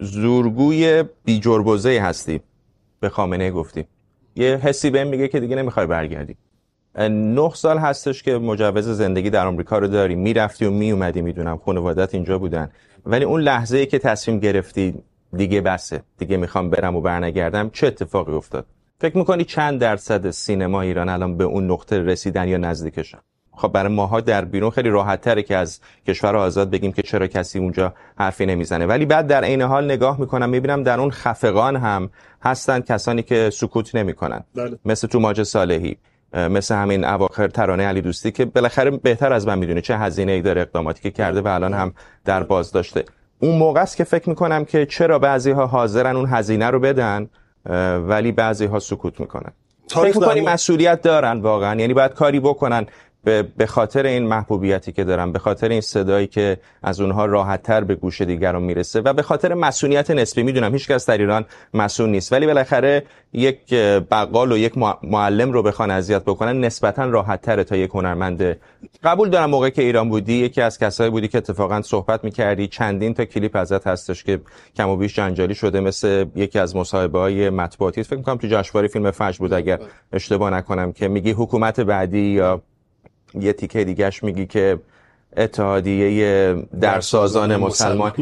زورگوی 0.00 1.04
بیجربوزه 1.24 2.00
هستی. 2.00 2.40
به 3.00 3.08
خامنه 3.08 3.50
گفتی. 3.50 3.84
یه 4.36 4.56
حسی 4.56 4.90
بهم 4.90 5.06
میگه 5.06 5.28
که 5.28 5.40
دیگه 5.40 5.56
نمی‌خوای 5.56 5.86
برگردی. 5.86 6.36
نه 7.10 7.50
سال 7.54 7.78
هستش 7.78 8.22
که 8.22 8.38
مجوز 8.38 8.88
زندگی 8.88 9.30
در 9.30 9.46
آمریکا 9.46 9.78
رو 9.78 9.88
داری. 9.88 10.14
می‌رفتی 10.14 10.64
و 10.64 10.70
میومدی 10.70 11.22
می‌دونم. 11.22 11.56
خانوادت 11.56 12.14
اینجا 12.14 12.38
بودن. 12.38 12.70
ولی 13.06 13.24
اون 13.24 13.40
لحظه 13.40 13.86
که 13.86 13.98
تصمیم 13.98 14.38
گرفتی 14.38 14.94
دیگه 15.36 15.60
بسه. 15.60 16.02
دیگه 16.18 16.36
می‌خوام 16.36 16.70
برم 16.70 16.96
و 16.96 17.00
برنگردم. 17.00 17.70
چه 17.70 17.86
اتفاقی 17.86 18.32
افتاد؟ 18.32 18.66
فکر 19.00 19.18
می‌کنی 19.18 19.44
چند 19.44 19.80
درصد 19.80 20.30
سینما 20.30 20.80
ایران 20.80 21.08
الان 21.08 21.36
به 21.36 21.44
اون 21.44 21.70
نقطه 21.70 21.98
رسیدن 21.98 22.48
یا 22.48 22.58
نزدیکشن؟ 22.58 23.18
خب 23.56 23.68
برای 23.68 23.92
ماها 23.92 24.20
در 24.20 24.44
بیرون 24.44 24.70
خیلی 24.70 24.88
راحت 24.88 25.20
تره 25.20 25.42
که 25.42 25.56
از 25.56 25.80
کشور 26.06 26.36
آزاد 26.36 26.70
بگیم 26.70 26.92
که 26.92 27.02
چرا 27.02 27.26
کسی 27.26 27.58
اونجا 27.58 27.94
حرفی 28.18 28.46
نمی‌زنه. 28.46 28.86
ولی 28.86 29.06
بعد 29.06 29.26
در 29.26 29.44
عین 29.44 29.62
حال 29.62 29.84
نگاه 29.84 30.20
می‌کنم 30.20 30.48
می‌بینم 30.48 30.82
در 30.82 31.00
اون 31.00 31.10
خفقان 31.10 31.76
هم 31.76 32.10
هستن 32.42 32.80
کسانی 32.80 33.22
که 33.22 33.50
سکوت 33.50 33.94
نمی‌کنن. 33.94 34.44
بله. 34.54 34.78
مثل 34.84 35.08
تو 35.08 35.20
ماج 35.20 35.42
صالحی 35.42 35.96
مثل 36.34 36.74
همین 36.74 37.04
اواخر 37.04 37.48
ترانه 37.48 37.86
علی 37.86 38.00
دوستی 38.00 38.30
که 38.30 38.44
بالاخره 38.44 38.90
بهتر 38.90 39.32
از 39.32 39.46
من 39.46 39.58
می‌دونه 39.58 39.80
چه 39.80 39.98
هزینه 39.98 40.32
ای 40.32 40.42
داره 40.42 40.60
اقداماتی 40.60 41.02
که 41.02 41.10
کرده 41.10 41.40
و 41.40 41.48
الان 41.48 41.74
هم 41.74 41.92
در 42.24 42.42
باز 42.42 42.72
داشته 42.72 43.04
اون 43.38 43.58
موقع 43.58 43.82
است 43.82 43.96
که 43.96 44.04
فکر 44.04 44.28
می‌کنم 44.28 44.64
که 44.64 44.86
چرا 44.86 45.18
بعضی 45.18 45.50
ها 45.50 45.66
حاضرن 45.66 46.16
اون 46.16 46.26
هزینه 46.28 46.70
رو 46.70 46.80
بدن 46.80 47.28
ولی 48.08 48.32
بعضی 48.32 48.66
ها 48.66 48.78
سکوت 48.78 49.20
می‌کنن. 49.20 49.52
فکر 49.88 50.18
می‌کنی 50.18 50.40
مسئولیت 50.40 51.02
دارن 51.02 51.40
واقعا؟ 51.40 51.80
یعنی 51.80 51.94
باید 51.94 52.12
کاری 52.12 52.40
بکنن 52.40 52.86
به 53.24 53.66
خاطر 53.66 54.06
این 54.06 54.26
محبوبیتی 54.26 54.92
که 54.92 55.04
دارن 55.04 55.32
به 55.32 55.38
خاطر 55.38 55.68
این 55.68 55.80
صدایی 55.80 56.26
که 56.26 56.58
از 56.82 57.00
اونها 57.00 57.24
راحت 57.24 57.62
تر 57.62 57.84
به 57.84 57.94
گوش 57.94 58.20
دیگران 58.20 58.62
می‌رسه 58.62 59.00
و 59.00 59.12
به 59.12 59.22
خاطر 59.22 59.54
مسئولیت 59.54 60.10
نسبی 60.10 60.42
می‌دونم 60.42 60.72
هیچ 60.72 60.88
کس 60.88 61.06
در 61.06 61.18
ایران 61.18 61.44
مسئول 61.74 62.08
نیست 62.08 62.32
ولی 62.32 62.46
بالاخره 62.46 63.02
یک 63.32 63.74
بقال 64.10 64.52
و 64.52 64.56
یک 64.56 64.72
معلم 65.02 65.52
رو 65.52 65.62
بخوان 65.62 65.90
اذیت 65.90 66.22
بکنن 66.22 66.60
نسبتا 66.60 67.04
راحت 67.04 67.42
تره 67.42 67.64
تا 67.64 67.76
یک 67.76 67.90
هنرمند. 67.94 68.56
قبول 69.04 69.30
دارم 69.30 69.50
موقعی 69.50 69.70
که 69.70 69.82
ایران 69.82 70.08
بودی 70.08 70.32
یکی 70.32 70.60
از 70.60 70.78
کسایی 70.78 71.10
بودی 71.10 71.28
که 71.28 71.38
اتفاقا 71.38 71.82
صحبت 71.82 72.24
می‌کردی 72.24 72.66
چندین 72.66 73.14
تا 73.14 73.24
کلیپ 73.24 73.56
ازت 73.56 73.86
هستش 73.86 74.24
که 74.24 74.40
کم 74.76 74.88
و 74.88 74.96
بیش 74.96 75.14
جنجالی 75.16 75.54
شده 75.54 75.80
مثل 75.80 76.26
یکی 76.36 76.58
از 76.58 76.76
مصاحبه 76.76 77.18
های 77.18 77.50
مطبوعاتی. 77.50 78.02
فکر 78.02 78.16
می‌کنم 78.16 78.36
تو 78.36 78.46
جشنواره 78.50 78.88
فیلم 78.88 79.10
فجر 79.10 79.38
بود 79.38 79.52
اگر 79.52 79.78
اشتباه 80.12 80.50
نکنم 80.50 80.92
که 80.92 81.08
میگی 81.08 81.30
حکومت 81.30 81.80
بعدی 81.80 82.18
یا 82.18 82.62
یه 83.40 83.52
تیکه 83.52 83.84
دیگهش 83.84 84.22
میگی 84.22 84.46
که 84.46 84.78
اتحادیه 85.36 86.54
در 86.80 87.00
سازان 87.00 87.56
مسلمان. 87.56 88.12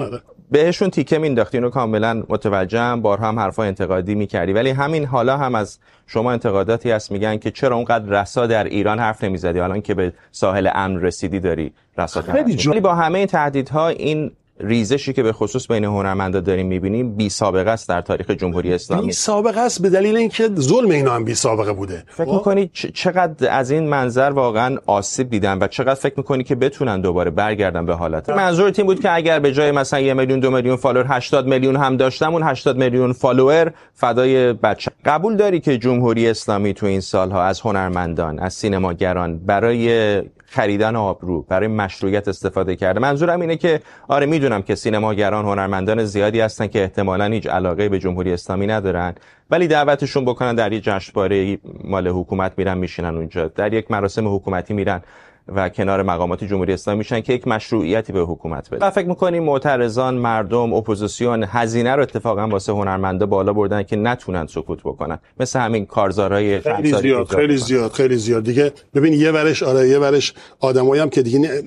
بهشون 0.51 0.91
تیکه 0.91 1.19
مینداختی 1.19 1.57
اینو 1.57 1.71
کاملا 1.71 2.23
متوجهم 2.29 3.03
بارها 3.03 3.29
هم 3.29 3.39
حرفا 3.39 3.63
انتقادی 3.63 4.15
می‌کردی. 4.15 4.53
ولی 4.53 4.71
همین 4.71 5.05
حالا 5.05 5.37
هم 5.37 5.55
از 5.55 5.79
شما 6.07 6.33
انتقاداتی 6.33 6.91
هست 6.91 7.13
میگن 7.13 7.39
که 7.39 7.51
چرا 7.51 7.77
اونقدر 7.77 8.21
رسا 8.21 8.47
در 8.47 8.65
ایران 8.65 8.99
حرف 8.99 9.25
نمی‌زدی؟ 9.25 9.61
الان 9.61 9.81
که 9.81 9.95
به 9.95 10.13
ساحل 10.31 10.71
امن 10.75 11.01
رسیدی 11.01 11.41
داری 11.41 11.73
رسا 11.99 12.23
ولی 12.67 12.81
با 12.81 12.95
همه 12.95 13.19
این 13.19 13.27
تهدیدها 13.27 13.89
این 13.89 14.31
ریزشی 14.63 15.13
که 15.13 15.23
به 15.23 15.33
خصوص 15.33 15.71
بین 15.71 15.85
هنرمندا 15.85 16.41
داریم 16.41 16.67
می‌بینیم 16.67 17.15
بی 17.15 17.29
سابقه 17.29 17.71
است 17.71 17.89
در 17.89 18.01
تاریخ 18.01 18.31
جمهوری 18.31 18.75
اسلامی. 18.75 19.07
بی 19.07 19.13
سابقه 19.13 19.61
است 19.61 19.83
به 19.83 19.91
دلیل 19.91 20.17
اینکه 20.17 20.49
ظلم 20.55 20.91
اینا 20.91 21.15
هم 21.15 21.25
بی 21.25 21.35
سابقه 21.35 21.73
بوده. 21.73 22.05
فکر 22.09 22.25
خب؟ 22.25 22.33
می‌کنی 22.33 22.71
چقدر 22.95 23.51
از 23.51 23.71
این 23.71 23.89
منظر 23.89 24.31
واقعا 24.31 24.77
آسیب 24.87 25.31
دیدن 25.31 25.59
و 25.59 25.67
چقدر 25.67 25.95
فکر 25.95 26.15
می‌کنی 26.17 26.45
که 26.45 26.55
بتونن 26.55 27.01
دوباره 27.01 27.31
برگردن 27.31 27.87
به 27.87 27.95
حالت؟ 27.95 28.31
منظور 28.31 28.71
تیم 28.71 28.87
بود 28.87 29.01
که 29.01 29.15
اگر 29.15 29.39
به 29.39 29.53
جای 29.53 29.71
مثلا 29.71 30.01
یه 30.01 30.15
میلیون 30.15 30.41
دو 30.41 30.51
میلیون 30.51 30.77
follower 30.77 31.07
80 31.09 31.47
میلیون 31.47 31.77
هم 31.77 31.97
داشتم 31.97 32.33
اون 32.33 32.43
80 32.43 32.77
میلیون 32.77 33.13
follower 33.13 33.73
فدای 33.95 34.53
بچه. 34.53 34.91
قبول 35.05 35.37
داری 35.37 35.61
که 35.61 35.79
جمهوری 35.79 36.29
اسلامی 36.29 36.75
تو 36.75 36.87
این 36.87 37.01
سالها 37.01 37.43
از 37.43 37.61
هنرمندان 37.61 38.39
از 38.39 38.55
سینماگران 38.55 39.39
برای 39.39 40.23
خریدن 40.53 40.97
آبرو 40.97 41.43
برای 41.43 41.69
مشروعیت 41.69 42.29
استفاده 42.29 42.77
کرده. 42.77 43.01
منظورم 43.01 43.41
اینه 43.41 43.57
که 43.57 43.81
آره 44.09 44.27
می‌دونم 44.27 44.63
که 44.63 44.75
سینماگران 44.75 45.45
هنرمندان 45.45 46.05
زیادی 46.05 46.41
هستن 46.41 46.67
که 46.67 46.83
احتمالا 46.83 47.25
هیچ 47.25 47.47
علاقه 47.47 47.89
به 47.89 47.99
جمهوری 47.99 48.33
اسلامی 48.33 48.67
ندارن 48.67 49.15
ولی 49.51 49.69
دعوتشون 49.69 50.25
بکنن 50.25 50.55
در 50.55 50.73
یک 50.73 50.85
جشنواره 50.85 51.59
مال 51.85 52.09
حکومت 52.09 52.53
میرن 52.57 52.79
میشینن 52.79 53.17
اونجا. 53.17 53.49
در 53.49 53.73
یک 53.73 53.91
مراسم 53.91 54.35
حکومتی 54.35 54.75
میرن. 54.75 55.03
و 55.49 55.69
کنار 55.69 56.03
مقامات 56.03 56.45
جمهوری 56.45 56.73
اسلامی 56.73 56.99
میشن 56.99 57.21
که 57.21 57.33
یک 57.33 57.49
مشروعیتی 57.49 58.13
به 58.13 58.21
حکومت 58.21 58.71
بده 58.71 58.87
و 58.87 58.91
فکر 58.91 59.09
می‌کنیم 59.09 59.43
معترضان 59.43 60.15
مردم 60.15 60.73
اپوزیسیون 60.73 61.45
هزینه 61.49 61.95
رو 61.95 62.03
اتفاقا 62.03 62.49
واسه 62.49 62.73
هنرمنده 62.73 63.27
بالا 63.27 63.53
بردن 63.53 63.83
که 63.83 63.97
نتونن 63.97 64.47
سکوت 64.47 64.81
بکنن. 64.81 65.19
مثل 65.41 65.61
همین 65.61 65.87
کارزارهای 65.87 66.61
خیلی 66.61 66.93
زیاد 66.93 67.27
خیلی 67.27 67.57
زیاد 67.57 67.93
خیلی 67.93 68.17
زیاد. 68.17 68.45
دیگه 68.45 68.73
ببین 68.95 69.13
یه 69.13 69.31
ورش 69.31 69.63
آره 69.63 69.89
یه 69.89 69.99
ورش 69.99 70.35
آدمایی 70.61 71.03
هم 71.03 71.11
که 71.11 71.23
دیگه 71.23 71.63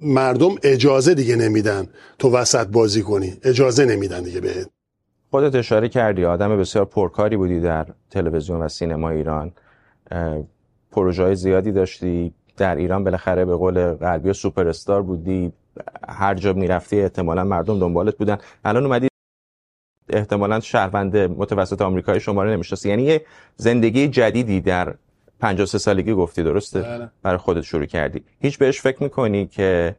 مردم 0.00 0.54
اجازه 0.62 1.14
دیگه 1.14 1.36
نمیدن 1.36 1.86
تو 2.18 2.30
وسط 2.30 2.66
بازی 2.66 3.02
کنی. 3.02 3.34
اجازه 3.44 3.84
نمیدن 3.84 4.22
دیگه 4.22 4.40
بهت. 4.40 4.70
خودت 5.30 5.54
اشاره 5.54 5.88
کردی 5.88 6.24
آدم 6.24 6.56
بسیار 6.58 6.84
پرکاری 6.84 7.36
بودی 7.36 7.60
در 7.60 7.86
تلویزیون 8.10 8.60
و 8.60 8.68
سینما 8.68 9.10
ایران. 9.10 9.52
پروژه 10.92 11.34
زیادی 11.34 11.72
داشتی. 11.72 12.34
در 12.58 12.76
ایران 12.76 13.04
بالاخره 13.04 13.44
به 13.44 13.56
قول 13.56 13.92
غربی 13.92 14.32
سوپر 14.32 14.68
استار 14.68 15.02
بودی. 15.02 15.52
هر 16.08 16.34
جا 16.34 16.52
می‌رفتی 16.52 17.00
احتمالا 17.00 17.44
مردم 17.44 17.78
دنبالت 17.78 18.16
بودن. 18.16 18.38
الان 18.64 18.84
اومدی 18.84 19.08
احتمالا 20.10 20.60
شهروند 20.60 21.16
متوسط 21.16 21.82
آمریکای 21.82 22.20
شماره 22.20 22.52
نمی‌شناسی 22.52 22.88
یعنی 22.88 23.02
یه 23.02 23.24
زندگی 23.56 24.08
جدیدی 24.08 24.60
در 24.60 24.94
53 25.40 25.78
سالگی 25.78 26.12
گفتی 26.12 26.42
درسته؟ 26.42 26.80
بله. 26.80 27.08
برای 27.22 27.38
خودت 27.38 27.60
شروع 27.60 27.84
کردی. 27.84 28.24
هیچ 28.40 28.58
بهش 28.58 28.80
فکر 28.80 29.02
می‌کنی 29.02 29.46
که 29.46 29.96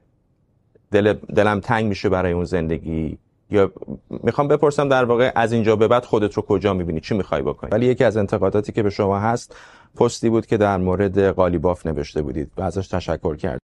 دل 0.91 1.13
دلم 1.13 1.59
تنگ 1.59 1.85
میشه 1.85 2.09
برای 2.09 2.31
اون 2.31 2.45
زندگی؟ 2.45 3.17
یا 3.51 3.71
می‌خوام 4.09 4.47
بپرسم 4.47 4.89
در 4.89 5.05
واقع 5.05 5.31
از 5.35 5.53
اینجا 5.53 5.75
به 5.75 5.87
بعد 5.87 6.05
خودت 6.05 6.33
رو 6.33 6.41
کجا 6.41 6.73
می‌بینی؟ 6.73 6.99
چی 6.99 7.15
می‌خوای 7.15 7.41
بکنی؟ 7.41 7.69
ولی 7.71 7.85
یکی 7.85 8.03
از 8.03 8.17
انتقاداتی 8.17 8.71
که 8.71 8.83
به 8.83 8.89
شما 8.89 9.19
هست 9.19 9.55
پستی 9.95 10.29
بود 10.29 10.45
که 10.45 10.57
در 10.57 10.77
مورد 10.77 11.19
قالیباف 11.19 11.85
نوشته 11.85 12.21
بودید 12.21 12.51
و 12.57 12.61
ازش 12.61 12.87
تشکر 12.87 13.35
کرد 13.35 13.59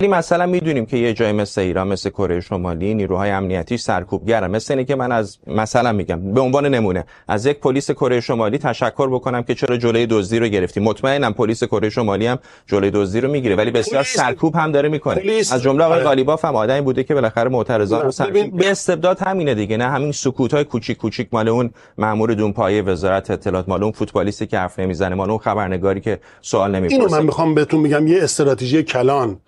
ولی 0.00 0.08
مثلا 0.08 0.46
می‌دونیم 0.46 0.86
که 0.86 0.96
یه 0.96 1.12
جای 1.12 1.32
مثل 1.32 1.60
ایران 1.60 1.88
مثل 1.88 2.10
کره 2.10 2.40
شمالی 2.40 2.94
نیروهای 2.94 3.30
امنیتی 3.30 3.76
سرکوبگرن. 3.76 4.50
مثل 4.50 4.74
اینه 4.74 4.84
که 4.84 4.94
من 4.94 5.12
از 5.12 5.38
مثلا 5.46 5.92
میگم 5.92 6.32
به 6.32 6.40
عنوان 6.40 6.66
نمونه 6.66 7.04
از 7.28 7.46
یک 7.46 7.60
پلیس 7.60 7.90
کره 7.90 8.20
شمالی 8.20 8.58
تشکر 8.58 9.08
بکنم 9.10 9.42
که 9.42 9.54
چرا 9.54 9.76
جلوی 9.76 10.06
دزدی 10.06 10.38
رو 10.38 10.46
گرفتی. 10.46 10.80
مطمئنم 10.80 11.32
پلیس 11.32 11.64
کره 11.64 11.90
شمالی 11.90 12.26
هم 12.26 12.38
جلوی 12.66 12.90
دزدی 12.90 13.20
رو 13.20 13.30
می‌گیره 13.30 13.56
ولی 13.56 13.70
بسیار 13.70 14.02
سرکوب 14.02 14.56
هم 14.56 14.72
داره 14.72 14.88
می‌کنه. 14.88 15.22
از 15.52 15.62
جمله 15.62 15.84
آقای 15.84 15.96
آره. 15.96 16.04
غالیباف 16.04 16.44
هم 16.44 16.56
آدمی 16.56 16.80
بوده 16.80 17.04
که 17.04 17.14
بالاخره 17.14 17.48
معترضان 17.48 18.02
رو 18.02 18.10
سرکوب 18.10 18.56
به 18.56 18.70
استبداد 18.70 19.18
همینه 19.20 19.54
دیگه 19.54 19.76
نه 19.76 19.84
همین 19.84 20.12
سکوت 20.12 20.54
های 20.54 20.64
کوچیک 20.64 20.96
کوچیک. 20.96 21.28
مال 21.32 21.48
اون 21.48 21.70
مامور 21.98 22.34
دونپایه 22.34 22.82
وزارت 22.82 23.30
اطلاعات 23.30 23.68
مال 23.68 23.82
اون 23.82 23.92
فوتبالیستی 23.92 24.46
که 24.46 24.58
حرف 24.58 24.78
نمی‌زنه 24.78 25.14
مال 25.14 25.30
اون 25.30 25.38
خبرنگاری 25.38 26.00
که 26.00 26.18
سوال 26.40 26.70
نمی‌پرسه. 26.70 27.00
اینو 27.00 27.16
من 27.16 27.24
می‌خوام 27.24 27.54
بهتون 27.54 27.80
میگم 27.80 28.06
یه 28.06 28.22
استراتژی 28.22 28.82
کلان. 28.82 29.40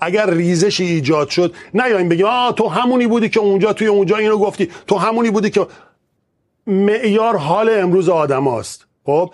اگر 0.00 0.30
ریزشی 0.30 0.84
ایجاد 0.84 1.28
شد 1.28 1.54
نیایم 1.74 2.08
بگیم 2.08 2.26
آ 2.26 2.52
تو 2.52 2.68
همونی 2.68 3.06
بودی 3.06 3.28
که 3.28 3.40
اونجا 3.40 3.72
توی 3.72 3.86
اونجا 3.86 4.16
اینو 4.16 4.38
گفتی 4.38 4.70
تو 4.86 4.96
همونی 4.96 5.30
بودی 5.30 5.50
که 5.50 5.66
معیار 6.66 7.36
حال 7.36 7.70
امروز 7.72 8.08
آدم 8.08 8.44
هاست. 8.44 8.86
خب 9.06 9.30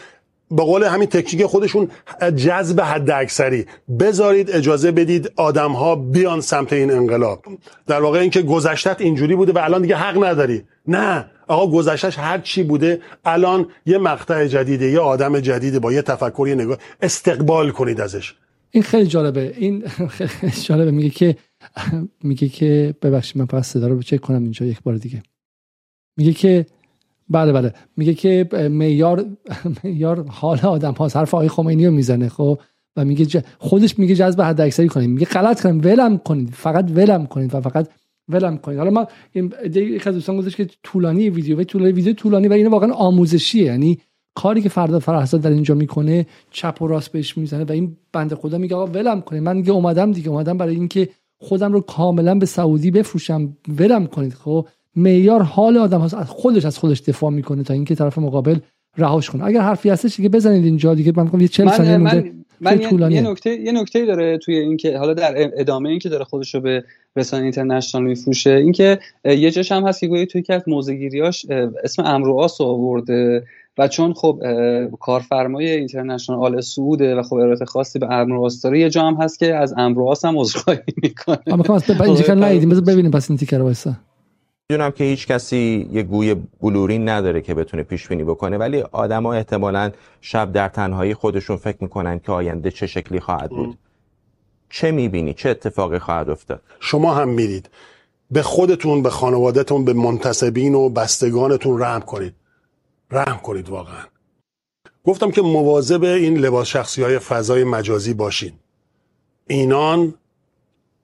به 0.51 0.63
قول 0.63 0.83
همین 0.83 1.09
تکنیک 1.09 1.47
خودشون 1.47 1.91
جذب 2.37 2.81
حد 2.81 3.11
اکثری 3.11 3.67
بذارید 4.01 4.51
اجازه 4.51 4.93
بدید 4.93 5.33
آدم 5.37 5.73
ها 5.73 5.97
بیان 5.97 6.41
سمت 6.41 6.73
این 6.73 6.91
انقلاب. 6.91 7.45
در 7.87 8.03
واقع 8.03 8.19
اینکه 8.19 8.43
گذشتت 8.43 9.01
اینجوری 9.01 9.37
بوده 9.37 9.53
و 9.53 9.59
الان 9.59 9.83
دیگه 9.83 9.97
حق 9.97 10.25
نداری. 10.25 10.63
نه. 10.87 11.31
آقا 11.49 11.67
گذشتش 11.67 12.19
هر 12.19 12.39
چی 12.39 12.63
بوده 12.63 13.01
الان 13.25 13.67
یه 13.87 13.99
مقطع 13.99 14.47
جدیده 14.47 14.91
یه 14.91 15.01
آدم 15.01 15.41
جدیده 15.41 15.79
با 15.79 15.93
یه 15.93 16.03
تفکر 16.03 16.49
یه 16.49 16.55
نگاه 16.55 16.79
استقبال 17.03 17.71
کنید 17.71 18.01
ازش. 18.01 18.35
این 18.71 18.83
خیلی 18.83 19.07
جالبه. 19.07 19.55
این 19.57 19.87
خیلی 19.89 20.53
جالبه. 20.63 20.91
میگه 20.91 21.11
که 21.11 21.37
میگه 22.23 22.49
که 22.49 22.95
ببخشید 23.03 23.39
من 23.39 23.47
پس 23.47 23.69
صدا 23.69 23.89
رو 23.89 24.03
چک 24.03 24.21
کنم 24.21 24.43
اینجا 24.43 24.67
یک 24.67 24.83
بار 24.83 24.97
دیگه. 24.97 25.23
میگه 26.17 26.33
که 26.33 26.67
بله 27.29 27.53
بله. 27.53 27.75
میگه 27.97 28.15
که 28.15 28.49
معیار 28.71 29.27
معیار 29.85 30.27
حال 30.29 30.59
آدم 30.59 30.93
ها 30.93 31.09
حرف 31.09 31.35
آقای 31.35 31.49
خمینی 31.49 31.87
رو 31.87 31.93
می‌زنه 31.93 32.29
خب؟ 32.29 32.61
و 32.97 33.05
میگه 33.05 33.45
خودش 33.59 33.99
میگه 33.99 34.15
جذب 34.15 34.43
حد 34.43 34.61
اکثری 34.61 34.89
کنید. 34.89 35.11
میگه 35.11 35.27
غلط 35.27 35.63
کنید. 35.63 35.87
ولم 35.87 36.19
کنید. 36.19 36.51
فقط 36.51 36.91
ولم 36.95 37.27
کنید 37.27 37.55
و 37.55 37.61
فقط 37.61 37.89
ولم 38.29 38.59
کنید. 38.59 38.79
حالا 38.79 39.07
این 39.33 39.53
یک 39.75 40.07
از 40.07 40.15
دوستان 40.15 40.37
گفتش 40.37 40.57
که 40.57 40.69
طولانی 40.83 41.31
ویدیو. 41.31 41.65
طولانی 41.65 41.93
ویدیو 41.93 42.13
طولانی 42.13 42.49
و 42.49 42.53
این 42.53 42.67
واقعا 42.67 42.93
آموزشیه. 42.93 43.65
یعنی 43.65 43.99
کاری 44.43 44.63
که 44.63 44.69
فردا 44.69 44.99
فرهزاد 44.99 45.41
در 45.41 45.51
اینجا 45.51 45.75
می‌کنه 45.75 46.27
چپ 46.51 46.83
و 46.83 46.87
راست 46.87 47.13
بهش 47.13 47.39
می‌زنه 47.39 47.65
و 47.65 47.73
این 47.73 47.97
بنده 48.13 48.35
خدا 48.35 48.59
میگه 48.59 48.77
آقا 48.77 48.87
ولم 48.87 49.21
کنید 49.21 49.43
من 49.43 49.57
دیگه 49.57 49.73
اومدم 49.73 50.13
دیگه 50.13 50.29
اومدم 50.29 50.59
برای 50.59 50.75
اینکه 50.75 51.09
خودم 51.39 51.73
رو 51.73 51.81
کاملا 51.81 52.35
به 52.35 52.47
سعودی 52.47 52.91
بفروشم 52.91 53.57
ولم 53.79 54.07
کنید 54.07 54.33
خب 54.35 54.67
معیار 54.97 55.43
حال 55.43 55.77
آدم 55.77 56.01
هست 56.01 56.15
از 56.15 56.29
خودش 56.29 56.65
از 56.65 56.79
خودش 56.79 57.01
دفاع 57.01 57.31
می‌کنه 57.31 57.63
تا 57.63 57.75
اینکه 57.75 57.95
طرف 57.95 58.19
مقابل 58.19 58.59
رهاش 58.99 59.31
کنه. 59.31 59.45
اگر 59.45 59.61
حرفی 59.61 59.91
هستش 59.91 60.17
دیگه 60.17 60.29
بزنید 60.29 60.65
اینجا 60.65 60.95
دیگه 60.95 61.13
من 61.17 61.41
یه 61.41 61.49
40 61.49 61.69
ثانیه 61.69 61.97
من, 61.97 62.31
من 62.61 63.13
یه 63.13 63.21
نکته 63.21 63.51
یه 63.51 63.73
نکته 63.73 64.07
داره 64.07 64.39
توی 64.39 64.57
اینکه 64.57 64.99
حالا 64.99 65.15
در 65.15 65.51
ادامه 65.57 65.89
اینکه 65.89 66.09
داره 66.09 66.25
خودش 66.25 66.55
رو 66.55 66.61
به 66.61 66.85
رسانه 67.17 67.43
اینترنشنال 67.43 68.05
میفروشه 68.05 68.51
اینکه 68.51 68.99
یه 69.25 69.51
جاش 69.51 69.73
هم 69.73 69.87
هست 69.87 70.01
که 70.01 70.07
گویی 70.07 70.27
توی 70.27 70.43
که 70.43 70.55
از 70.55 70.63
موزگیریاش 70.67 71.47
اسم 71.85 72.05
امرواس 72.05 72.61
آورده. 72.61 73.43
و 73.81 73.89
چون 73.89 74.15
خب 74.15 74.41
کارفرمای 75.01 75.71
اینترنشنال 75.71 76.39
آل 76.39 76.61
سعوده 76.61 77.17
و 77.17 77.23
خب 77.23 77.35
ارائه 77.35 77.65
خاصی 77.65 77.99
به 77.99 78.13
امرواس 78.13 78.63
داره 78.63 78.81
یه 78.81 78.91
جا 78.91 79.03
هم 79.03 79.15
هست 79.15 79.39
که 79.39 79.55
از 79.55 79.75
امرواس 79.77 80.25
هم 80.25 80.39
عذرخواهی 80.39 80.81
می‌کنه. 81.03 81.39
اما 81.47 81.63
نیدیم 82.35 82.69
بذار 82.69 82.85
ببینیم 82.85 83.11
پس 83.11 83.31
این 83.31 83.39
تیکر 83.39 83.59
وایسا. 83.59 83.93
می‌دونم 84.71 84.91
که 84.91 85.05
هیچ 85.05 85.27
کسی 85.27 85.89
یه 85.93 86.03
گوی 86.03 86.37
بلوری 86.61 86.99
نداره 86.99 87.41
که 87.41 87.55
بتونه 87.55 87.83
پیش 87.83 88.09
بینی 88.09 88.25
بکنه 88.25 88.59
ولی 88.59 88.81
آدما 88.81 89.33
احتمالا 89.33 89.91
شب 90.21 90.53
در 90.53 90.69
تنهایی 90.69 91.15
خودشون 91.15 91.57
فکر 91.57 91.77
می‌کنن 91.81 92.19
که 92.19 92.33
آینده 92.33 92.71
چه 92.71 92.87
شکلی 92.87 93.21
خواهد 93.21 93.51
بود. 93.51 93.79
چه 94.71 94.91
می‌بینی؟ 94.91 95.35
چه 95.35 95.49
اتفاقی 95.49 95.99
خواهد 95.99 96.31
افتاد؟ 96.31 96.61
شما 96.81 97.15
هم 97.15 97.29
میرید. 97.29 97.71
به 98.31 98.43
خودتون 98.43 99.03
به 99.03 99.11
خانوادهتون 99.11 99.85
به 99.85 99.93
منتصبین 99.93 100.75
و 100.75 100.89
بستگانتون 100.89 101.81
رحم 101.81 102.01
کنید. 102.01 102.33
رحم 103.11 103.37
کنید 103.37 103.69
واقعا. 103.69 104.05
گفتم 105.05 105.31
که 105.31 105.43
مواظب 105.43 106.05
این 106.05 106.39
لباس 106.39 106.67
شخصی 106.67 107.03
های 107.03 107.19
فضای 107.19 107.65
مجازی 107.65 108.15
باشین. 108.15 108.53
اینان 109.47 110.15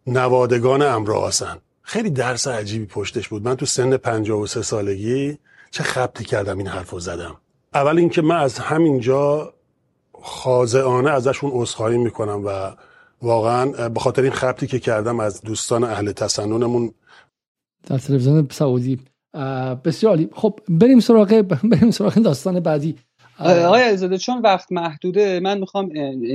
نوادگان 0.06 0.82
امراسن 0.82 1.58
خیلی 1.82 2.10
درس 2.10 2.48
عجیبی 2.48 2.86
پشتش 2.86 3.28
بود. 3.28 3.48
من 3.48 3.54
تو 3.54 3.66
سن 3.66 3.96
53 3.96 4.62
سالگی 4.62 5.38
چه 5.70 5.82
خبتی 5.82 6.24
کردم 6.24 6.58
این 6.58 6.66
حرف 6.66 6.90
رو 6.90 7.00
زدم. 7.00 7.36
اول 7.74 7.98
اینکه 7.98 8.22
من 8.22 8.36
از 8.36 8.58
همینجا 8.58 9.54
خاضعانه 10.22 11.10
ازشون 11.10 11.50
عذرخواهی 11.54 11.98
می‌کنم 11.98 12.42
و 12.44 12.76
واقعا 13.22 13.88
به 13.88 14.00
خاطر 14.00 14.22
این 14.22 14.32
خبتی 14.32 14.66
که 14.66 14.78
کردم 14.78 15.20
از 15.20 15.40
دوستان 15.42 15.84
اهل 15.84 16.12
تسننمون 16.12 16.94
در 17.86 17.98
تلویزیون 17.98 18.48
سعودی 18.50 19.00
بسیار 19.84 20.28
خب 20.32 20.60
بریم 20.68 21.00
سراغ 21.00 21.42
بریم 21.72 21.90
سراغ 21.90 22.14
داستان 22.14 22.60
بعدی. 22.60 22.94
آقای 23.38 23.82
علیزاده 23.82 24.18
چون 24.18 24.42
وقت 24.42 24.72
محدوده 24.72 25.40
من 25.40 25.58
می‌خوام 25.58 25.92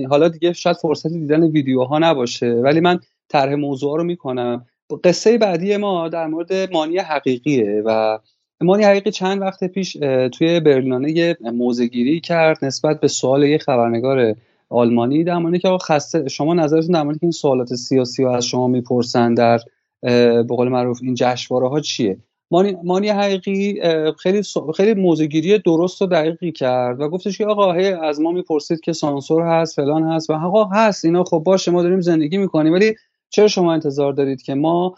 حالا 0.09 0.27
دیگه 0.27 0.53
شاید 0.53 0.77
فرصت 0.77 1.07
دیدن 1.07 1.43
ویدیوها 1.43 1.99
نباشه 1.99 2.51
ولی 2.51 2.79
من 2.79 2.99
طرح 3.29 3.55
موضوع 3.55 3.97
رو 3.97 4.03
می‌کنم. 4.03 4.65
قصه 5.03 5.37
بعدی 5.37 5.77
ما 5.77 6.09
در 6.09 6.27
مورد 6.27 6.73
مانی 6.73 6.97
حقیقیه 6.97 7.81
و 7.85 8.19
مانی 8.61 8.83
حقیقی 8.83 9.11
چند 9.11 9.41
وقت 9.41 9.63
پیش 9.63 9.93
توی 10.31 10.59
برلینانه 10.59 11.11
یه 11.11 11.37
موزگیری 11.41 12.19
کرد 12.19 12.65
نسبت 12.65 12.99
به 12.99 13.07
سوال 13.07 13.43
یه 13.43 13.57
خبرنگار 13.57 14.35
آلمانی 14.69 15.23
در 15.23 15.37
مورد 15.37 15.57
که 15.57 15.77
خسته 15.81 16.27
شما 16.27 16.53
نظرتون 16.53 16.91
در 16.91 17.03
مورد 17.03 17.17
این 17.21 17.31
سوالات 17.31 17.73
سیاسی 17.73 18.23
رو 18.23 18.29
از 18.29 18.45
شما 18.45 18.67
می‌پرسن 18.67 19.33
در 19.33 19.59
به 20.01 20.45
قول 20.49 20.67
معروف 20.67 20.99
این 21.01 21.15
جشنواره 21.15 21.69
ها 21.69 21.79
چیه؟ 21.79 22.17
مانی, 22.51 22.77
مانی 22.83 23.09
حقیقی 23.09 23.81
خیلی 24.19 24.41
خیلی 24.75 25.01
موزگیری 25.01 25.59
درست 25.59 26.01
و 26.01 26.05
دقیقی 26.05 26.51
کرد 26.51 27.01
و 27.01 27.09
گفتش 27.09 27.37
که 27.37 27.45
آقا 27.45 27.73
هی 27.73 27.85
از 27.85 28.21
ما 28.21 28.31
می‌پرسید 28.31 28.79
که 28.79 28.93
سانسور 28.93 29.41
هست 29.41 29.75
فلان 29.75 30.03
هست 30.03 30.29
و 30.29 30.33
آقا 30.33 30.65
هست 30.65 31.05
اینا 31.05 31.23
خب 31.23 31.41
باشه 31.45 31.71
ما 31.71 31.83
داریم 31.83 32.01
زندگی 32.01 32.37
می‌کنیم 32.37 32.73
ولی 32.73 32.95
چرا 33.31 33.47
شما 33.47 33.73
انتظار 33.73 34.13
دارید 34.13 34.41
که 34.41 34.55
ما 34.55 34.95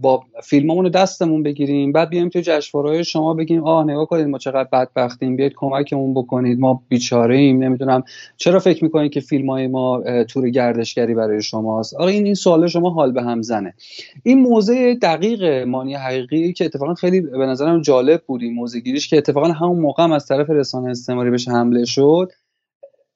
با 0.00 0.22
فیلممون 0.42 0.84
رو 0.84 0.90
دستمون 0.90 1.42
بگیریم؟ 1.42 1.92
بعد 1.92 2.08
بیایم 2.10 2.28
توی 2.28 2.42
جشنواره‌های 2.42 3.04
شما 3.04 3.34
بگیم 3.34 3.64
آه 3.64 3.84
نگاه 3.84 4.06
کنید 4.06 4.26
ما 4.26 4.38
چقدر 4.38 4.68
بدبختیم 4.72 5.36
بیاید 5.36 5.52
کمکمون 5.56 6.14
بکنید. 6.14 6.60
ما 6.60 6.82
بیچاره 6.88 7.36
ایم 7.36 7.62
نمی‌دونم. 7.62 8.02
چرا 8.36 8.58
فکر 8.58 8.84
می‌کنید 8.84 9.12
که 9.12 9.20
فیلم 9.20 9.50
های 9.50 9.66
ما 9.66 10.02
تور 10.24 10.50
گردشگری 10.50 11.14
برای 11.14 11.42
شماست؟ 11.42 11.94
آقا 11.94 12.06
این 12.06 12.24
این 12.24 12.34
سوال 12.34 12.66
شما 12.66 12.90
حال 12.90 13.12
به 13.12 13.22
هم 13.22 13.42
زنه. 13.42 13.74
این 14.22 14.38
موضع 14.38 14.94
دقیق 14.94 15.44
مانی 15.44 15.94
حقیقی 15.94 16.52
که 16.52 16.64
اتفاقا 16.64 16.94
خیلی 16.94 17.20
به 17.20 17.46
نظرم 17.46 17.80
جالب 17.80 18.22
بود 18.26 18.42
این 18.42 18.54
موضع 18.54 18.78
گیریش 18.78 19.08
که 19.08 19.16
اتفاقا 19.16 19.48
همون 19.48 19.78
موقع 19.80 20.02
هم 20.02 20.12
از 20.12 20.26
طرف 20.26 20.50
رسانه 20.50 20.90
استعماری 20.90 21.30
بهش 21.30 21.48
حمله 21.48 21.84
شد. 21.84 22.32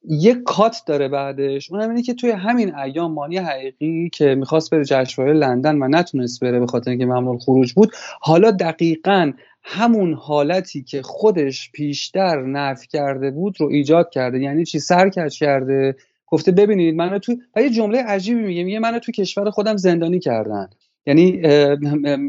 یه 0.05 0.35
کات 0.35 0.77
داره 0.87 1.09
بعدش. 1.09 1.71
اونم 1.71 1.89
اینه 1.89 2.03
که 2.03 2.15
توی 2.15 2.31
همین 2.31 2.75
ایام 2.75 3.13
مانی 3.13 3.37
حقیقی 3.37 4.09
که 4.09 4.35
می‌خواست 4.35 4.71
بره 4.71 4.85
جشنواره 4.85 5.35
لندن 5.35 5.83
و 5.83 5.89
نتونست 5.89 6.41
بره 6.41 6.61
به 6.61 6.67
خاطر 6.67 6.91
اینکه 6.91 7.07
ممنوع 7.07 7.39
خروج 7.39 7.73
بود 7.73 7.93
حالا 8.21 8.51
دقیقا 8.51 9.33
همون 9.65 10.15
حالتی 10.15 10.83
که 10.83 11.03
خودش 11.03 11.71
پیشتر 11.73 12.43
نف 12.43 12.87
کرده 12.89 13.31
بود 13.31 13.61
رو 13.61 13.67
ایجاد 13.67 14.11
کرده. 14.11 14.41
یعنی 14.41 14.65
چی؟ 14.65 14.79
سرکش 14.79 15.39
کرده. 15.39 15.97
گفته 16.27 16.53
ببینید 16.53 16.95
منو 16.95 17.19
تو 17.19 17.37
و 17.57 17.63
یه 17.63 17.71
جمله 17.71 18.03
عجیبی 18.03 18.41
میگه 18.43 18.65
میگه 18.65 18.79
منو 18.79 18.99
تو 18.99 19.13
کشور 19.13 19.51
خودم 19.51 19.77
زندانی 19.77 20.19
کردن. 20.19 20.69
یعنی 21.07 21.43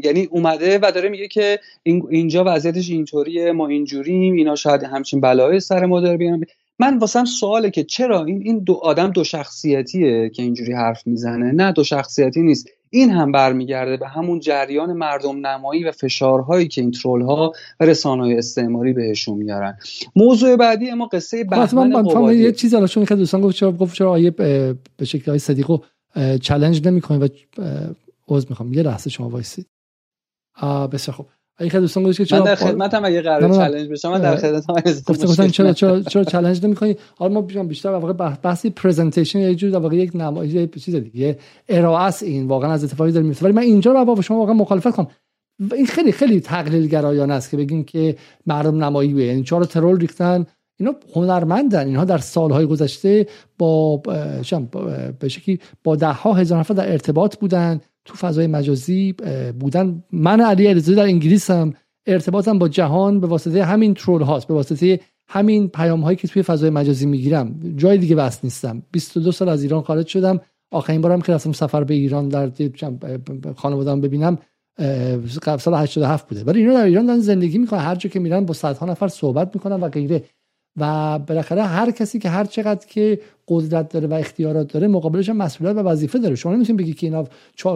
یعنی 0.04 0.28
اومده 0.30 0.78
و 0.78 0.92
داره 0.94 1.08
میگه 1.08 1.28
که 1.28 1.60
اینجا 2.10 2.44
وضعیتش 2.46 2.90
اینطوریه 2.90 3.52
ما 3.52 3.68
اینجوریم 3.68 4.34
اینا 4.34 4.54
شاید 4.54 4.82
همچین 4.82 5.20
بلای 5.20 5.60
سر 5.60 5.86
ما 5.86 6.00
داره 6.00 6.16
بیان. 6.16 6.44
من 6.78 6.98
واسم 6.98 7.24
سواله 7.24 7.70
که 7.70 7.84
چرا 7.84 8.24
این 8.24 8.42
این 8.42 8.58
دو 8.58 8.74
آدم 8.74 9.10
دو 9.10 9.24
شخصیتیه 9.24 10.30
که 10.30 10.42
اینجوری 10.42 10.72
حرف 10.72 11.06
می‌زنه؟ 11.06 11.52
نه 11.52 11.72
دو 11.72 11.84
شخصیتی 11.84 12.42
نیست. 12.42 12.68
این 12.90 13.10
هم 13.10 13.32
برمیگرده 13.32 13.96
به 13.96 14.08
همون 14.08 14.40
جریان 14.40 14.92
مردم 14.92 15.46
نمایی 15.46 15.84
و 15.84 15.92
فشارهایی 15.92 16.68
که 16.68 16.80
این 16.80 16.90
ترول 16.90 17.22
ها 17.22 17.52
و 17.80 17.84
رسانه 17.84 18.34
استعماری 18.38 18.92
بهشون 18.92 19.38
میارن. 19.38 19.78
موضوع 20.16 20.56
بعدی 20.56 20.90
اما 20.90 21.06
قصه 21.06 21.44
بهمن 21.44 21.88
من 21.92 22.38
یه 22.38 22.52
چیز 22.52 22.74
الان 22.74 22.86
چون 22.86 23.04
دوستان 23.04 23.40
گفت 23.40 23.56
چرا 23.56 23.72
گفت 23.72 23.94
چرا 23.94 24.10
آیه 24.10 24.30
به 24.30 25.04
شکل 25.04 25.30
های 25.30 25.38
صدیقو 25.38 25.78
چالش 26.40 26.86
نمی‌کنه 26.86 27.18
و 27.18 27.28
عذر 28.28 28.46
می‌خوام. 28.48 28.74
یه 28.74 28.82
لحظه 28.82 29.10
شما 29.10 29.28
وایسید. 29.28 29.66
بسیار 30.92 31.16
خوب. 31.16 31.26
اگه 31.56 31.70
خیلی 31.70 31.80
دوستان 31.80 32.02
گفتید 32.02 32.16
که 32.16 32.24
چرا 32.24 32.38
من 32.38 32.44
در 32.44 32.54
خدمتم 32.54 33.04
اگه 33.04 33.22
قرار 33.22 33.54
چالش 33.54 33.88
بشم 33.88 34.10
من 34.10 34.20
در 34.20 34.36
خدمتم 34.36 34.74
گفتم 35.06 35.48
چرا 35.48 35.72
چرا 35.72 36.02
چرا 36.02 36.24
چالش 36.24 36.64
نمی‌کنی؟ 36.64 36.96
حالا 37.16 37.34
ما 37.34 37.40
بیشتر 37.42 37.92
در 37.92 37.98
واقع 37.98 38.12
بحثی 38.42 38.70
پرزنتیشن 38.70 39.38
یه 39.38 39.54
جور 39.54 39.70
در 39.70 39.78
واقع 39.78 39.96
یک 39.96 40.16
نمایش 40.16 40.70
چیز 40.84 40.94
دیگه 40.94 41.38
ارائه 41.68 42.14
این 42.22 42.48
واقعا 42.48 42.72
از 42.72 42.84
اتفاقی 42.84 43.12
داره 43.12 43.26
میفته 43.26 43.44
ولی 43.44 43.54
من 43.54 43.62
اینجا 43.62 43.92
رو 43.92 44.04
با 44.04 44.22
شما 44.22 44.38
واقعا 44.38 44.54
مخالفت 44.54 44.90
کنم. 44.90 45.06
این 45.72 45.86
خیلی 45.86 46.12
خیلی 46.12 46.40
تقلیل 46.40 46.86
گرایانه 46.86 47.34
است 47.34 47.50
که 47.50 47.56
بگیم 47.56 47.84
که 47.84 48.16
مردم 48.46 48.84
نمایی 48.84 49.10
یعنی 49.10 49.42
چهار 49.42 49.64
ترول 49.64 50.00
ریختن 50.00 50.46
اینا 50.78 50.94
هنرمندن. 51.14 51.86
اینها 51.86 52.04
در 52.04 52.18
سالهای 52.18 52.66
گذشته 52.66 53.26
با 53.58 53.96
به 55.18 55.28
شکلی 55.28 55.60
با 55.84 55.96
ده 55.96 56.12
ها 56.12 56.32
هزار 56.32 56.58
نفر 56.58 56.74
در 56.74 56.92
ارتباط 56.92 57.36
بودن. 57.36 57.80
تو 58.04 58.14
فضای 58.14 58.46
مجازی 58.46 59.14
بودن. 59.60 60.04
من 60.12 60.40
علی 60.40 60.66
علیزاده 60.66 60.96
در 60.96 61.04
انگلیس 61.04 61.50
هم 61.50 61.74
ارتباطم 62.06 62.58
با 62.58 62.68
جهان 62.68 63.20
به 63.20 63.26
واسطه 63.26 63.64
همین 63.64 63.94
ترول 63.94 64.22
هاست 64.22 64.46
به 64.46 64.54
واسطه 64.54 65.00
همین 65.28 65.68
پیام 65.68 66.00
هایی 66.00 66.16
که 66.16 66.28
توی 66.28 66.42
فضای 66.42 66.70
مجازی 66.70 67.06
می‌گیرم. 67.06 67.74
جای 67.76 67.98
دیگه 67.98 68.16
بس 68.16 68.44
نیستم. 68.44 68.82
22 68.90 69.32
سال 69.32 69.48
از 69.48 69.62
ایران 69.62 69.82
خارج 69.82 70.06
شدم. 70.06 70.40
آخرین 70.70 71.00
بارم 71.00 71.20
که 71.20 71.32
رفتم 71.32 71.52
سفر 71.52 71.84
به 71.84 71.94
ایران 71.94 72.28
در 72.28 72.50
خانواده‌ام 73.56 74.00
ببینم 74.00 74.38
سال 75.58 75.74
87 75.74 76.28
بوده. 76.28 76.44
ولی 76.44 76.60
اینا 76.60 76.74
در 76.74 76.84
ایران 76.84 77.06
دارن 77.06 77.20
زندگی 77.20 77.58
می‌کنن. 77.58 77.80
هر 77.80 77.94
جا 77.94 78.10
که 78.10 78.20
میرن 78.20 78.44
با 78.44 78.54
صدها 78.54 78.86
نفر 78.86 79.08
صحبت 79.08 79.50
می‌کنن 79.54 79.80
و 79.80 79.88
غیره. 79.88 80.24
و 80.76 81.18
بالاخره 81.18 81.62
هر 81.62 81.90
کسی 81.90 82.18
که 82.18 82.28
هر 82.28 82.44
چقدر 82.44 82.86
که 82.86 83.20
قدرت 83.48 83.88
داره 83.88 84.06
و 84.06 84.14
اختیارات 84.14 84.72
داره 84.72 84.88
مقابلش 84.88 85.28
هم 85.28 85.36
مسئولیت 85.36 85.76
و 85.76 85.78
وظیفه 85.78 86.18
داره. 86.18 86.34
شما 86.34 86.54
نمی‌تونید 86.54 86.82
بگی 86.82 86.94
که 86.94 87.06
اینا 87.06 87.24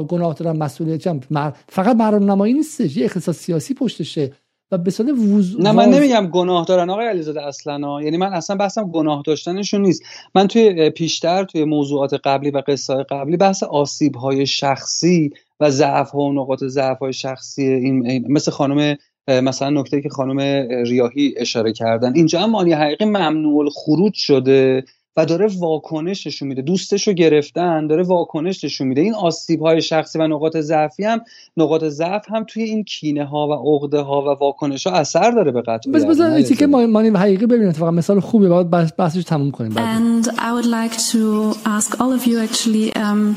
گناه 0.02 0.34
دارن 0.34 0.56
مسئولیت 0.56 1.06
هم 1.06 1.20
فقط 1.68 1.96
مردم 1.96 2.30
نمایی 2.30 2.52
نیستش 2.54 2.96
یه 2.96 3.04
اختصاص 3.04 3.36
سیاسی 3.36 3.74
پشتشه 3.74 4.32
و 4.72 4.78
به 4.78 4.90
صورت 4.90 5.08
وز... 5.10 5.60
نه 5.60 5.72
من 5.72 5.88
نمیگم 5.88 6.26
گناه 6.26 6.64
دارن 6.64 6.90
آقای 6.90 7.06
علیزاده 7.06 7.46
اصلا. 7.46 8.02
یعنی 8.02 8.16
من 8.16 8.32
اصلا 8.32 8.56
بحثم 8.56 8.90
گناه 8.90 9.22
داشتنشون 9.26 9.82
نیست. 9.82 10.02
من 10.34 10.48
توی 10.48 10.90
پیشتر 10.90 11.44
توی 11.44 11.64
موضوعات 11.64 12.14
قبلی 12.14 12.50
و 12.50 12.62
قصه 12.66 13.06
قبلی 13.10 13.36
بحث 13.36 13.62
آسیب 13.62 14.16
های 14.16 14.46
شخصی 14.46 15.30
و 15.60 15.70
ضعف 15.70 16.10
ها 16.10 16.20
و 16.20 16.32
نقاط 16.32 16.64
ضعف 16.64 16.98
های 16.98 17.12
شخصی 17.12 17.62
این 17.62 18.24
مثل 18.32 18.50
خانم 18.50 18.96
مثلا 19.28 19.70
نکته 19.70 20.00
که 20.00 20.08
خانم 20.08 20.38
ریاهی 20.86 21.34
اشاره 21.36 21.72
کردن. 21.72 22.14
اینجا 22.14 22.40
هم 22.40 22.50
مانی 22.50 22.72
حقیقی 22.72 23.04
ممنوع 23.04 23.70
خروج 23.70 24.14
شده 24.14 24.84
و 25.16 25.24
داره 25.24 25.46
واکنش 25.58 26.26
نشون 26.26 26.48
میده. 26.48 26.62
دوستش 26.62 27.08
رو 27.08 27.14
گرفتن 27.14 27.86
داره 27.86 28.02
واکنش 28.02 28.64
نشون 28.64 28.88
میده. 28.88 29.00
این 29.00 29.14
آسیب 29.14 29.62
های 29.62 29.82
شخصی 29.82 30.18
و 30.18 30.26
نقاط 30.26 30.56
ضعفی 30.56 31.04
هم 31.04 31.20
نقاط 31.56 31.84
ضعف 31.84 32.24
هم 32.28 32.44
توی 32.44 32.62
این 32.62 32.84
کینه 32.84 33.24
ها 33.24 33.48
و 33.48 33.52
عقده 33.52 34.00
ها 34.00 34.22
و 34.22 34.38
واکنش 34.38 34.86
ها 34.86 34.92
اثر 34.92 35.30
داره 35.30 35.52
به 35.52 35.62
قطع 35.62 35.90
بس 35.90 36.04
بذار 36.04 36.42
که 36.42 36.66
مانی 36.66 37.08
حقیقی 37.08 37.46
ببینید 37.46 37.68
اتفاقا 37.68 37.90
مثال 37.90 38.20
خوبی 38.20 38.48
بعد 38.48 38.96
بحثش 38.96 39.24
تموم 39.24 39.50
کنیم. 39.50 39.72
And 39.72 40.26
I 40.26 40.52
would 40.52 40.66
like 40.66 40.96
to 41.12 41.54
ask 41.66 42.00
all 42.00 42.12
of 42.12 42.26
you 42.26 42.38
actually 42.38 42.96
um, 42.96 43.36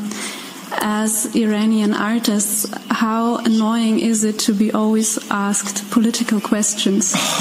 as 0.80 1.36
Iranian 1.36 1.94
artists, 1.94 2.66
how 2.90 3.38
annoying 3.38 4.00
is 4.00 4.24
it 4.24 4.40
to 4.40 4.54
be 4.54 4.72
always 4.72 5.20
asked 5.30 5.90
political 5.92 6.40
questions? 6.40 7.14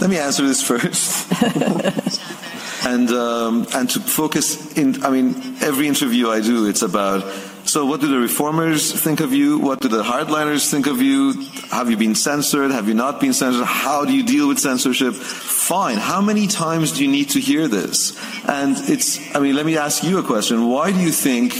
Let 0.00 0.10
me 0.10 0.18
answer 0.18 0.46
this 0.46 0.62
first. 0.62 1.30
and 2.86 3.10
um, 3.10 3.66
and 3.74 3.88
to 3.90 4.00
focus 4.00 4.76
in, 4.76 5.02
I 5.04 5.10
mean, 5.10 5.56
every 5.60 5.86
interview 5.86 6.28
I 6.28 6.40
do, 6.40 6.66
it's 6.68 6.82
about 6.82 7.24
so, 7.64 7.86
what 7.86 8.00
do 8.00 8.08
the 8.08 8.18
reformers 8.18 8.92
think 8.92 9.20
of 9.20 9.32
you? 9.32 9.58
What 9.58 9.80
do 9.80 9.88
the 9.88 10.02
hardliners 10.02 10.70
think 10.70 10.86
of 10.86 11.00
you? 11.00 11.32
Have 11.70 11.90
you 11.90 11.96
been 11.96 12.14
censored? 12.14 12.70
Have 12.70 12.88
you 12.88 12.94
not 12.94 13.20
been 13.20 13.32
censored? 13.32 13.64
How 13.64 14.04
do 14.04 14.12
you 14.12 14.24
deal 14.24 14.48
with 14.48 14.58
censorship? 14.58 15.14
Fine. 15.14 15.96
How 15.96 16.20
many 16.20 16.48
times 16.48 16.92
do 16.92 17.04
you 17.04 17.10
need 17.10 17.30
to 17.30 17.40
hear 17.40 17.68
this? 17.68 18.18
And 18.48 18.76
it's, 18.90 19.34
I 19.34 19.40
mean, 19.40 19.54
let 19.54 19.64
me 19.64 19.76
ask 19.78 20.02
you 20.02 20.18
a 20.18 20.22
question. 20.22 20.68
Why 20.68 20.92
do 20.92 20.98
you 20.98 21.12
think 21.12 21.54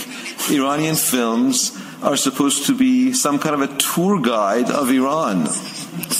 Iranian 0.51 0.97
films 0.97 1.79
are 2.03 2.17
supposed 2.17 2.67
to 2.67 2.77
be 2.77 3.13
some 3.13 3.39
kind 3.39 3.55
of 3.55 3.63
a 3.63 3.77
tour 3.79 4.21
guide 4.21 4.71
of 4.71 4.91
Iran 4.91 5.47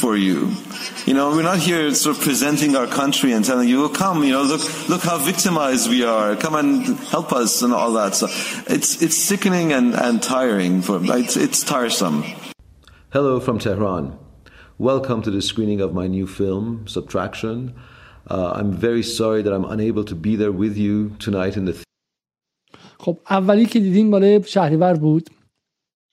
for 0.02 0.16
you? 0.16 0.52
You 1.06 1.14
know, 1.14 1.32
we're 1.32 1.44
not 1.44 1.60
here 1.60 1.94
sort 1.94 2.18
of 2.18 2.24
presenting 2.24 2.76
our 2.76 2.88
country 2.88 3.32
and 3.32 3.44
telling 3.44 3.70
you, 3.70 3.86
oh, 3.86 3.90
come, 3.90 4.24
you 4.24 4.32
know, 4.32 4.44
look, 4.44 4.62
look 4.90 5.02
how 5.02 5.18
victimized 5.18 5.90
we 5.90 6.04
are. 6.04 6.36
Come 6.36 6.56
and 6.56 6.98
help 7.00 7.32
us 7.32 7.62
and 7.62 7.74
all 7.74 7.94
that. 7.94 8.16
So 8.16 8.28
it's, 8.74 9.02
it's 9.02 9.18
sickening 9.18 9.74
and, 9.74 9.94
and 9.94 10.22
tiring. 10.22 10.82
For, 10.82 11.00
it's, 11.04 11.38
it's 11.38 11.64
tiresome. 11.64 12.24
Hello 13.12 13.40
from 13.40 13.60
Tehran. 13.60 14.18
Welcome 14.78 15.22
to 15.24 15.32
the 15.32 15.42
screening 15.42 15.82
of 15.82 15.94
my 15.94 16.08
new 16.08 16.28
film, 16.28 16.88
Subtraction. 16.88 17.74
Uh, 18.30 18.52
I'm 18.56 18.74
very 18.74 19.02
sorry 19.02 19.42
that 19.42 19.54
I'm 19.54 19.66
unable 19.66 20.04
to 20.04 20.16
be 20.16 20.36
there 20.36 20.52
with 20.52 20.78
you 20.78 21.16
tonight 21.20 21.58
in 21.58 21.66
the. 21.66 21.84
خب 23.00 23.18
اولی 23.30 23.66
که 23.66 23.80
دیدیم 23.80 24.10
مال 24.10 24.42
شهریور 24.42 24.94
بود 24.94 25.30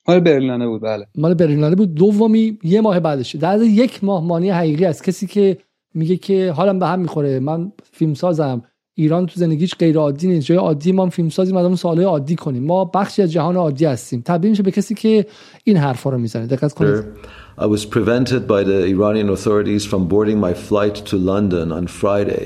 مال 0.10 0.19
برلینانه 0.19 0.68
بود 0.68 0.81
بله. 0.81 1.06
مال 1.15 1.34
برلینانه 1.34 1.76
بود. 1.76 1.94
دومی 1.94 2.57
یه 2.64 2.81
ماه 2.81 2.99
بعدش. 2.99 3.36
در 3.36 3.61
یک 3.61 4.03
ماه 4.03 4.23
مانی 4.23 4.49
حقیقی 4.49 4.86
است. 4.86 5.03
کسی 5.03 5.27
که 5.27 5.57
میگه 5.94 6.18
که 6.18 6.52
حالم 6.52 6.80
به 6.80 6.88
هم 6.88 6.99
می‌خوره 6.99 7.40
من 7.40 7.72
فیلم 7.91 8.14
سازم 8.14 8.61
ایران 8.95 9.26
تو 9.26 9.40
زندگیش 9.40 9.76
غیر 9.76 9.98
عادی 9.98 10.27
نیست. 10.27 10.45
جای 10.45 10.57
عادی 10.57 10.91
ما 10.91 11.10
فیلم 11.10 11.30
سازیم 11.30 11.57
آدم 11.57 11.76
سوالای 11.76 12.06
عادی 12.06 12.36
کنیم. 12.36 12.64
ما 12.64 12.86
بخشی 12.86 13.22
از 13.22 13.31
جهان 13.31 13.56
عادی 13.56 13.86
هستیم. 13.86 14.22
تبدیل 14.26 14.49
میشه 14.49 14.64
به 14.64 14.72
کسی 14.72 14.95
که 14.95 15.26
این 15.64 15.77
حرفا 15.77 16.10
رو 16.10 16.18
می‌زنه. 16.18 16.48
دقت 16.48 16.73
کنید. 16.73 17.03
I 17.60 17.65
was 17.65 17.86
prevented 17.86 18.48
by 18.48 18.64
the 18.64 18.80
Iranian 18.95 19.30
authorities 19.30 19.84
from 19.86 20.07
boarding 20.07 20.40
my 20.48 20.53
flight 20.53 20.95
to 21.10 21.15
London 21.18 21.73
on 21.73 21.88
Friday. 22.02 22.45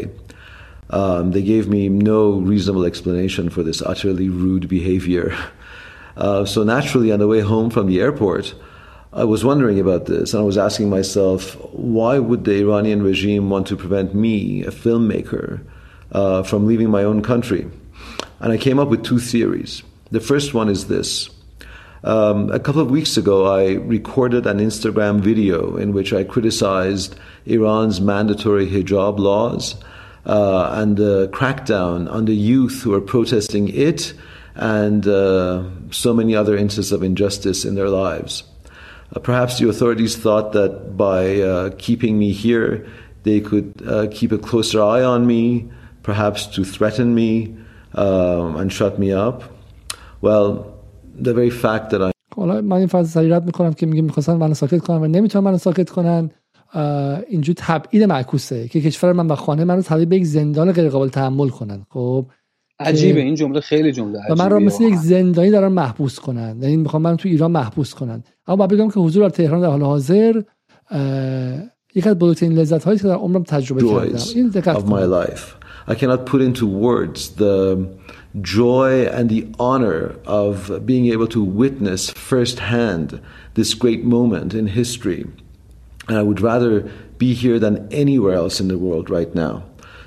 Um, 0.89 1.31
they 1.31 1.43
gave 1.53 1.67
me 1.69 1.89
no 1.89 2.19
reasonable 2.51 2.85
explanation 2.85 3.49
for 3.49 3.61
this 3.63 3.81
utterly 3.81 4.29
rude 4.29 4.67
behavior. 4.67 5.27
Uh, 6.15 6.45
so 6.45 6.63
naturally, 6.63 7.11
on 7.11 7.19
the 7.19 7.27
way 7.27 7.39
home 7.39 7.69
from 7.69 7.87
the 7.87 7.99
airport, 8.01 8.53
I 9.11 9.23
was 9.25 9.45
wondering 9.45 9.79
about 9.79 10.05
this, 10.05 10.33
and 10.33 10.41
I 10.41 10.45
was 10.45 10.57
asking 10.57 10.89
myself, 10.89 11.53
why 11.71 12.17
would 12.19 12.45
the 12.45 12.59
Iranian 12.61 13.03
regime 13.03 13.49
want 13.49 13.67
to 13.67 13.75
prevent 13.75 14.15
me, 14.15 14.63
a 14.63 14.71
filmmaker, 14.71 15.61
uh, 16.11 16.43
from 16.43 16.65
leaving 16.65 16.89
my 16.89 17.03
own 17.03 17.21
country? 17.21 17.69
And 18.39 18.51
I 18.51 18.57
came 18.57 18.79
up 18.79 18.89
with 18.89 19.03
two 19.03 19.19
theories. 19.19 19.83
The 20.11 20.19
first 20.19 20.53
one 20.53 20.67
is 20.67 20.87
this. 20.87 21.29
Um, 22.03 22.51
a 22.51 22.59
couple 22.59 22.81
of 22.81 22.91
weeks 22.91 23.15
ago, 23.15 23.45
I 23.45 23.75
recorded 23.75 24.45
an 24.45 24.59
Instagram 24.59 25.21
video 25.21 25.77
in 25.77 25.93
which 25.93 26.11
I 26.11 26.23
criticized 26.23 27.15
Iran's 27.45 28.01
mandatory 28.01 28.67
hijab 28.67 29.19
laws 29.19 29.75
uh, 30.25 30.71
and 30.73 30.97
the 30.97 31.29
crackdown 31.29 32.11
on 32.11 32.25
the 32.25 32.35
youth 32.35 32.81
who 32.81 32.93
are 32.93 33.01
protesting 33.01 33.69
it 33.69 34.13
and 34.54 35.06
uh, 35.06 35.62
so 35.90 36.12
many 36.12 36.34
other 36.34 36.56
instances 36.56 36.92
of 36.92 37.02
injustice 37.02 37.64
in 37.64 37.74
their 37.74 37.88
lives. 37.88 38.42
Uh, 39.14 39.20
perhaps 39.20 39.58
the 39.58 39.68
authorities 39.68 40.16
thought 40.16 40.52
that 40.52 40.96
by 40.96 41.40
uh, 41.40 41.70
keeping 41.78 42.18
me 42.18 42.32
here, 42.32 42.86
they 43.22 43.40
could 43.40 43.72
uh, 43.86 44.06
keep 44.10 44.32
a 44.32 44.38
closer 44.38 44.82
eye 44.82 45.02
on 45.02 45.26
me, 45.26 45.70
perhaps 46.02 46.46
to 46.46 46.64
threaten 46.64 47.14
me 47.14 47.56
um, 47.94 48.56
and 48.56 48.72
shut 48.72 48.98
me 48.98 49.12
up. 49.12 49.44
Well, 50.20 50.74
the 51.14 51.34
very 51.34 51.50
fact 51.50 51.90
that 51.90 52.02
I 52.02 52.12
حالا 52.36 52.60
من 52.60 52.76
این 52.76 52.86
فاز 52.86 53.10
سریع 53.10 53.36
رد 53.36 53.46
میکنم 53.46 53.72
که 53.72 53.86
میگه 53.86 54.02
میخواستن 54.02 54.34
منو 54.34 54.54
ساکت 54.54 54.78
کنن 54.78 55.02
و 55.02 55.06
نمیتونن 55.06 55.44
منو 55.44 55.58
ساکت 55.58 55.90
کنن 55.90 56.30
اینجور 57.28 57.54
تبعید 57.58 58.02
معکوسه 58.02 58.68
که 58.68 58.80
کشور 58.80 59.12
من 59.12 59.26
و 59.26 59.34
خانه 59.34 59.64
من 59.64 59.76
رو 59.76 59.82
تبدیل 59.82 60.04
به 60.04 60.16
یک 60.16 60.24
زندان 60.24 60.72
غیر 60.72 60.88
قابل 60.88 61.08
تحمل 61.08 61.48
کنن 61.48 61.86
خب 61.90 62.26
عجیبه 62.83 63.21
این 63.21 63.35
جمله 63.35 63.59
خیلی 63.59 63.91
جمله 63.91 64.19
عجیبه 64.19 64.33
و 64.33 64.43
من 64.43 64.49
را 64.49 64.59
مثل 64.59 64.83
یک 64.83 64.95
زندانی 64.95 65.51
دارن 65.51 65.71
محبوس 65.71 66.19
کنن. 66.19 66.57
یعنی 66.61 66.77
می‌خوام 66.77 67.01
من 67.01 67.17
تو 67.17 67.29
ایران 67.29 67.51
محبوس 67.51 67.93
کنن. 67.93 68.23
اما 68.47 68.55
بعد 68.57 68.69
بگم 68.69 68.89
که 68.89 68.99
حضور 68.99 69.23
در 69.23 69.29
تهران 69.29 69.61
در 69.61 69.67
حال 69.67 69.81
حاضر 69.81 70.41
یک 71.95 72.07
از 72.07 72.15
بزرگترین 72.19 72.53
لذت 72.53 72.83
هایی 72.83 72.99
که 72.99 73.07
در 73.07 73.15
عمرم 73.15 73.43
تجربه 73.43 73.81
کردم. 73.81 74.19
این 74.35 74.47
دقت 74.47 74.77
i 75.87 75.95
cannot 75.95 76.25
put 76.25 76.41
into 76.41 76.65
words 76.65 77.29
the 77.43 77.87
joy 78.41 79.05
and 79.17 79.29
the 79.29 79.45
honor 79.59 80.15
of 80.25 80.85
being 80.85 81.05
able 81.07 81.27
to 81.27 81.43
witness 81.43 82.09
firsthand 82.11 83.19
this 83.55 83.73
great 83.73 84.03
moment 84.05 84.53
in 84.53 84.67
history. 84.67 85.25
And 86.07 86.17
i 86.17 86.23
would 86.23 86.41
rather 86.41 86.73
be 87.17 87.33
here 87.33 87.59
than 87.59 87.75
anywhere 87.91 88.35
else 88.43 88.55
in 88.63 88.67
the 88.73 88.77
world 88.77 89.09
right 89.09 89.33
now. 89.35 89.63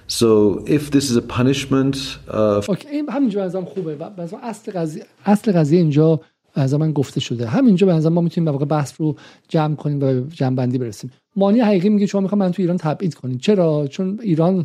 So 0.09 0.63
if 0.67 0.91
this 0.91 1.11
is 1.11 1.17
a 1.17 1.23
punishment 1.23 1.97
uh... 2.29 2.63
okay. 2.69 2.87
این 2.93 3.09
همینجا 3.09 3.45
ازم 3.45 3.65
خوبه. 3.65 3.97
و 3.97 4.11
اصل 4.43 4.73
قضیه 4.73 5.05
اصل 5.25 5.53
قضیه 5.53 5.81
اینجا 5.81 6.21
از 6.55 6.75
من 6.75 6.93
گفته 6.93 7.21
شده. 7.21 7.47
همینجا 7.47 7.87
به 7.87 8.09
ما 8.09 8.21
می‌تونیم 8.21 8.49
واقع 8.49 8.65
بحث 8.65 9.01
رو 9.01 9.17
جمع 9.49 9.75
کنیم 9.75 10.03
و 10.03 10.21
جمع 10.21 10.57
بندی 10.57 10.79
برسیم. 10.79 11.11
مانی 11.37 11.61
حقیقی 11.61 11.89
میگه 11.89 12.07
شما 12.07 12.21
می‌خوام 12.21 12.39
من 12.39 12.53
تو 12.53 12.63
ایران 12.63 12.77
تبعید 12.77 13.15
کنید 13.15 13.41
چرا؟ 13.41 13.87
چون 13.87 14.19
ایران 14.23 14.65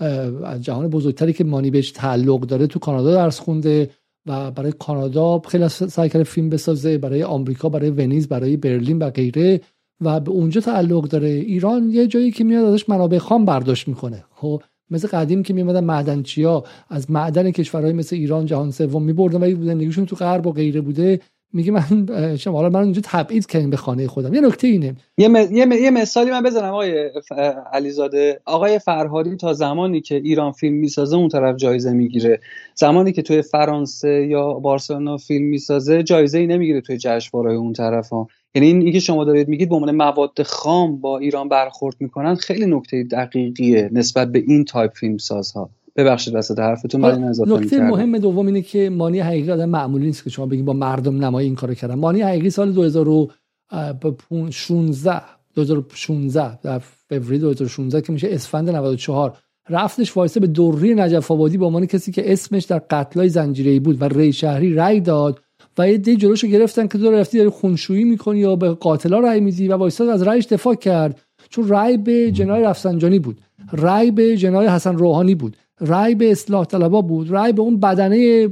جهان 0.60 0.88
بزرگتری 0.88 1.32
که 1.32 1.44
مانی 1.44 1.70
بهش 1.70 1.90
تعلق 1.90 2.40
داره 2.40 2.66
تو 2.66 2.78
کانادا 2.78 3.14
درس 3.14 3.40
خونده 3.40 3.90
و 4.26 4.50
برای 4.50 4.72
کانادا 4.78 5.38
خیلی 5.38 5.68
سعی 5.68 6.08
کرده 6.08 6.24
فیلم 6.24 6.48
بسازه 6.48 6.98
برای 6.98 7.22
آمریکا 7.22 7.68
برای 7.68 7.90
ونیز 7.90 8.28
برای 8.28 8.56
برلین 8.56 8.98
و 8.98 9.10
غیره 9.10 9.60
و 10.00 10.20
به 10.20 10.30
اونجا 10.30 10.60
تعلق 10.60 11.04
داره. 11.08 11.28
ایران 11.28 11.90
یه 11.90 12.06
جایی 12.06 12.30
که 12.30 12.44
میاد 12.44 12.64
ازش 12.64 12.88
منابع 12.88 13.18
خام 13.18 13.44
برداشت 13.44 13.88
می‌کنه. 13.88 14.24
خب؟ 14.34 14.62
مثل 14.90 15.08
قدیم 15.08 15.42
که 15.42 15.54
میمدن 15.54 15.84
معدنچیا 15.84 16.64
از 16.88 17.10
معدن 17.10 17.50
کشورهای 17.50 17.92
مثل 17.92 18.16
ایران 18.16 18.46
جهان 18.46 18.70
سوم 18.70 19.02
میبردن 19.02 19.52
و 19.52 19.64
زندگیشون 19.64 20.06
تو 20.06 20.16
غرب 20.16 20.46
و 20.46 20.52
غیره 20.52 20.80
بوده. 20.80 21.20
میگه 21.52 21.72
من 21.72 22.36
شما 22.36 22.56
حالا 22.58 22.68
من 22.68 22.82
اونجا 22.82 23.00
تبعید 23.04 23.46
کردیم 23.46 23.70
به 23.70 23.76
خانه 23.76 24.06
خودم. 24.06 24.34
یه 24.34 24.40
نکته 24.40 24.66
اینه. 24.66 24.94
یه, 25.18 25.28
م... 25.28 25.36
یه, 25.36 25.66
م... 25.66 25.72
یه 25.72 25.90
مثالی 25.90 26.30
من 26.30 26.42
بزنم 26.42 26.72
آقای 26.72 27.10
ف... 27.28 27.32
علیزاده. 27.72 28.40
آقای 28.44 28.78
فرهادی 28.78 29.36
تا 29.36 29.52
زمانی 29.52 30.00
که 30.00 30.14
ایران 30.14 30.52
فیلم 30.52 30.74
می‌سازه 30.74 31.16
اون 31.16 31.28
طرف 31.28 31.56
جایزه 31.56 31.92
می‌گیره. 31.92 32.40
زمانی 32.74 33.12
که 33.12 33.22
توی 33.22 33.42
فرانسه 33.42 34.26
یا 34.30 34.52
بارسلونا 34.52 35.16
فیلم 35.16 35.44
می‌سازه 35.44 36.02
جایزه 36.02 36.38
ای 36.38 36.46
نمی‌گیره 36.46 36.80
توی 36.80 36.96
جشنواره‌های 36.98 37.58
اون 37.58 37.72
طرف 37.72 38.08
ها 38.08 38.28
یعنی 38.54 38.68
این 38.68 38.92
که 38.92 39.00
شما 39.00 39.24
دارید 39.24 39.48
میگید 39.48 39.68
به 39.68 39.74
عنوان 39.74 39.96
مواد 39.96 40.42
خام 40.42 41.00
با 41.00 41.18
ایران 41.18 41.48
برخورد 41.48 41.96
می‌کنن 42.00 42.34
خیلی 42.34 42.66
نکته 42.66 43.02
دقیقیه 43.02 43.90
نسبت 43.92 44.32
به 44.32 44.44
این 44.46 44.64
تایپ 44.64 44.92
فیلم 44.94 45.18
سازها 45.18 45.70
ببخشید 45.96 46.34
وسط 46.34 46.58
حرفتون 46.58 47.00
من 47.00 47.24
اضافه 47.24 47.50
نکته 47.50 47.80
مهم 47.80 48.18
دوم 48.18 48.46
اینه 48.46 48.62
که 48.62 48.90
مانی 48.90 49.20
حقیقی 49.20 49.50
آدم 49.50 49.68
معمولی 49.68 50.06
نیست 50.06 50.24
که 50.24 50.30
شما 50.30 50.46
بگید 50.46 50.64
با 50.64 50.72
مردم 50.72 51.24
نمایی 51.24 51.46
این 51.46 51.56
کارو 51.56 51.74
کردن. 51.74 51.94
مانی 51.94 52.22
حقیقی 52.22 52.50
سال 52.50 52.72
2016 52.72 55.22
2016 55.54 56.60
در 56.60 56.78
فوریه 56.78 57.38
2016 57.38 58.00
که 58.00 58.12
میشه 58.12 58.28
اسفند 58.30 58.70
94 58.70 59.38
رفتش 59.68 60.16
وایسه 60.16 60.40
به 60.40 60.46
دوری 60.46 60.94
نجف 60.94 61.30
آبادی 61.30 61.58
به 61.58 61.66
عنوان 61.66 61.86
کسی 61.86 62.12
که 62.12 62.32
اسمش 62.32 62.64
در 62.64 62.78
قتلای 62.78 63.28
زنجیره‌ای 63.28 63.80
بود 63.80 64.02
و 64.02 64.04
ری 64.04 64.32
شهری 64.32 64.74
رأی 64.74 65.00
داد 65.00 65.40
و 65.78 65.88
یه 65.88 65.98
دی 65.98 66.16
جلوشو 66.16 66.46
گرفتن 66.46 66.86
که 66.86 66.98
تو 66.98 67.10
رفتی 67.10 67.38
داری 67.38 67.50
خونشویی 67.50 68.04
می‌کنی 68.04 68.38
یا 68.38 68.56
به 68.56 68.68
قاتلا 68.68 69.20
رأی 69.20 69.40
میدی 69.40 69.68
و 69.68 69.76
وایساد 69.76 70.08
از 70.08 70.22
رأیش 70.22 70.46
دفاع 70.46 70.74
کرد. 70.74 71.20
چون 71.48 71.68
رأی 71.68 71.96
به 71.96 72.30
جنای 72.30 72.62
رفسنجانی 72.62 73.18
بود. 73.18 73.40
رأی 73.72 74.10
به 74.10 74.36
جنای 74.36 74.66
حسن 74.66 74.96
روحانی 74.96 75.34
بود. 75.34 75.56
رأی 75.80 76.14
به 76.14 76.30
اصلاح 76.30 76.64
طلبا 76.64 77.02
بود. 77.02 77.32
رأی 77.32 77.52
به 77.52 77.62
اون 77.62 77.80
بدنه 77.80 78.48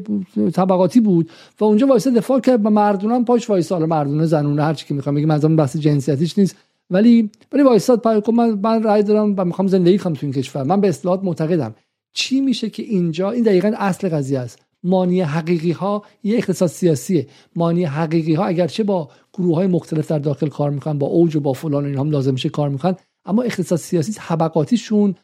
طبقاتی 0.53 1.01
بود. 1.01 1.31
و 1.61 1.65
اونجا 1.65 1.87
وایسا 1.87 2.11
دفاع 2.11 2.41
کرد 2.41 2.67
و 2.67 2.71
مردونه 2.71 3.15
هم 3.15 3.25
پاش 3.25 3.51
وایسا 3.51 3.79
مردونه 3.79 4.27
زنونه 4.27 4.63
هر 4.63 4.75
چی 4.75 4.87
که 4.87 4.95
می‌خوام 4.95 5.15
بگم 5.15 5.27
منظورم 5.27 5.57
بحث 5.57 5.77
جنسیتیش 5.77 6.39
نیست. 6.39 6.57
ولی 6.91 7.31
ولی 7.53 7.63
وایساد 7.63 8.21
خب 8.21 8.33
من 8.33 8.59
من 8.63 8.83
رأی 8.83 9.03
دارم 9.03 9.35
و 9.39 9.45
می‌خوام 9.45 9.69
زندگی 9.69 9.99
کنم 9.99 10.15
تو 10.15 10.27
این 10.27 10.33
کشور. 10.33 10.63
من 10.63 10.81
به 10.81 10.89
اصلاحات 10.89 11.25
معتقدم. 11.25 11.75
چی 12.15 12.41
میشه 12.41 12.71
که 12.71 12.83
اینجا 12.83 13.31
این 13.31 13.45
دقیقا 13.45 13.73
اصل 13.77 14.09
قضیه 14.09 14.39
است. 14.39 14.59
مانی 14.83 15.21
حقیقی 15.21 15.73
ها 15.73 16.03
یه 16.23 16.37
اقتصاد 16.37 16.69
سیاسیه. 16.69 17.27
مانی 17.57 17.85
حقیقی 17.85 18.35
ها 18.35 18.45
اگرچه 18.45 18.83
با 18.83 19.11
گروه 19.33 19.55
های 19.55 19.67
مختلف 19.67 20.11
در 20.11 20.19
داخل 20.19 20.49
کار 20.49 20.71
می‌کنن 20.71 20.99
با 20.99 21.07
اوج 21.07 21.37
و 21.37 21.41
با 21.41 21.53
فلان 21.53 21.85
این 21.85 21.99
هم 21.99 22.11
لازم 22.11 22.33
میشه 22.33 22.49
کار 22.49 22.69
می‌کنن 22.69 22.97
اما 23.25 23.43
اقتصاد 23.43 23.79
سیاسی 23.79 24.13
طبقاتیشون 24.13 25.15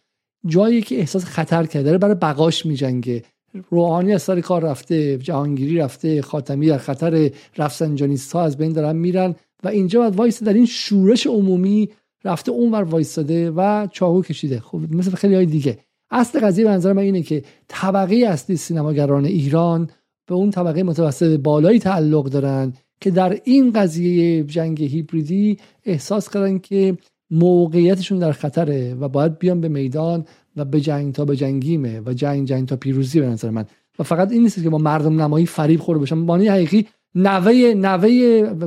جایی 0.46 0.82
که 0.82 0.98
احساس 0.98 1.24
خطر 1.24 1.66
کرده 1.66 1.98
برای 1.98 2.14
بقاش 2.14 2.66
میجنگه. 2.66 3.22
روحانی 3.70 4.12
از 4.12 4.22
سر 4.22 4.40
کار 4.40 4.62
رفته 4.62 5.18
جهانگیری 5.18 5.76
رفته 5.76 6.22
خاتمی 6.22 6.66
در 6.66 6.78
خطر 6.78 7.30
رفسنجانیست 7.58 8.32
ها 8.32 8.42
از 8.42 8.56
بین 8.56 8.72
دارن 8.72 8.96
میرن 8.96 9.34
و 9.64 9.68
اینجا 9.68 10.00
باید 10.00 10.16
وایس 10.16 10.42
در 10.42 10.52
این 10.52 10.66
شورش 10.66 11.26
عمومی 11.26 11.88
رفته 12.24 12.52
اونور 12.52 12.82
وایستاده 12.82 13.50
و 13.50 13.88
چاقو 13.92 14.22
کشیده. 14.22 14.60
خب 14.60 14.80
مثل 14.90 15.10
خیلی 15.10 15.34
های 15.34 15.46
دیگه. 15.46 15.78
اصل 16.10 16.40
قضیه 16.40 16.64
به 16.64 16.70
نظر 16.70 16.92
من 16.92 17.02
اینه 17.02 17.22
که 17.22 17.42
طبقه 17.68 18.16
اصلی 18.16 18.56
سینماگران 18.56 19.24
ایران 19.24 19.90
به 20.26 20.34
اون 20.34 20.50
طبقه 20.50 20.82
متوسط 20.82 21.40
بالایی 21.40 21.78
تعلق 21.78 22.24
دارن 22.24 22.72
که 23.00 23.10
در 23.10 23.38
این 23.44 23.72
قضیه 23.72 24.44
جنگ 24.44 24.82
هیبریدی 24.82 25.58
احساس 25.84 26.30
کردن 26.30 26.58
که 26.58 26.96
موقعیتشون 27.30 28.18
در 28.18 28.32
خطره 28.32 28.94
و 28.94 29.08
باید 29.08 29.38
بیان 29.38 29.60
به 29.60 29.68
میدان 29.68 30.24
و 30.56 30.64
به 30.64 30.80
جنگ 30.80 31.14
تا 31.14 31.24
به 31.24 31.36
جنگیمه 31.36 32.00
و 32.06 32.12
جنگ 32.12 32.48
جنگ 32.48 32.68
تا 32.68 32.76
پیروزی 32.76 33.20
به 33.20 33.26
نظر 33.26 33.50
من. 33.50 33.64
و 33.98 34.02
فقط 34.02 34.32
این 34.32 34.42
نیست 34.42 34.62
که 34.62 34.70
با 34.70 34.78
مردم 34.78 35.22
نمایی 35.22 35.46
فریب 35.46 35.80
خورده 35.80 35.98
باشن. 35.98 36.16
مانی 36.16 36.48
حقیقی 36.48 36.86
نوه 37.14 37.52
نوه 37.76 38.08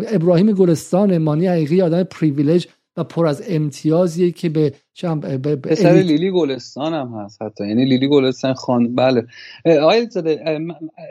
ابراهیم 0.07 0.51
گلستان 0.51 1.17
مانی 1.17 1.47
حقیقی 1.47 1.81
آدم 1.81 2.03
پریویلج 2.03 2.67
و 2.97 3.03
پر 3.03 3.27
از 3.27 3.43
امتیازیه 3.49 4.31
که 4.31 4.49
به 4.49 4.73
به 5.41 5.55
پسر 5.55 5.89
لیلی 5.89 6.31
گلستان 6.31 6.93
هم 6.93 7.13
هست 7.19 7.41
حتی. 7.41 7.67
یعنی 7.67 7.85
لیلی 7.85 8.07
گلستان 8.07 8.53
خان 8.53 8.95
بله. 8.95 9.25
زده 10.09 10.59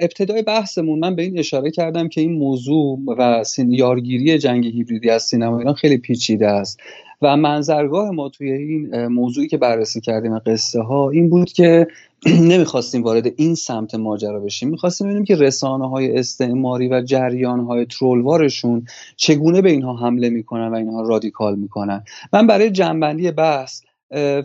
ابتدای 0.01 0.43
بحثمون 0.43 0.99
من 0.99 1.17
به 1.17 1.23
این 1.23 1.39
اشاره 1.39 1.71
کردم 1.71 2.09
که 2.09 2.21
این 2.21 2.33
موضوع 2.33 2.99
و 3.19 3.45
یارگیری 3.59 4.39
جنگ 4.39 4.67
هیبریدی 4.67 5.11
از 5.11 5.23
سینما 5.23 5.59
ایران 5.59 5.75
خیلی 5.75 5.99
پیچیده 5.99 6.49
است. 6.49 6.81
و 7.23 7.37
منظرگاه 7.37 8.11
ما 8.11 8.29
توی 8.29 8.53
این 8.53 9.07
موضوعی 9.07 9.49
که 9.49 9.57
بررسی 9.57 10.01
کردیم 10.01 10.39
قصه 10.39 10.83
ها 10.83 11.11
این 11.11 11.29
بود 11.29 11.53
که 11.53 11.87
نمی‌خواستیم 12.51 13.03
وارد 13.03 13.27
این 13.37 13.55
سمت 13.55 13.95
ماجرا 13.95 14.41
بشیم. 14.41 14.69
می‌خواستیم 14.69 15.07
ببینیم 15.07 15.25
که 15.25 15.37
رسانه 15.37 15.89
های 15.89 16.19
استعماری 16.19 16.89
و 16.89 17.03
جریان 17.03 17.61
های 17.61 17.87
ترولوارشون 17.87 18.87
چگونه 19.17 19.63
به 19.63 19.71
اینها 19.71 19.97
حمله 19.97 20.31
می‌کنن 20.31 20.69
و 20.69 20.75
اینها 20.75 21.03
رادیکال 21.03 21.55
می‌کنن. 21.55 22.05
من 22.33 22.47
برای 22.47 22.71
جنبندی 22.71 23.31
بحث 23.31 23.83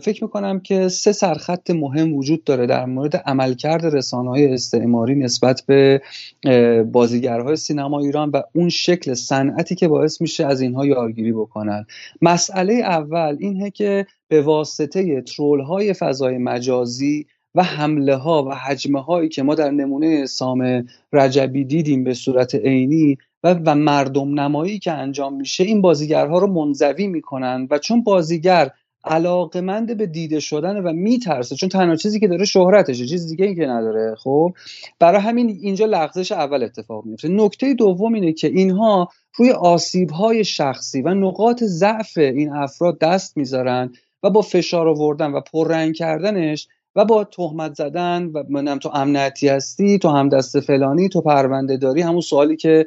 فکر 0.02 0.24
می‌کنم 0.24 0.60
که 0.60 0.88
سه 0.88 1.12
سرخط 1.12 1.70
مهم 1.70 2.14
وجود 2.14 2.44
داره 2.44 2.66
در 2.66 2.84
مورد 2.84 3.16
عملکرد 3.16 3.96
رسانه 3.96 4.30
های 4.30 4.52
استعماری 4.52 5.14
نسبت 5.14 5.62
به 5.66 6.02
بازیگرهای 6.92 7.56
سینما 7.56 8.00
ایران 8.00 8.30
و 8.30 8.42
اون 8.54 8.68
شکل 8.68 9.14
صنعتی 9.14 9.74
که 9.74 9.88
باعث 9.88 10.20
میشه 10.20 10.46
از 10.46 10.60
اینها 10.60 10.86
یارگیری 10.86 11.32
بکنن. 11.32 11.86
مسئله 12.22 12.74
اول 12.74 13.36
اینه 13.40 13.70
که 13.70 14.06
به 14.28 14.42
واسطه 14.42 15.20
ترول 15.22 15.60
های 15.60 15.92
فضای 15.92 16.38
مجازی 16.38 17.26
و 17.54 17.62
حمله 17.62 18.14
ها 18.14 18.44
و 18.44 18.54
حجمه 18.54 19.02
هایی 19.02 19.28
که 19.28 19.42
ما 19.42 19.54
در 19.54 19.70
نمونه 19.70 20.26
سام 20.26 20.86
رجبی 21.12 21.64
دیدیم 21.64 22.04
به 22.04 22.14
صورت 22.14 22.54
عینی 22.54 23.18
و, 23.44 23.74
مردم 23.74 24.40
نمایی 24.40 24.78
که 24.78 24.92
انجام 24.92 25.36
میشه 25.36 25.64
این 25.64 25.82
بازیگرها 25.82 26.38
رو 26.38 26.46
منزوی 26.46 27.06
می‌کنن 27.06 27.68
و 27.70 27.78
چون 27.78 28.02
بازیگر 28.02 28.70
علاقمند 29.06 29.96
به 29.96 30.06
دیده 30.06 30.40
شدن 30.40 30.76
و 30.76 30.92
میترسه 30.92 31.56
چون 31.56 31.68
تنها 31.68 31.96
چیزی 31.96 32.20
که 32.20 32.28
داره 32.28 32.44
شهرتشه 32.44 33.06
چیز 33.06 33.26
دیگه 33.26 33.44
ای 33.44 33.54
که 33.54 33.66
نداره 33.66 34.14
خب؟ 34.18 34.52
برای 34.98 35.20
همین 35.20 35.48
اینجا 35.48 35.86
لغزش 35.86 36.32
اول 36.32 36.62
اتفاق 36.62 37.04
میفته. 37.04 37.28
نکته 37.28 37.74
دوم 37.74 38.14
اینه 38.14 38.32
که 38.32 38.48
اینها 38.48 39.08
روی 39.36 39.50
آسیب 39.50 40.10
های 40.10 40.44
شخصی 40.44 41.02
و 41.02 41.14
نقاط 41.14 41.64
ضعف 41.64 42.18
این 42.18 42.52
افراد 42.52 42.98
دست 42.98 43.36
می‌ذارن 43.36 43.92
و 44.22 44.30
با 44.30 44.40
فشار 44.40 44.88
آوردن 44.88 45.32
و 45.32 45.40
پررنگ 45.40 45.94
کردنش 45.94 46.68
و 46.96 47.04
با 47.04 47.24
تهمت 47.24 47.74
زدن 47.74 48.26
و 48.34 48.42
منم 48.48 48.78
تو 48.78 48.90
امنیتی 48.94 49.48
هستی 49.48 49.98
تو 49.98 50.08
همدست 50.08 50.60
فلانی 50.60 51.08
تو 51.08 51.20
پرونده 51.20 51.76
داری 51.76 52.00
همون 52.00 52.20
سوالی 52.20 52.56
که 52.56 52.86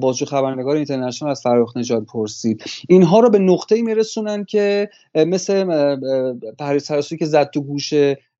بازجو 0.00 0.24
خبرنگار 0.24 0.76
اینترنشنال 0.76 1.30
از 1.30 1.42
فرخ‌نژاد 1.42 2.04
پرسید. 2.04 2.64
اینها 2.88 3.20
رو 3.20 3.30
به 3.30 3.38
نقطه 3.38 3.82
میرسونن 3.82 4.44
که 4.44 4.90
مثل 5.14 5.64
پریس 6.58 6.86
ترسوی 6.86 7.18
که 7.18 7.26
زد 7.26 7.50
تو 7.50 7.60
گوش 7.60 7.94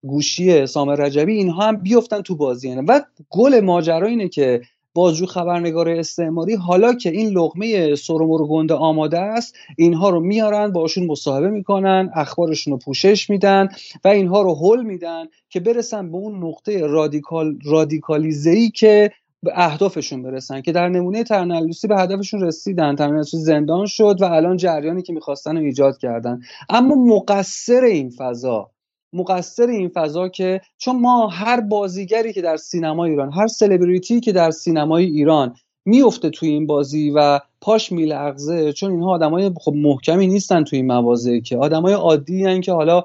گوشی 0.07 0.67
سامر 0.67 0.97
رجبی 0.97 1.35
اینها 1.35 1.63
هم 1.63 1.77
بیفتن 1.77 2.21
تو 2.21 2.37
بازی. 2.37 2.75
و 2.89 3.01
گل 3.31 3.61
ماجرا 3.61 4.07
اینه 4.07 4.29
که 4.29 4.61
بازجو 4.95 5.27
خبرنگار 5.27 5.89
استعماری 5.89 6.55
حالا 6.55 6.93
که 6.95 7.11
این 7.11 7.29
لغمه 7.29 7.95
سرمور 7.95 8.47
گنده 8.47 8.75
آماده 8.75 9.19
است 9.19 9.55
اینها 9.77 10.11
رو 10.11 10.21
میارن 10.21 10.73
باشون 10.73 11.07
مصاحبه 11.07 11.51
می‌کنن 11.51 12.11
اخبارشون 12.15 12.73
رو 12.73 12.79
پوشش 12.79 13.31
میدن 13.31 13.69
و 14.05 14.09
اینها 14.09 14.43
رو 14.43 14.55
حل 14.55 14.83
میدن 14.83 15.25
که 15.49 15.61
برسن 15.61 16.13
به 16.13 16.17
اون 16.17 16.45
نقطه 16.45 16.87
رادیکال 16.87 17.59
رادیکالیزه‌ای 17.65 18.71
که 18.71 19.11
به 19.45 19.53
اهدافشون 19.55 20.23
برسن 20.23 20.61
که 20.61 20.73
در 20.73 20.89
نمونه 20.89 21.25
ترنلوسی 21.25 21.89
به 21.89 22.01
هدفشون 22.01 22.41
رسیدن. 22.41 22.97
ترنلوسی 22.97 23.37
زندان 23.37 23.87
شد 23.87 24.17
و 24.21 24.25
الان 24.25 24.57
جریانی 24.57 25.03
که 25.03 25.13
می‌خواستن 25.13 25.57
رو 25.57 25.63
ایجاد 25.63 25.99
کردن. 25.99 26.41
اما 26.69 26.95
مقصر 26.95 27.85
این 27.85 28.11
فضا 28.11 28.71
مقصر 29.13 29.67
این 29.67 29.89
فضا 29.89 30.29
که 30.29 30.61
چون 30.79 31.01
ما 31.01 31.27
هر 31.27 31.61
بازیگری 31.61 32.33
که 32.33 32.43
در 32.43 32.57
سینما 32.57 33.05
ایران 33.05 33.33
هر 33.33 33.47
سلبریتی 33.47 34.21
که 34.21 34.33
در 34.33 34.51
سینمای 34.51 35.05
ایران 35.05 35.55
میفته 35.85 36.31
توی 36.31 36.49
این 36.49 36.67
بازی 36.67 37.11
و 37.11 37.41
پاش 37.61 37.93
میلغزه 37.93 38.73
چون 38.73 38.91
اینها 38.91 39.11
آدمای 39.11 39.51
خب 39.61 39.73
محکمی 39.75 40.27
نیستن 40.27 40.65
توی 40.65 40.79
این 40.79 40.87
موازه 40.87 41.41
که 41.41 41.57
آدمای 41.57 41.95
عادی 41.95 42.45
هن 42.45 42.61
که 42.61 42.73
حالا 42.73 43.05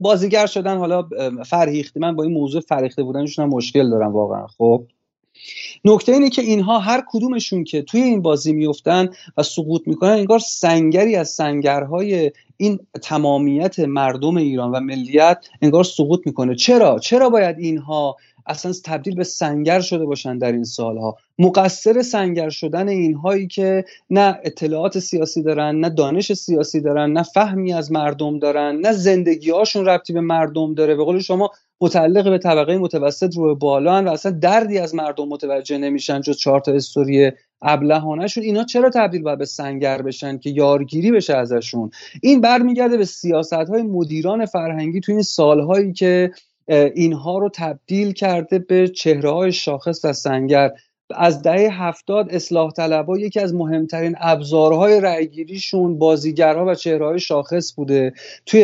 بازیگر 0.00 0.46
شدن 0.46 0.76
حالا 0.76 1.08
فرهیخته. 1.46 2.00
من 2.00 2.16
با 2.16 2.22
این 2.22 2.32
موضوع 2.32 2.60
فرهیخته 2.60 3.02
بودنشون 3.02 3.44
هم 3.44 3.50
مشکل 3.50 3.90
دارم 3.90 4.12
واقعا 4.12 4.46
خب. 4.46 4.84
نکته 5.84 6.12
اینه 6.12 6.30
که 6.30 6.42
اینها 6.42 6.78
هر 6.78 7.04
کدومشون 7.08 7.64
که 7.64 7.82
توی 7.82 8.00
این 8.00 8.22
بازی 8.22 8.52
میفتن 8.52 9.08
و 9.36 9.42
سقوط 9.42 9.82
می‌کنن 9.86 10.10
انگار 10.10 10.38
سنگری 10.38 11.16
از 11.16 11.30
سنگرهای 11.30 12.32
این 12.56 12.78
تمامیت 13.02 13.78
مردم 13.78 14.36
ایران 14.36 14.70
و 14.70 14.80
ملیت 14.80 15.38
انگار 15.62 15.84
سقوط 15.84 16.20
می‌کنه. 16.26 16.54
چرا؟ 16.54 16.98
چرا 16.98 17.30
باید 17.30 17.58
اینها 17.58 18.16
اصلا 18.48 18.72
تبدیل 18.84 19.14
به 19.14 19.24
سنگر 19.24 19.80
شده 19.80 20.04
باشن 20.04 20.38
در 20.38 20.52
این 20.52 20.64
سالها. 20.64 21.16
مقصر 21.38 22.02
سنگر 22.02 22.48
شدن 22.48 22.88
اینهایی 22.88 23.46
که 23.46 23.84
نه 24.10 24.38
اطلاعات 24.44 24.98
سیاسی 24.98 25.42
دارن 25.42 25.80
نه 25.80 25.88
دانش 25.88 26.32
سیاسی 26.32 26.80
دارن 26.80 27.12
نه 27.12 27.22
فهمی 27.22 27.72
از 27.72 27.92
مردم 27.92 28.38
دارن 28.38 28.76
نه 28.76 28.92
زندگیهاشون 28.92 29.86
ربطی 29.86 30.12
به 30.12 30.20
مردم 30.20 30.74
داره. 30.74 30.94
به 30.94 31.04
قول 31.04 31.18
شما 31.18 31.50
متعلق 31.80 32.30
به 32.30 32.38
طبقه 32.38 32.78
متوسط 32.78 33.36
رو 33.36 33.54
بالا 33.54 34.04
و 34.04 34.08
اصلا 34.08 34.32
دردی 34.32 34.78
از 34.78 34.94
مردم 34.94 35.28
متوجه 35.28 35.78
نمیشن 35.78 36.20
جز 36.20 36.36
چهار 36.36 36.60
تا 36.60 36.72
استوری 36.72 37.32
ابلهانهشون. 37.62 38.44
اینا 38.44 38.64
چرا 38.64 38.90
تبدیل 38.90 39.22
باید 39.22 39.38
به 39.38 39.44
سنگر 39.44 40.02
بشن 40.02 40.38
که 40.38 40.50
یارگیری 40.50 41.12
بشه 41.12 41.36
ازشون؟ 41.36 41.90
این 42.22 42.40
برمیگرده 42.40 42.96
به 42.96 43.04
سیاست 43.04 43.52
های 43.52 43.82
مدیران 43.82 44.46
فرهنگی 44.46 45.00
تو 45.00 45.12
این 45.12 45.22
سالهایی 45.22 45.92
که 45.92 46.30
اینها 46.68 47.38
رو 47.38 47.50
تبدیل 47.54 48.12
کرده 48.12 48.58
به 48.58 48.88
چهره 48.88 49.30
های 49.30 49.52
شاخص 49.52 50.04
و 50.04 50.12
سنگر. 50.12 50.70
از 51.16 51.42
دهه 51.42 51.82
هفتاد 51.82 52.26
اصلاح 52.30 52.72
طلبها 52.72 53.18
یکی 53.18 53.40
از 53.40 53.54
مهمترین 53.54 54.14
ابزارهای 54.20 55.00
رأیگیریشون 55.00 55.98
بازیگرها 55.98 56.66
و 56.66 56.74
چهرهای 56.74 57.18
شاخص 57.18 57.74
بوده. 57.74 58.12
توی 58.46 58.62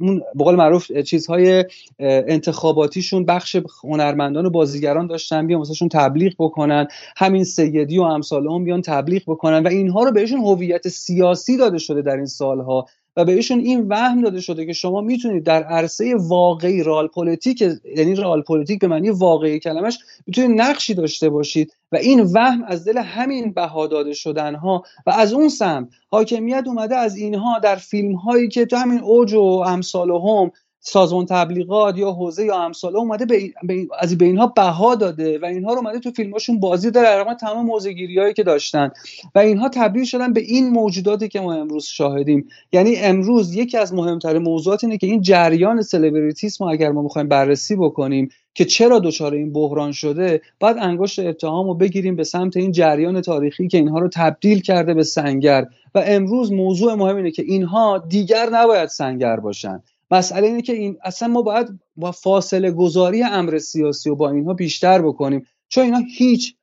اون 0.00 0.22
بقول 0.38 0.54
معروف 0.54 0.92
چیزهای 0.92 1.64
انتخاباتیشون 1.98 3.24
بخش 3.24 3.56
هنرمندان 3.84 4.46
و 4.46 4.50
بازیگران 4.50 5.06
داشتن 5.06 5.46
بیان 5.46 5.58
واسهشون 5.58 5.88
تبلیغ 5.88 6.32
بکنن. 6.38 6.86
همین 7.16 7.44
سیدی 7.44 7.98
و 7.98 8.02
امثال 8.02 8.46
هم 8.46 8.64
بیان 8.64 8.82
تبلیغ 8.82 9.22
بکنن 9.26 9.62
و 9.62 9.68
اینها 9.68 10.02
رو 10.02 10.12
بهشون 10.12 10.40
هویت 10.40 10.88
سیاسی 10.88 11.56
داده 11.56 11.78
شده 11.78 12.02
در 12.02 12.16
این 12.16 12.26
سالها. 12.26 12.86
و 13.16 13.24
بهشون 13.24 13.58
این 13.58 13.88
وهم 13.88 14.22
داده 14.22 14.40
شده 14.40 14.66
که 14.66 14.72
شما 14.72 15.00
می‌تونید 15.00 15.44
در 15.44 15.62
عرصه 15.62 16.14
واقعی 16.16 16.82
رئال 16.82 17.08
پلیتیک 17.08 17.64
یعنی 17.96 18.14
رئال 18.14 18.42
پلیتیک 18.42 18.80
به 18.80 18.88
معنی 18.88 19.10
واقعی 19.10 19.58
کلمش 19.58 19.98
می‌تونید 20.26 20.60
نقشی 20.60 20.94
داشته 20.94 21.28
باشید 21.28 21.72
و 21.92 21.96
این 21.96 22.20
وهم 22.20 22.64
از 22.66 22.84
دل 22.84 22.98
همین 22.98 23.52
بها 23.52 23.86
داده 23.86 24.12
شدن 24.12 24.54
ها 24.54 24.82
و 25.06 25.10
از 25.10 25.32
اون 25.32 25.48
سمت 25.48 25.88
حاکمیت 26.10 26.64
اومده 26.66 26.96
از 26.96 27.16
اینها 27.16 27.58
در 27.58 27.76
فیلم 27.76 28.14
هایی 28.14 28.48
که 28.48 28.66
تو 28.66 28.76
همین 28.76 29.00
اوج 29.00 29.34
و 29.34 29.40
امثال 29.66 30.10
هم 30.10 30.50
سازمان 30.80 31.26
تبلیغات 31.26 31.98
یا 31.98 32.12
حوزه 32.12 32.44
یا 32.44 32.62
امثال 32.62 32.96
اومده 32.96 33.26
به, 33.26 33.52
از 33.98 34.18
به 34.18 34.24
اینها 34.24 34.46
بها 34.46 34.94
داده 34.94 35.38
و 35.38 35.44
اینها 35.44 35.72
رو 35.72 35.78
اومده 35.78 35.98
تو 35.98 36.10
فیلماشون 36.10 36.60
بازی 36.60 36.90
داده. 36.90 37.08
رغم 37.08 37.34
تمام 37.34 37.66
موضع‌گیری 37.66 38.18
هایی 38.18 38.34
که 38.34 38.42
داشتن. 38.42 38.90
و 39.34 39.38
اینها 39.38 39.68
تبدیل 39.68 40.04
شدن 40.04 40.32
به 40.32 40.40
این 40.40 40.70
موجوداتی 40.70 41.28
که 41.28 41.40
ما 41.40 41.54
امروز 41.54 41.84
شاهدیم. 41.84 42.48
یعنی 42.72 42.96
امروز 42.96 43.54
یکی 43.54 43.78
از 43.78 43.94
مهمترین 43.94 44.42
موضوعات 44.42 44.84
اینه 44.84 44.98
که 44.98 45.06
این 45.06 45.20
جریان 45.22 45.82
سلبریتیسم 45.82 46.64
اگر 46.64 46.92
ما 46.92 47.02
می‌خوایم 47.02 47.28
بررسی 47.28 47.76
بکنیم 47.76 48.28
که 48.54 48.64
چرا 48.64 48.98
دچار 48.98 49.34
این 49.34 49.52
بحران 49.52 49.92
شده 49.92 50.42
باید 50.60 50.76
انگشت 50.80 51.18
اتهام 51.18 51.66
رو 51.66 51.74
بگیریم 51.74 52.16
به 52.16 52.24
سمت 52.24 52.56
این 52.56 52.72
جریان 52.72 53.20
تاریخی 53.20 53.68
که 53.68 53.78
اینها 53.78 53.98
رو 53.98 54.08
تبدیل 54.08 54.60
کرده 54.60 54.94
به 54.94 55.02
سنگر. 55.02 55.66
و 55.94 56.02
امروز 56.06 56.52
موضوع 56.52 56.94
مهم 56.94 57.16
اینه 57.16 57.30
که 57.30 57.42
اینها 57.42 57.98
دیگر 58.08 58.48
نباید 58.52 58.88
سنگر 58.88 59.36
باشن. 59.36 59.82
مسئله 60.10 60.46
اینه 60.46 60.62
که 60.62 60.72
این 60.72 60.96
اصلا 61.04 61.28
ما 61.28 61.42
باید 61.42 61.68
با 61.96 62.12
فاصله 62.12 62.70
گذاری 62.70 63.22
امر 63.22 63.58
سیاسی 63.58 64.10
و 64.10 64.14
با 64.14 64.30
اینها 64.30 64.54
بیشتر 64.54 65.02
بکنیم. 65.02 65.46
چون 65.68 65.84
اینها 65.84 66.02
هیچ 66.18 66.54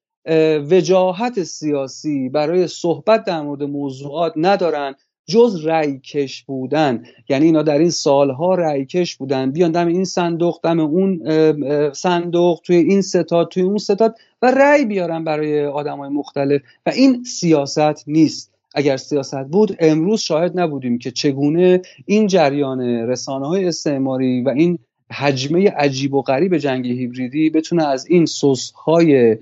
وجاهت 0.72 1.44
سیاسی 1.44 2.30
برای 2.30 2.68
صحبت 2.68 3.24
در 3.24 3.42
مورد 3.42 3.64
موضوعات 3.64 4.34
ندارن 4.36 4.96
جز 5.30 5.66
رأی 5.66 6.00
کش 6.00 6.44
بودن. 6.44 7.04
یعنی 7.30 7.46
اینا 7.46 7.64
در 7.64 7.78
این 7.78 7.90
سالها 7.90 8.56
رأی 8.56 8.86
کش 8.86 9.16
بودن. 9.16 9.52
بیان 9.52 9.72
دم 9.72 9.88
این 9.88 10.06
صندوق 10.06 10.60
دم 10.64 10.80
اون 10.80 11.22
صندوق 11.94 12.62
توی 12.64 12.76
این 12.76 13.02
ستاد 13.02 13.48
توی 13.48 13.64
اون 13.64 13.78
ستاد 13.78 14.16
و 14.42 14.52
رأی 14.52 14.86
بیارن 14.86 15.24
برای 15.24 15.66
آدمای 15.66 16.10
مختلف. 16.10 16.62
و 16.86 16.90
این 16.90 17.24
سیاست 17.24 18.08
نیست. 18.08 18.57
اگر 18.78 18.98
سیاست 18.98 19.48
بود 19.52 19.76
امروز 19.80 20.22
شاهد 20.22 20.60
نبودیم 20.60 20.98
که 20.98 21.12
چگونه 21.12 21.82
این 22.06 22.28
جریان 22.28 22.82
رسانه 22.82 23.48
های 23.48 23.66
استعماری 23.66 24.42
و 24.42 24.50
این 24.50 24.80
حجمه 25.12 25.70
عجیب 25.70 26.14
و 26.14 26.22
غریب 26.22 26.58
جنگ 26.58 26.88
هیبریدی 26.88 27.50
بتونه 27.50 27.88
از 27.88 28.08
این 28.10 28.26
سوس 28.26 28.72
های 28.72 29.38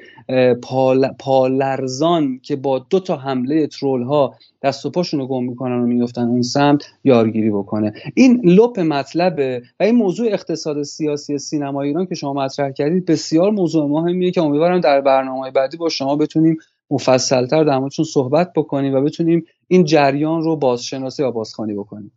پال، 0.61 1.07
پالرزان 1.19 2.39
که 2.43 2.55
با 2.55 2.79
دو 2.79 2.99
تا 2.99 3.15
حمله 3.15 3.67
ترول 3.67 4.03
ها 4.03 4.35
دست 4.63 4.85
و 4.85 4.89
پاشون 4.89 5.19
رو 5.19 5.27
گم 5.27 5.43
می‌کنن 5.43 5.79
و 5.79 5.85
میفتن 5.85 6.21
اون 6.21 6.41
سمت 6.41 6.85
یارگیری 7.03 7.49
بکنه. 7.49 7.93
این 8.15 8.41
لپ 8.43 8.79
مطلبه 8.79 9.61
و 9.79 9.83
این 9.83 9.95
موضوع 9.95 10.27
اقتصاد 10.27 10.83
سیاسی 10.83 11.37
سینما 11.37 11.81
ایران 11.81 12.05
که 12.05 12.15
شما 12.15 12.33
مطرح 12.33 12.71
کردید 12.71 13.05
بسیار 13.05 13.51
موضوع 13.51 13.89
مهمیه 13.89 14.31
که 14.31 14.41
امیدوارم 14.41 14.79
در 14.79 15.01
برنامه 15.01 15.51
بعدی 15.51 15.77
با 15.77 15.89
شما 15.89 16.15
بتونیم 16.15 16.57
مفصلتر 16.89 17.63
در 17.63 17.79
موردشون 17.79 18.05
صحبت 18.05 18.51
بکنیم 18.55 18.93
و 18.93 19.01
بتونیم 19.01 19.45
این 19.67 19.83
جریان 19.83 20.41
رو 20.41 20.55
بازشناسی 20.55 21.23
یا 21.23 21.31
بازخوانی 21.31 21.73
بکنیم. 21.73 22.11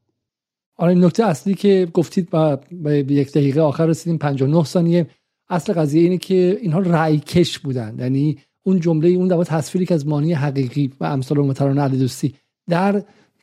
آره 0.77 0.95
نکته 0.95 1.25
اصلی 1.25 1.55
که 1.55 1.89
گفتید 1.95 2.31
با, 2.31 2.61
با 2.73 2.93
یک 2.93 3.33
دقیقه 3.33 3.61
آخر 3.61 3.87
رسیدیم 3.87 4.19
59 4.19 4.65
ثانیه. 4.65 5.07
اصل 5.49 5.73
قضیه 5.73 6.03
اینه 6.03 6.19
که 6.19 6.59
اینها 6.63 6.79
رأی 6.79 7.19
کش 7.19 7.59
بودن. 7.59 7.97
یعنی 7.99 8.39
اون 8.63 8.81
جمله 8.81 9.09
اون 9.09 9.29
دو 9.29 9.39
تا 9.39 9.45
تصویری 9.45 9.87
که 9.87 9.95
از 9.95 10.07
مانی 10.07 10.33
حقیقی 10.33 10.93
و 11.01 11.05
امثال 11.05 11.39
ترانه 11.39 11.79
علیدوستی 11.79 12.35
در 12.69 13.03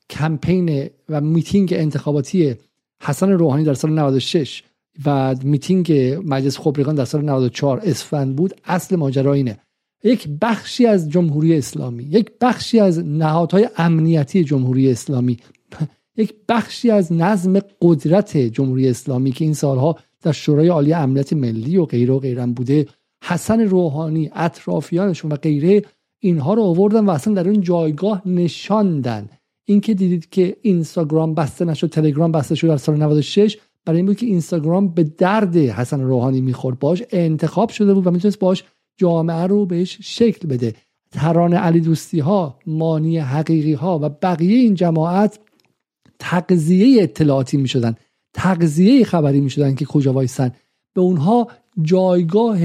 کمپین 0.09 0.89
و 1.09 1.21
میتینگ 1.21 1.73
انتخاباتی 1.77 2.55
حسن 3.03 3.31
روحانی 3.31 3.63
در 3.63 3.73
سال 3.73 3.91
96 3.91 4.63
و 5.05 5.35
میتینگ 5.43 5.91
مجلس 6.25 6.59
خبرگان 6.59 6.95
در 6.95 7.05
سال 7.05 7.21
94 7.21 7.81
اسفند 7.83 8.35
بود 8.35 8.53
اصل 8.65 8.95
ماجرا 8.95 9.33
اینه. 9.33 9.59
یک 10.03 10.27
بخشی 10.41 10.85
از 10.85 11.09
جمهوری 11.09 11.57
اسلامی 11.57 12.03
یک 12.03 12.31
بخشی 12.41 12.79
از 12.79 12.99
نهادهای 12.99 13.69
امنیتی 13.77 14.43
جمهوری 14.43 14.91
اسلامی 14.91 15.37
یک 16.17 16.33
بخشی 16.49 16.91
از 16.91 17.13
نظم 17.13 17.59
قدرت 17.81 18.37
جمهوری 18.37 18.89
اسلامی 18.89 19.31
که 19.31 19.45
این 19.45 19.53
سالها 19.53 19.95
در 20.21 20.31
شورای 20.31 20.67
عالی 20.67 20.93
امنیت 20.93 21.33
ملی 21.33 21.77
و 21.77 21.85
غیره 21.85 22.13
و 22.13 22.19
غیرم 22.19 22.53
بوده. 22.53 22.87
حسن 23.23 23.61
روحانی 23.61 24.31
اطرافیانشون 24.35 25.31
و 25.31 25.35
غیره 25.35 25.81
اینها 26.19 26.53
رو 26.53 26.61
آوردن 26.61 27.05
و 27.05 27.09
اصلا 27.09 27.33
در 27.33 27.49
اون 27.49 27.61
جایگاه 27.61 28.27
نشاندن. 28.27 29.29
اینکه 29.65 29.93
دیدید 29.93 30.29
که 30.29 30.57
اینستاگرام 30.61 31.33
بسته 31.33 31.65
نشد 31.65 31.89
تلگرام 31.89 32.31
بسته 32.31 32.55
شد 32.55 32.67
در 32.67 32.77
سال 32.77 32.97
96 32.97 33.57
برای 33.85 33.97
این 33.97 34.05
بود 34.05 34.17
که 34.17 34.25
اینستاگرام 34.25 34.87
به 34.87 35.03
درد 35.03 35.57
حسن 35.57 36.01
روحانی 36.01 36.41
می‌خورد. 36.41 36.79
باش 36.79 37.03
انتخاب 37.11 37.69
شده 37.69 37.93
بود 37.93 38.07
و 38.07 38.11
می‌تونست 38.11 38.39
باش 38.39 38.63
جامعه 38.97 39.43
رو 39.47 39.65
بهش 39.65 39.97
شکل 40.01 40.47
بده. 40.47 40.73
تران 41.11 41.53
علی 41.53 41.79
دوستی 41.79 42.19
ها 42.19 42.59
مانی 42.67 43.17
حقیقی 43.17 43.73
ها 43.73 43.99
و 44.01 44.09
بقیه 44.09 44.59
این 44.59 44.75
جماعت 44.75 45.39
تغذیه 46.19 47.03
اطلاعاتی 47.03 47.57
می 47.57 47.67
شدن 47.67 47.95
تغذیه 48.33 49.03
خبری 49.03 49.41
می 49.41 49.49
شدن 49.49 49.75
که 49.75 49.85
کجا 49.85 50.13
وایسن. 50.13 50.51
به 50.93 51.01
اونها 51.01 51.47
جایگاه 51.81 52.59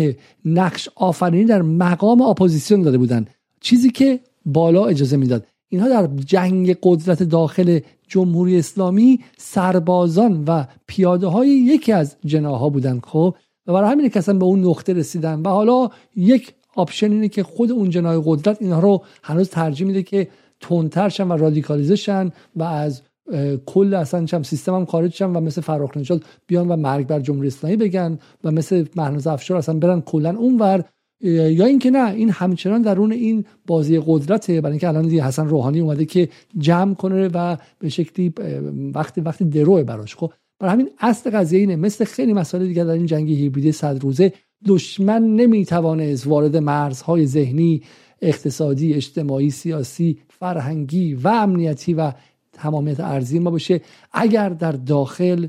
نقش 0.44 0.88
آفرینی 0.96 1.44
در 1.44 1.62
مقام 1.62 2.20
اپوزیسیون 2.20 2.82
داده 2.82 2.98
بودن. 2.98 3.26
چیزی 3.60 3.90
که 3.90 4.20
بالا 4.46 4.86
اجازه 4.86 5.16
می‌داد. 5.16 5.46
اینها 5.68 5.88
در 5.88 6.06
جنگ 6.24 6.76
قدرت 6.82 7.22
داخل 7.22 7.80
جمهوری 8.08 8.58
اسلامی 8.58 9.20
سربازان 9.36 10.44
و 10.46 10.64
پیاده 10.86 11.26
های 11.26 11.48
یکی 11.48 11.92
از 11.92 12.16
جناح‌ها 12.24 12.68
بودن. 12.68 13.00
خب 13.04 13.36
و 13.70 13.72
برای 13.72 13.90
همین 13.90 14.08
که 14.08 14.20
به 14.20 14.44
اون 14.44 14.64
نقطه 14.64 14.92
رسیدن. 14.92 15.40
و 15.40 15.48
حالا 15.48 15.88
یک 16.16 16.54
option 16.76 17.12
اینه 17.12 17.28
که 17.28 17.42
خود 17.42 17.72
اون 17.72 17.90
جناح 17.90 18.22
قدرت 18.24 18.62
اینها 18.62 18.80
رو 18.80 19.04
هنوز 19.22 19.48
ترجیح 19.48 19.86
میده 19.86 20.02
که 20.02 20.28
تندتر 20.60 21.24
و 21.24 21.32
رادیکالیزه 21.32 22.30
و 22.56 22.62
از 22.62 23.02
کل 23.66 23.94
اصلا 23.94 24.24
چم 24.24 24.42
سیستم 24.42 24.74
هم 24.74 24.84
خارج 24.84 25.14
شن 25.14 25.30
و 25.30 25.40
مثل 25.40 25.60
فراخ 25.60 25.96
نژاد 25.96 26.24
بیان 26.46 26.68
و 26.68 26.76
مرگ 26.76 27.06
بر 27.06 27.20
جمهوری 27.20 27.48
اسلامی 27.48 27.76
بگن 27.76 28.18
و 28.44 28.50
مثل 28.50 28.84
مهناز 28.96 29.26
افشار 29.26 29.56
اصلا 29.56 29.78
برن 29.78 30.00
کلا 30.00 30.36
اونور. 30.36 30.84
یا 31.22 31.66
اینکه 31.66 31.90
نه 31.90 32.10
این 32.10 32.30
همچنان 32.30 32.82
درون 32.82 33.12
این 33.12 33.44
بازی 33.66 34.02
قدرته. 34.06 34.60
برای 34.60 34.72
اینکه 34.72 34.88
الان 34.88 35.08
دیگه 35.08 35.24
حسن 35.24 35.48
روحانی 35.48 35.80
اومده 35.80 36.04
که 36.04 36.28
جمع 36.58 36.94
کنه 36.94 37.28
و 37.28 37.56
به 37.78 37.88
شکلی 37.88 38.34
وقتی 38.94 39.20
وقتی 39.20 39.44
دروه 39.44 39.82
براش. 39.82 40.16
خب 40.16 40.32
برای 40.60 40.72
همین 40.72 40.90
اصل 40.98 41.30
قضیه 41.30 41.60
اینه. 41.60 41.76
مثل 41.76 42.04
خیلی 42.04 42.32
مسائل 42.32 42.66
دیگه 42.66 42.84
در 42.84 42.90
این 42.90 43.06
جنگ 43.06 43.30
هیبریدی 43.30 43.72
صد 43.72 44.02
روزه 44.02 44.32
دشمن 44.66 45.22
نمی‌توانه 45.22 46.16
وارد 46.24 46.56
مرزهای 46.56 47.26
ذهنی 47.26 47.82
اقتصادی 48.22 48.94
اجتماعی 48.94 49.50
سیاسی 49.50 50.18
فرهنگی 50.28 51.14
و 51.14 51.28
امنیتی 51.28 51.94
و 51.94 52.12
تمامیت 52.52 53.00
ارزی 53.00 53.38
ما 53.38 53.50
بشه. 53.50 53.80
اگر 54.12 54.48
در 54.48 54.72
داخل 54.72 55.46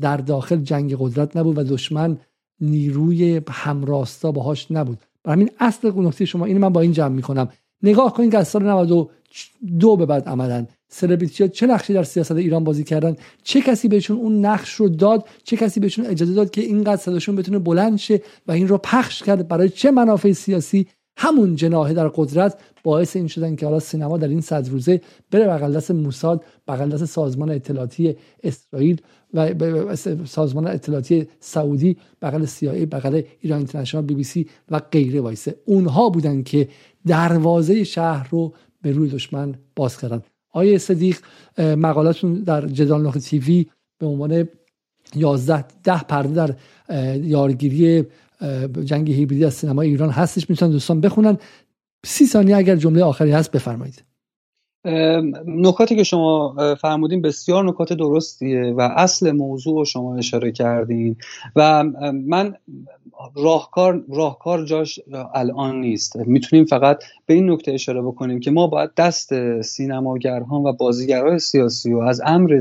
در 0.00 0.16
داخل 0.16 0.56
جنگ 0.56 0.96
قدرت 0.98 1.36
نبود 1.36 1.58
و 1.58 1.62
دشمن 1.62 2.18
نیروی 2.60 3.40
همراستا 3.50 4.32
باهاش 4.32 4.70
نبود. 4.70 4.98
برای 5.24 5.34
همین 5.34 5.50
اصل 5.60 5.92
نکته 5.96 6.24
شما 6.24 6.44
اینو 6.44 6.60
من 6.60 6.68
با 6.68 6.80
این 6.80 6.92
جمع 6.92 7.14
می‌کنم. 7.14 7.48
نگاه 7.82 8.14
کنید 8.14 8.30
که 8.30 8.38
از 8.38 8.48
سال 8.48 8.66
92 8.66 9.96
به 9.96 10.06
بعد 10.06 10.28
عملا. 10.28 10.66
سلبریتی 10.88 11.48
چه 11.48 11.66
نقشی 11.66 11.92
در 11.92 12.02
سیاست 12.02 12.32
ایران 12.32 12.64
بازی 12.64 12.84
کردن؟ 12.84 13.16
چه 13.42 13.60
کسی 13.60 13.88
بهشون 13.88 14.16
اون 14.16 14.44
نقش 14.44 14.74
رو 14.74 14.88
داد؟ 14.88 15.28
چه 15.44 15.56
کسی 15.56 15.80
بهشون 15.80 16.06
اجازه 16.06 16.34
داد 16.34 16.50
که 16.50 16.60
اینقدر 16.60 17.02
صداشون 17.02 17.36
بتونه 17.36 17.58
بلند 17.58 17.98
شه 17.98 18.20
و 18.46 18.52
این 18.52 18.68
رو 18.68 18.78
پخش 18.78 19.22
کرد 19.22 19.48
برای 19.48 19.68
چه 19.68 19.90
منافع 19.90 20.32
سیاسی؟ 20.32 20.86
همون 21.20 21.56
جناحه 21.56 21.94
در 21.94 22.08
قدرت 22.08 22.58
باعث 22.82 23.16
این 23.16 23.26
شدن 23.26 23.56
که 23.56 23.66
حالا 23.66 23.80
سینما 23.80 24.18
در 24.18 24.28
این 24.28 24.40
صد 24.40 24.68
روزه 24.68 25.00
بره 25.30 25.46
بغل 25.46 25.76
دست 25.76 25.90
موساد 25.90 26.44
بغل 26.68 26.88
دست 26.88 27.04
سازمان 27.04 27.50
اطلاعاتی 27.50 28.16
اسرائیل 28.42 29.00
و 29.34 29.96
سازمان 30.26 30.66
اطلاعاتی 30.66 31.28
سعودی 31.40 31.96
بغل 32.22 32.44
سیایی 32.44 32.86
بغل 32.86 33.22
ایران 33.40 33.58
اینترنشنال 33.58 34.04
بی 34.04 34.14
بی 34.14 34.24
سی 34.24 34.48
و 34.70 34.78
غیره 34.78 35.20
وایسه. 35.20 35.54
اونها 35.64 36.08
بودن 36.08 36.42
که 36.42 36.68
دروازه 37.06 37.84
شهر 37.84 38.28
رو 38.30 38.54
به 38.82 38.92
روی 38.92 39.10
دشمن 39.10 39.54
باز 39.76 40.00
کردن. 40.00 40.22
آیه 40.50 40.78
صدیق 40.78 41.18
مقالاتون 41.58 42.34
در 42.34 42.66
جدال 42.66 43.06
نقطه 43.06 43.20
تیوی 43.20 43.66
به 43.98 44.06
عنوان 44.06 44.48
11 45.14 45.64
ده 45.84 46.02
پرده 46.02 46.34
در 46.34 46.54
یارگیری 47.16 48.04
جنگ 48.84 49.10
هیبریدی 49.10 49.44
از 49.44 49.54
سینما 49.54 49.82
ایران 49.82 50.10
هستش. 50.10 50.50
می‌تونن 50.50 50.72
دوستان 50.72 51.00
بخونن. 51.00 51.38
سی 52.06 52.26
ثانیه 52.26 52.56
اگر 52.56 52.76
جمله 52.76 53.02
آخری 53.02 53.30
هست 53.30 53.50
بفرمایید. 53.50 54.02
نکاتی 55.46 55.96
که 55.96 56.02
شما 56.02 56.54
فرمودین 56.80 57.22
بسیار 57.22 57.64
نکات 57.64 57.92
درستیه 57.92 58.74
و 58.76 58.80
اصل 58.80 59.32
موضوع 59.32 59.74
رو 59.74 59.84
شما 59.84 60.16
اشاره 60.16 60.52
کردین 60.52 61.16
و 61.56 61.84
من 62.26 62.54
راهکار 63.36 64.04
راهکار 64.08 64.64
جاش 64.64 65.00
الان 65.34 65.80
نیست. 65.80 66.16
می‌تونیم 66.16 66.64
فقط 66.64 67.04
به 67.26 67.34
این 67.34 67.50
نکته 67.50 67.72
اشاره 67.72 68.02
بکنیم 68.02 68.40
که 68.40 68.50
ما 68.50 68.66
باید 68.66 68.90
دست 68.96 69.60
سینماگران 69.62 70.66
و 70.66 70.72
بازیگرهای 70.72 71.38
سیاسی 71.38 71.92
و 71.92 71.98
از 71.98 72.20
امر 72.24 72.60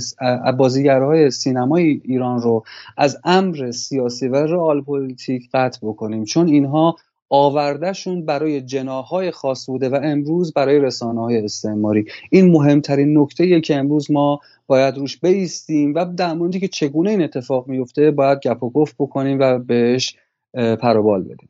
بازیگرهای 0.58 1.32
سینمای 1.32 2.02
ایران 2.04 2.42
رو 2.42 2.64
از 2.98 3.18
امر 3.24 3.72
سیاسی 3.72 4.28
و 4.28 4.36
رئال 4.36 4.82
پلیتیک 4.82 5.50
قطع 5.54 5.80
بکنیم. 5.88 6.24
چون 6.24 6.48
اینها 6.48 6.96
آورده‌شون 7.30 8.26
برای 8.26 8.62
جناح‌های 8.62 9.32
خاص 9.32 9.66
بوده 9.66 9.90
و 9.90 10.00
امروز 10.04 10.54
برای 10.54 10.80
رسانه 10.80 11.22
های 11.22 11.38
استعماری. 11.38 12.06
این 12.30 12.52
مهمترین 12.52 13.18
نکته 13.18 13.62
که 13.62 13.76
امروز 13.76 14.12
ما 14.12 14.40
باید 14.68 14.98
روش 14.98 15.20
بایستیم 15.20 15.94
و 15.96 16.06
در 16.06 16.34
موردی 16.34 16.60
که 16.60 16.68
چگونه 16.68 17.10
این 17.10 17.24
اتفاق 17.24 17.68
میفته 17.68 18.12
باید 18.12 18.40
گپ 18.40 18.64
و 18.64 18.70
گفت 18.70 18.96
بکنیم 19.00 19.40
و 19.40 19.60
بهش 19.60 20.16
پروبال 20.54 21.24
بدیم. 21.24 21.50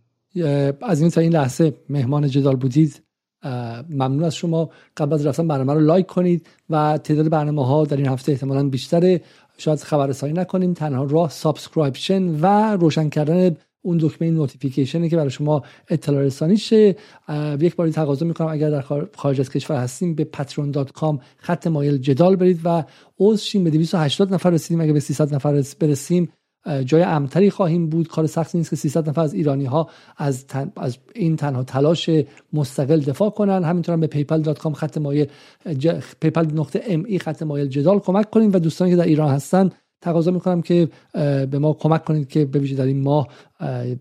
از 0.81 1.01
این 1.01 1.09
تا 1.09 1.21
این 1.21 1.33
لحظه 1.33 1.73
مهمان 1.89 2.27
جدال 2.27 2.55
بودید. 2.55 3.01
ممنون 3.89 4.23
از 4.23 4.35
شما. 4.35 4.69
قبل 4.97 5.13
از 5.13 5.25
رفتن 5.25 5.47
برنامه 5.47 5.73
رو 5.73 5.79
لایک 5.79 6.05
کنید 6.05 6.47
و 6.69 6.97
تعداد 6.97 7.29
برنامه 7.29 7.65
ها 7.65 7.85
در 7.85 7.97
این 7.97 8.07
هفته 8.07 8.31
احتمالا 8.31 8.69
بیشتره. 8.69 9.21
شاید 9.57 9.79
خبررسانی 9.79 10.33
نکنیم. 10.33 10.73
تنها 10.73 11.03
راه 11.03 11.29
subscription 11.29 12.39
و 12.41 12.77
روشن 12.77 13.09
کردن 13.09 13.57
اون 13.87 13.97
دکمه 14.01 14.31
notification 14.31 15.03
ه 15.03 15.09
که 15.09 15.15
برای 15.15 15.29
شما 15.29 15.63
اطلاع 15.89 16.21
رسانی 16.21 16.57
شه. 16.57 16.95
یک 17.59 17.75
باری 17.75 17.91
تقاضا 17.91 18.25
می‌کنم 18.25 18.47
اگر 18.47 18.69
در 18.69 18.81
خارج 19.15 19.39
از 19.39 19.49
کشور 19.49 19.77
هستیم 19.77 20.15
به 20.15 20.27
patreon.com 20.37 21.17
خط 21.37 21.67
مایل 21.67 21.97
جدال 21.97 22.35
برید 22.35 22.59
و 22.63 22.83
عضو 23.19 23.37
شیم. 23.37 23.63
به 23.63 23.69
280 23.69 24.33
نفر 24.33 24.49
رسیدیم. 24.49 24.81
اگر 24.81 24.93
به 24.93 24.99
300 24.99 25.35
نفر 25.35 25.63
برسیم 25.79 26.29
جای 26.85 27.03
امن‌تری 27.03 27.49
خواهیم 27.49 27.89
بود. 27.89 28.07
کار 28.07 28.27
سختی 28.27 28.57
نیست 28.57 28.69
که 28.69 28.75
300 28.75 29.09
نفر 29.09 29.21
از 29.21 29.33
ایرانی 29.33 29.65
ها 29.65 29.89
از, 30.17 30.45
از 30.75 30.97
این 31.15 31.35
تنها 31.35 31.63
تلاش 31.63 32.09
مستقل 32.53 32.99
دفاع 32.99 33.29
کنن. 33.29 33.63
همینطور 33.63 33.93
هم 33.93 33.99
به 33.99 34.07
paypal.com 34.07 34.73
خط 34.73 34.97
مایل 34.97 35.27
ج... 35.77 36.01
ای 37.05 37.19
خط 37.19 37.43
مایل 37.43 37.67
جدال 37.67 37.99
کمک 37.99 38.29
کنیم 38.29 38.53
و 38.53 38.59
دوستانی 38.59 38.91
که 38.91 38.97
در 38.97 39.05
ایران 39.05 39.29
هستن 39.29 39.69
تقاضا 40.01 40.31
می‌کنم 40.31 40.61
که 40.61 40.89
به 41.51 41.59
ما 41.59 41.73
کمک 41.73 42.05
کنید 42.05 42.27
که 42.27 42.45
به 42.45 42.59
در 42.59 42.85
این 42.85 43.01
ماه 43.01 43.27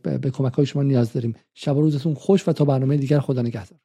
به 0.02 0.30
کمک 0.30 0.52
های 0.52 0.66
شما 0.66 0.82
نیاز 0.82 1.12
داریم. 1.12 1.34
شب 1.54 1.76
و 1.76 1.80
روزتون 1.80 2.14
خوش 2.14 2.48
و 2.48 2.52
تا 2.52 2.64
برنامه 2.64 2.96
دیگر 2.96 3.20
خدا 3.20 3.42
نگهدار. 3.42 3.78